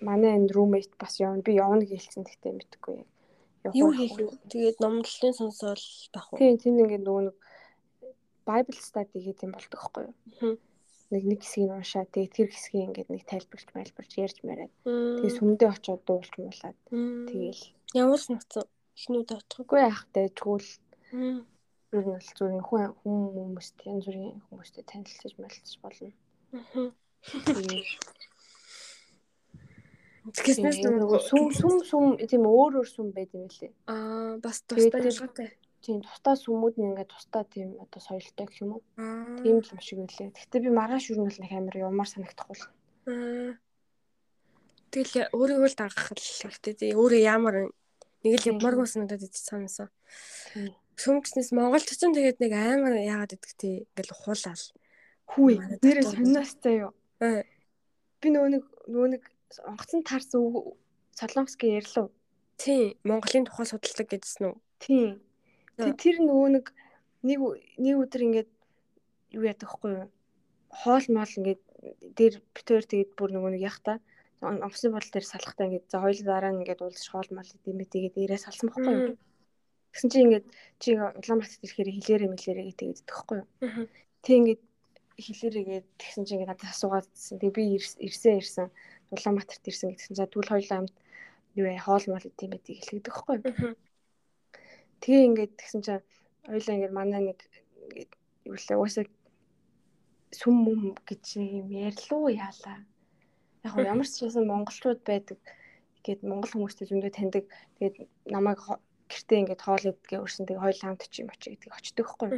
[0.00, 1.44] манай энэ roommate бас явна.
[1.44, 3.08] Би явна гэлсэн гэхдээ мэдхгүй яг.
[3.76, 4.32] Юу хийх вэ?
[4.48, 6.38] Тэгээд номдлын сонсоол байх уу?
[6.40, 7.36] Тийм тийм ингээд нөгөө нэг
[8.48, 10.14] Bible study гэдэг юм болдог байхгүй юу?
[11.12, 12.08] Нэг нэг хэсгийг нь уншаа.
[12.08, 14.72] Тэгээд тэр хэсгийг ингээд нэг тайлбарч майлбарч ярьж мараад.
[14.84, 16.78] Тэгээд сүмдээ очиод дуулж муулаад
[17.28, 17.62] тэгээл
[18.00, 18.64] ямар санагцсан?
[18.96, 19.60] Эхнүүд очих.
[19.60, 20.70] үгүй яах дайжгүй л
[21.90, 26.12] ер нь бол зүгээр хүн хүмүүстэй янз бүрийн хүмүүстэй танилцаж мэлцэж болно.
[27.44, 27.88] Тэгээд
[30.20, 33.72] Тэгснээс нөгөө сүм сүм сүм тийм өөр өөр сүм байд юм лээ.
[33.88, 35.48] аа бас тустай ялгаатай.
[35.80, 38.82] Тийм тусдаа сүмүүд нь ингээд тусдаа тийм одоо соёлтой гэх юм уу?
[39.40, 40.36] Тийм л юм шиг байлээ.
[40.36, 42.68] Гэхдээ би маргааш бол нэг амар юмар санагдахгүй л.
[43.08, 43.52] Аа.
[44.92, 46.92] Тэгэл өөрийгөө л дагах л хэрэгтэй тий.
[46.92, 47.56] Өөрөө ямар
[48.20, 49.88] нэг л явмааргүй санагдаад идэж санасан.
[50.52, 50.76] Тийм.
[51.00, 53.88] Сүмгснээс Монгол ч тэгээд нэг амар яагаад идэх тий.
[53.96, 54.60] Ингээл ухуулаад.
[55.32, 56.04] Манай нэрээ
[56.60, 56.92] заяа.
[57.24, 57.40] Аа.
[58.20, 59.24] Би нөгөө нэг нөгөө нэг
[59.58, 60.76] онгоцон тарс үг
[61.18, 62.08] Солонгоски ярьлаа.
[62.56, 62.96] Тий.
[63.04, 64.56] Монголын тухай судалдаг гэжсэн үү?
[64.78, 65.08] Тийм.
[65.76, 66.66] Тэг тэр нөгөө нэг
[67.24, 67.38] нэг
[67.80, 68.50] нэг өдөр ингээд
[69.34, 70.08] юу яадаг хгүй юу?
[70.70, 71.62] Хоол моол ингээд
[72.16, 73.98] дээр битээр тэгээд бүр нөгөө нэг яах та
[74.40, 77.86] онгоцны бодол дээр салахтаа ингээд за хоёул дараа нь ингээд уулзаж хоол моол идэм бэ
[77.92, 79.16] тэгээд дээрээ салсан байхгүй юу?
[79.92, 80.46] Тэгсэн чинь ингээд
[80.78, 83.48] чи Улаанбаатарт ирэхээр хилээрээ мэлээрээ гэдэг идэх байхгүй юу?
[84.24, 84.62] Тэг ингээд
[85.20, 87.36] хилээрээгээд тэгсэн чинь ингээд надад асуугаадсэн.
[87.42, 88.68] Тэг би ирс- ирсэн ирсэн
[89.10, 90.14] Улаанбаатарт ирсэн гэдгсэн.
[90.16, 90.94] За тэгвэл хоёулаа хамт
[91.58, 93.44] юу яа хоол бэ гэдэг хэлдэг байхгүй юу?
[93.46, 93.74] Аа.
[95.02, 96.04] Тэгээ ингээд тэгсэн чинь
[96.46, 97.38] хоёлаа ингээд манай нэг
[97.90, 98.12] ингээд
[98.46, 99.04] юу лээ уусаа
[100.30, 102.78] сүм мүм гэж юм ярьлуу яалаа.
[103.66, 105.38] Яг гоо ямар ч байсан монголчууд байдаг.
[106.00, 107.44] Тэгээд монгол хүмүүстэй зөндөө таньдаг.
[107.76, 107.96] Тэгээд
[108.30, 108.60] намайг
[109.10, 110.46] гэртээ ингээд хоол идгээ өрсөн.
[110.46, 112.30] Тэгээд хоёул хамт очив очив гэдэг очдөг хгүй.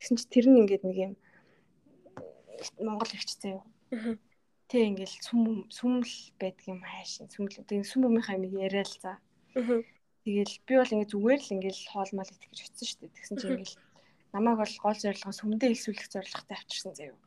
[0.00, 1.12] Тэгсэн чинь тэр нь ингээд нэг юм
[2.80, 3.62] монгол ирчсэн юу.
[4.70, 9.18] Тэг ингээл сүм сүмл байдаг юм хаашин сүмл тэг сүм өмнөхаа юм яриа л за.
[10.22, 13.16] Тэгэл би бол ингээ зүгээр л ингээл хоол мал итгэж очсон шүү дээ.
[13.18, 13.76] Тэгсэн чинь ингээл
[14.32, 17.18] намайг бол гол зорилго сүмдээ илсүүлэх зорилготой авчирсан заяа.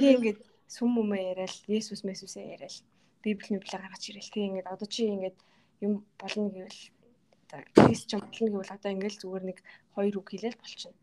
[0.00, 0.40] Тэг ингээд
[0.72, 2.76] сүм өмнө яриад Есүс Месүсээ яриад
[3.22, 4.32] Библийн библийг гаргаж ирэл.
[4.32, 5.38] Тэг ингээд одоо чи ингээд
[5.84, 6.80] юм болно гэвэл
[7.44, 9.58] одоо Кристиан болно гэвэл одоо ингээл зүгээр нэг
[9.94, 10.96] хоёр үг хэлэл болчихно.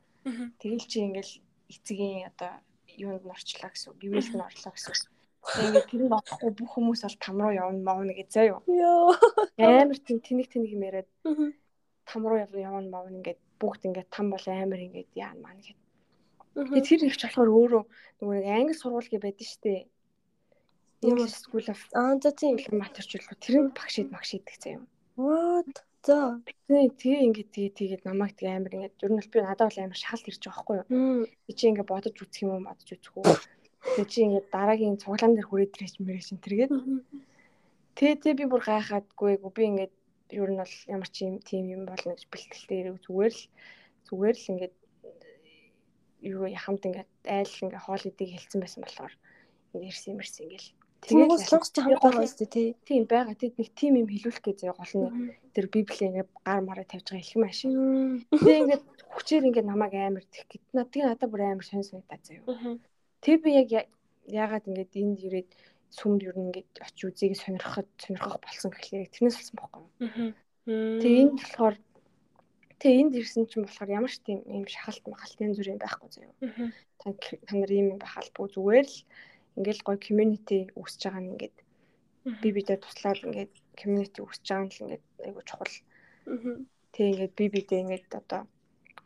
[0.61, 1.33] Тэгэл чи ингээл
[1.69, 2.51] эцгийн одоо
[2.97, 3.99] юунд нь орчлоо гэсэн үг,
[4.33, 5.14] нь орлоо гэсэн үг.
[5.45, 8.59] Ингээд тэрэнд орохгүй бүх хүмүүс бол там руу явна маавна гэж заяа.
[8.65, 9.13] Йоо.
[9.61, 11.09] Амар тийм тэнэг тэнэг юм яриад
[12.09, 15.77] там руу явна маавна ингээд бүгд ингээд там бол амар ингээд яа маань гэд.
[16.57, 16.65] Аа.
[16.65, 17.83] Тэгээ тэр ихч болохоор өөрөө
[18.19, 19.81] нөгөө нэг англи сургууль байдаг дээ.
[21.05, 22.57] English School of Аа за тийм.
[22.71, 24.81] Матерчлал тэрэнд багшид магшиддаг заяа.
[25.15, 25.85] What?
[26.05, 26.41] За.
[26.69, 30.25] Тэгээ ингээд тэгээ тэгээд намайг тэгээ амар ингээд ер нь би надад бол амар шалт
[30.29, 31.25] ирж байгаа байхгүй юу.
[31.45, 33.25] Би чи ингээд бодож үзэх юм уу, бодож үзэх үү.
[33.85, 36.71] Тэгээ чи ингээд дараагийн цуглаан дээр хүрээд ирэх юм мэрэж тэргээд
[37.95, 39.93] тэгээ тэгээ би бүр гайхаадгүй би ингээд
[40.33, 43.43] ер нь бол ямар ч юм тийм юм болно гэж бэлтгэлтэй ирэх зүгээр л
[44.07, 44.75] зүгээр л ингээд
[46.33, 49.13] юу хамт ингээд айл ингээд хоол идийг хэлсэн байсан болохоор
[49.73, 50.67] ингээд ирсэн юмэрсэн ингээд
[51.05, 52.67] Тэгээд солонгос ч хамт байгаа дээ тий.
[52.87, 55.07] тийм байгаа тэд нэг тийм юм хэлүүлэх гэж заяа гол нь
[55.53, 57.59] тэр библийн ингээд гар мараа тавьж байгаа хэлэх маш.
[57.69, 58.25] Мм.
[58.33, 58.83] Тэгээ ингээд
[59.13, 60.63] хүчээр ингээд намайг амар тэгэх гэд.
[60.73, 62.43] Над тэгээ надад бүр амар сонь санагдаа заяа.
[63.25, 63.27] Аа.
[63.27, 63.89] Тэг би яг
[64.29, 65.49] яагаад ингээд энд ирээд
[65.97, 69.89] сүмд ер нь ингээд очиж үзийг сонирхоход сонирхох болсон гэхлээр тэрнээс болсон байхгүй юу.
[71.01, 71.75] Тэгээ энд болохоор
[72.79, 76.33] тэгээ энд ирсэн чинь болохоор ямар ч тийм юм шахалт махалт янз бүрийн байхгүй заяа.
[77.01, 78.97] Та та нар ийм юм байхалбгүй зүгээр л
[79.57, 81.57] ингээд гоё community үүсэж байгаа нь ингээд
[82.41, 85.75] би бидээ туслаад ингээд community үүсэж байгаа нь л ингээд айгу чухал.
[86.93, 88.41] Тэг ингээд би бидээ ингээд одоо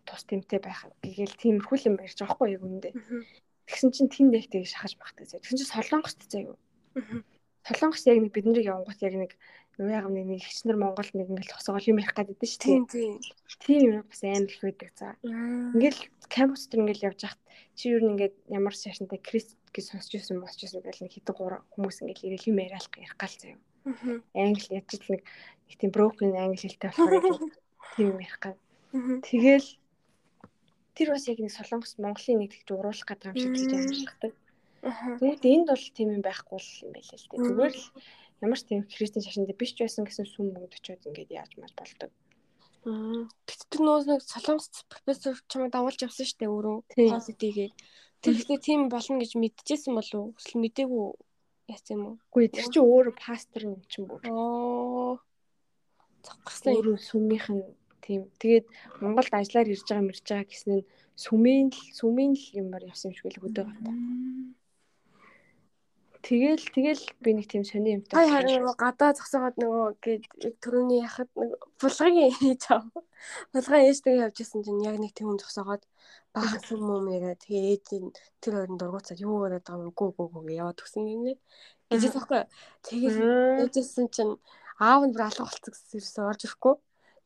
[0.07, 2.93] тус тэмтэй байх гээл тиймэрхүү юм ярьж байгаа хгүй яг үүндээ.
[3.69, 5.45] Тэгсэн чинь тэнд яг тийг шахаж багтдаг заяа.
[5.45, 6.57] Тэгсэн чинь солонгост заяа.
[7.69, 9.31] Солонгос яг нэг биднийг явангууд яг нэг
[9.77, 12.67] юу яам нэг нэг ихчнэр Монголд нэг ингээл тосоогоо юм ярих гэдэг шүү дээ.
[12.67, 13.13] Тийм тийм.
[13.63, 15.07] Тийм юм бас амар их байдаг за.
[15.23, 17.41] Ингээл кампус дээр ингээл явж хахад
[17.79, 21.63] чи юу нэг ямар шашинтай крист гэж сонсч ирсэн босч ирсэн гэл нэг хитэг гур
[21.77, 23.59] хүмүүс ингээл ирэл юм яриалах ярих гал заяа.
[24.35, 24.83] Англи ч нэг
[25.23, 25.23] нэг
[25.79, 27.39] тийм broken англи хэлтэй болохоор яг
[27.95, 28.59] тийм юм ярих гал.
[29.23, 29.67] Тэгэл
[30.99, 34.33] тэр бас яг нэг солонгос Монголын нэг тэгж уруулах гэдэг юм шиг хэлж амьддаг.
[34.83, 35.15] Аа.
[35.15, 37.39] Тэгвэл энд бол тийм юм байхгүй л юм байл л дээ.
[37.47, 37.87] Зүгээр л
[38.43, 41.71] ямар ч тийм христийн шашинтай биш ч байсан гэсэн сүм бөгд очиод ингээд яаж маж
[41.75, 42.11] болдог.
[42.83, 46.77] Тэгтэр нөөс нэг солонгос профессор чамайг дагуулж явсан шүү дээ өөрөө.
[46.95, 47.75] Позитигээд.
[48.23, 50.35] Тэгэхдээ тийм болно гэж мэдчихсэн болов уу?
[50.39, 51.07] Эсвэл мдээгүй
[51.71, 52.15] яасан юм уу?
[52.31, 54.23] Үгүй тэр чинь өөрөө пастор юм чинь бүр.
[54.31, 55.19] Оо.
[56.23, 56.75] Цогцсон.
[56.75, 57.63] Өөрөө сүмийнх нь
[58.09, 58.21] тийм.
[58.41, 58.65] Тэгээд
[59.05, 60.87] Монголд ажиллаар ирж байгаа мэрж байгаа гэсэн нь
[61.23, 63.91] сүмийн л сүмийн л юмар явсан юм шиг л хөдөө гата.
[66.19, 68.11] Тэгэл тэгэл би нэг тийм сони юмтай.
[68.11, 70.23] Тай харин нөгөө гадаа зогсоогоод нөгөө гээд
[70.59, 72.91] төрөний яхад нэг булгагийн хийж ав.
[73.55, 75.83] Булгаа ээжтэйгээ явж исэн чинь яг нэг тийм хүн зогсоогоод
[76.35, 77.39] баахан сүм юм яриа.
[77.39, 78.11] Тэгээ ээж нь
[78.43, 81.33] тэр хоёрын дургуцаад юу яриад байгаа юм гүү гүү гүү яваад тгсэн юм нэ.
[81.87, 82.41] Гэж байхгүй.
[82.83, 84.35] Тэгээд ээжсэн чинь
[84.75, 86.75] аав нь бүр алга болцсон гэсэн ерөөсөөр орж ирэхгүй.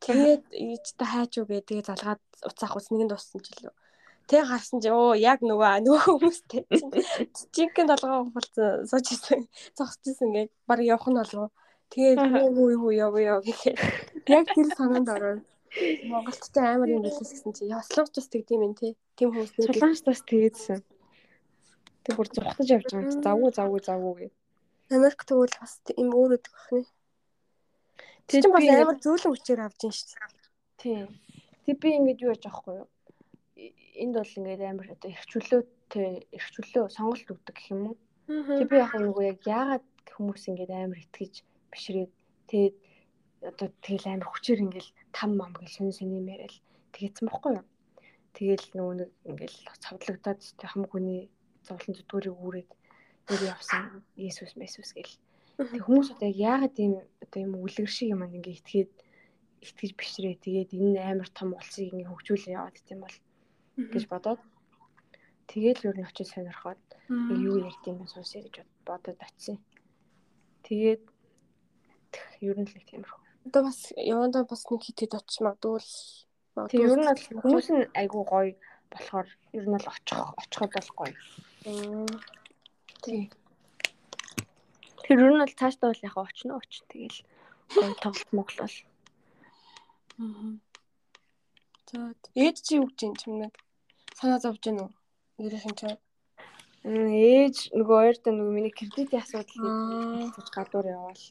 [0.03, 3.71] Тэгээд ээжтэй хайч юу гээ тэгээ залгаад уцаах ус нэгэнд дууссан ч лөө.
[4.27, 6.91] Тэг гарсан чи оо яг нөгөө нөгөө хүмүүстэй чинь
[7.55, 11.51] жинхэнэ толгоо болцсон сууж исэн зогсож исэн гээд баг явах нь болов.
[11.91, 12.19] Тэгээд
[12.51, 13.79] юу юу яв яв гэхээр
[14.27, 15.43] яг тэр санаанд ороод
[16.11, 18.93] Монголчтой амар юм билээс гэсэн чи яслууч бас тэгдэм юм тий.
[19.17, 20.79] Тим хүмүүс нэг Солонгос бас тэгээдсэн.
[22.05, 24.27] Тэг бүр зүхтаж явж байгаа юм завгүй завгүй завгүй гэ.
[24.93, 26.81] Америк тэгвэл бас юм өөр өгдөг бахны.
[28.27, 30.43] Тэр чинь бас амар зөөлөн хүчээр авж ин шүү дээ.
[30.79, 31.07] Тийм.
[31.65, 32.89] Тэг би ингэж юу яж аахгүй юу?
[33.99, 37.97] Энд бол ингээд амар одоо их чөлөөтэй их чөлөө сонголт өгдөг гэх юм уу?
[38.27, 41.33] Тэг би яг нөгөө яг яагаад хүмүүс ингээд амар итгэж
[41.71, 42.11] бишрээд
[42.47, 42.75] тэгээд
[43.43, 46.55] одоо тэгэл амар хүчээр ингээл там мам гэж сонь сонь юм яриад
[46.95, 47.67] тэгээдсэн бохгүй юу?
[48.33, 51.27] Тэгэл нөгөө нэг ингээл цавдлагдаад тэг хам хүний
[51.67, 52.71] зовлон зүтгүүрийг үүрээд
[53.27, 55.15] нэр явсан Иесус Месүс гэл.
[55.57, 58.91] Тэг хүмүүс одоо яг яагаад ийм одоо юм үлгэр шиг юм ингээ итгээд
[59.63, 63.17] итгэж бишрээ тэгээд энэ амар том улсыг ингээ хөгжүүлээ яваад тийм бол
[63.93, 64.41] гэж бодоод
[65.47, 66.81] тэгээд л ер нь очиж сонирхоод
[67.47, 69.59] юу ярьд юм бэ сонсъё гэж бодоод очив.
[70.65, 71.03] Тэгээд
[72.41, 73.21] ер нь л нэг тиймэрхүү.
[73.47, 75.91] Одоо бас явандаа бас нэг хит хит очиж магадгүй л
[76.53, 78.53] Тэг ер нь бол хүмүүс нь айгүй гоё
[78.93, 81.15] болохоор ер нь бол очих очиход бол гоё.
[83.03, 83.21] тий.
[85.03, 87.19] Тэр ер нь бол цаашдаа бол яг очно оч тэгэл
[88.01, 88.77] тоглолт моглол бол.
[91.91, 91.99] За
[92.35, 93.53] ээж чи юу гэж юм чимнэг
[94.17, 94.91] санаа зовж гэнэ үү?
[95.43, 95.97] Юм чам.
[96.83, 100.31] М, Ээж нөгөө ойртой нөгөө миний кредитийн асуудал Аа.
[100.33, 101.23] хийж гадуур яваал.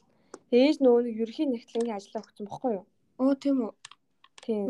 [0.49, 2.85] Ээж нөгөө нэг ерхий нэгтлэнгийн ажиллаа өгсөн бохгүй юу?
[3.21, 3.73] Оо тийм үү.
[4.43, 4.65] Тийм.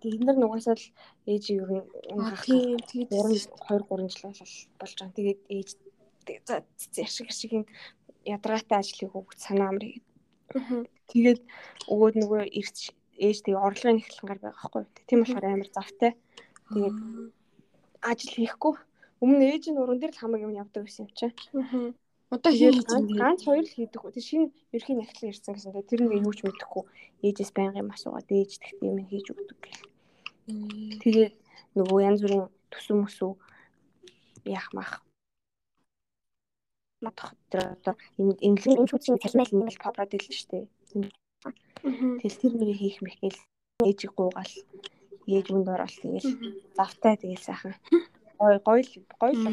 [0.00, 0.86] Тэд нар нугасаа л
[1.26, 4.42] ээж ер нь Аа тийм тэгээд 3 2 3 жил бол
[4.78, 5.16] болж байгаа.
[5.16, 5.68] Тэгээд ээж
[6.46, 6.54] за
[7.02, 7.64] яшиг яшигийн
[8.34, 10.02] ядаргаатай ажлыг өгч санаа амрыг.
[10.54, 10.84] Мгм.
[11.10, 11.40] Тэгээд
[11.92, 14.84] өгөөд нөгөө ирч ээж тэгээ орлогын эхлэнгаар байгаа байхгүй?
[15.08, 16.12] Тийм болохоор амар завтай.
[16.72, 16.96] Тэгээд
[18.10, 18.74] ажил хийхгүй.
[19.24, 21.34] Өмнө ээж нь уран дээр л хамаг юм явдаг байсан юм чинь.
[22.30, 23.48] Одоо хийж ганц юм.
[23.48, 24.00] хоёр л хийдэг.
[24.04, 25.72] Тэг шинэ ерхий нахлын ирсэн гэсэн.
[25.72, 26.84] Тэгээд тэр нэг юу ч мэдэхгүй.
[27.24, 29.82] Ээжээс байнгын юм асуугаад ээж тэгт юм хийж өгдөг гэл.
[31.02, 31.34] Тэгээд
[31.72, 33.32] нөгөө янз бүрийн төсөв мөсөв
[34.44, 35.00] яах мах
[37.04, 40.66] матх тэр одоо энэ энэ шүтсийн цалмал нэг попрод л штэ.
[42.20, 43.40] Тэгэл тэр нэрийг хийх мэх гээл
[43.86, 44.54] ээжийг гуугаал
[45.30, 46.28] ээж үнд орол тэгэл
[46.76, 47.74] завтай тэгэл сайхан.
[48.38, 49.46] Гой гоё л гоё л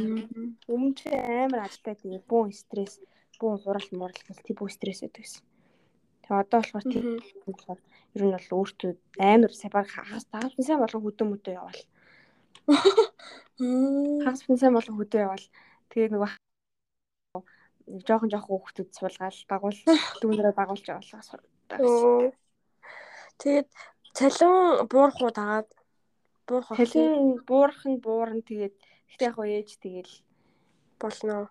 [0.74, 2.26] өмнө чи амар ажилтай тэгээ.
[2.30, 2.98] Бүүн стресс
[3.40, 5.44] бүүн хурал мурал гэл тий бүү стресс гэсэн.
[6.24, 7.04] Тэгээ одоо болохоор тий
[7.46, 7.80] болохоор
[8.16, 11.82] ер нь бол өөртөө амар сайн баг хагас тагс сайн болон хөдөө мөдөө явал
[14.24, 15.46] хагас сайн болон хөдөө явал
[15.92, 16.32] тэгээ нөгөө
[17.86, 19.80] жоохон жоохон хүүхдүүд суулгаал дагуул
[20.22, 21.22] дүүнэрээ дагуулж яваалаа.
[21.80, 22.32] Оо.
[23.38, 23.70] Тэгээд
[24.18, 25.70] цалин буурах уу тагаад
[26.48, 26.78] буурах уу?
[26.78, 28.76] Цалин буурах нь буурна тэгээд
[29.10, 30.14] гэхдээ яг ээж тэгэл
[31.00, 31.50] болно.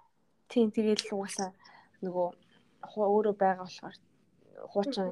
[0.50, 1.50] тийм тэгэл угаасаа
[2.02, 2.28] нөгөө
[2.92, 3.96] өөрөө байгаа болохоор
[4.72, 5.06] хуучин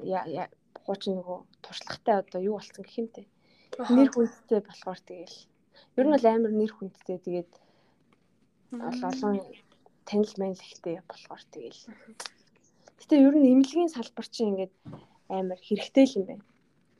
[0.84, 3.23] хуучин нөгөө туршлагатай одоо юу болцсон гэх юм те.
[3.94, 5.36] Нэр хүндтэй болохоор тэгэл
[5.97, 7.52] ер нь бол амар нэр хүндтэй тэгээд
[8.81, 9.36] ол- олон
[10.09, 11.83] танил манил ихтэй болохоор тэгэл.
[12.99, 14.75] Гэтэ ер нь эмнэлгийн салбар чинь ингээд
[15.29, 16.45] амар хэрэгтэй л юм байна.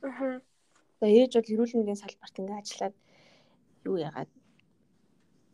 [0.03, 0.39] Аа.
[0.99, 2.95] Одоо ээж бол эрүүл мэндийн салбарт ингээд ажиллаад
[3.87, 4.31] юу яагаад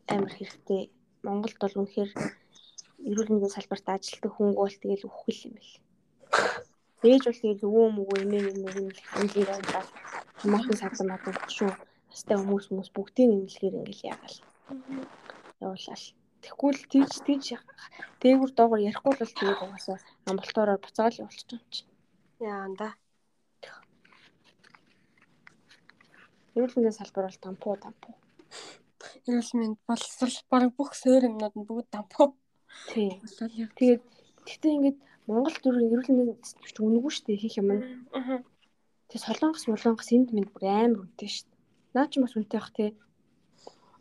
[0.08, 0.82] амар хэрэгтэй.
[1.26, 2.12] Монголд бол үнэхээр
[3.10, 5.74] эрүүл мэндийн салбарт ажилладаг хүн бол тэгэл үхэл юм бэл.
[7.10, 8.74] Ээж бол тэгэл өвөө мөгөө эмээ эмээ
[9.16, 9.90] эмнэлгээр ажиллаад
[10.40, 11.72] хамаатан садлан мадан шүү.
[12.10, 14.38] Настай хүмүүс хүмүүс бүгдийн эмнэлгээр ингээл яагаал.
[15.64, 16.19] Явуулаад.
[16.44, 17.46] Тэгвэл л тийж тийж
[18.22, 19.98] дээгүр доогоор ярихгүй л бол тэгээд угаасаа
[20.30, 21.84] амбултороор буцаал явуулчих юм чи.
[22.40, 22.96] Яанда.
[26.56, 28.16] Эрүүл мэндийн салбар бол тампуу тампуу.
[29.28, 31.92] Эрүүл мэнд боловсрол баг бүх суур юмнууд нь бүгд.
[33.24, 33.72] Болол яг.
[33.80, 34.02] Тэгээд
[34.48, 37.70] тэгтээ ингээд Монгол төрийн эрүүл мэндийн системч үнэгүй шүү дээ хийх юм.
[37.76, 37.84] нь.
[38.18, 38.42] Аа.
[39.12, 41.60] Тэгээ солонгос молонгос энд мэд бүр амар үнэтэй шүү дээ.
[41.94, 42.90] Наа ч бас үнэтэй бах тий.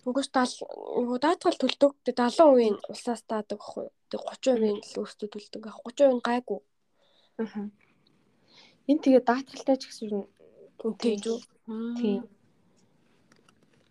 [0.08, 1.92] Угаас тал нөгөө даатгал төлдөг.
[2.06, 3.92] Тэг 70% улсаас даадаг ахгүй.
[4.08, 5.68] Тэг 30% л өөрсдөө төлдөг.
[5.84, 6.60] 30% гайгүй.
[7.44, 7.68] Аа.
[8.88, 10.24] Энд тэгээ даатгалтай ч гэсэн
[10.78, 11.42] Үнэтэй юу?
[11.98, 12.22] тийм.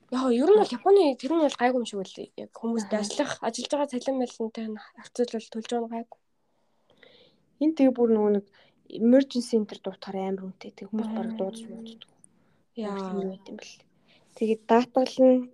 [0.09, 2.15] Яг ер нь бол Японы тэр нь бол гайгүй юм шиг үл.
[2.39, 6.19] Яг хүмүүст ажиллах, ажиллаж байгаа цалин нь харьцуулбал төлж байгаа нь гайгүй.
[7.59, 8.45] Энд тэгээ бүр нөгөө нэг
[8.87, 10.71] emergency center дуутахаар амар үнэтэй.
[10.79, 12.09] Тэг хүмүүс бараг дуудаж мууддаг.
[12.79, 13.11] Яа.
[14.39, 15.51] Тэгээд даатгал нь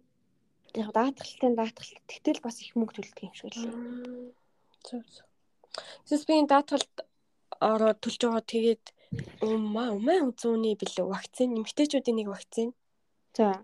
[0.82, 1.92] яг даатгалтай даатгал.
[2.10, 4.34] Тэгтэл бас их мөнгө төлдөг юм шиг л.
[4.88, 5.28] Зөв зөв.
[6.08, 6.94] Тэс би энэ даатгалд
[7.62, 8.86] ороод төлж байгаа тэгээд
[9.46, 12.74] умаа умаа үзүүний билүү вакцин эмгтээчүүдийн нэг вакцин
[13.38, 13.62] За.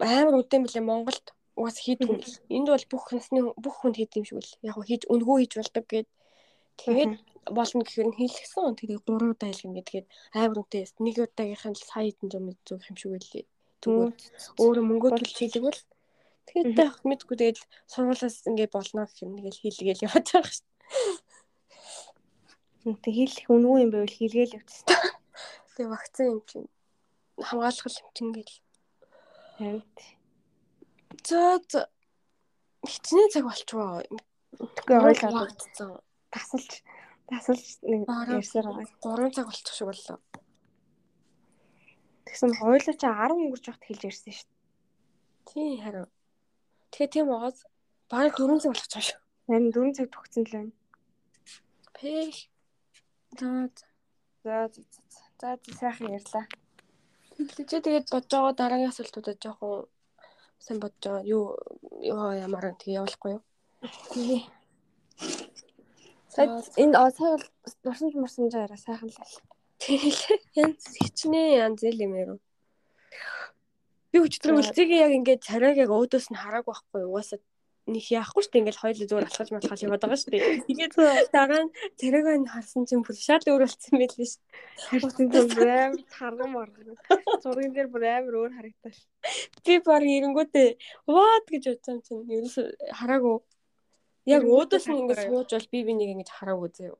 [0.00, 1.26] амар үдэн билээ Монголд
[1.56, 2.36] угаас хийдэг юм бил.
[2.56, 4.52] Энд бол бүх насны бүх хүнд хийдэг юм шиг үл.
[4.68, 6.08] Яг хийж үнгөө хийж болдог гэд
[6.80, 7.12] тэгээд
[7.56, 8.74] болно гэхээр нь хийлгсэн.
[8.80, 10.84] Тэгээд 3 удаа хэлгэн гэдгээд амар үнэтэй.
[11.04, 13.44] Нэг удаагийнх нь сая хэдэн зуун зүг юм шиг үлээ.
[13.84, 14.16] Тэгвэл
[14.64, 15.80] өөрөө мөнгөө төлж хийлгвэл
[16.48, 17.58] тэгээд таах мэдгүй тэгээд
[17.92, 20.64] сургуулаас ингэ болно гэх юм нэгэл хийлгээл яваад байгаа шүү.
[23.04, 24.88] Тэг хийх үнгүй юм байвал хийлгээл явчихсан.
[25.76, 26.68] Тэгээ вакцин юм чинь
[27.40, 28.56] хамгаалах юм чинь гэл.
[29.60, 29.82] Харин
[31.24, 31.60] За
[32.84, 34.02] хичнээн цаг болчихвоо.
[34.58, 34.96] Тэгэхгүй
[35.32, 36.00] Вакцсан.
[36.28, 36.84] тасалж
[37.30, 38.88] тасалж нэг ярьсаар байгаа.
[39.00, 40.18] 3 цаг болчих шиг боллоо.
[42.26, 44.60] Тэгсэн хойлоо чи 10 өнгөрч явахд хэлж ярьсан шүү дээ.
[45.48, 46.08] Тийм харин.
[46.92, 47.58] Тэгээ тийм байгаас
[48.10, 49.20] бараг 4 цаг болчих шүү.
[49.48, 50.72] Харин 4 цаг төгсөн л байна.
[51.96, 52.36] Пэх.
[53.38, 53.68] За
[54.44, 54.82] За за
[55.40, 55.58] за.
[55.80, 56.44] Сайхан ярьлаа.
[57.68, 59.88] Чи тэгээд бодож байгаа дараагийн асуултуудад жоохон
[60.64, 61.24] сайн бодож байгаа.
[61.24, 61.44] Юу
[62.44, 63.42] ямар тэгээ явуулахгүй юу?
[64.12, 64.42] Тэгээ.
[66.28, 69.53] Сая энэ сая бол дурсамж мурсамж яриа сайхан л байна.
[69.84, 70.20] Тэгэл
[70.56, 72.38] янз хичнээн янз л юм яруу.
[74.12, 77.02] Би өчтөр үлцгийг яг ингээд царайг яг өөдөөс нь хараагүй байхгүй?
[77.04, 77.40] Угаасаа
[77.84, 80.40] нэг яахгүй шүү дээ ингээл хоёул зүгээр алхаж малхаж яваад байгаа шүү дээ.
[80.72, 80.94] Тэгээд
[81.36, 84.40] дараа нь царайг нь харсан чинь бүр шал өөр болсон байл шүү.
[84.88, 86.96] Харин тийм амар тарган марган.
[87.44, 88.96] Зурган дээр бүр амар өөр харагдаж.
[89.68, 90.68] Би баг ирэнгүүтээ
[91.12, 92.56] what гэж бодсон чинь ерөөс
[92.96, 93.36] хараагүй.
[94.32, 96.96] Яг өөдөөс нь ингээд сууж бол би бинийг ингэж хараагүй заяа.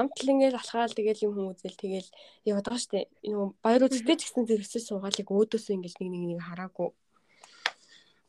[0.00, 2.08] Амтл ингээл алхаал тэгэл юм хүмүүзэл тэгэл
[2.48, 3.06] яваад байгаа дээ.
[3.28, 6.90] Нөгөө баяр үзэгтэй ч гэсэн зэрэгсэж суугаалыг өөдөөс ингэж нэг нэг нэг хараагүй.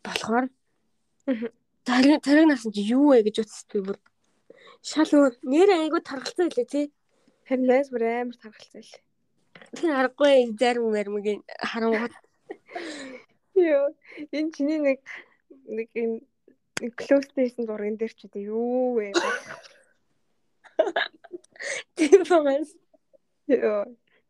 [0.03, 0.45] Болохоор
[1.87, 3.37] Тариг тариг насан чи юу вэ гэж
[3.71, 3.97] би бүр
[4.83, 6.85] шал өөр нэр айгу таргалцсан хэлээ тий.
[7.47, 8.93] Харин найз бүр амар таргалцсан л.
[9.75, 12.13] Тэр аргагүй зарим мэрмгийн харангууд.
[13.55, 13.87] Йоо
[14.35, 14.99] энэ чиний нэг
[15.67, 16.11] нэг юм
[16.99, 19.11] close station зурган дээр ч үү юу вэ?
[21.97, 22.65] Тийм байна.
[23.47, 23.83] Йоо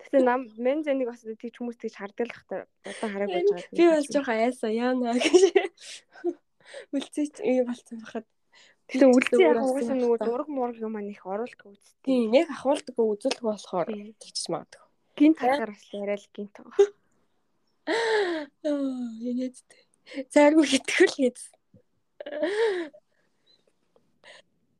[0.03, 3.71] Тэгтээ нам мен зэнийг бас тийч хүмүүс тийч хардаг л хата одоо хараагүй байж байгаа.
[3.71, 5.43] Би бол жоохон айсаа яана гэж
[6.91, 8.27] үлцээч юм болсон байхад
[8.91, 11.95] Тэгээ үлцээ яг угаасаа нөгөө зураг мураг юм аа их оруулдаг үст.
[12.03, 13.87] Тийм яг ахуулдаг үзүүлэх болохоор
[14.19, 14.87] тэгчих магадгүй.
[15.15, 16.87] Гинт харахаар бас яриа л гинт байгаа.
[18.67, 19.81] Аа янэдтэй.
[20.35, 21.37] Зайргүй хитгэл гэж.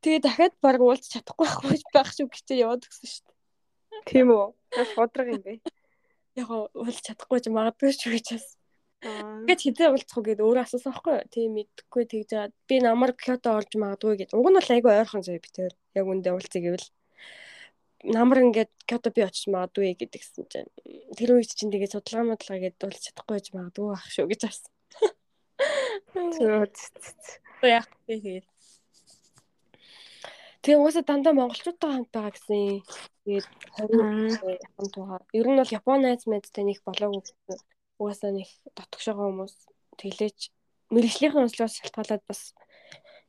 [0.04, 4.04] Тэгээ дахиад баг уулз чадахгүй байхгүй байх шүү гэчээ яваад өгсөн шүү дээ.
[4.04, 4.52] Тийм үү?
[4.52, 5.64] Бас бодрог юм бэ.
[6.36, 8.46] Яг уулз чадахгүй ч магадгүй шүү гэж бас.
[9.00, 11.32] Ингээд хизээ уулзах уу гэд өөрөө асуусан байхгүй юу?
[11.32, 14.36] Тийм мэдхгүй тэгж жаад би намар Кёто орж магадгүй гэд.
[14.36, 16.88] Уг нь бол айгүй ойрхон зөө би тэр яг үндэ уулзъя гэвэл
[18.04, 20.68] намар ингээд Кёто би очиж магадгүй гэдгсэн чинь
[21.16, 24.72] тэр үед чинь тэгээд судалгаа модлага гэд уулз чадахгүй байж магадгүй ах шүү гэж авсан.
[27.64, 28.44] Яг тэгээд
[30.64, 32.80] Тэгээ угаасаа дандаа монголчуудтай хамт байгаа гэсэн.
[33.28, 33.46] Тэгээд
[33.84, 35.20] 20 хамт байгаа.
[35.36, 37.20] Ер нь бол Японы найз мэдтэй нэг болоогүй
[38.00, 39.54] угаасаа нэг дотгошогоо хүмүүс
[40.00, 40.38] тэглэж
[40.88, 42.56] мэрэгжлийн онцлогоос шалтгаалаад бас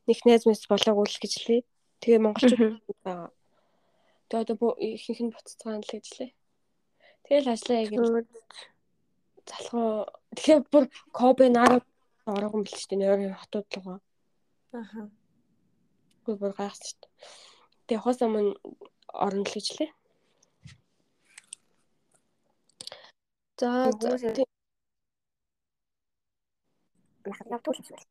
[0.07, 1.61] нэг найз мэс болоогүй л гэж лээ.
[1.99, 3.29] Тэгээ монголчууд байгаа.
[4.31, 6.31] Тэгээ одоо ихэнх нь буцацгаан л гэж лээ.
[7.27, 7.91] Тэгэл ажиллаа яг
[9.43, 10.07] залхуу
[10.39, 11.85] тэгэхээр бүр Кобе нарууд
[12.25, 13.99] ороогүй юм ч тийм нойрын хотууд руугаа.
[14.71, 15.11] Аха.
[16.25, 17.11] Гүр бүр гайхсан шүү дээ.
[17.85, 18.51] Тэгээ хос өмнө
[19.25, 19.91] орно л гэж лээ.
[23.59, 24.09] За лавтуу
[27.73, 28.05] л эсвэл.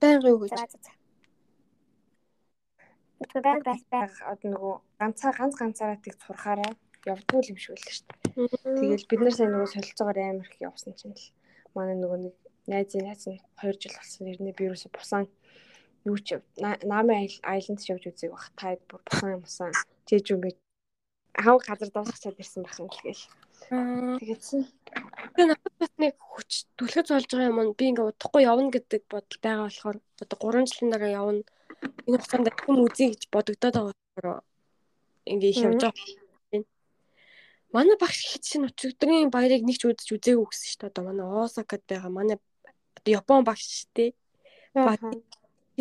[0.00, 0.56] байнгын үг гэж.
[3.20, 6.72] Тэгэхээр байнг байх байх одоо нөгөө ганцаа ганц ганцаараа тийг сурахаараа
[7.04, 8.80] явдгүй юм шиг байлаа шүү дээ.
[8.80, 11.24] Тэгэл бид нар сайн нөгөө солилцоогоор амар их явсан чинь л
[11.76, 12.34] манай нөгөө нэг
[12.72, 14.24] найзын найз нь 2 жил болсон.
[14.24, 15.28] Нэрнээ би юусе бусан
[16.08, 16.40] юу ч
[16.84, 18.48] намын айланд ч явж үзег бах.
[18.56, 19.72] Таад бүр бусан юмсан.
[20.08, 20.56] Жиж юм би
[21.36, 23.24] хав газар дуусгачаад ирсэн байх юм л гээл.
[23.70, 24.60] Тэгээдсэн.
[25.36, 27.76] Тэгээ надад бас нэг хүч түлхэж болж байгаа юм.
[27.76, 31.42] Би ингээ удахгүй явна гэдэг бодол байгаа болохоор одоо 3 жилийн дараа явна.
[32.08, 34.42] Энэ хугацаанд хүн үзье гэж бодогдоод байгаа болохоор
[35.28, 36.20] ингээ их явж байгаа.
[37.70, 40.90] Манай багш хитсэн өчигдрийн баярыг нэг ч үдэж үзээгүй гэсэн шүү дээ.
[40.90, 42.10] Одоо манай Осакад байгаа.
[42.10, 42.36] Манай
[42.98, 44.10] одоо Япон багш шүү дээ.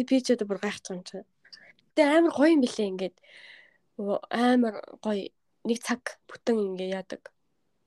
[0.08, 1.28] Би ч одоо бүр байгаа юм чинь.
[1.95, 3.16] Тэгээ амар гоё юм билээ ингээд
[4.32, 5.28] амар гоё
[5.68, 7.34] нэг цаг бүтэн ингээ яадаг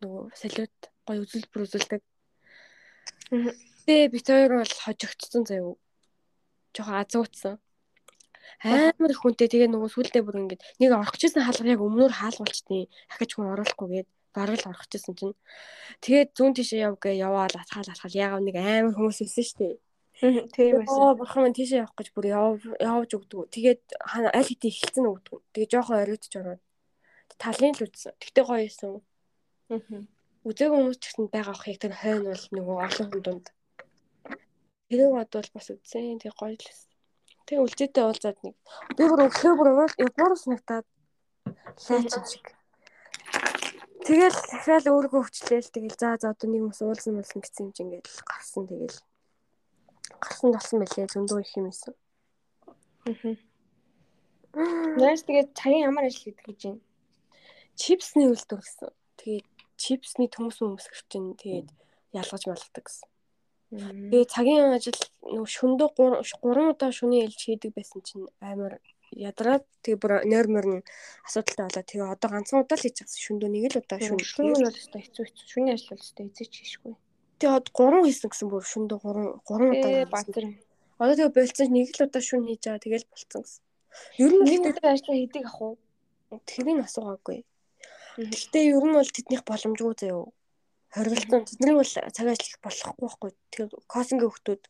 [0.02, 0.76] нөгөө салют
[1.06, 2.02] гоё үзүүлбэр үзүүлдэг.
[3.86, 5.74] Тэгээ бит хоёр бол хожигдсон заяа.
[6.74, 7.56] Жохоо азуутсан.
[8.62, 13.30] Амар хүнтэй тэгээ нөгөө сүулдэ бүр ингээд нэг орох гэсэн хаалга яг өмнөөр хаалгуулчтیں۔ Дахиж
[13.34, 15.36] хүн оруулахгүйгээд бараг л орох гэсэн чинь.
[16.04, 19.74] Тэгээд зүүн тишээ яв гэ яваал атгаал атгаал ягаад нэг амар хүмүүс ирсэн шүү дээ.
[20.54, 20.94] Тийм байсан.
[21.02, 23.50] Оо бурхан минь тийшээ явах гэж бүр явж өгдөг.
[23.50, 25.42] Тэгээд аль хэдийн эхэлсэн өгдөг.
[25.50, 26.62] Тэгээ жоохон оройтч ороод
[27.42, 28.14] талын л үзсэн.
[28.22, 29.02] Тэгтээ гоё байсан.
[30.46, 33.46] Үзээгүй хүмүүс ч гэсэн байгаа ах яг тэр хойно бол нөгөө олон хүн дунд.
[34.86, 36.22] Тэрийг бод бол бас үзсэн.
[36.22, 36.90] Тэг гоё л байсан.
[37.42, 38.54] Тэг үлзээтэй уулзаад нэг
[38.94, 39.68] би бүр өглөө бүр
[39.98, 40.86] ямар санагтаад
[41.90, 42.46] лайч шиг.
[44.06, 47.90] Тэгэл дахиад өөрийгөө хөвчлээл тэгэл за за одоо нэг хүмүүс уулзсан болсон гэсэн юм чинь
[47.98, 48.98] ингээл гарсан тэгэл
[50.22, 51.94] гарсан болсон байлээ зөндөө их юм исэн.
[53.06, 53.36] Аа.
[55.00, 56.82] Нээс тэгээд цагийн ямар ажил хийдэг гэж байна?
[57.80, 58.90] Чипсний үйлдвэр гэсэн.
[59.16, 59.46] Тэгээд
[59.80, 61.68] чипсний төмс өмс гэрчин тэгээд
[62.12, 63.08] ялгаж малгадаг гэсэн.
[63.72, 68.76] Тэгээд цагийн ажил нөгөө шөндөө 3 удаа шөнийн ээлж хийдэг байсан чинь амар
[69.16, 70.74] ядраад тэгээ бүр нойр морн
[71.24, 74.52] асуудалтай болоо тэгээ одоо ганцхан удаа л хийж байгаа шөндөө нэг л удаа шөнө шөнө
[74.56, 76.94] нь бол өстой хэцүү хэцүү шөнийн ажил бол өстой эзэж хийшгүй
[77.42, 80.44] тэгээ од 3 хийсэн гэсэн бүр шөндөө 3 3 удаа баатар
[81.02, 83.62] одоо тэгээ болцсон нэг л удаа шөнө хийж байгаа тэгэл болцсон гэсэн
[84.22, 85.74] ер нь нэг удаа ажиллаа хийдэг ах уу
[86.46, 87.42] тэрийг асуугаагүй
[88.12, 90.28] Гэхдээ ер нь бол тэднийх боломжгүй заяо.
[90.92, 93.30] Хоригдсон тэднийг бол цаг ажил их болохгүй байхгүй.
[93.48, 94.68] Тэр косингийн хүмүүс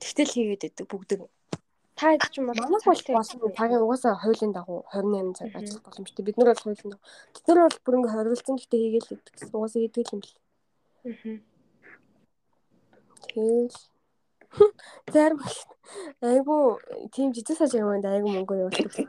[0.00, 1.20] Тэгтэл хийгээд байдаг бүгдэг.
[2.00, 5.84] Та хэд ч юм бол Манайх бол болсон цагийн угаасаа хуулийн дагуу 28 цаг ажиллах
[5.84, 6.24] боломжтой.
[6.24, 7.08] Бид нар бол хуулийн дагуу.
[7.36, 9.52] Бид нар бол бүр ингээ хоригдсан гэхдээ хийгээл гэсэн.
[9.52, 10.34] Угаасаа хийдэг юм бэл.
[11.02, 11.26] Тэгэл
[15.12, 15.58] зарим бол
[16.20, 16.78] айгу
[17.14, 19.08] тийм жижиг саж юм байна айгу мөнгө явуулдаг.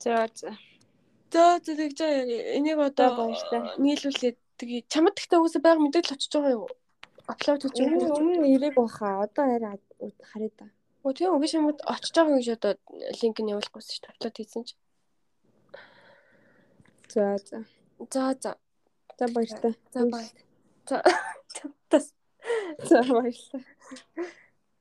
[0.00, 0.50] За за.
[1.32, 2.00] За за тэгж
[2.56, 3.28] энийг одоо
[3.76, 6.68] нийлүүлээд тэгээ чамд гэхдээ угаасаа байга мэдээлэл очиж байгаа юу?
[7.28, 8.16] Апплод хийж Өмнө байгаа.
[8.16, 9.20] өмнө ирэг баха.
[9.26, 9.76] Одоо арай
[10.32, 10.66] харъя да.
[11.04, 12.72] Өө тийм үгүй шимэд очиж байгаа гэж одоо
[13.20, 14.12] линк нь явуулахгүйсэн шүү дээ.
[14.16, 14.74] Апплод хийсэн чи.
[17.12, 17.58] За за.
[18.12, 18.56] За за.
[19.18, 19.74] За баярлалаа.
[19.92, 20.30] За баяр.
[20.88, 21.02] За.
[22.88, 23.64] За баярлалаа.